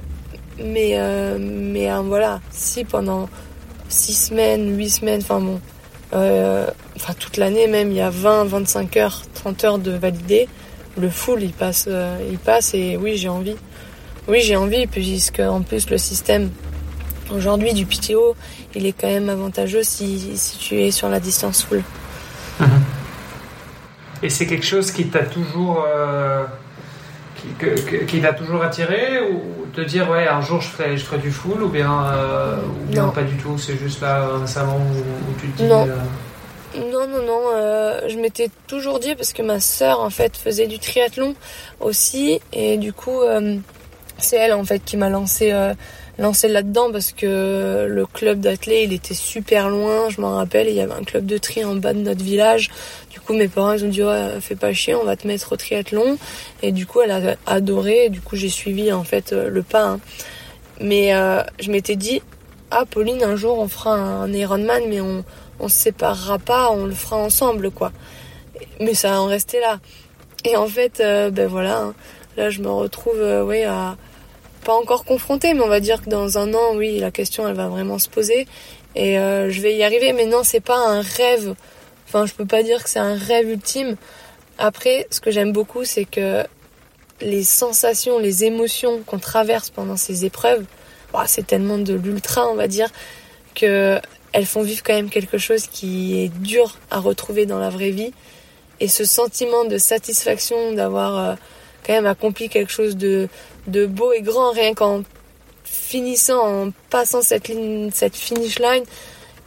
mais, 0.57 0.93
euh, 0.93 1.38
mais 1.39 1.89
voilà, 2.03 2.41
si 2.51 2.84
pendant 2.84 3.30
6 3.89 4.28
semaines, 4.28 4.78
8 4.78 4.89
semaines, 4.89 5.21
enfin 5.21 5.39
bon, 5.39 5.59
enfin 6.11 7.13
toute 7.19 7.38
l'année 7.38 7.67
même, 7.67 7.91
il 7.91 7.97
y 7.97 8.01
a 8.01 8.09
20, 8.09 8.45
25 8.45 8.97
heures, 8.97 9.21
30 9.36 9.63
heures 9.63 9.80
de 9.80 9.91
validé, 9.91 10.47
le 10.99 11.09
full 11.09 11.41
il 11.43 11.53
passe, 11.53 11.85
euh, 11.87 12.17
il 12.31 12.37
passe 12.37 12.73
et 12.73 12.97
oui 12.97 13.17
j'ai 13.17 13.29
envie. 13.29 13.55
Oui 14.27 14.41
j'ai 14.41 14.55
envie 14.55 14.87
puisque 14.87 15.39
en 15.39 15.61
plus 15.61 15.89
le 15.89 15.97
système 15.97 16.49
aujourd'hui 17.33 17.73
du 17.73 17.85
PTO 17.85 18.35
il 18.75 18.85
est 18.85 18.93
quand 18.93 19.07
même 19.07 19.29
avantageux 19.29 19.83
si, 19.83 20.37
si 20.37 20.57
tu 20.57 20.75
es 20.81 20.91
sur 20.91 21.09
la 21.09 21.19
distance 21.19 21.63
full. 21.63 21.83
Et 24.21 24.29
c'est 24.29 24.47
quelque 24.47 24.65
chose 24.65 24.91
qui 24.91 25.07
t'a 25.07 25.23
toujours 25.23 25.85
euh, 25.85 26.45
qui, 28.07 28.21
t'a 28.21 28.33
toujours 28.33 28.63
attiré 28.63 29.19
ou 29.29 29.65
te 29.73 29.81
dire 29.81 30.09
ouais 30.09 30.27
un 30.27 30.41
jour 30.41 30.61
je 30.61 30.69
ferai, 30.69 30.97
je 30.97 31.03
ferai 31.03 31.17
du 31.17 31.31
full 31.31 31.61
ou 31.61 31.67
bien, 31.67 32.05
euh, 32.05 32.57
ou 32.89 33.11
pas 33.11 33.23
du 33.23 33.35
tout 33.35 33.57
c'est 33.57 33.77
juste 33.77 34.01
là 34.01 34.27
récemment 34.39 34.77
où, 34.77 34.99
où 34.99 35.41
tu 35.41 35.47
te 35.49 35.57
dis 35.57 35.67
non. 35.67 35.87
Non, 37.03 37.19
non, 37.19 37.25
non. 37.25 37.41
Euh, 37.53 38.07
je 38.07 38.17
m'étais 38.17 38.49
toujours 38.67 38.99
dit 38.99 39.15
parce 39.15 39.33
que 39.33 39.41
ma 39.41 39.59
sœur 39.59 39.99
en 39.99 40.09
fait 40.09 40.37
faisait 40.37 40.67
du 40.67 40.79
triathlon 40.79 41.35
aussi 41.81 42.39
et 42.53 42.77
du 42.77 42.93
coup 42.93 43.21
euh, 43.21 43.57
c'est 44.17 44.37
elle 44.37 44.53
en 44.53 44.63
fait 44.63 44.79
qui 44.79 44.95
m'a 44.95 45.09
lancé 45.09 45.51
euh, 45.51 45.73
lancé 46.17 46.47
là-dedans 46.47 46.91
parce 46.93 47.11
que 47.11 47.87
le 47.89 48.05
club 48.05 48.39
d'athlètes 48.39 48.83
il 48.85 48.93
était 48.93 49.13
super 49.13 49.69
loin. 49.69 50.09
Je 50.09 50.21
m'en 50.21 50.37
rappelle, 50.37 50.69
il 50.69 50.75
y 50.75 50.79
avait 50.79 50.93
un 50.93 51.03
club 51.03 51.25
de 51.25 51.37
tri 51.37 51.65
en 51.65 51.75
bas 51.75 51.93
de 51.93 51.99
notre 51.99 52.23
village. 52.23 52.69
Du 53.09 53.19
coup 53.19 53.33
mes 53.33 53.49
parents 53.49 53.73
ils 53.73 53.83
ont 53.83 53.89
dit 53.89 54.03
ouais 54.03 54.39
fais 54.39 54.55
pas 54.55 54.71
chier, 54.71 54.95
on 54.95 55.03
va 55.03 55.17
te 55.17 55.27
mettre 55.27 55.51
au 55.51 55.57
triathlon 55.57 56.17
et 56.61 56.71
du 56.71 56.85
coup 56.85 57.01
elle 57.01 57.11
a 57.11 57.35
adoré. 57.47 58.09
Du 58.09 58.21
coup 58.21 58.37
j'ai 58.37 58.49
suivi 58.49 58.93
en 58.93 59.03
fait 59.03 59.33
le 59.33 59.61
pas. 59.61 59.87
Hein. 59.87 59.99
Mais 60.79 61.11
je 61.59 61.69
m'étais 61.69 61.97
dit 61.97 62.21
ah 62.71 62.85
Pauline 62.89 63.23
un 63.23 63.35
jour 63.35 63.59
on 63.59 63.67
fera 63.67 63.93
un 63.93 64.31
Ironman 64.31 64.83
mais 64.87 65.01
on 65.01 65.25
on 65.64 65.70
se 65.70 65.78
séparera 65.78 66.39
pas, 66.39 66.72
on 66.72 66.86
le 66.86 66.93
fera 66.93 67.18
ensemble, 67.18 67.72
quoi. 67.72 67.91
Mais 68.80 68.93
ça 68.93 69.20
en 69.20 69.28
restait 69.28 69.59
là. 69.59 69.80
Et 70.45 70.57
en 70.57 70.68
fait, 70.68 70.99
euh, 70.99 71.30
ben 71.32 71.47
voilà, 71.47 71.78
hein. 71.80 71.93
là 72.38 72.49
je 72.49 72.61
me 72.61 72.70
retrouve, 72.70 73.20
euh, 73.20 73.43
oui, 73.43 73.64
à 73.64 73.95
pas 74.64 74.74
encore 74.74 75.03
confrontée, 75.03 75.53
mais 75.53 75.61
on 75.61 75.68
va 75.68 75.80
dire 75.80 76.01
que 76.01 76.09
dans 76.09 76.38
un 76.38 76.53
an, 76.53 76.76
oui, 76.76 76.99
la 76.99 77.11
question 77.11 77.47
elle 77.47 77.55
va 77.55 77.68
vraiment 77.68 77.99
se 77.99 78.07
poser 78.07 78.47
et 78.95 79.20
euh, 79.20 79.49
je 79.49 79.61
vais 79.61 79.76
y 79.76 79.84
arriver. 79.84 80.14
Mais 80.14 80.26
non, 80.26 80.43
c'est 80.43 80.61
pas 80.61 80.78
un 80.78 81.01
rêve. 81.01 81.55
Enfin, 82.07 82.26
je 82.26 82.34
peux 82.34 82.45
pas 82.45 82.64
dire 82.64 82.84
que 82.84 82.89
c'est 82.89 82.99
un 82.99 83.16
rêve 83.16 83.49
ultime. 83.49 83.95
Après, 84.57 85.07
ce 85.09 85.20
que 85.20 85.32
j'aime 85.32 85.51
beaucoup, 85.51 85.84
c'est 85.84 86.05
que 86.05 86.43
les 87.22 87.43
sensations, 87.43 88.20
les 88.20 88.43
émotions 88.43 89.01
qu'on 89.05 89.20
traverse 89.20 89.70
pendant 89.70 89.97
ces 89.97 90.26
épreuves, 90.26 90.66
c'est 91.26 91.45
tellement 91.45 91.78
de 91.78 91.93
l'ultra, 91.93 92.47
on 92.47 92.55
va 92.55 92.68
dire, 92.68 92.89
que 93.55 93.99
elles 94.34 94.45
font 94.45 94.63
vivre 94.63 94.81
quand 94.84 94.93
même 94.93 95.09
quelque 95.09 95.38
chose 95.38 95.67
qui 95.67 96.21
est 96.21 96.29
dur 96.29 96.77
à 96.91 96.99
retrouver 96.99 97.45
dans 97.45 97.59
la 97.59 97.69
vraie 97.69 97.91
vie. 97.91 98.11
Et 98.79 98.88
ce 98.88 99.05
sentiment 99.05 99.65
de 99.65 99.77
satisfaction 99.77 100.73
d'avoir 100.73 101.17
euh, 101.17 101.36
quand 101.86 101.93
même 101.93 102.07
accompli 102.07 102.49
quelque 102.49 102.71
chose 102.71 102.97
de, 102.97 103.29
de 103.67 103.86
beau 103.86 104.11
et 104.11 104.21
grand, 104.21 104.51
rien 104.51 104.73
qu'en 104.73 105.03
finissant, 105.63 106.65
en 106.65 106.71
passant 106.89 107.21
cette 107.21 107.47
ligne, 107.47 107.91
cette 107.93 108.15
finish 108.15 108.59
line. 108.59 108.84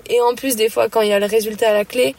Et 0.08 0.20
en 0.20 0.34
plus, 0.34 0.54
des 0.54 0.68
fois, 0.68 0.88
quand 0.88 1.00
il 1.00 1.08
y 1.08 1.12
a 1.12 1.18
le 1.18 1.26
résultat 1.26 1.70
à 1.70 1.72
la 1.72 1.84
clé, 1.84 2.14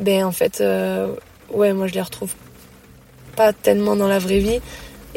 ben 0.00 0.24
en 0.24 0.32
fait, 0.32 0.60
euh, 0.60 1.14
ouais, 1.50 1.72
moi 1.72 1.86
je 1.86 1.94
les 1.94 2.02
retrouve 2.02 2.32
pas 3.36 3.52
tellement 3.52 3.94
dans 3.94 4.08
la 4.08 4.18
vraie 4.18 4.40
vie. 4.40 4.60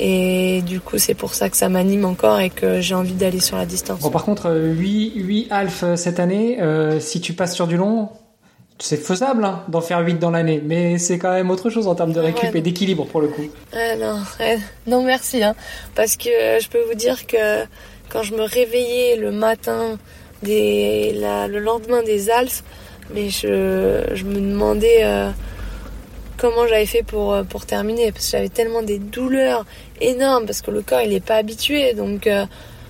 Et 0.02 0.62
du 0.62 0.80
coup, 0.80 0.98
c'est 0.98 1.14
pour 1.14 1.34
ça 1.34 1.50
que 1.50 1.58
ça 1.58 1.68
m'anime 1.68 2.06
encore 2.06 2.40
et 2.40 2.50
que 2.50 2.80
j'ai 2.80 2.96
envie 2.96 3.14
d'aller 3.14 3.42
sur 3.42 3.58
la 3.58 3.66
distance. 3.66 4.00
Bon, 4.00 4.10
par 4.10 4.24
contre, 4.24 4.50
8, 4.50 5.14
8 5.16 5.48
half 5.52 5.84
cette 5.96 6.22
année, 6.22 6.62
euh, 6.62 7.02
si 7.02 7.20
tu 7.20 7.34
passes 7.34 7.54
sur 7.54 7.68
du 7.68 7.76
long, 7.76 8.08
c'est 8.80 8.96
faisable 8.96 9.44
hein, 9.44 9.64
d'en 9.68 9.82
faire 9.82 10.00
8 10.00 10.18
dans 10.20 10.32
l'année, 10.32 10.62
mais 10.66 10.98
c'est 10.98 11.18
quand 11.18 11.34
même 11.34 11.52
autre 11.52 11.70
chose 11.70 11.88
en 11.88 11.96
termes 11.96 12.14
de 12.14 12.22
récup 12.22 12.56
et 12.56 12.62
d'équilibre 12.62 13.06
pour 13.06 13.20
le 13.20 13.28
coup. 13.28 13.44
non, 14.00 14.20
non, 14.88 15.04
merci. 15.04 15.44
Hein, 15.44 15.54
parce 15.96 16.16
que 16.16 16.30
je 16.62 16.70
peux 16.70 16.82
vous 16.84 16.96
dire 16.96 17.28
que 17.28 17.66
quand 18.08 18.24
je 18.24 18.34
me 18.34 18.44
réveillais 18.44 19.18
le 19.18 19.32
matin, 19.32 19.98
des, 20.44 21.12
le 21.14 21.60
lendemain 21.60 22.04
des 22.04 22.30
Alpes, 22.30 22.64
mais 23.14 23.30
je, 23.30 24.04
je 24.14 24.24
me 24.24 24.40
demandais 24.40 25.04
euh, 25.04 25.30
comment 26.40 26.66
j'avais 26.66 26.86
fait 26.86 27.04
pour, 27.04 27.34
euh, 27.34 27.44
pour 27.44 27.66
terminer, 27.66 28.12
parce 28.12 28.26
que 28.26 28.32
j'avais 28.32 28.50
tellement 28.50 28.82
des 28.82 28.98
douleurs 28.98 29.66
énorme 30.02 30.46
parce 30.46 30.62
que 30.62 30.72
le 30.72 30.82
corps 30.82 31.02
il 31.02 31.14
est 31.14 31.24
pas 31.24 31.36
habitué. 31.36 31.94
Donc 31.94 32.26
euh, 32.26 32.46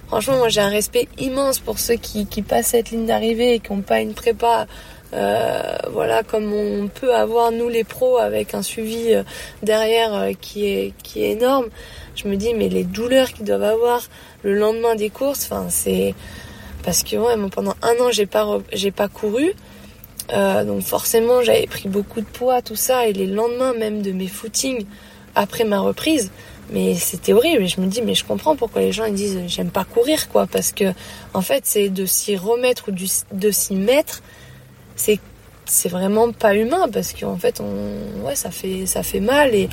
franchement 0.07 0.37
moi 0.37 0.49
j'ai 0.49 0.61
un 0.61 0.69
respect 0.69 1.07
immense 1.17 1.59
pour 1.59 1.79
ceux 1.79 1.95
qui, 1.95 2.27
qui 2.27 2.43
passent 2.43 2.67
cette 2.67 2.91
ligne 2.91 3.07
d'arrivée 3.07 3.55
et 3.55 3.59
qui 3.59 3.73
n'ont 3.73 3.81
pas 3.81 3.99
une 3.99 4.13
prépa 4.13 4.67
voilà, 5.91 6.21
comme 6.21 6.53
on 6.53 6.87
peut 6.87 7.15
avoir 7.15 7.51
nous 7.51 7.67
les 7.67 7.83
pros 7.83 8.19
avec 8.19 8.53
un 8.53 8.61
suivi 8.61 9.15
derrière 9.63 10.29
qui 10.39 10.67
est 10.67 10.93
qui 11.01 11.23
est 11.23 11.31
énorme. 11.31 11.65
Je 12.15 12.27
me 12.27 12.35
dis 12.35 12.53
mais 12.53 12.69
les 12.69 12.83
douleurs 12.83 13.31
qu'ils 13.33 13.45
doivent 13.45 13.63
avoir 13.63 14.03
le 14.43 14.53
lendemain 14.53 14.93
des 14.93 15.09
courses, 15.09 15.49
enfin 15.49 15.65
c'est 15.69 16.13
parce 16.83 17.01
que 17.01 17.15
ouais, 17.15 17.33
pendant 17.49 17.73
un 17.81 17.95
an 18.03 18.11
j'ai 18.11 18.27
pas 18.27 18.59
j'ai 18.71 18.91
pas 18.91 19.07
couru. 19.07 19.55
Euh, 20.33 20.63
donc 20.63 20.81
forcément, 20.83 21.41
j'avais 21.41 21.67
pris 21.67 21.89
beaucoup 21.89 22.21
de 22.21 22.25
poids, 22.25 22.61
tout 22.61 22.75
ça, 22.75 23.07
et 23.07 23.13
les 23.13 23.25
lendemains 23.27 23.73
même 23.73 24.01
de 24.01 24.11
mes 24.11 24.27
footings 24.27 24.85
après 25.35 25.63
ma 25.63 25.79
reprise, 25.79 26.31
mais 26.71 26.95
c'était 26.95 27.33
horrible. 27.33 27.63
Et 27.63 27.67
je 27.67 27.81
me 27.81 27.87
dis, 27.87 28.01
mais 28.01 28.15
je 28.15 28.25
comprends 28.25 28.55
pourquoi 28.55 28.81
les 28.81 28.91
gens 28.91 29.05
ils 29.05 29.13
disent 29.13 29.39
j'aime 29.47 29.71
pas 29.71 29.85
courir, 29.85 30.29
quoi, 30.29 30.45
parce 30.47 30.71
que 30.71 30.93
en 31.33 31.41
fait, 31.41 31.63
c'est 31.65 31.89
de 31.89 32.05
s'y 32.05 32.35
remettre 32.35 32.89
ou 32.89 32.91
de 32.91 33.51
s'y 33.51 33.75
mettre, 33.75 34.21
c'est 34.95 35.19
c'est 35.65 35.89
vraiment 35.89 36.31
pas 36.31 36.55
humain 36.55 36.87
parce 36.91 37.13
qu'en 37.13 37.37
fait, 37.37 37.61
on, 37.61 38.25
ouais, 38.25 38.35
ça 38.35 38.51
fait 38.51 38.85
ça 38.85 39.03
fait 39.03 39.19
mal 39.19 39.53
et 39.53 39.69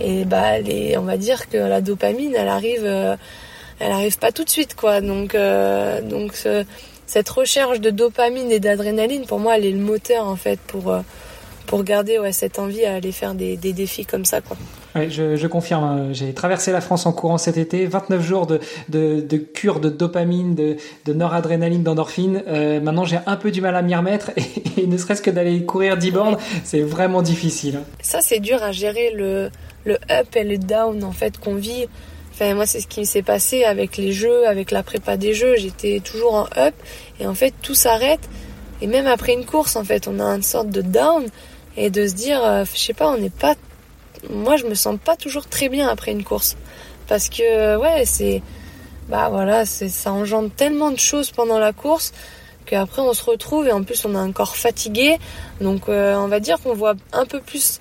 et 0.00 0.24
bah 0.24 0.58
les, 0.58 0.96
on 0.98 1.02
va 1.02 1.16
dire 1.16 1.48
que 1.48 1.56
la 1.56 1.80
dopamine, 1.80 2.34
elle 2.36 2.48
arrive, 2.48 2.84
euh, 2.84 3.16
elle 3.78 3.92
arrive 3.92 4.18
pas 4.18 4.32
tout 4.32 4.44
de 4.44 4.50
suite, 4.50 4.74
quoi. 4.74 5.00
Donc 5.00 5.34
euh, 5.34 6.00
donc 6.02 6.34
cette 7.12 7.28
recherche 7.28 7.78
de 7.78 7.90
dopamine 7.90 8.50
et 8.50 8.58
d'adrénaline, 8.58 9.26
pour 9.26 9.38
moi, 9.38 9.58
elle 9.58 9.66
est 9.66 9.70
le 9.70 9.78
moteur 9.78 10.26
en 10.26 10.36
fait 10.36 10.58
pour 10.58 10.90
euh, 10.90 11.00
pour 11.66 11.84
garder 11.84 12.18
ouais, 12.18 12.32
cette 12.32 12.58
envie 12.58 12.86
à 12.86 12.94
aller 12.94 13.12
faire 13.12 13.34
des, 13.34 13.58
des 13.58 13.74
défis 13.74 14.06
comme 14.06 14.24
ça. 14.24 14.40
Quoi. 14.40 14.56
Je, 14.94 15.36
je 15.36 15.46
confirme. 15.46 15.84
Hein. 15.84 16.08
J'ai 16.12 16.32
traversé 16.32 16.72
la 16.72 16.80
France 16.80 17.04
en 17.04 17.12
courant 17.12 17.36
cet 17.36 17.58
été, 17.58 17.84
29 17.84 18.22
jours 18.22 18.46
de, 18.46 18.60
de, 18.88 19.20
de 19.20 19.36
cure 19.36 19.78
de 19.78 19.90
dopamine, 19.90 20.54
de, 20.54 20.78
de 21.04 21.12
noradrénaline, 21.12 21.82
d'endorphine. 21.82 22.42
Euh, 22.48 22.80
maintenant, 22.80 23.04
j'ai 23.04 23.18
un 23.26 23.36
peu 23.36 23.50
du 23.50 23.60
mal 23.60 23.76
à 23.76 23.82
m'y 23.82 23.94
remettre 23.94 24.30
et, 24.78 24.86
ne 24.86 24.96
serait-ce 24.96 25.20
que 25.20 25.30
d'aller 25.30 25.66
courir 25.66 25.98
10 25.98 26.10
bornes, 26.12 26.38
c'est 26.64 26.80
vraiment 26.80 27.20
difficile. 27.20 27.80
Ça, 28.00 28.20
c'est 28.22 28.40
dur 28.40 28.62
à 28.62 28.72
gérer 28.72 29.12
le, 29.14 29.50
le 29.84 29.98
up 30.10 30.34
et 30.34 30.44
le 30.44 30.56
down 30.56 31.04
en 31.04 31.12
fait 31.12 31.38
qu'on 31.38 31.56
vit 31.56 31.88
Moi, 32.54 32.66
c'est 32.66 32.80
ce 32.80 32.88
qui 32.88 33.06
s'est 33.06 33.22
passé 33.22 33.62
avec 33.62 33.96
les 33.96 34.12
jeux, 34.12 34.48
avec 34.48 34.72
la 34.72 34.82
prépa 34.82 35.16
des 35.16 35.32
jeux. 35.32 35.54
J'étais 35.56 36.00
toujours 36.00 36.34
en 36.34 36.46
up 36.56 36.74
et 37.20 37.26
en 37.26 37.34
fait, 37.34 37.54
tout 37.62 37.76
s'arrête. 37.76 38.28
Et 38.80 38.88
même 38.88 39.06
après 39.06 39.32
une 39.32 39.44
course, 39.44 39.76
en 39.76 39.84
fait, 39.84 40.08
on 40.08 40.18
a 40.18 40.24
une 40.24 40.42
sorte 40.42 40.68
de 40.68 40.82
down 40.82 41.24
et 41.76 41.88
de 41.88 42.06
se 42.06 42.14
dire, 42.14 42.44
euh, 42.44 42.64
je 42.74 42.80
sais 42.80 42.94
pas, 42.94 43.08
on 43.08 43.16
n'est 43.16 43.30
pas. 43.30 43.54
Moi, 44.28 44.56
je 44.56 44.66
me 44.66 44.74
sens 44.74 44.98
pas 45.02 45.14
toujours 45.14 45.46
très 45.46 45.68
bien 45.68 45.88
après 45.88 46.10
une 46.10 46.24
course 46.24 46.56
parce 47.08 47.28
que 47.28 47.76
ouais, 47.76 48.04
c'est 48.04 48.42
bah 49.08 49.28
voilà, 49.30 49.66
ça 49.66 50.12
engendre 50.12 50.50
tellement 50.50 50.90
de 50.90 50.98
choses 50.98 51.30
pendant 51.30 51.58
la 51.58 51.72
course 51.72 52.12
qu'après 52.66 53.02
on 53.02 53.12
se 53.12 53.24
retrouve 53.24 53.66
et 53.66 53.72
en 53.72 53.82
plus 53.82 54.04
on 54.04 54.14
a 54.14 54.18
un 54.18 54.32
corps 54.32 54.56
fatigué. 54.56 55.18
Donc 55.60 55.88
euh, 55.88 56.14
on 56.16 56.28
va 56.28 56.40
dire 56.40 56.60
qu'on 56.60 56.74
voit 56.74 56.94
un 57.12 57.26
peu 57.26 57.40
plus 57.40 57.80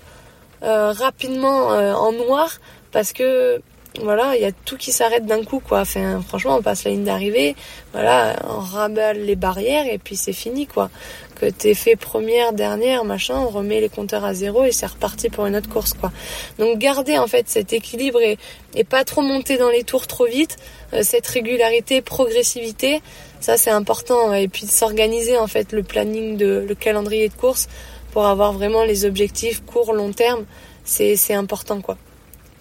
euh, 0.64 0.91
rapidement 0.91 1.68
en 1.68 2.12
noir 2.12 2.59
parce 2.91 3.14
que 3.14 3.62
voilà, 3.99 4.35
il 4.37 4.41
y 4.41 4.45
a 4.45 4.51
tout 4.51 4.77
qui 4.77 4.91
s'arrête 4.91 5.25
d'un 5.25 5.43
coup, 5.43 5.59
quoi. 5.59 5.81
Enfin, 5.81 6.21
franchement, 6.25 6.55
on 6.57 6.61
passe 6.61 6.85
la 6.85 6.91
ligne 6.91 7.03
d'arrivée, 7.03 7.55
voilà, 7.91 8.37
on 8.47 8.59
rabat 8.59 9.13
les 9.13 9.35
barrières 9.35 9.85
et 9.85 9.97
puis 9.97 10.15
c'est 10.15 10.33
fini, 10.33 10.65
quoi. 10.65 10.89
Que 11.35 11.47
t'aies 11.47 11.73
fait 11.73 11.97
première, 11.97 12.53
dernière, 12.53 13.03
machin, 13.03 13.37
on 13.37 13.49
remet 13.49 13.81
les 13.81 13.89
compteurs 13.89 14.23
à 14.23 14.33
zéro 14.33 14.63
et 14.63 14.71
c'est 14.71 14.85
reparti 14.85 15.29
pour 15.29 15.45
une 15.45 15.57
autre 15.57 15.67
course, 15.67 15.93
quoi. 15.93 16.11
Donc 16.57 16.77
garder 16.77 17.17
en 17.17 17.27
fait 17.27 17.49
cet 17.49 17.73
équilibre 17.73 18.21
et, 18.21 18.37
et 18.75 18.85
pas 18.85 19.03
trop 19.03 19.21
monter 19.21 19.57
dans 19.57 19.69
les 19.69 19.83
tours 19.83 20.07
trop 20.07 20.25
vite, 20.25 20.55
euh, 20.93 21.03
cette 21.03 21.27
régularité, 21.27 22.01
progressivité, 22.01 23.01
ça 23.41 23.57
c'est 23.57 23.71
important. 23.71 24.33
Et 24.33 24.47
puis 24.47 24.67
s'organiser 24.67 25.37
en 25.37 25.47
fait 25.47 25.73
le 25.73 25.83
planning 25.83 26.37
de 26.37 26.65
le 26.67 26.75
calendrier 26.75 27.27
de 27.27 27.33
course 27.33 27.67
pour 28.13 28.25
avoir 28.25 28.53
vraiment 28.53 28.83
les 28.83 29.03
objectifs 29.03 29.65
court, 29.65 29.93
long 29.93 30.13
terme, 30.13 30.45
c'est 30.85 31.17
c'est 31.17 31.33
important, 31.33 31.81
quoi. 31.81 31.97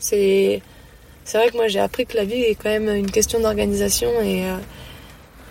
C'est 0.00 0.62
c'est 1.30 1.38
vrai 1.38 1.50
que 1.50 1.56
moi 1.56 1.68
j'ai 1.68 1.78
appris 1.78 2.06
que 2.06 2.16
la 2.16 2.24
vie 2.24 2.42
est 2.42 2.56
quand 2.56 2.70
même 2.70 2.88
une 2.88 3.08
question 3.10 3.38
d'organisation 3.38 4.10
et, 4.20 4.46
euh, 4.46 4.56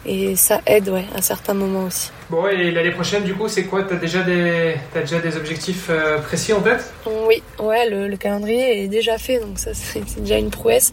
et 0.05 0.36
ça 0.36 0.59
aide 0.65 0.89
ouais, 0.89 1.05
à 1.15 1.21
certains 1.21 1.53
moments 1.53 1.86
aussi. 1.86 2.11
Bon, 2.30 2.45
et 2.47 2.69
l'année 2.71 2.91
prochaine, 2.91 3.23
du 3.23 3.34
coup, 3.34 3.47
c'est 3.47 3.63
quoi? 3.63 3.84
T'as 3.84 3.95
déjà, 3.95 4.21
des, 4.23 4.75
as 4.93 4.99
déjà 4.99 5.19
des 5.19 5.38
objectifs 5.38 5.88
euh, 5.89 6.17
précis 6.19 6.51
en 6.51 6.59
tête? 6.59 6.93
Oui, 7.05 7.41
ouais, 7.59 7.89
le, 7.89 8.13
calendrier 8.17 8.84
est 8.84 8.88
déjà 8.89 9.17
fait, 9.17 9.39
donc 9.39 9.57
ça 9.57 9.71
c'est 9.73 10.03
déjà 10.19 10.38
une 10.38 10.49
prouesse 10.49 10.91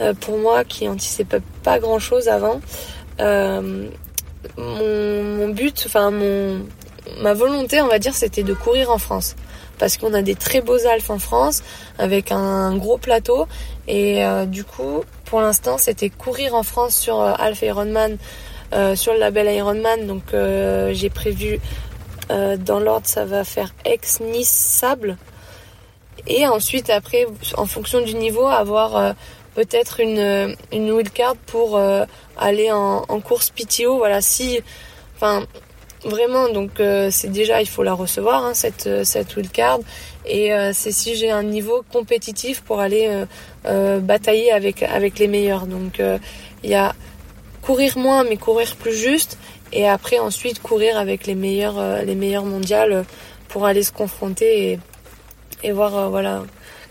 euh, 0.00 0.14
pour 0.14 0.38
moi 0.38 0.64
qui 0.64 0.88
anticipait 0.88 1.42
pas 1.62 1.78
grand 1.78 1.98
chose 1.98 2.28
avant. 2.28 2.62
mon, 3.18 3.90
mon, 4.56 5.48
but, 5.50 5.84
enfin 5.84 6.10
mon, 6.10 6.64
ma 7.20 7.34
volonté, 7.34 7.82
on 7.82 7.88
va 7.88 7.98
dire, 7.98 8.14
c'était 8.14 8.44
de 8.44 8.54
courir 8.54 8.90
en 8.90 8.98
France 8.98 9.36
parce 9.82 9.96
qu'on 9.96 10.14
a 10.14 10.22
des 10.22 10.36
très 10.36 10.60
beaux 10.60 10.86
alphes 10.86 11.10
en 11.10 11.18
France 11.18 11.64
avec 11.98 12.30
un 12.30 12.76
gros 12.76 12.98
plateau. 12.98 13.48
Et 13.88 14.24
euh, 14.24 14.46
du 14.46 14.62
coup 14.62 15.02
pour 15.24 15.40
l'instant 15.40 15.76
c'était 15.76 16.08
courir 16.08 16.54
en 16.54 16.62
France 16.62 16.94
sur 16.94 17.20
euh, 17.20 17.32
Alpha 17.36 17.66
Ironman 17.66 18.16
euh, 18.74 18.94
sur 18.94 19.12
le 19.12 19.18
label 19.18 19.52
Ironman. 19.52 20.06
Donc 20.06 20.22
j'ai 20.92 21.10
prévu 21.10 21.58
dans 22.28 22.78
l'ordre 22.78 23.08
ça 23.08 23.24
va 23.24 23.42
faire 23.42 23.74
ex 23.84 24.20
Nice 24.20 24.48
Sable 24.48 25.16
et 26.28 26.46
ensuite 26.46 26.88
après 26.88 27.26
en 27.56 27.66
fonction 27.66 28.02
du 28.02 28.14
niveau 28.14 28.46
avoir 28.46 29.14
peut-être 29.56 29.98
une 29.98 30.54
une 30.70 30.92
wildcard 30.92 31.34
pour 31.46 31.78
aller 32.38 32.70
en, 32.70 33.04
en 33.08 33.20
course 33.20 33.50
PTO 33.50 33.98
voilà 33.98 34.22
si 34.22 34.60
enfin 35.16 35.44
Vraiment, 36.04 36.48
donc 36.48 36.80
euh, 36.80 37.08
c'est 37.12 37.30
déjà, 37.30 37.62
il 37.62 37.68
faut 37.68 37.84
la 37.84 37.92
recevoir, 37.92 38.44
hein, 38.44 38.54
cette, 38.54 38.88
euh, 38.88 39.04
cette 39.04 39.36
wildcard. 39.36 39.78
Et 40.26 40.52
euh, 40.52 40.72
c'est 40.74 40.90
si 40.90 41.14
j'ai 41.14 41.30
un 41.30 41.44
niveau 41.44 41.84
compétitif 41.92 42.60
pour 42.62 42.80
aller 42.80 43.24
batailler 43.64 44.50
avec, 44.52 44.82
avec 44.82 45.18
les 45.18 45.28
meilleurs. 45.28 45.66
Donc 45.66 46.00
il 46.64 46.70
y 46.70 46.74
a 46.74 46.94
courir 47.60 47.96
moins, 47.96 48.24
mais 48.24 48.36
courir 48.36 48.74
plus 48.76 48.94
juste. 48.94 49.38
Et 49.72 49.88
après, 49.88 50.18
ensuite, 50.18 50.60
courir 50.60 50.98
avec 50.98 51.26
les 51.26 51.34
meilleurs, 51.34 52.04
les 52.04 52.14
meilleurs 52.14 52.44
mondiales 52.44 53.04
pour 53.48 53.66
aller 53.66 53.82
se 53.82 53.92
confronter 53.92 54.70
et, 54.70 54.78
et 55.62 55.72
voir 55.72 56.10
voilà, 56.10 56.42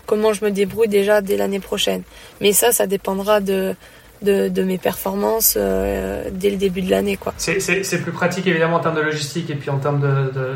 comment 0.06 0.32
je 0.32 0.44
me 0.44 0.50
débrouille 0.50 0.88
déjà 0.88 1.20
dès 1.20 1.36
l'année 1.36 1.60
prochaine. 1.60 2.02
Mais 2.40 2.52
ça, 2.52 2.72
ça 2.72 2.86
dépendra 2.86 3.40
de, 3.40 3.74
de, 4.22 4.62
mes 4.62 4.78
performances 4.78 5.54
euh, 5.56 6.24
dès 6.30 6.50
le 6.50 6.56
début 6.56 6.82
de 6.82 6.90
l'année. 6.90 7.16
quoi. 7.16 7.34
C'est 7.36 8.02
plus 8.02 8.12
pratique 8.12 8.46
évidemment 8.46 8.76
en 8.76 8.80
termes 8.80 8.96
de 8.96 9.00
logistique 9.00 9.50
et 9.50 9.54
puis 9.54 9.70
en 9.70 9.78
termes 9.78 10.00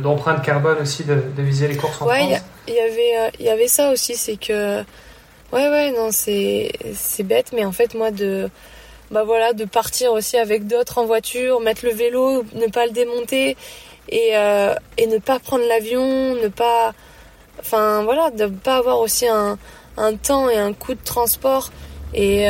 d'empreinte 0.03 0.41
de, 0.41 0.47
carbone 0.47 0.79
aussi 0.83 1.05
de, 1.05 1.23
viser 1.39 1.69
les 1.69 1.77
courses 1.77 2.01
en 2.01 2.07
ouais, 2.07 2.27
France. 2.27 2.41
Il 2.69 2.75
y, 2.75 2.81
avait, 2.81 3.19
euh, 3.19 3.45
y 3.45 3.49
avait 3.49 3.69
ça 3.69 3.91
aussi, 3.91 4.17
c'est 4.17 4.37
que 4.37 4.79
ouais 5.53 5.69
ouais 5.69 5.93
non 5.93 6.09
c'est 6.11 7.23
bête, 7.23 7.53
mais 7.53 7.65
en 7.65 7.73
fait 7.73 7.95
moi 7.95 8.11
de 8.11 8.49
bah 9.11 9.23
voilà 9.23 9.53
de 9.53 9.65
partir 9.65 10.13
aussi 10.13 10.37
avec 10.37 10.67
d'autres 10.67 10.99
en 10.99 11.07
voiture, 11.07 11.61
mettre 11.61 11.85
le 11.85 11.93
vélo, 11.93 12.45
ne 12.55 12.67
pas 12.67 12.87
le 12.87 12.93
démonter 12.93 13.57
et, 14.09 14.31
euh, 14.35 14.75
et 14.99 15.07
ne 15.07 15.19
pas 15.19 15.39
prendre 15.39 15.65
l'avion, 15.67 16.35
ne 16.35 16.49
pas 16.49 16.93
enfin 17.61 18.03
voilà 18.03 18.31
de 18.31 18.47
pas 18.47 18.77
avoir 18.77 18.99
aussi 18.99 19.29
un, 19.29 19.59
un 19.97 20.17
temps 20.17 20.49
et 20.49 20.57
un 20.57 20.73
coût 20.73 20.95
de 20.95 21.05
transport 21.05 21.71
et, 22.15 22.47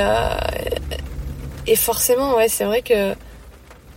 et 1.67 1.77
forcément, 1.77 2.37
ouais, 2.37 2.49
c'est 2.49 2.65
vrai 2.65 2.83
que 2.83 3.15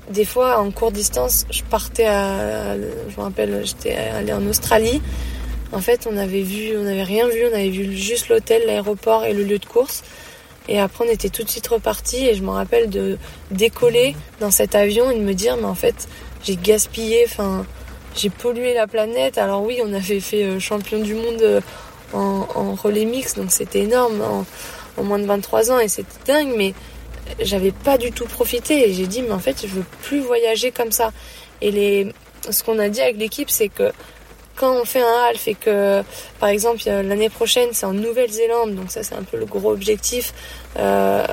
des 0.10 0.26
fois, 0.26 0.60
en 0.60 0.72
courte 0.72 0.94
distance, 0.94 1.46
je 1.52 1.64
partais 1.64 2.06
à. 2.06 2.76
Je 2.76 3.16
me 3.18 3.22
rappelle, 3.22 3.62
j'étais 3.64 3.96
allé 3.96 4.34
en 4.34 4.46
Australie. 4.48 5.02
En 5.72 5.82
fait, 5.82 6.08
on 6.12 6.18
avait 6.18 6.42
vu, 6.42 6.76
on 6.78 6.84
n'avait 6.84 7.04
rien 7.04 7.28
vu, 7.28 7.44
on 7.46 7.54
avait 7.54 7.70
vu 7.70 7.96
juste 7.96 8.30
l'hôtel, 8.30 8.64
l'aéroport 8.66 9.24
et 9.24 9.34
le 9.34 9.44
lieu 9.44 9.60
de 9.60 9.66
course. 9.66 10.04
Et 10.68 10.80
après, 10.80 11.06
on 11.08 11.12
était 11.12 11.30
tout 11.30 11.44
de 11.44 11.50
suite 11.50 11.68
reparti. 11.68 12.26
Et 12.28 12.34
je 12.34 12.42
me 12.42 12.50
rappelle 12.50 12.90
de 12.90 13.18
décoller 13.52 14.16
dans 14.40 14.52
cet 14.52 14.74
avion 14.74 15.12
et 15.12 15.16
de 15.16 15.24
me 15.24 15.34
dire, 15.34 15.58
mais 15.58 15.66
en 15.66 15.76
fait, 15.76 16.08
j'ai 16.44 16.56
gaspillé, 16.56 17.24
enfin, 17.26 17.66
j'ai 18.16 18.32
pollué 18.32 18.74
la 18.74 18.88
planète. 18.88 19.38
Alors 19.38 19.64
oui, 19.64 19.80
on 19.86 19.94
avait 19.94 20.20
fait 20.20 20.44
euh, 20.44 20.60
champion 20.60 21.00
du 21.00 21.14
monde 21.14 21.42
euh, 21.42 21.62
en, 22.14 22.48
en 22.56 22.74
relais 22.74 23.06
mix, 23.06 23.36
donc 23.36 23.52
c'était 23.52 23.82
énorme, 23.82 24.22
en, 24.22 24.46
moins 25.04 25.20
de 25.20 25.26
23 25.26 25.72
ans, 25.72 25.80
et 25.80 25.88
c'était 25.88 26.10
dingue, 26.26 26.54
mais 26.56 26.74
j'avais 27.40 27.72
pas 27.72 27.98
du 27.98 28.12
tout 28.12 28.26
profité 28.26 28.90
et 28.90 28.94
j'ai 28.94 29.08
dit 29.08 29.22
mais 29.22 29.32
en 29.32 29.40
fait 29.40 29.62
je 29.62 29.68
veux 29.68 29.86
plus 30.04 30.20
voyager 30.20 30.72
comme 30.72 30.92
ça. 30.92 31.12
Et 31.62 31.72
les 31.72 32.14
ce 32.50 32.64
qu'on 32.64 32.80
a 32.80 32.90
dit 32.90 33.02
avec 33.02 33.18
l'équipe 33.18 33.50
c'est 33.50 33.70
que 33.70 33.92
quand 34.56 34.74
on 34.74 34.86
fait 34.86 35.02
un 35.02 35.30
half 35.30 35.48
et 35.48 35.56
que 35.56 36.02
par 36.40 36.50
exemple 36.50 36.82
l'année 36.86 37.30
prochaine 37.30 37.70
c'est 37.72 37.86
en 37.86 37.94
Nouvelle-Zélande 37.94 38.76
donc 38.76 38.92
ça 38.92 39.04
c'est 39.04 39.16
un 39.16 39.24
peu 39.24 39.38
le 39.38 39.46
gros 39.46 39.72
objectif 39.72 40.34
euh, 40.78 41.26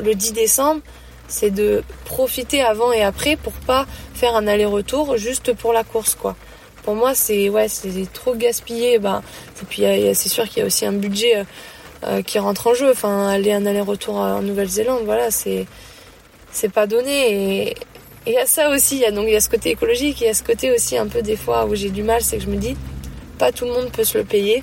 le 0.00 0.14
10 0.14 0.32
décembre 0.32 0.80
c'est 1.28 1.50
de 1.50 1.82
profiter 2.04 2.62
avant 2.62 2.92
et 2.92 3.02
après 3.02 3.36
pour 3.36 3.52
pas 3.52 3.86
faire 4.14 4.34
un 4.34 4.46
aller-retour 4.46 5.16
juste 5.16 5.52
pour 5.52 5.72
la 5.72 5.84
course 5.84 6.14
quoi. 6.14 6.36
Pour 6.82 6.94
moi 6.94 7.14
c'est 7.14 7.48
ouais 7.48 7.68
c'est 7.68 8.12
trop 8.12 8.34
gaspillé 8.34 8.98
bah 8.98 9.22
puis 9.68 9.82
c'est 10.14 10.28
sûr 10.28 10.48
qu'il 10.48 10.60
y 10.60 10.62
a 10.62 10.66
aussi 10.66 10.86
un 10.86 10.92
budget 10.92 11.38
euh, 11.38 11.44
qui 12.26 12.38
rentre 12.38 12.68
en 12.68 12.74
jeu. 12.74 12.90
Enfin, 12.90 13.28
aller 13.28 13.52
un 13.52 13.66
aller-retour 13.66 14.16
en 14.16 14.42
Nouvelle-Zélande, 14.42 15.02
voilà, 15.04 15.30
c'est 15.30 15.66
c'est 16.50 16.72
pas 16.72 16.86
donné. 16.86 17.68
Et, 17.68 17.74
il 18.26 18.34
y 18.34 18.38
a 18.38 18.46
ça 18.46 18.68
aussi, 18.68 18.96
il 18.96 19.00
y 19.00 19.04
a, 19.06 19.10
donc 19.10 19.24
il 19.26 19.32
y 19.32 19.36
a 19.36 19.40
ce 19.40 19.48
côté 19.48 19.70
écologique, 19.70 20.20
il 20.20 20.24
y 20.24 20.28
a 20.28 20.34
ce 20.34 20.42
côté 20.42 20.70
aussi 20.70 20.98
un 20.98 21.06
peu 21.06 21.22
des 21.22 21.36
fois 21.36 21.64
où 21.64 21.74
j'ai 21.74 21.88
du 21.88 22.02
mal, 22.02 22.20
c'est 22.20 22.36
que 22.36 22.42
je 22.42 22.50
me 22.50 22.56
dis, 22.56 22.76
pas 23.38 23.52
tout 23.52 23.64
le 23.64 23.72
monde 23.72 23.90
peut 23.90 24.04
se 24.04 24.18
le 24.18 24.24
payer. 24.24 24.62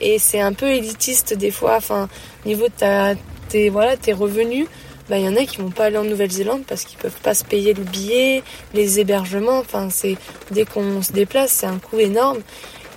Et 0.00 0.18
c'est 0.18 0.40
un 0.40 0.52
peu 0.52 0.66
élitiste 0.66 1.32
des 1.34 1.52
fois, 1.52 1.76
enfin, 1.76 2.08
niveau 2.44 2.66
de 2.66 2.72
ta, 2.72 3.14
tes, 3.48 3.68
voilà, 3.68 3.96
tes 3.96 4.12
revenus, 4.12 4.66
bah, 5.08 5.18
il 5.18 5.24
y 5.24 5.28
en 5.28 5.36
a 5.36 5.44
qui 5.44 5.58
vont 5.58 5.70
pas 5.70 5.84
aller 5.84 5.98
en 5.98 6.04
Nouvelle-Zélande 6.04 6.64
parce 6.66 6.84
qu'ils 6.84 6.98
peuvent 6.98 7.20
pas 7.22 7.34
se 7.34 7.44
payer 7.44 7.74
le 7.74 7.84
billet, 7.84 8.42
les 8.74 8.98
hébergements, 8.98 9.58
enfin, 9.58 9.88
c'est, 9.88 10.16
dès 10.50 10.64
qu'on 10.64 11.00
se 11.00 11.12
déplace, 11.12 11.52
c'est 11.52 11.66
un 11.66 11.78
coût 11.78 12.00
énorme. 12.00 12.40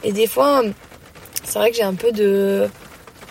Et 0.03 0.11
des 0.11 0.25
fois, 0.25 0.63
c'est 1.43 1.59
vrai 1.59 1.69
que 1.69 1.77
j'ai 1.77 1.83
un 1.83 1.93
peu 1.93 2.11
de, 2.11 2.67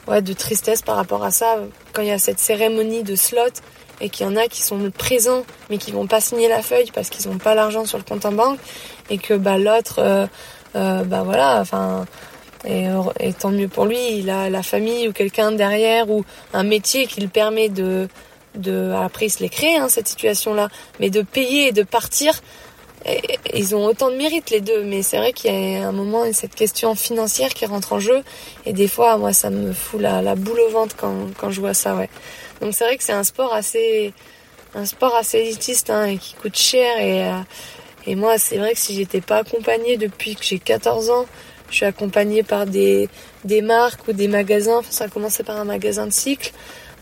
ouais, 0.09 0.23
de 0.23 0.33
tristesse 0.33 0.83
par 0.83 0.97
rapport 0.97 1.25
à 1.25 1.31
ça, 1.31 1.57
quand 1.93 2.03
il 2.03 2.09
y 2.09 2.13
a 2.13 2.19
cette 2.19 2.39
cérémonie 2.39 3.03
de 3.03 3.15
slot, 3.15 3.61
et 4.01 4.09
qu'il 4.09 4.27
y 4.27 4.29
en 4.29 4.37
a 4.37 4.47
qui 4.47 4.63
sont 4.63 4.91
présents 4.91 5.43
mais 5.71 5.79
qui 5.79 5.91
vont 5.91 6.07
pas 6.07 6.21
signer 6.21 6.49
la 6.49 6.63
feuille 6.63 6.91
parce 6.93 7.11
qu'ils 7.11 7.31
n'ont 7.31 7.39
pas 7.39 7.55
l'argent 7.55 7.85
sur 7.85 7.99
le 7.99 8.05
compte 8.05 8.25
en 8.25 8.33
banque 8.33 8.59
et 9.11 9.19
que 9.19 9.35
bah 9.35 9.59
l'autre 9.59 9.99
euh, 9.99 10.27
euh, 10.77 11.05
bah 11.05 11.23
voilà 11.25 11.61
enfin 11.61 12.07
et, 12.65 12.87
tant 13.39 13.51
mieux 13.51 13.69
pour 13.69 13.87
lui 13.87 14.19
il 14.19 14.31
a 14.31 14.51
la 14.51 14.63
famille 14.63 15.09
ou 15.09 15.13
quelqu'un 15.13 15.53
derrière 15.53 16.11
ou 16.11 16.25
un 16.53 16.65
métier 16.65 17.07
qui 17.07 17.21
le 17.21 17.29
permet 17.29 17.69
de 17.69 18.09
de 18.55 18.93
après 18.93 19.27
il 19.27 19.31
se 19.31 19.43
les 19.43 19.49
crée 19.49 19.77
hein, 19.77 19.89
cette 19.89 20.09
situation 20.09 20.55
là 20.55 20.69
mais 21.01 21.11
de 21.11 21.23
payer 21.23 21.69
et 21.69 21.73
de 21.73 21.83
partir 21.83 22.41
ils 23.55 23.75
ont 23.75 23.87
autant 23.87 24.11
de 24.11 24.17
mérite 24.17 24.51
les 24.51 24.61
deux 24.61 24.85
mais 24.85 25.03
c'est 25.03 25.19
vrai 25.19 25.33
qu'il 25.33 25.53
y 25.53 25.77
a 25.77 25.89
un 25.89 25.93
moment 25.93 26.25
cette 26.33 26.55
question 26.55 26.95
financière 26.95 27.51
qui 27.51 27.65
rentre 27.65 27.93
en 27.93 28.01
jeu 28.01 28.23
et 28.67 28.73
des 28.73 28.89
fois 28.89 29.17
moi 29.19 29.33
ça 29.33 29.51
me 29.51 29.73
fout 29.73 30.01
la, 30.01 30.35
boule 30.35 30.61
au 30.61 30.71
ventre 30.71 30.97
quand, 30.97 31.15
quand 31.39 31.51
je 31.51 31.61
vois 31.61 31.75
ça 31.75 31.95
ouais 31.95 32.11
donc 32.61 32.75
c'est 32.75 32.85
vrai 32.85 32.97
que 32.97 33.05
c'est 33.05 33.13
un 33.13 33.25
sport 33.25 33.55
assez, 33.55 34.13
un 34.75 34.85
sport 34.85 35.15
assez 35.15 35.39
élitiste 35.39 35.91
hein, 35.91 36.07
et 36.07 36.19
qui 36.19 36.35
coûte 36.35 36.57
cher. 36.57 36.99
Et, 36.99 37.25
euh, 37.25 37.41
et 38.07 38.15
moi, 38.15 38.39
c'est 38.39 38.59
vrai 38.59 38.73
que 38.73 38.79
si 38.79 38.95
j'étais 38.95 39.21
pas 39.21 39.39
accompagnée 39.39 39.97
depuis 39.97 40.35
que 40.35 40.45
j'ai 40.45 40.59
14 40.59 41.11
ans, 41.11 41.27
je 41.71 41.77
suis 41.77 41.87
accompagnée 41.87 42.43
par 42.43 42.67
des, 42.67 43.09
des 43.45 43.63
marques 43.63 44.09
ou 44.09 44.13
des 44.13 44.29
magasins. 44.29 44.79
Enfin, 44.79 44.91
ça 44.91 45.05
a 45.05 45.09
commencé 45.09 45.43
par 45.43 45.57
un 45.57 45.65
magasin 45.65 46.07
de 46.07 46.13
cycle. 46.13 46.53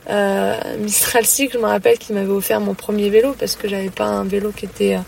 Euh, 0.08 0.56
Mistral 0.78 1.24
Cycle, 1.24 1.54
je 1.54 1.58
me 1.58 1.66
rappelle 1.66 1.98
qu'il 1.98 2.14
m'avait 2.14 2.30
offert 2.30 2.60
mon 2.60 2.74
premier 2.74 3.10
vélo 3.10 3.34
parce 3.38 3.56
que 3.56 3.66
j'avais 3.66 3.90
pas 3.90 4.04
un 4.04 4.24
vélo 4.24 4.52
qui 4.52 4.66
était 4.66 4.94
euh, 4.94 5.00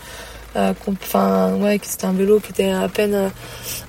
enfin 0.55 1.55
ouais 1.55 1.79
c'était 1.83 2.05
un 2.05 2.13
vélo 2.13 2.39
qui 2.39 2.51
était 2.51 2.71
à 2.71 2.87
peine 2.89 3.13
euh, 3.13 3.29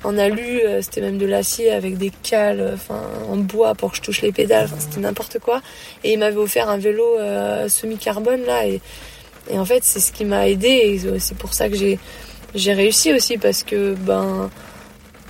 en 0.03 0.17
alu 0.17 0.61
euh, 0.61 0.81
c'était 0.81 1.01
même 1.01 1.17
de 1.17 1.25
l'acier 1.25 1.71
avec 1.71 1.97
des 1.97 2.11
cales 2.23 2.71
enfin 2.73 3.01
en 3.29 3.37
bois 3.37 3.73
pour 3.73 3.91
que 3.91 3.97
je 3.97 4.01
touche 4.01 4.21
les 4.21 4.31
pédales 4.31 4.69
c'était 4.77 4.99
n'importe 4.99 5.39
quoi. 5.39 5.61
Et 6.03 6.13
il 6.13 6.19
m'avait 6.19 6.37
offert 6.37 6.69
un 6.69 6.77
vélo 6.77 7.17
semi 7.67 7.97
carbone 7.97 8.43
là 8.45 8.67
et, 8.67 8.81
et 9.49 9.57
en 9.57 9.65
fait 9.65 9.83
c'est 9.83 9.99
ce 9.99 10.11
qui 10.11 10.25
m'a 10.25 10.47
aidé 10.47 10.67
et 10.67 11.19
c'est 11.19 11.37
pour 11.37 11.53
ça 11.53 11.69
que 11.69 11.75
j'ai 11.75 11.99
j'ai 12.53 12.73
réussi 12.73 13.13
aussi 13.13 13.37
parce 13.37 13.63
que 13.63 13.93
ben 13.93 14.49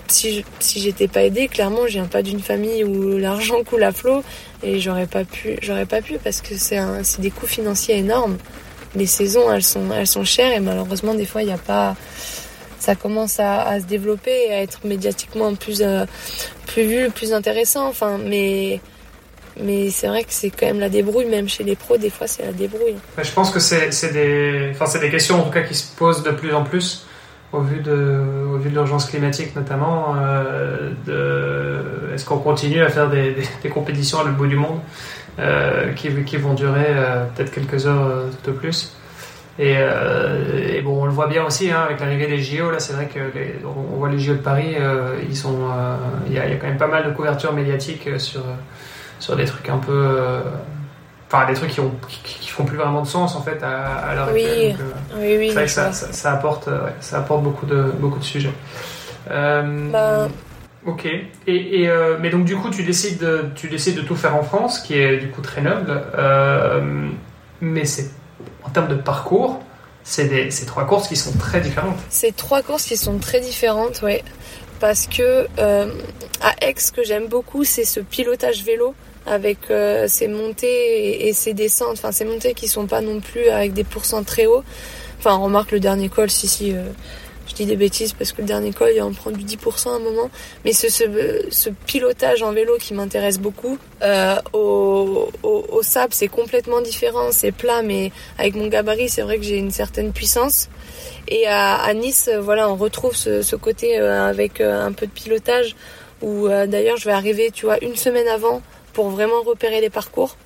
si 0.07 0.43
si 0.59 0.81
j'étais 0.81 1.07
pas 1.07 1.23
aidée 1.23 1.47
clairement 1.47 1.87
je 1.87 1.93
viens 1.93 2.05
pas 2.05 2.21
d'une 2.21 2.41
famille 2.41 2.83
où 2.83 3.17
l'argent 3.17 3.63
coule 3.65 3.83
à 3.83 3.91
flot 3.91 4.23
et 4.63 4.79
j'aurais 4.79 5.07
pas 5.07 5.23
pu 5.23 5.57
j'aurais 5.61 5.85
pas 5.85 6.01
pu 6.01 6.17
parce 6.17 6.41
que 6.41 6.55
c'est 6.55 6.81
des 7.19 7.31
coûts 7.31 7.47
financiers 7.47 7.97
énormes 7.97 8.37
les 8.95 9.05
saisons, 9.05 9.51
elles 9.51 9.63
sont, 9.63 9.91
elles 9.93 10.07
sont 10.07 10.23
chères 10.23 10.51
et 10.51 10.59
malheureusement, 10.59 11.13
des 11.13 11.25
fois, 11.25 11.41
il 11.41 11.47
n'y 11.47 11.53
a 11.53 11.57
pas. 11.57 11.95
Ça 12.79 12.95
commence 12.95 13.39
à, 13.39 13.79
se 13.79 13.85
développer 13.85 14.47
et 14.47 14.53
à 14.53 14.61
être 14.63 14.79
médiatiquement 14.85 15.53
plus, 15.53 15.81
euh, 15.81 16.05
plus 16.65 16.83
vu, 16.83 17.09
plus 17.11 17.33
intéressant. 17.33 17.87
Enfin, 17.87 18.17
mais. 18.23 18.81
Mais 19.61 19.89
c'est 19.89 20.07
vrai 20.07 20.23
que 20.23 20.31
c'est 20.31 20.49
quand 20.49 20.65
même 20.65 20.79
la 20.79 20.87
débrouille, 20.87 21.25
même 21.25 21.49
chez 21.49 21.65
les 21.65 21.75
pros, 21.75 21.97
des 21.97 22.09
fois 22.09 22.25
c'est 22.25 22.45
la 22.45 22.53
débrouille. 22.53 22.95
Je 23.21 23.31
pense 23.31 23.51
que 23.51 23.59
c'est 23.59 24.13
des, 24.13 24.71
des 25.01 25.09
questions 25.09 25.41
en 25.41 25.43
tout 25.43 25.51
cas 25.51 25.63
qui 25.63 25.75
se 25.75 25.93
posent 25.93 26.23
de 26.23 26.31
plus 26.31 26.53
en 26.53 26.63
plus 26.63 27.05
au 27.53 27.59
vu 27.59 27.81
de, 27.81 27.91
de 28.63 28.69
l'urgence 28.69 29.05
climatique 29.05 29.55
notamment. 29.55 30.15
Euh, 30.17 32.13
Est-ce 32.13 32.25
qu'on 32.25 32.37
continue 32.37 32.81
à 32.81 32.89
faire 32.89 33.09
des, 33.09 33.35
compétitions 33.73 34.19
à 34.19 34.23
l'autre 34.23 34.37
bout 34.37 34.47
du 34.47 34.55
monde? 34.55 34.79
Qui, 35.95 36.23
qui, 36.23 36.37
vont 36.37 36.53
durer 36.53 36.87
euh, 36.87 37.25
peut-être 37.35 37.51
quelques 37.51 37.87
heures 37.87 38.07
euh, 38.07 38.29
de 38.45 38.51
plus. 38.51 38.95
Et, 39.59 39.73
et, 39.73 40.81
bon, 40.81 41.03
on 41.03 41.05
le 41.05 41.11
voit 41.11 41.27
bien 41.27 41.43
aussi 41.43 41.69
hein, 41.69 41.81
avec 41.85 41.99
l'arrivée 41.99 42.25
des 42.25 42.39
JO. 42.39 42.71
Là, 42.71 42.79
c'est 42.79 42.93
vrai 42.93 43.07
que 43.07 43.19
on 43.65 43.97
voit 43.97 44.09
les 44.09 44.17
JO 44.17 44.33
de 44.33 44.39
Paris. 44.39 44.75
ils 45.29 45.37
sont, 45.37 45.69
il 46.25 46.33
y, 46.33 46.39
a, 46.39 46.47
y, 46.47 46.53
a 46.53 46.55
quand 46.55 46.67
même 46.67 46.77
pas 46.77 46.87
mal 46.87 47.03
de 47.05 47.11
couverture 47.11 47.53
médiatique 47.53 48.09
sur 48.17 48.41
sur 49.19 49.35
des 49.35 49.45
trucs 49.45 49.69
un 49.69 49.77
peu, 49.77 50.39
enfin 51.27 51.45
des 51.45 51.53
trucs 51.53 51.69
qui, 51.69 51.79
ont, 51.79 51.91
qui, 52.23 52.49
font 52.49 52.63
plus 52.63 52.77
vraiment 52.77 53.01
de 53.01 53.07
sens 53.07 53.35
en 53.35 53.41
fait 53.41 53.61
à, 53.61 53.83
à 53.97 54.15
l'heure 54.15 54.29
oui. 54.33 54.45
actuelle. 54.45 54.75
oui, 55.17 55.35
oui, 55.37 55.47
c'est 55.49 55.53
vrai 55.53 55.65
que 55.65 55.71
ça, 55.71 55.91
ça, 55.91 56.11
ça, 56.11 56.31
apporte, 56.31 56.67
ouais, 56.67 56.95
ça 57.01 57.19
apporte 57.19 57.43
beaucoup 57.43 57.67
de 57.67 57.91
beaucoup 57.99 58.19
de 58.19 58.23
sujets. 58.23 58.53
Bah, 59.29 60.27
Ok. 60.85 61.05
Et, 61.05 61.25
et 61.47 61.89
euh, 61.89 62.17
mais 62.19 62.29
donc 62.29 62.45
du 62.45 62.55
coup, 62.55 62.69
tu 62.69 62.83
décides, 62.83 63.19
de, 63.19 63.45
tu 63.55 63.67
décides 63.67 63.95
de 63.95 64.01
tout 64.01 64.15
faire 64.15 64.35
en 64.35 64.43
France, 64.43 64.79
qui 64.79 64.95
est 64.95 65.17
du 65.17 65.29
coup 65.29 65.41
très 65.41 65.61
noble. 65.61 65.91
Euh, 66.17 67.09
mais 67.61 67.85
c'est 67.85 68.09
en 68.63 68.69
termes 68.69 68.87
de 68.87 68.95
parcours, 68.95 69.61
c'est 70.03 70.49
trois 70.65 70.85
courses 70.85 71.07
qui 71.07 71.15
sont 71.15 71.37
très 71.37 71.61
différentes. 71.61 71.97
C'est 72.09 72.35
trois 72.35 72.63
courses 72.63 72.85
qui 72.85 72.97
sont 72.97 73.19
très 73.19 73.41
différentes, 73.41 74.01
oui. 74.03 74.19
Parce 74.79 75.05
que 75.05 75.47
euh, 75.59 75.93
à 76.41 76.55
Aix, 76.67 76.73
ce 76.77 76.91
que 76.91 77.03
j'aime 77.03 77.27
beaucoup, 77.27 77.63
c'est 77.63 77.85
ce 77.85 77.99
pilotage 77.99 78.63
vélo 78.63 78.95
avec 79.27 79.59
ces 80.07 80.27
montées 80.27 80.67
et, 80.67 81.27
et, 81.27 81.33
ces 81.33 81.53
descentes. 81.53 81.93
Enfin, 81.93 82.11
ces 82.11 82.25
montées 82.25 82.55
qui 82.55 82.67
sont 82.67 82.87
pas 82.87 83.01
non 83.01 83.19
plus 83.19 83.49
avec 83.49 83.73
des 83.73 83.83
pourcents 83.83 84.23
très 84.23 84.47
hauts. 84.47 84.63
Enfin, 85.19 85.35
remarque 85.35 85.71
le 85.71 85.79
dernier 85.79 86.09
col, 86.09 86.31
si, 86.31 86.47
si. 86.47 86.73
Euh, 87.41 87.47
je 87.47 87.55
dis 87.55 87.65
des 87.65 87.75
bêtises 87.75 88.13
parce 88.13 88.31
que 88.31 88.41
le 88.41 88.47
dernier 88.47 88.71
col, 88.71 88.91
il 88.95 89.01
en 89.01 89.11
prend 89.11 89.31
du 89.31 89.43
10% 89.43 89.89
à 89.89 89.95
un 89.95 89.99
moment. 89.99 90.29
Mais 90.65 90.73
ce, 90.73 90.89
ce, 90.89 91.03
ce 91.49 91.69
pilotage 91.69 92.43
en 92.43 92.51
vélo 92.51 92.77
qui 92.79 92.93
m'intéresse 92.93 93.39
beaucoup. 93.39 93.77
Euh, 94.01 94.35
au, 94.53 95.29
au, 95.43 95.65
au, 95.69 95.83
sable, 95.83 96.13
c'est 96.13 96.27
complètement 96.27 96.81
différent. 96.81 97.31
C'est 97.31 97.51
plat, 97.51 97.81
mais 97.81 98.11
avec 98.37 98.55
mon 98.55 98.67
gabarit, 98.67 99.09
c'est 99.09 99.21
vrai 99.21 99.37
que 99.37 99.43
j'ai 99.43 99.57
une 99.57 99.71
certaine 99.71 100.13
puissance. 100.13 100.69
Et 101.27 101.47
à, 101.47 101.75
à 101.75 101.93
Nice, 101.93 102.29
voilà, 102.41 102.69
on 102.69 102.75
retrouve 102.75 103.15
ce, 103.15 103.41
ce 103.41 103.55
côté 103.55 103.99
euh, 103.99 104.27
avec 104.27 104.61
euh, 104.61 104.85
un 104.85 104.91
peu 104.91 105.05
de 105.05 105.11
pilotage. 105.11 105.75
Où 106.21 106.47
euh, 106.47 106.67
d'ailleurs, 106.67 106.97
je 106.97 107.05
vais 107.05 107.13
arriver, 107.13 107.51
tu 107.51 107.65
vois, 107.65 107.83
une 107.83 107.95
semaine 107.95 108.27
avant 108.27 108.61
pour 108.93 109.09
vraiment 109.09 109.41
repérer 109.41 109.81
les 109.81 109.89
parcours. 109.89 110.37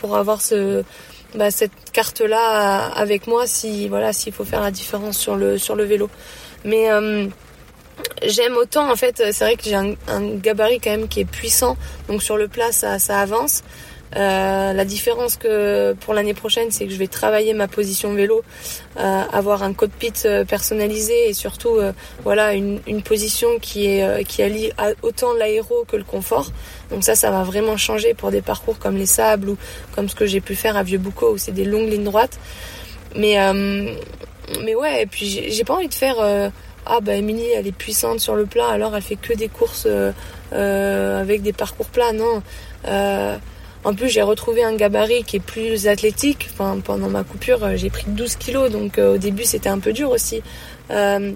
pour 0.00 0.14
avoir 0.16 0.42
ce 0.42 0.84
bah, 1.34 1.50
cette 1.50 1.72
carte 1.92 2.20
là 2.20 2.86
avec 2.88 3.26
moi 3.26 3.46
si 3.46 3.88
voilà 3.88 4.12
s'il 4.12 4.32
faut 4.32 4.44
faire 4.44 4.62
la 4.62 4.70
différence 4.70 5.18
sur 5.18 5.36
le 5.36 5.58
sur 5.58 5.76
le 5.76 5.84
vélo. 5.84 6.08
Mais 6.64 6.90
euh, 6.90 7.26
j'aime 8.24 8.56
autant 8.56 8.90
en 8.90 8.96
fait 8.96 9.22
c'est 9.32 9.44
vrai 9.44 9.56
que 9.56 9.64
j'ai 9.64 9.74
un, 9.74 9.94
un, 10.08 10.36
gabarit 10.36 10.80
quand 10.80 10.90
même 10.90 11.08
qui 11.08 11.20
est 11.20 11.30
puissant. 11.30 11.76
Donc 12.08 12.22
sur 12.22 12.36
le 12.36 12.48
plat 12.48 12.72
ça, 12.72 12.98
ça 12.98 13.20
avance 13.20 13.62
euh, 14.16 14.72
la 14.72 14.84
différence 14.84 15.36
que 15.36 15.92
pour 16.00 16.14
l'année 16.14 16.34
prochaine, 16.34 16.70
c'est 16.70 16.86
que 16.86 16.92
je 16.92 16.98
vais 16.98 17.08
travailler 17.08 17.52
ma 17.52 17.68
position 17.68 18.14
vélo, 18.14 18.42
euh, 18.98 19.22
avoir 19.32 19.62
un 19.62 19.74
cockpit 19.74 20.12
euh, 20.24 20.44
personnalisé 20.44 21.28
et 21.28 21.34
surtout 21.34 21.76
euh, 21.76 21.92
voilà 22.24 22.54
une, 22.54 22.80
une, 22.86 23.02
position 23.02 23.58
qui 23.60 23.86
est 23.86 24.02
euh, 24.02 24.22
qui 24.22 24.42
allie 24.42 24.72
autant 25.02 25.34
l'aéro 25.34 25.84
que 25.86 25.96
le 25.96 26.04
confort. 26.04 26.50
Donc 26.90 27.04
ça, 27.04 27.14
ça 27.14 27.30
va 27.30 27.42
vraiment 27.42 27.76
changer 27.76 28.14
pour 28.14 28.30
des 28.30 28.40
parcours 28.40 28.78
comme 28.78 28.96
les 28.96 29.06
sables 29.06 29.50
ou 29.50 29.58
comme 29.94 30.08
ce 30.08 30.14
que 30.14 30.26
j'ai 30.26 30.40
pu 30.40 30.54
faire 30.54 30.76
à 30.76 30.82
Vieux 30.82 30.98
Boucau 30.98 31.34
où 31.34 31.38
c'est 31.38 31.52
des 31.52 31.64
longues 31.64 31.90
lignes 31.90 32.04
droites. 32.04 32.38
Mais 33.14 33.36
mais 34.64 34.74
ouais, 34.74 35.02
et 35.02 35.06
puis 35.06 35.50
j'ai 35.50 35.64
pas 35.64 35.74
envie 35.74 35.88
de 35.88 35.94
faire 35.94 36.16
ah 36.86 37.00
bah 37.00 37.14
Émilie 37.14 37.50
elle 37.54 37.66
est 37.66 37.72
puissante 37.72 38.20
sur 38.20 38.34
le 38.34 38.46
plat 38.46 38.68
alors 38.68 38.96
elle 38.96 39.02
fait 39.02 39.16
que 39.16 39.34
des 39.34 39.48
courses 39.48 39.86
avec 40.52 41.42
des 41.42 41.52
parcours 41.52 41.88
plats. 41.88 42.12
Non. 42.12 42.42
En 43.84 43.94
plus, 43.94 44.08
j'ai 44.08 44.22
retrouvé 44.22 44.64
un 44.64 44.74
gabarit 44.74 45.22
qui 45.24 45.36
est 45.36 45.40
plus 45.40 45.86
athlétique. 45.86 46.48
Enfin, 46.52 46.80
pendant 46.82 47.08
ma 47.08 47.22
coupure, 47.22 47.62
euh, 47.62 47.76
j'ai 47.76 47.90
pris 47.90 48.04
12 48.08 48.36
kilos, 48.36 48.70
donc 48.70 48.98
euh, 48.98 49.14
au 49.14 49.18
début, 49.18 49.44
c'était 49.44 49.68
un 49.68 49.78
peu 49.78 49.92
dur 49.92 50.10
aussi 50.10 50.42
euh, 50.90 51.32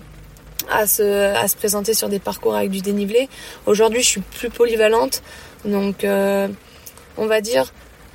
à, 0.69 0.87
se, 0.87 1.35
à 1.35 1.47
se 1.47 1.57
présenter 1.57 1.95
sur 1.95 2.09
des 2.09 2.19
parcours 2.19 2.57
avec 2.57 2.71
du 2.71 2.81
dénivelé. 2.81 3.29
Aujourd'hui, 3.67 4.03
je 4.03 4.09
suis 4.09 4.21
plus 4.21 4.51
polyvalente, 4.51 5.23
donc 5.65 6.03
euh, 6.03 6.49
on 7.17 7.27
va 7.27 7.41
dire 7.41 7.73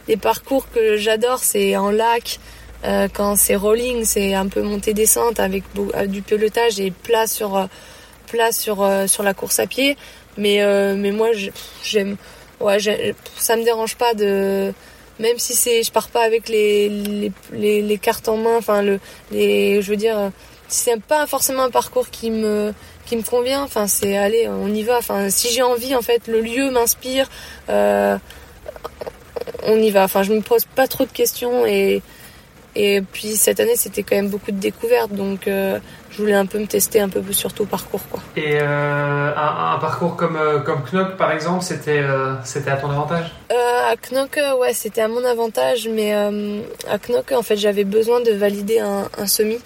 les 0.08 0.18
parcours 0.18 0.70
que 0.72 0.98
j'adore, 0.98 1.40
c'est 1.40 1.76
en 1.76 1.91
lac. 1.91 2.40
Quand 3.14 3.36
c'est 3.36 3.58
rolling, 3.58 4.06
c'est 4.06 4.34
un 4.34 4.48
peu 4.48 4.62
montée-descente 4.62 5.41
avec, 5.41 5.64
du 6.06 6.22
pelotage 6.22 6.80
et 6.80 6.91
plat 6.91 7.28
sur 7.28 7.68
plat 8.28 8.54
sur 8.54 8.88
sur 9.08 9.24
la 9.24 9.34
course 9.34 9.60
à 9.60 9.68
pied. 9.68 9.98
Mais 10.38 10.64
mais 10.95 11.12
moi, 11.12 11.32
j'aime 11.84 12.16
ouais, 12.59 12.77
ça 13.38 13.55
me 13.55 13.63
dérange 13.63 13.95
pas 13.95 14.13
de 14.13 14.73
même 15.19 15.39
si 15.39 15.53
c'est 15.53 15.81
je 15.81 15.91
pars 15.91 16.09
pas 16.09 16.21
avec 16.21 16.47
les, 16.47 16.89
les, 16.89 17.31
les, 17.51 17.81
les, 17.81 17.97
cartes 17.97 18.29
en 18.29 18.38
main 18.38 18.55
enfin 18.57 18.84
le 18.84 18.99
les 19.31 19.81
je 19.81 19.89
veux 19.89 19.95
dire 19.97 20.31
c'est 20.67 21.01
pas 21.01 21.25
forcément 21.25 21.63
un 21.63 21.71
parcours 21.71 22.09
qui 22.09 22.29
me 22.29 22.73
qui 23.05 23.15
me 23.15 23.23
convient 23.23 23.63
enfin 23.63 23.88
c'est 23.88 24.17
allez 24.17 24.47
on 24.47 24.67
y 24.67 24.84
va. 24.84 24.97
Enfin 24.97 25.29
si 25.29 25.51
j'ai 25.51 25.61
envie 25.61 25.95
en 25.95 26.01
fait 26.01 26.27
le 26.27 26.41
lieu 26.41 26.69
m'inspire 26.69 27.29
euh, 27.69 28.17
on 29.63 29.77
y 29.77 29.91
va. 29.91 30.03
Enfin 30.03 30.23
je 30.23 30.34
me 30.34 30.41
pose 30.41 30.65
pas 30.75 30.88
trop 30.88 31.05
de 31.05 31.11
questions 31.11 31.65
et 31.65 32.01
Et 32.80 33.02
puis 33.02 33.36
cette 33.36 33.60
année, 33.60 33.76
c'était 33.76 34.04
quand 34.04 34.16
même 34.16 34.30
beaucoup 34.30 34.52
de 34.52 34.60
découvertes, 34.60 35.12
donc 35.12 35.41
je 35.45 36.18
voulais 36.18 36.36
un 36.36 36.45
peu 36.45 36.60
me 36.60 36.68
tester 36.68 36.99
un 36.99 37.10
peu 37.10 37.22
plus 37.22 37.34
sur 37.34 37.52
tout 37.52 37.66
parcours. 37.66 38.02
Quoi. 38.12 38.22
Et 38.36 38.60
un, 38.60 39.78
parcours 39.82 40.16
comme, 40.16 40.38
comme 40.64 40.84
Knock, 40.91 41.18
par 41.18 41.32
exemple, 41.32 41.64
c'était 41.64 42.04
c'était 42.44 42.70
à 42.70 42.78
ton 42.78 42.91
avantage? 42.91 43.32
À 43.49 43.95
Knock, 44.12 44.40
ouais, 44.60 44.74
c'était 44.74 45.02
à 45.02 45.08
mon 45.08 45.26
avantage, 45.26 45.90
mais 45.91 46.14
à 46.14 46.30
Knock, 46.99 47.32
en 47.32 47.41
fait, 47.41 47.58
j'avais 47.58 47.84
besoin 47.84 48.22
de 48.22 48.32
valider 48.32 48.80
un, 48.80 49.10
un 49.18 49.26
semi. 49.26 49.58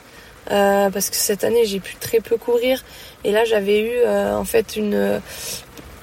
parce 0.47 1.09
que 1.09 1.17
cette 1.17 1.43
année 1.43 1.65
j'ai 1.65 1.81
pu 1.81 1.95
très 1.97 2.21
peu 2.21 2.37
courir 2.37 2.81
et 3.23 3.31
là 3.31 3.43
j'avais 3.43 3.81
eu 3.81 4.07
en 4.07 4.45
fait 4.45 4.77
une 4.77 5.21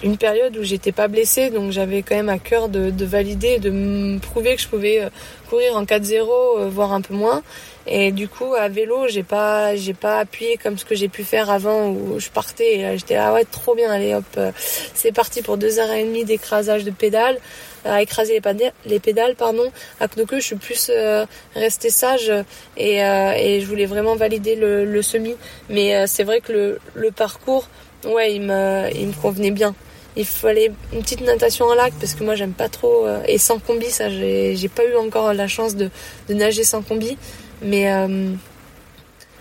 une 0.03 0.16
période 0.16 0.57
où 0.57 0.62
j'étais 0.62 0.93
pas 0.93 1.09
blessée, 1.09 1.51
donc 1.51 1.73
j'avais 1.73 2.03
quand 2.03 2.15
même 2.15 2.29
à 2.29 2.39
cœur 2.39 2.69
de, 2.69 2.91
de, 2.91 3.05
valider, 3.05 3.59
de 3.59 3.70
me 3.70 4.19
prouver 4.19 4.55
que 4.55 4.62
je 4.62 4.69
pouvais 4.69 5.03
euh, 5.03 5.09
courir 5.49 5.77
en 5.77 5.85
4-0, 5.85 6.20
euh, 6.20 6.69
voire 6.69 6.93
un 6.93 7.01
peu 7.01 7.15
moins. 7.15 7.43
Et 7.87 8.12
du 8.12 8.29
coup, 8.29 8.55
à 8.55 8.69
vélo, 8.69 9.09
j'ai 9.09 9.23
pas, 9.23 9.75
j'ai 9.75 9.95
pas 9.95 10.20
appuyé 10.20 10.59
comme 10.59 10.77
ce 10.79 10.85
que 10.85 10.95
j'ai 10.95 11.09
pu 11.09 11.25
faire 11.25 11.51
avant 11.51 11.89
où 11.89 12.20
je 12.20 12.29
partais. 12.29 12.99
J'étais 12.99 13.16
ah 13.16 13.33
ouais, 13.33 13.45
trop 13.45 13.75
bien, 13.75 13.91
allez 13.91 14.15
hop, 14.15 14.25
euh, 14.37 14.53
c'est 14.95 15.11
parti 15.11 15.43
pour 15.43 15.57
deux 15.57 15.79
heures 15.79 15.91
et 15.91 16.05
demie 16.05 16.25
d'écrasage 16.25 16.85
de 16.85 16.91
pédales, 16.91 17.39
à 17.85 18.03
écraser 18.03 18.35
les 18.35 18.41
pédales, 18.41 18.73
les 18.85 19.01
pédales, 19.01 19.35
pardon. 19.35 19.73
À 20.01 20.07
Knokke, 20.07 20.35
je 20.37 20.41
suis 20.41 20.57
plus 20.57 20.91
euh, 20.95 21.25
restée 21.55 21.91
sage 21.91 22.31
et, 22.77 22.99
et 22.99 23.61
je 23.61 23.66
voulais 23.66 23.87
vraiment 23.87 24.15
valider 24.16 24.55
le, 24.55 24.85
le 24.85 25.03
semi. 25.03 25.35
Mais 25.70 26.07
c'est 26.07 26.25
vrai 26.25 26.41
que 26.41 26.53
le, 26.53 26.79
le 26.95 27.11
parcours, 27.11 27.69
ouais, 28.05 28.35
il 28.35 28.43
me, 28.43 28.91
il 28.95 29.09
me 29.09 29.12
convenait 29.15 29.51
bien 29.51 29.75
il 30.19 30.27
fallait 30.27 30.73
une 30.93 31.01
petite 31.01 31.23
natation 31.23 31.66
en 31.66 31.74
lac 31.74 31.95
parce 31.99 32.15
que 32.15 32.24
moi 32.24 32.35
j'aime 32.35 32.53
pas 32.53 32.69
trop 32.69 33.07
euh, 33.07 33.23
et 33.27 33.39
sans 33.39 33.59
combi 33.59 33.86
ça 33.86 34.11
j'ai 34.11 34.70
pas 34.74 34.85
eu 34.85 34.97
encore 34.97 35.32
la 35.32 35.49
chance 35.49 35.77
de, 35.77 35.90
nager 36.28 36.65
sans 36.65 36.82
combi 36.82 37.16
mais 37.62 37.90
euh, 37.93 38.35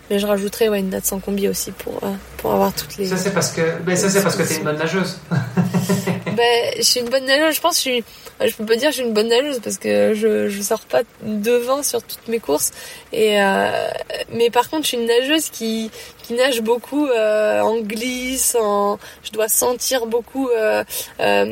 mais 0.09 0.19
je 0.19 0.27
rajouterais 0.27 0.69
ouais, 0.69 0.79
une 0.79 0.89
natte 0.89 1.05
sans 1.05 1.19
combi 1.19 1.47
aussi 1.49 1.71
pour, 1.71 2.01
euh, 2.03 2.13
pour 2.37 2.53
avoir 2.53 2.73
toutes 2.73 2.95
les. 2.97 3.07
Ça, 3.07 3.17
c'est 3.17 3.33
parce 3.33 3.51
que, 3.51 3.61
ben, 3.83 3.95
ça, 3.97 4.09
c'est 4.09 4.21
parce 4.23 4.37
que 4.37 4.43
t'es 4.43 4.55
une 4.55 4.63
bonne 4.63 4.77
nageuse. 4.77 5.19
ben, 6.35 6.73
je 6.77 6.81
suis 6.81 6.99
une 6.99 7.09
bonne 7.09 7.25
nageuse. 7.25 7.55
Je 7.55 7.61
pense 7.61 7.75
que 7.75 7.89
je 7.89 7.89
suis, 7.89 8.03
je 8.41 8.55
peux 8.55 8.65
pas 8.65 8.75
dire 8.75 8.89
que 8.89 8.95
je 8.95 8.99
suis 9.01 9.07
une 9.07 9.13
bonne 9.13 9.29
nageuse 9.29 9.59
parce 9.63 9.77
que 9.77 10.13
je, 10.13 10.49
je 10.49 10.61
sors 10.61 10.81
pas 10.81 11.01
devant 11.21 11.83
sur 11.83 12.03
toutes 12.03 12.27
mes 12.27 12.39
courses. 12.39 12.71
Et, 13.13 13.41
euh, 13.41 13.89
mais 14.31 14.49
par 14.49 14.69
contre, 14.69 14.83
je 14.83 14.89
suis 14.89 14.97
une 14.97 15.05
nageuse 15.05 15.49
qui, 15.49 15.91
qui 16.23 16.33
nage 16.33 16.61
beaucoup 16.61 17.07
euh, 17.07 17.61
en 17.61 17.79
glisse, 17.79 18.55
en, 18.59 18.99
je 19.23 19.31
dois 19.31 19.47
sentir 19.47 20.05
beaucoup 20.05 20.49
euh, 20.49 20.83
euh 21.19 21.45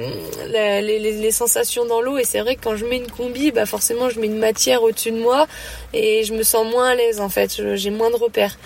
les, 0.48 0.82
les, 0.82 1.00
les, 1.00 1.32
sensations 1.32 1.86
dans 1.86 2.02
l'eau. 2.02 2.18
Et 2.18 2.24
c'est 2.24 2.42
vrai 2.42 2.56
que 2.56 2.64
quand 2.64 2.76
je 2.76 2.86
mets 2.86 2.98
une 2.98 3.12
combi, 3.12 3.52
bah 3.52 3.66
forcément, 3.66 4.10
je 4.10 4.20
mets 4.20 4.28
une 4.28 4.40
matière 4.40 4.84
au-dessus 4.84 5.12
de 5.12 5.20
moi 5.20 5.48
et 5.94 6.24
je 6.24 6.34
me 6.34 6.44
sens 6.44 6.70
moins 6.70 6.90
à 6.90 6.96
l'aise 6.96 7.20
en 7.20 7.30
fait. 7.30 7.76
J'ai 7.76 7.90
moins 7.90 8.10
de 8.10 8.16
repères. 8.16 8.58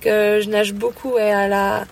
Que 0.00 0.40
je 0.40 0.48
nage 0.48 0.74
beaucoup 0.74 1.14
ouais, 1.14 1.32
à 1.32 1.48
la 1.48 1.84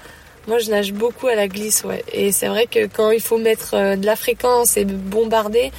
moi, 0.47 0.59
je 0.59 0.71
nage 0.71 0.93
beaucoup 0.93 1.27
à 1.27 1.35
la 1.35 1.49
glisse, 1.49 1.83
ouais. 1.85 2.05
Et 2.13 2.31
c'est 2.31 2.47
vrai 2.47 2.67
que 2.67 2.87
quand 2.87 3.11
il 3.11 3.21
faut 3.21 3.39
mettre 3.39 3.75
euh, 3.75 3.97
de 3.97 4.07
la 4.07 4.15
fréquence 4.15 4.77
et 4.77 4.85
bombarder, 4.85 5.73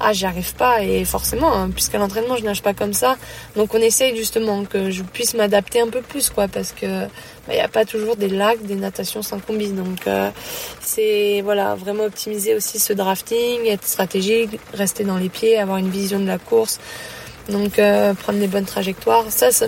ah, 0.00 0.12
j'y 0.12 0.24
arrive 0.24 0.54
pas. 0.54 0.82
Et 0.82 1.04
forcément, 1.04 1.52
hein, 1.52 1.70
puisqu'à 1.70 1.98
l'entraînement, 1.98 2.36
je 2.36 2.44
nage 2.44 2.62
pas 2.62 2.74
comme 2.74 2.94
ça. 2.94 3.16
Donc, 3.54 3.74
on 3.74 3.78
essaye 3.78 4.16
justement 4.16 4.64
que 4.64 4.90
je 4.90 5.02
puisse 5.02 5.34
m'adapter 5.34 5.80
un 5.80 5.88
peu 5.88 6.00
plus, 6.00 6.30
quoi, 6.30 6.48
parce 6.48 6.72
que 6.72 6.86
il 6.86 7.10
bah, 7.48 7.54
n'y 7.54 7.60
a 7.60 7.68
pas 7.68 7.84
toujours 7.84 8.16
des 8.16 8.28
lacs, 8.28 8.62
des 8.62 8.74
natations 8.76 9.22
sans 9.22 9.38
combi. 9.38 9.68
Donc, 9.68 10.06
euh, 10.06 10.30
c'est 10.80 11.42
voilà, 11.42 11.74
vraiment 11.74 12.04
optimiser 12.04 12.54
aussi 12.54 12.78
ce 12.78 12.92
drafting, 12.92 13.66
être 13.66 13.86
stratégique, 13.86 14.58
rester 14.72 15.04
dans 15.04 15.18
les 15.18 15.28
pieds, 15.28 15.58
avoir 15.58 15.78
une 15.78 15.90
vision 15.90 16.18
de 16.18 16.26
la 16.26 16.38
course. 16.38 16.80
Donc, 17.50 17.78
euh, 17.78 18.14
prendre 18.14 18.38
les 18.38 18.48
bonnes 18.48 18.64
trajectoires. 18.64 19.26
Ça, 19.28 19.52
ça, 19.52 19.66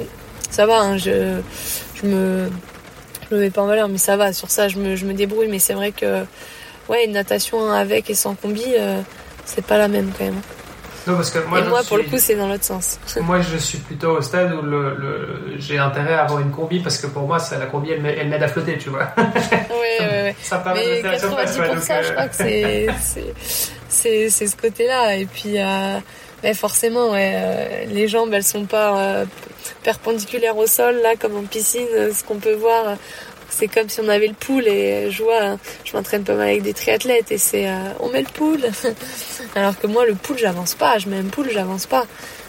ça 0.51 0.67
va. 0.67 0.81
Hein, 0.81 0.97
je, 0.97 1.41
je 1.95 2.07
me 2.07 2.51
je 3.31 3.35
me 3.35 3.41
mets 3.41 3.51
pas 3.51 3.63
en 3.63 3.67
valeur, 3.67 3.89
mais 3.89 3.99
ça 3.99 4.17
va. 4.17 4.33
Sur 4.33 4.51
ça, 4.51 4.69
je 4.69 4.79
me, 4.79 4.97
je 4.97 5.05
me 5.05 5.15
débrouille. 5.15 5.49
Mais 5.49 5.59
c'est 5.59 5.75
vrai 5.75 5.93
que, 5.93 6.25
ouais, 6.89 7.05
une 7.05 7.13
natation 7.13 7.71
avec 7.71 8.11
et 8.11 8.15
sans 8.15 8.35
combi, 8.35 8.65
euh, 8.79 9.01
c'est 9.45 9.65
pas 9.65 9.79
la 9.79 9.89
même 9.89 10.11
quand 10.17 10.25
même. 10.25 10.41
Non, 11.07 11.15
parce 11.15 11.31
que 11.31 11.39
moi, 11.47 11.61
et 11.61 11.63
moi, 11.69 11.83
pour 11.87 11.99
le 11.99 12.03
coup, 12.03 12.19
c'est 12.19 12.35
dans 12.35 12.49
l'autre 12.49 12.65
sens. 12.65 12.99
Moi, 13.21 13.41
je 13.41 13.57
suis 13.59 13.79
plutôt 13.79 14.17
au 14.17 14.23
stade 14.23 14.53
où 14.53 14.63
le, 14.63 14.97
le 14.97 15.55
j'ai 15.57 15.79
intérêt 15.79 16.15
à 16.15 16.25
avoir 16.25 16.41
une 16.41 16.51
combi 16.51 16.81
parce 16.81 16.99
que 16.99 17.07
pour 17.07 17.23
moi, 17.29 17.39
ça, 17.39 17.59
la 17.59 17.67
combi, 17.67 17.93
elle 17.93 18.03
m'aide 18.03 18.43
à 18.43 18.49
flotter, 18.49 18.77
tu 18.77 18.91
vois. 18.91 19.11
Oui, 19.17 19.25
oui, 20.01 20.07
oui. 20.25 20.33
Ça 20.43 20.59
permet 20.59 20.81
Mais 20.85 21.03
de 21.03 21.17
faire 21.17 21.31
90%, 21.31 21.81
ça, 21.81 22.03
je 22.03 22.13
crois 22.13 22.27
que 22.27 22.35
c'est, 22.35 22.87
c'est, 23.89 24.31
c'est 24.31 24.47
ce 24.49 24.57
côté-là. 24.57 25.15
Et 25.15 25.27
puis, 25.27 25.59
euh, 25.59 25.99
forcément, 26.55 27.13
ouais, 27.13 27.33
euh, 27.35 27.85
les 27.87 28.09
jambes, 28.09 28.33
elles 28.35 28.45
sont 28.45 28.65
pas 28.65 28.99
euh, 28.99 29.25
perpendiculaires 29.83 30.57
au 30.57 30.67
sol, 30.67 31.01
là, 31.03 31.17
comme 31.17 31.37
en 31.37 31.43
piscine, 31.43 31.87
euh, 31.95 32.13
ce 32.13 32.25
qu'on 32.25 32.37
peut 32.37 32.55
voir. 32.55 32.97
C'est 33.49 33.69
comme 33.69 33.89
si 33.89 34.01
on 34.01 34.09
avait 34.09 34.27
le 34.27 34.35
pool 34.35 34.67
et 34.67 35.11
je 35.11 35.23
vois, 35.23 35.57
je 35.85 35.97
m'entraîne 35.97 36.25
pas 36.25 36.35
mal 36.35 36.49
avec 36.49 36.63
des 36.63 36.75
triathlètes 36.75 37.31
et 37.31 37.39
c'est, 37.39 37.69
on 38.01 38.09
met 38.09 38.21
le 38.21 38.27
pool. 38.27 38.59
Alors 39.55 39.79
que 39.79 39.87
moi, 39.87 40.05
le 40.05 40.15
pool, 40.15 40.37
j'avance 40.37 40.75
pas. 40.75 40.99
Je 40.99 41.09
mets 41.09 41.19
un 41.19 41.25
pool, 41.25 41.49
j'avance 41.53 41.87
pas. 41.87 42.07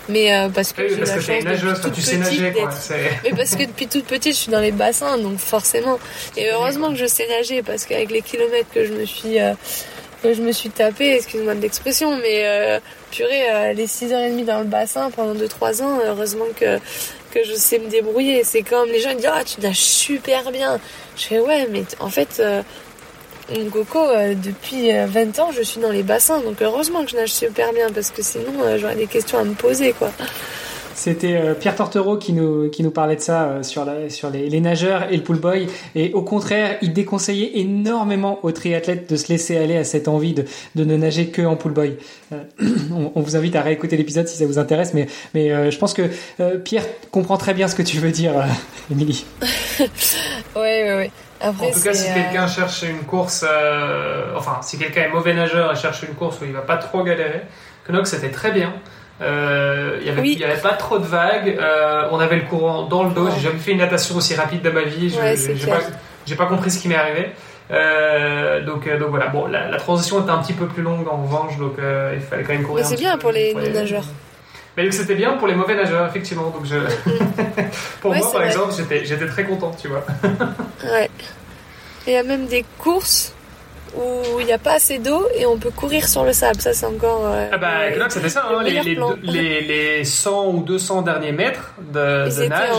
Mais 0.09 0.31
parce 0.53 0.73
que 0.73 0.81
oui, 0.81 0.95
parce 0.97 1.11
que 1.11 1.19
t'es 1.27 1.43
nageuse, 1.43 1.81
tu 1.93 2.01
sais 2.01 2.18
nager, 2.18 2.51
quoi. 2.51 2.69
Mais 3.23 3.30
parce 3.30 3.55
que 3.55 3.64
depuis 3.64 3.88
toute 3.88 4.05
petite, 4.05 4.34
je 4.34 4.39
suis 4.39 4.51
dans 4.51 4.59
les 4.59 4.72
bassins, 4.72 5.18
donc 5.19 5.38
forcément. 5.38 5.99
Et 6.35 6.49
heureusement 6.49 6.89
que 6.89 6.97
je 6.97 7.05
sais 7.05 7.27
nager, 7.27 7.61
parce 7.61 7.85
qu'avec 7.85 8.09
les 8.09 8.23
kilomètres 8.23 8.69
que 8.73 8.84
je 8.84 8.93
me 8.93 9.05
suis 9.05 9.38
que 9.38 9.97
je 10.23 10.41
me 10.41 10.52
suis 10.52 10.69
tapé, 10.69 11.15
excuse-moi 11.15 11.56
de 11.56 11.61
l'expression, 11.61 12.15
mais 12.18 12.45
euh, 12.45 12.80
purée, 13.11 13.49
euh, 13.49 13.73
les 13.73 13.88
6h30 13.88 14.45
dans 14.45 14.60
le 14.60 14.65
bassin 14.65 15.11
pendant 15.11 15.35
2-3 15.35 15.84
ans, 15.84 15.99
heureusement 16.06 16.45
que, 16.56 16.77
que 17.31 17.44
je 17.45 17.53
sais 17.53 17.80
me 17.80 17.88
débrouiller. 17.88 18.44
C'est 18.44 18.64
comme 18.64 18.89
les 18.89 18.99
gens 18.99 19.14
disent 19.14 19.30
Ah, 19.31 19.44
tu 19.44 19.61
nages 19.61 19.77
super 19.77 20.52
bien. 20.52 20.80
Je 21.15 21.23
fais 21.23 21.39
Ouais, 21.39 21.68
mais 21.69 21.84
en 21.99 22.10
fait, 22.10 22.38
euh, 22.39 22.61
Coco, 23.72 23.99
euh, 23.99 24.34
depuis 24.35 24.91
20 24.91 25.39
ans, 25.39 25.52
je 25.52 25.61
suis 25.61 25.80
dans 25.80 25.91
les 25.91 26.03
bassins, 26.03 26.39
donc 26.41 26.61
heureusement 26.61 27.03
que 27.03 27.11
je 27.11 27.15
nage 27.15 27.34
super 27.34 27.72
bien 27.73 27.91
parce 27.91 28.11
que 28.11 28.22
sinon 28.22 28.77
j'aurais 28.77 28.95
des 28.95 29.07
questions 29.07 29.38
à 29.39 29.44
me 29.44 29.53
poser, 29.53 29.94
quoi. 29.94 30.11
C'était 30.98 31.36
euh, 31.36 31.53
Pierre 31.53 31.76
Tortereau 31.76 32.18
qui 32.18 32.34
nous, 32.34 32.72
qui 32.72 32.82
nous 32.82 32.90
parlait 32.90 33.15
de 33.15 33.22
ça 33.22 33.44
euh, 33.44 33.64
sur, 33.64 33.86
la, 33.86 34.10
sur 34.10 34.32
les, 34.32 34.49
les, 34.49 34.60
nageurs 34.60 35.03
et 35.11 35.15
le 35.15 35.22
pool 35.22 35.38
boy. 35.38 35.68
Et 35.94 36.11
au 36.14 36.24
contraire, 36.24 36.78
il 36.82 36.91
déconseillait 36.91 37.60
énormément 37.60 38.40
aux 38.41 38.52
triathlètes 38.52 39.07
de 39.07 39.15
se 39.15 39.28
laisser 39.30 39.57
aller 39.57 39.78
à 39.78 39.84
cette 39.84 40.07
envie 40.07 40.34
de, 40.34 40.45
de 40.74 40.84
ne 40.84 40.98
nager 40.98 41.28
que 41.28 41.44
en 41.44 41.56
pool 41.56 41.74
boy. 41.74 41.98
Euh, 42.34 42.41
on, 42.91 43.11
on, 43.14 43.22
vous 43.22 43.36
invite 43.36 43.56
à 43.56 43.61
réécouter 43.61 43.95
l'épisode 43.95 44.28
si 44.28 44.38
ça 44.38 44.48
vous 44.48 44.57
intéresse, 44.57 44.95
mais, 44.95 45.06
mais 45.36 45.69
je 45.69 45.78
pense 45.78 45.94
que 45.94 46.10
Pierre 46.64 46.84
comprend 47.11 47.38
très 47.38 47.53
bien 47.53 47.68
ce 47.68 47.76
que 47.76 47.84
tu 47.84 47.98
veux 47.98 48.11
dire, 48.11 48.34
Émilie. 48.91 49.28
oui, 49.80 49.86
oui, 50.56 50.94
oui. 50.98 51.11
Après, 51.40 51.68
en 51.68 51.72
tout 51.72 51.82
cas, 51.82 51.94
si 51.94 52.11
quelqu'un 52.11 52.48
cherche 52.48 52.82
une 52.82 53.06
course, 53.06 53.45
enfin, 54.36 54.61
si 54.64 54.80
quelqu'un 54.80 55.03
est 55.03 55.10
mauvais 55.10 55.36
nageur 55.36 55.72
et 55.72 55.76
cherche 55.76 56.02
une 56.02 56.15
course 56.15 56.41
où 56.41 56.45
il 56.45 56.53
va 56.53 56.61
pas 56.61 56.78
trop 56.78 57.03
galérer, 57.03 57.44
Knox 57.88 58.10
c'était 58.10 58.32
très 58.32 58.52
bien. 58.52 58.74
Euh, 59.22 59.98
il 59.99 60.14
n'y 60.14 60.44
avait, 60.44 60.57
pas 60.61 60.73
trop 60.73 60.99
de 60.99 61.06
vagues. 61.06 61.57
Euh, 61.60 62.07
on 62.11 62.19
avait 62.19 62.35
le 62.35 62.44
courant 62.44 62.84
dans 62.84 63.03
le 63.03 63.14
dos. 63.14 63.30
J'ai 63.35 63.41
jamais 63.41 63.60
fait 63.60 63.72
une 63.72 63.80
natation 63.80 64.15
aussi 64.15 64.35
rapide 64.35 64.61
de 64.61 64.69
ma 64.69 64.84
vie. 64.84 65.10
j'ai 66.26 66.35
pas, 66.35 66.45
compris 66.45 66.72
ce 66.72 66.80
qui 66.80 66.88
m'est 66.88 66.95
arrivé. 66.95 67.31
Euh, 67.72 68.64
donc, 68.64 68.88
donc 68.88 69.10
voilà. 69.10 69.27
Bon, 69.27 69.48
la, 69.48 69.77
transition 69.77 70.22
était 70.22 70.31
un 70.31 70.39
petit 70.39 70.53
peu 70.53 70.68
plus 70.68 70.84
longue 70.84 71.07
en 71.07 71.23
revanche, 71.23 71.57
donc 71.57 71.76
il 71.77 72.22
fallait 72.22 72.44
quand 72.44 72.53
même 72.53 72.64
courir. 72.64 72.85
Mais 72.85 72.95
c'est 72.95 73.02
bien 73.02 73.18
pour 73.18 73.31
les, 73.31 73.53
nageurs. 73.53 74.06
Mais 74.76 74.91
c'était 74.91 75.15
bien 75.15 75.34
pour 75.38 75.48
les 75.48 75.56
mauvais 75.56 75.76
nageurs, 75.76 76.07
effectivement. 76.07 76.52
Donc 76.52 76.65
je... 76.65 76.76
pour 78.02 78.14
moi, 78.14 78.31
par 78.31 78.44
exemple, 78.44 78.73
j'étais 79.03 79.27
très 79.27 79.44
content, 79.44 79.72
tu 79.80 79.88
vois. 79.88 80.06
ouais. 80.84 81.10
Il 82.06 82.14
y 82.14 82.15
a 82.15 82.23
même 82.23 82.45
des 82.45 82.64
courses 82.77 83.34
où 83.98 84.40
il 84.40 84.45
n'y 84.45 84.53
a 84.53 84.57
pas 84.57 84.74
assez 84.74 84.99
d'eau 84.99 85.28
et 85.36 85.45
on 85.45 85.57
peut 85.57 85.72
courir 85.72 86.07
sur 86.07 86.24
le 86.24 86.34
sable. 86.34 86.61
Ça, 86.61 86.74
c'est 86.74 86.86
encore. 86.86 87.24
Euh, 87.26 87.49
ah 87.52 87.57
bah, 87.57 87.91
Glock, 87.91 88.11
c'était 88.11 88.30
ça. 88.30 88.48
Hein, 88.49 88.64
les, 88.64 88.82
les, 89.24 89.61
les, 89.61 90.03
100 90.03 90.48
ou 90.48 90.61
200 90.61 91.02
derniers 91.02 91.32
mètres 91.32 91.74
de, 91.91 92.30
de 92.30 92.48
nage, 92.48 92.69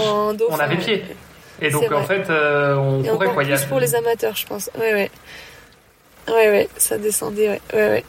on 0.48 0.58
avait 0.58 0.76
pied. 0.76 1.04
Et 1.60 1.70
donc, 1.70 1.90
en 1.92 2.04
fait, 2.04 2.30
euh, 2.30 2.76
on 2.76 3.02
et 3.02 3.08
courait 3.08 3.28
quoi. 3.28 3.44
Plus 3.44 3.64
pour 3.64 3.80
les 3.80 3.94
amateurs, 3.94 4.36
je 4.36 4.46
pense. 4.46 4.70
Ouais, 4.78 4.92
ouais. 4.92 5.10
Ouais, 6.28 6.50
ouais, 6.50 6.68
ça 6.76 6.98
descendait, 6.98 7.48
ouais. 7.48 7.60
ouais, 7.72 7.88
ouais. 7.88 8.04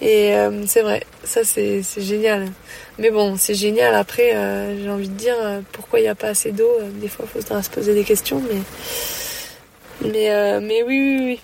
Et 0.00 0.34
euh, 0.34 0.64
c'est 0.66 0.82
vrai, 0.82 1.02
ça 1.24 1.42
c'est 1.44 1.82
génial. 1.98 2.48
Mais 2.98 3.10
bon, 3.10 3.36
c'est 3.36 3.54
génial. 3.54 3.94
Après, 3.94 4.34
euh, 4.34 4.82
j'ai 4.82 4.90
envie 4.90 5.08
de 5.08 5.14
dire, 5.14 5.34
pourquoi 5.72 6.00
il 6.00 6.02
n'y 6.02 6.08
a 6.08 6.14
pas 6.14 6.28
assez 6.28 6.52
d'eau 6.52 6.70
Des 7.00 7.08
fois, 7.08 7.24
il 7.34 7.42
faut 7.42 7.62
se 7.62 7.70
poser 7.70 7.94
des 7.94 8.04
questions, 8.04 8.42
mais. 8.50 8.60
Mais, 10.02 10.60
mais 10.60 10.82
oui, 10.82 10.98
oui, 10.98 11.24
oui 11.24 11.40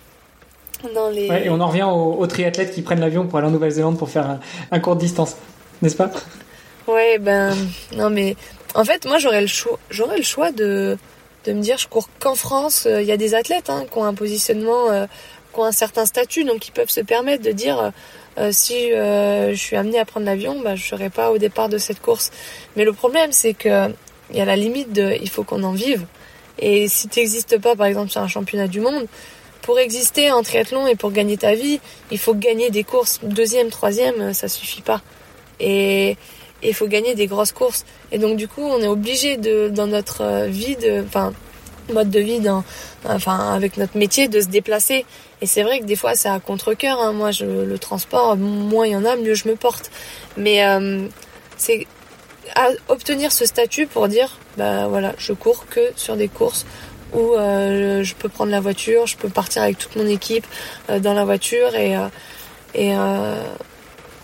et 1.17 1.51
on 1.51 1.61
en 1.61 1.69
revient 1.69 1.85
aux, 1.85 2.27
triathlètes 2.27 2.73
qui 2.73 2.83
prennent 2.83 3.01
l'avion 3.01 3.27
pour 3.27 3.39
aller 3.39 3.49
en 3.49 3.51
Nouvelle-Zélande 3.51 3.99
pour 3.99 4.09
faire 4.09 4.39
un, 4.71 4.81
court 4.81 4.97
distance, 4.97 5.37
n'est-ce 5.83 5.97
pas? 5.97 6.11
Ouais, 6.87 7.19
ben 7.19 7.55
non 7.97 8.09
mais 8.11 8.37
en 8.75 8.85
fait 8.85 9.05
moi 9.07 9.19
j'aurais 9.19 9.43
le 9.43 9.47
choix, 9.47 9.79
j'aurais 9.91 10.17
le 10.17 10.23
choix 10.23 10.53
de 10.53 10.97
de 11.45 11.53
me 11.53 11.61
dire 11.61 11.79
je 11.79 11.87
cours 11.87 12.09
qu'en 12.19 12.35
France. 12.35 12.87
Il 12.91 13.05
y 13.05 13.13
a 13.13 13.17
des 13.17 13.35
athlètes 13.35 13.71
hein, 13.71 13.85
qui 13.91 13.99
ont 13.99 14.05
un 14.05 14.15
positionnement, 14.15 14.91
euh, 14.91 15.07
qui 15.53 15.61
ont 15.61 15.65
un 15.65 15.73
certain 15.73 16.07
statut, 16.07 16.45
donc 16.45 16.67
ils 16.69 16.73
peuvent 16.73 16.91
se 16.91 17.01
permettre 17.01 17.43
de 17.43 17.53
dire 17.53 17.93
si 18.53 18.91
je 18.91 19.55
suis 19.57 19.75
amenée 19.75 19.99
à 19.99 20.05
prendre 20.05 20.25
l'avion, 20.25 20.61
bah, 20.63 20.77
je 20.77 20.87
serai 20.87 21.11
pas 21.11 21.33
au 21.33 21.39
départ 21.39 21.69
de 21.69 21.77
cette 21.77 22.01
course. 22.01 22.31
Mais 22.77 22.85
le 22.85 22.93
problème, 22.93 23.33
c'est 23.33 23.53
que 23.53 23.91
il 24.31 24.37
y 24.37 24.41
a 24.41 24.45
la 24.45 24.57
limite 24.57 24.93
de, 24.93 25.17
il 25.21 25.29
faut 25.29 25.45
qu'on 25.45 25.63
en 25.63 25.73
vive. 25.73 26.07
Et 26.59 26.89
si 26.89 27.09
tu 27.09 27.21
n'existes 27.21 27.59
pas, 27.59 27.77
par 27.77 27.87
exemple, 27.87 28.11
sur 28.11 28.21
un 28.21 28.29
championnat 28.29 28.67
du 28.67 28.81
monde, 28.81 29.07
pour 29.69 29.79
exister 29.79 30.33
en 30.33 30.43
triathlon 30.43 30.87
et 30.87 30.95
pour 30.95 31.13
gagner 31.13 31.37
ta 31.37 31.55
vie, 31.55 31.79
il 32.11 32.19
faut 32.19 32.33
gagner 32.33 32.71
des 32.71 32.85
courses. 32.85 33.21
Deuxième, 33.23 33.69
troisième, 33.69 34.33
ça 34.33 34.49
suffit 34.49 34.81
pas. 34.81 35.03
Et 35.61 36.17
il 36.63 36.73
faut 36.73 36.87
gagner 36.87 37.15
des 37.15 37.27
grosses 37.27 37.53
courses. 37.53 37.85
Et 38.11 38.17
donc, 38.17 38.39
du 38.39 38.49
coup, 38.49 38.63
on 38.63 38.81
est 38.81 38.89
obligé 38.89 39.37
dans 39.37 39.87
notre 39.87 40.47
vie, 40.47 40.77
de, 40.77 41.05
enfin, 41.07 41.35
mode 41.93 42.09
de 42.09 42.19
vie, 42.19 42.41
enfin, 43.05 43.53
avec 43.53 43.77
notre 43.77 43.99
métier, 43.99 44.27
de 44.27 44.41
se 44.41 44.47
déplacer. 44.47 45.05
Et 45.43 45.47
c'est 45.47 45.65
vrai 45.65 45.81
que 45.81 45.85
des 45.85 45.97
fois, 45.97 46.15
c'est 46.15 46.31
à 46.31 46.41
contre-coeur. 46.41 46.99
Hein. 46.99 47.13
Moi, 47.13 47.33
le 47.43 47.79
transport, 47.79 48.39
moins 48.39 48.87
il 48.87 48.93
y 48.93 48.97
en 48.97 49.05
a, 49.05 49.17
mieux 49.17 49.35
je 49.35 49.49
me 49.49 49.55
porte. 49.55 49.91
Mais 50.39 50.65
euh, 50.65 51.07
c'est 51.59 51.87
obtenir 52.89 53.33
ce 53.33 53.45
statut 53.45 53.87
pour 53.87 54.09
dire, 54.09 54.39
bah 54.57 54.89
voilà, 54.89 55.15
je 55.19 55.35
cours 55.35 55.67
que 55.67 55.93
sur 55.95 56.17
des 56.17 56.29
courses 56.29 56.65
où 57.13 57.35
euh, 57.35 58.03
je 58.03 58.15
peux 58.15 58.29
prendre 58.29 58.51
la 58.51 58.61
voiture, 58.61 59.07
je 59.07 59.17
peux 59.17 59.29
partir 59.29 59.63
avec 59.63 59.79
toute 59.79 59.97
mon 59.97 60.07
équipe 60.07 60.47
euh, 60.91 60.99
dans 60.99 61.15
la 61.15 61.25
voiture 61.25 61.75
et 61.75 61.97
euh, 61.97 62.09
et 62.75 62.93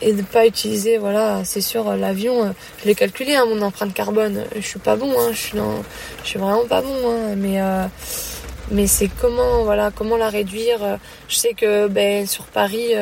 et 0.01 0.13
ne 0.13 0.23
pas 0.23 0.47
utiliser 0.47 0.99
voilà 0.99 1.45
c'est 1.45 1.63
sûr 1.63 1.97
l'avion 1.97 2.55
je 2.81 2.85
l'ai 2.89 2.95
calculé 2.95 3.35
hein, 3.37 3.47
mon 3.47 3.63
empreinte 3.63 3.95
carbone. 3.95 4.45
Je 4.55 4.61
suis 4.61 4.79
pas 4.79 4.97
bon 4.97 5.13
hein, 5.19 5.31
je 5.33 5.39
suis 5.39 5.57
dans, 5.57 5.83
je 6.23 6.29
suis 6.29 6.39
vraiment 6.39 6.67
pas 6.67 6.83
bon 6.83 7.11
hein, 7.11 7.35
mais 7.37 7.59
mais 8.71 8.87
c'est 8.87 9.09
comment 9.21 9.63
voilà 9.63 9.91
comment 9.95 10.17
la 10.17 10.29
réduire 10.29 10.99
je 11.29 11.37
sais 11.37 11.55
que 11.55 11.87
ben 11.87 12.27
sur 12.27 12.45
Paris 12.45 12.93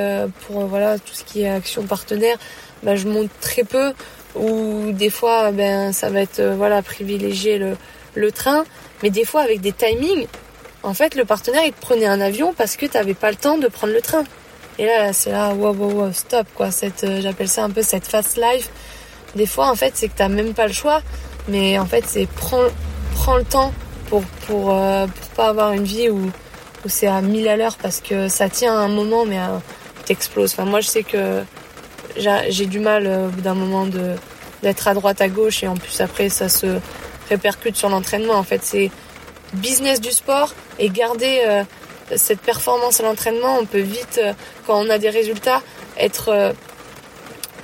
pour 0.46 0.66
voilà 0.66 0.98
tout 0.98 1.14
ce 1.14 1.24
qui 1.24 1.42
est 1.42 1.50
action 1.50 1.82
partenaire 1.84 2.36
ben, 2.82 2.94
je 2.94 3.08
monte 3.08 3.30
très 3.40 3.64
peu 3.64 3.92
ou 4.36 4.92
des 4.92 5.10
fois 5.10 5.50
ben 5.50 5.92
ça 5.92 6.08
va 6.08 6.20
être 6.20 6.42
voilà 6.56 6.82
privilégier 6.82 7.58
le 7.58 7.76
le 8.14 8.30
train 8.30 8.64
mais 9.02 9.10
des 9.10 9.24
fois, 9.24 9.42
avec 9.42 9.60
des 9.60 9.72
timings, 9.72 10.26
en 10.82 10.94
fait, 10.94 11.14
le 11.14 11.24
partenaire, 11.24 11.62
il 11.64 11.72
te 11.72 11.80
prenait 11.80 12.06
un 12.06 12.20
avion 12.20 12.54
parce 12.54 12.76
que 12.76 12.86
tu 12.86 12.96
n'avais 12.96 13.14
pas 13.14 13.30
le 13.30 13.36
temps 13.36 13.58
de 13.58 13.68
prendre 13.68 13.92
le 13.92 14.00
train. 14.00 14.24
Et 14.78 14.86
là, 14.86 15.12
c'est 15.12 15.30
là, 15.30 15.52
wow, 15.52 15.74
wow, 15.74 15.90
wow, 15.92 16.12
stop, 16.12 16.46
quoi. 16.54 16.70
Cette, 16.70 17.04
euh, 17.04 17.20
j'appelle 17.20 17.48
ça 17.48 17.64
un 17.64 17.70
peu 17.70 17.82
cette 17.82 18.06
fast 18.06 18.36
life. 18.36 18.70
Des 19.36 19.46
fois, 19.46 19.68
en 19.68 19.74
fait, 19.74 19.92
c'est 19.94 20.08
que 20.08 20.16
tu 20.16 20.22
n'as 20.22 20.28
même 20.28 20.54
pas 20.54 20.66
le 20.66 20.72
choix. 20.72 21.02
Mais 21.48 21.78
en 21.78 21.86
fait, 21.86 22.04
c'est 22.06 22.26
prends, 22.26 22.64
prends 23.14 23.36
le 23.36 23.44
temps 23.44 23.72
pour, 24.08 24.22
pour, 24.46 24.72
euh, 24.72 25.06
pour 25.06 25.28
pas 25.30 25.48
avoir 25.48 25.72
une 25.72 25.84
vie 25.84 26.08
où, 26.08 26.30
où 26.84 26.88
c'est 26.88 27.06
à 27.06 27.20
1000 27.20 27.48
à 27.48 27.56
l'heure 27.56 27.76
parce 27.76 28.00
que 28.00 28.28
ça 28.28 28.48
tient 28.48 28.74
à 28.74 28.82
un 28.82 28.88
moment, 28.88 29.24
mais 29.24 29.38
euh, 29.38 29.58
t'exploses. 30.04 30.52
Enfin, 30.52 30.64
moi, 30.64 30.80
je 30.80 30.88
sais 30.88 31.02
que 31.02 31.42
j'ai 32.16 32.66
du 32.66 32.78
mal 32.78 33.06
au 33.06 33.28
bout 33.28 33.40
d'un 33.40 33.54
moment 33.54 33.86
de, 33.86 34.14
d'être 34.62 34.88
à 34.88 34.94
droite, 34.94 35.20
à 35.20 35.28
gauche. 35.28 35.62
Et 35.62 35.68
en 35.68 35.76
plus, 35.76 36.00
après, 36.00 36.28
ça 36.28 36.48
se 36.48 36.78
répercute 37.32 37.76
sur 37.76 37.88
l'entraînement. 37.88 38.34
En 38.34 38.42
fait, 38.42 38.60
c'est 38.62 38.90
business 39.54 40.00
du 40.00 40.10
sport 40.10 40.50
et 40.78 40.88
garder 40.88 41.42
euh, 41.46 41.64
cette 42.16 42.40
performance 42.40 43.00
à 43.00 43.04
l'entraînement. 43.04 43.58
On 43.60 43.66
peut 43.66 43.80
vite, 43.80 44.20
euh, 44.22 44.32
quand 44.66 44.78
on 44.78 44.90
a 44.90 44.98
des 44.98 45.10
résultats, 45.10 45.62
être 45.98 46.28
euh, 46.28 46.52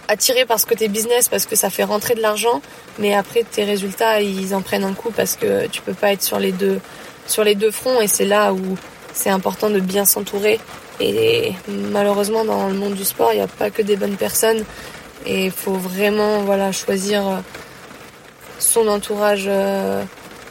attiré 0.08 0.44
par 0.46 0.58
ce 0.58 0.66
côté 0.66 0.88
business 0.88 1.28
parce 1.28 1.46
que 1.46 1.56
ça 1.56 1.70
fait 1.70 1.84
rentrer 1.84 2.14
de 2.14 2.22
l'argent. 2.22 2.60
Mais 2.98 3.14
après, 3.14 3.44
tes 3.44 3.64
résultats, 3.64 4.20
ils 4.20 4.54
en 4.54 4.62
prennent 4.62 4.84
un 4.84 4.94
coup 4.94 5.10
parce 5.10 5.36
que 5.36 5.66
tu 5.66 5.82
peux 5.82 5.94
pas 5.94 6.12
être 6.12 6.22
sur 6.22 6.38
les 6.38 6.52
deux, 6.52 6.80
sur 7.26 7.44
les 7.44 7.54
deux 7.54 7.70
fronts. 7.70 8.00
Et 8.00 8.08
c'est 8.08 8.26
là 8.26 8.52
où 8.52 8.76
c'est 9.12 9.30
important 9.30 9.70
de 9.70 9.80
bien 9.80 10.04
s'entourer. 10.04 10.60
Et 11.00 11.52
malheureusement, 11.68 12.44
dans 12.44 12.68
le 12.68 12.74
monde 12.74 12.94
du 12.94 13.04
sport, 13.04 13.32
il 13.32 13.36
n'y 13.36 13.42
a 13.42 13.48
pas 13.48 13.70
que 13.70 13.82
des 13.82 13.96
bonnes 13.96 14.16
personnes. 14.16 14.64
Et 15.26 15.46
il 15.46 15.50
faut 15.50 15.74
vraiment 15.74 16.40
voilà, 16.40 16.72
choisir 16.72 17.42
son 18.58 18.88
entourage, 18.88 19.44
euh, 19.46 20.02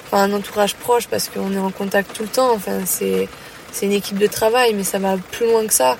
enfin 0.05 0.23
un 0.23 0.33
entourage 0.33 0.75
proche 0.75 1.07
parce 1.07 1.29
qu'on 1.29 1.53
est 1.53 1.59
en 1.59 1.71
contact 1.71 2.15
tout 2.15 2.23
le 2.23 2.29
temps. 2.29 2.53
Enfin, 2.53 2.79
c'est 2.85 3.27
c'est 3.71 3.85
une 3.85 3.91
équipe 3.91 4.17
de 4.17 4.27
travail, 4.27 4.73
mais 4.73 4.83
ça 4.83 4.97
va 4.97 5.17
plus 5.31 5.45
loin 5.45 5.65
que 5.65 5.73
ça. 5.73 5.97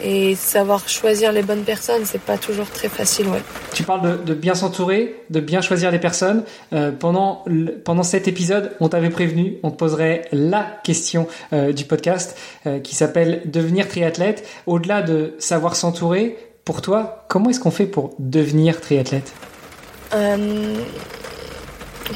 Et 0.00 0.36
savoir 0.36 0.88
choisir 0.88 1.32
les 1.32 1.42
bonnes 1.42 1.64
personnes, 1.64 2.02
c'est 2.04 2.20
pas 2.20 2.38
toujours 2.38 2.70
très 2.70 2.88
facile, 2.88 3.26
ouais. 3.26 3.42
Tu 3.74 3.82
parles 3.82 4.24
de, 4.24 4.34
bien 4.34 4.54
s'entourer, 4.54 5.16
de 5.28 5.40
bien 5.40 5.60
choisir 5.60 5.90
les 5.90 5.98
personnes. 5.98 6.44
Euh, 6.72 6.92
pendant 6.92 7.44
pendant 7.84 8.04
cet 8.04 8.28
épisode, 8.28 8.76
on 8.78 8.88
t'avait 8.88 9.10
prévenu, 9.10 9.56
on 9.64 9.72
te 9.72 9.76
poserait 9.76 10.28
la 10.30 10.64
question 10.84 11.26
euh, 11.52 11.72
du 11.72 11.84
podcast 11.84 12.36
qui 12.84 12.94
s'appelle 12.94 13.42
devenir 13.46 13.88
triathlète. 13.88 14.46
Au-delà 14.66 15.02
de 15.02 15.34
savoir 15.40 15.74
s'entourer, 15.74 16.38
pour 16.64 16.80
toi, 16.80 17.24
comment 17.28 17.50
est-ce 17.50 17.60
qu'on 17.60 17.72
fait 17.72 17.86
pour 17.86 18.14
devenir 18.20 18.80
triathlète? 18.80 19.32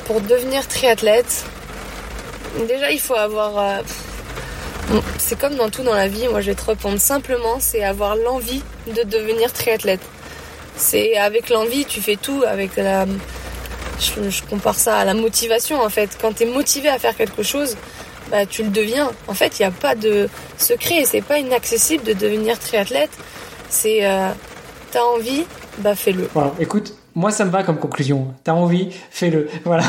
Pour 0.06 0.20
devenir 0.20 0.66
triathlète, 0.66 1.44
déjà 2.66 2.90
il 2.90 3.00
faut 3.00 3.14
avoir... 3.14 3.58
Euh, 3.58 3.82
c'est 5.18 5.38
comme 5.38 5.54
dans 5.54 5.70
tout 5.70 5.82
dans 5.82 5.94
la 5.94 6.08
vie, 6.08 6.28
moi 6.28 6.40
je 6.40 6.50
vais 6.50 6.54
te 6.56 6.64
répondre 6.64 6.98
simplement, 6.98 7.58
c'est 7.60 7.84
avoir 7.84 8.16
l'envie 8.16 8.62
de 8.86 9.02
devenir 9.04 9.52
triathlète. 9.52 10.00
C'est 10.76 11.16
avec 11.16 11.48
l'envie, 11.48 11.84
tu 11.84 12.00
fais 12.00 12.16
tout, 12.16 12.42
avec 12.46 12.76
la... 12.76 13.06
Je, 14.00 14.42
compare 14.50 14.74
ça 14.74 14.96
à 14.98 15.04
la 15.04 15.14
motivation 15.14 15.80
en 15.80 15.88
fait. 15.88 16.18
Quand 16.20 16.32
tu 16.32 16.42
es 16.42 16.46
motivé 16.46 16.88
à 16.88 16.98
faire 16.98 17.16
quelque 17.16 17.42
chose, 17.42 17.76
bah, 18.30 18.46
tu 18.46 18.64
le 18.64 18.70
deviens. 18.70 19.12
En 19.28 19.34
fait, 19.34 19.58
il 19.58 19.62
n'y 19.62 19.66
a 19.66 19.70
pas 19.70 19.94
de 19.94 20.28
secret, 20.58 21.04
c'est 21.06 21.22
pas 21.22 21.38
inaccessible 21.38 22.04
de 22.04 22.12
devenir 22.12 22.58
triathlète. 22.58 23.10
C'est... 23.68 24.04
Euh, 24.04 24.30
t'as 24.90 25.02
envie, 25.02 25.44
bah 25.78 25.94
fais-le. 25.94 26.28
Voilà, 26.34 26.52
écoute, 26.60 26.94
moi, 27.14 27.30
ça 27.30 27.44
me 27.44 27.50
va 27.50 27.62
comme 27.62 27.78
conclusion. 27.78 28.28
T'as 28.44 28.52
envie, 28.52 28.88
fais-le. 29.10 29.48
Voilà, 29.64 29.84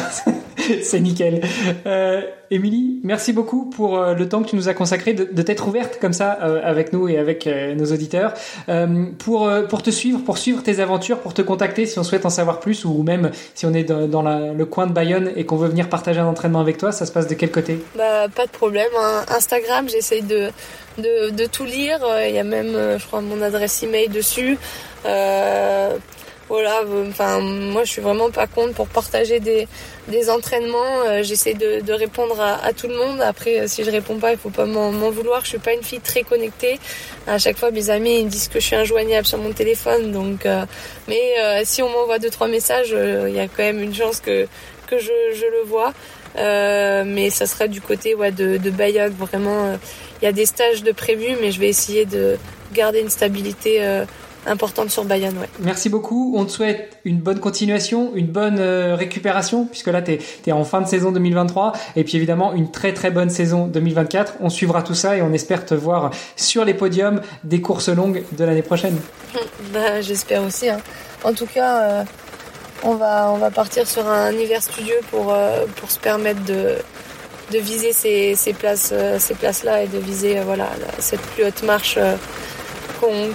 c'est 0.81 0.99
nickel. 0.99 1.41
Euh, 1.85 2.21
Émilie, 2.51 2.99
merci 3.03 3.33
beaucoup 3.33 3.69
pour 3.69 3.97
euh, 3.97 4.13
le 4.13 4.29
temps 4.29 4.43
que 4.43 4.49
tu 4.49 4.55
nous 4.55 4.69
as 4.69 4.73
consacré, 4.73 5.13
de, 5.13 5.41
t'être 5.41 5.67
ouverte 5.67 5.97
comme 5.99 6.13
ça 6.13 6.37
euh, 6.43 6.61
avec 6.63 6.93
nous 6.93 7.07
et 7.07 7.17
avec 7.17 7.47
nos 7.47 7.85
auditeurs. 7.85 8.33
pour, 9.19 9.51
pour 9.69 9.81
te 9.81 9.89
suivre, 9.89 10.19
pour 10.23 10.37
suivre 10.37 10.61
tes 10.63 10.79
aventures, 10.79 11.19
pour 11.19 11.33
te 11.33 11.41
contacter 11.41 11.85
si 11.85 11.97
on 11.99 12.03
souhaite 12.03 12.25
en 12.25 12.29
savoir 12.29 12.59
plus 12.59 12.85
ou 12.85 13.03
même 13.03 13.31
si 13.55 13.65
on 13.65 13.73
est 13.73 13.83
dans, 13.83 14.21
le 14.21 14.65
coin 14.65 14.87
de 14.87 14.93
Bayonne 14.93 15.31
et 15.35 15.45
qu'on 15.45 15.57
veut 15.57 15.69
venir 15.69 15.89
partager 15.89 16.19
un 16.19 16.27
entraînement 16.27 16.59
avec 16.59 16.77
toi, 16.77 16.91
ça 16.91 17.05
se 17.05 17.11
passe 17.11 17.27
de 17.27 17.33
quel 17.33 17.51
côté? 17.51 17.79
Bah, 17.97 18.27
Pas 18.33 18.45
de 18.45 18.51
problème. 18.51 18.91
Hein. 18.99 19.23
Instagram, 19.35 19.89
j'essaye 19.89 20.21
de, 20.21 20.49
de, 20.97 21.31
de, 21.31 21.45
tout 21.45 21.65
lire. 21.65 21.99
Il 22.27 22.35
y 22.35 22.39
a 22.39 22.43
même, 22.43 22.97
je 22.97 23.05
crois, 23.05 23.21
mon 23.21 23.41
adresse 23.41 23.83
email 23.83 24.09
dessus. 24.09 24.57
Voilà, 26.53 26.83
enfin 27.09 27.39
moi 27.39 27.83
je 27.83 27.89
suis 27.89 28.01
vraiment 28.03 28.29
pas 28.29 28.45
contre 28.45 28.75
pour 28.75 28.87
partager 28.87 29.39
des, 29.39 29.67
des 30.07 30.29
entraînements. 30.29 31.01
Euh, 31.07 31.23
j'essaie 31.23 31.55
de, 31.55 31.91
répondre 31.91 32.39
à, 32.39 32.71
tout 32.73 32.87
le 32.87 32.95
monde. 32.95 33.21
Après, 33.21 33.61
euh, 33.61 33.67
si 33.67 33.83
je 33.83 33.89
réponds 33.89 34.19
pas, 34.19 34.33
il 34.33 34.37
faut 34.37 34.51
pas 34.51 34.67
m'en 34.67 34.91
vouloir. 35.09 35.41
Je 35.45 35.49
suis 35.49 35.57
pas 35.57 35.73
une 35.73 35.81
fille 35.81 35.99
très 35.99 36.21
connectée. 36.21 36.79
À 37.25 37.39
chaque 37.39 37.57
fois, 37.57 37.71
mes 37.71 37.89
amis 37.89 38.23
disent 38.25 38.49
que 38.49 38.59
je 38.59 38.67
suis 38.67 38.75
injoignable 38.75 39.25
sur 39.25 39.39
mon 39.39 39.51
téléphone. 39.51 40.11
Donc, 40.11 40.45
euh, 40.45 40.63
mais 41.07 41.65
si 41.65 41.81
on 41.81 41.89
m'envoie 41.89 42.19
deux 42.19 42.29
trois 42.29 42.47
messages, 42.47 42.95
il 43.27 43.33
y 43.33 43.39
a 43.39 43.47
quand 43.47 43.63
même 43.63 43.81
une 43.81 43.95
chance 43.95 44.19
que 44.19 44.45
que 44.85 44.99
je, 44.99 45.47
le 45.57 45.63
vois. 45.65 45.91
mais 46.35 47.31
ça 47.31 47.47
sera 47.47 47.67
du 47.67 47.81
côté 47.81 48.13
ouais, 48.13 48.31
de, 48.31 48.57
de. 48.57 48.69
Vraiment, 48.69 49.75
il 50.21 50.25
y 50.25 50.27
a 50.27 50.31
des 50.31 50.45
stages 50.45 50.83
de 50.83 50.91
prévus, 50.91 51.35
mais 51.41 51.49
je 51.49 51.59
vais 51.59 51.69
essayer 51.69 52.05
de 52.05 52.37
garder 52.73 52.99
une 52.99 53.09
stabilité 53.09 54.03
importante 54.45 54.89
sur 54.89 55.05
Bayonne. 55.05 55.37
Ouais. 55.37 55.49
Merci 55.59 55.89
beaucoup. 55.89 56.33
On 56.37 56.45
te 56.45 56.51
souhaite 56.51 56.97
une 57.05 57.17
bonne 57.17 57.39
continuation, 57.39 58.11
une 58.15 58.27
bonne 58.27 58.59
euh, 58.59 58.95
récupération, 58.95 59.65
puisque 59.65 59.87
là, 59.87 60.01
tu 60.01 60.19
es, 60.45 60.51
en 60.51 60.63
fin 60.63 60.81
de 60.81 60.87
saison 60.87 61.11
2023, 61.11 61.73
et 61.95 62.03
puis 62.03 62.17
évidemment, 62.17 62.53
une 62.53 62.71
très 62.71 62.93
très 62.93 63.11
bonne 63.11 63.29
saison 63.29 63.67
2024. 63.67 64.35
On 64.39 64.49
suivra 64.49 64.83
tout 64.83 64.93
ça 64.93 65.17
et 65.17 65.21
on 65.21 65.33
espère 65.33 65.65
te 65.65 65.73
voir 65.73 66.11
sur 66.35 66.65
les 66.65 66.73
podiums 66.73 67.21
des 67.43 67.61
courses 67.61 67.89
longues 67.89 68.23
de 68.37 68.43
l'année 68.43 68.61
prochaine. 68.61 68.97
bah, 69.73 70.01
J'espère 70.01 70.43
aussi. 70.43 70.69
Hein. 70.69 70.79
En 71.23 71.33
tout 71.33 71.47
cas, 71.47 71.81
euh, 71.81 72.03
on, 72.83 72.95
va, 72.95 73.31
on 73.31 73.37
va 73.37 73.51
partir 73.51 73.87
sur 73.87 74.07
un 74.07 74.31
hiver 74.31 74.61
studieux 74.61 74.99
pour, 75.09 75.33
euh, 75.33 75.65
pour 75.77 75.89
se 75.89 75.99
permettre 75.99 76.43
de, 76.43 76.75
de 77.51 77.57
viser 77.59 77.93
ces, 77.93 78.35
ces 78.35 78.53
places, 78.53 78.93
ces 79.19 79.33
places-là 79.35 79.83
et 79.83 79.87
de 79.87 79.99
viser 79.99 80.41
voilà, 80.41 80.69
cette 80.99 81.21
plus 81.21 81.45
haute 81.45 81.63
marche 81.63 81.97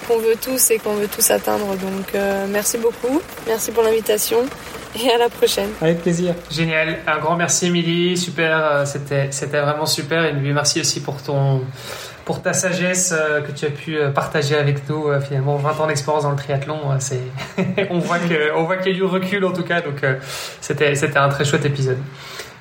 qu'on 0.06 0.18
veut 0.18 0.36
tous 0.40 0.70
et 0.70 0.78
qu'on 0.78 0.94
veut 0.94 1.08
tous 1.08 1.30
atteindre. 1.30 1.66
Donc 1.76 2.14
euh, 2.14 2.46
merci 2.48 2.78
beaucoup, 2.78 3.20
merci 3.46 3.70
pour 3.70 3.82
l'invitation 3.82 4.38
et 5.02 5.10
à 5.10 5.18
la 5.18 5.28
prochaine. 5.28 5.70
Avec 5.80 6.02
plaisir. 6.02 6.34
Génial, 6.50 6.98
un 7.06 7.18
grand 7.18 7.36
merci 7.36 7.66
Émilie, 7.66 8.16
super, 8.16 8.64
euh, 8.64 8.84
c'était 8.84 9.28
c'était 9.30 9.60
vraiment 9.60 9.86
super 9.86 10.24
et 10.24 10.32
merci 10.32 10.80
aussi 10.80 11.00
pour 11.00 11.22
ton 11.22 11.62
pour 12.24 12.42
ta 12.42 12.52
sagesse 12.52 13.14
euh, 13.16 13.40
que 13.40 13.52
tu 13.52 13.64
as 13.64 13.70
pu 13.70 13.98
partager 14.14 14.54
avec 14.54 14.88
nous 14.88 15.08
finalement 15.20 15.56
20 15.56 15.80
ans 15.80 15.86
d'expérience 15.86 16.24
dans 16.24 16.30
le 16.30 16.36
triathlon 16.36 16.78
c'est 16.98 17.22
on 17.90 17.98
voit 17.98 18.18
que 18.18 18.54
on 18.54 18.64
voit 18.64 18.76
qu'il 18.76 18.92
y 18.92 18.94
a 18.94 18.98
du 18.98 19.04
recul 19.04 19.44
en 19.44 19.52
tout 19.52 19.62
cas 19.62 19.80
donc 19.80 20.04
c'était 20.60 20.94
c'était 20.94 21.18
un 21.18 21.28
très 21.28 21.44
chouette 21.44 21.64
épisode. 21.64 21.98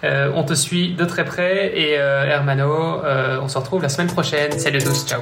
on 0.04 0.44
te 0.44 0.54
suit 0.54 0.94
de 0.94 1.06
très 1.06 1.26
près 1.26 1.78
et 1.78 1.94
Hermano, 1.94 3.02
on 3.42 3.48
se 3.48 3.58
retrouve 3.58 3.82
la 3.82 3.90
semaine 3.90 4.08
prochaine. 4.08 4.58
Salut 4.58 4.78
à 4.78 4.82
tous, 4.82 5.06
ciao. 5.06 5.22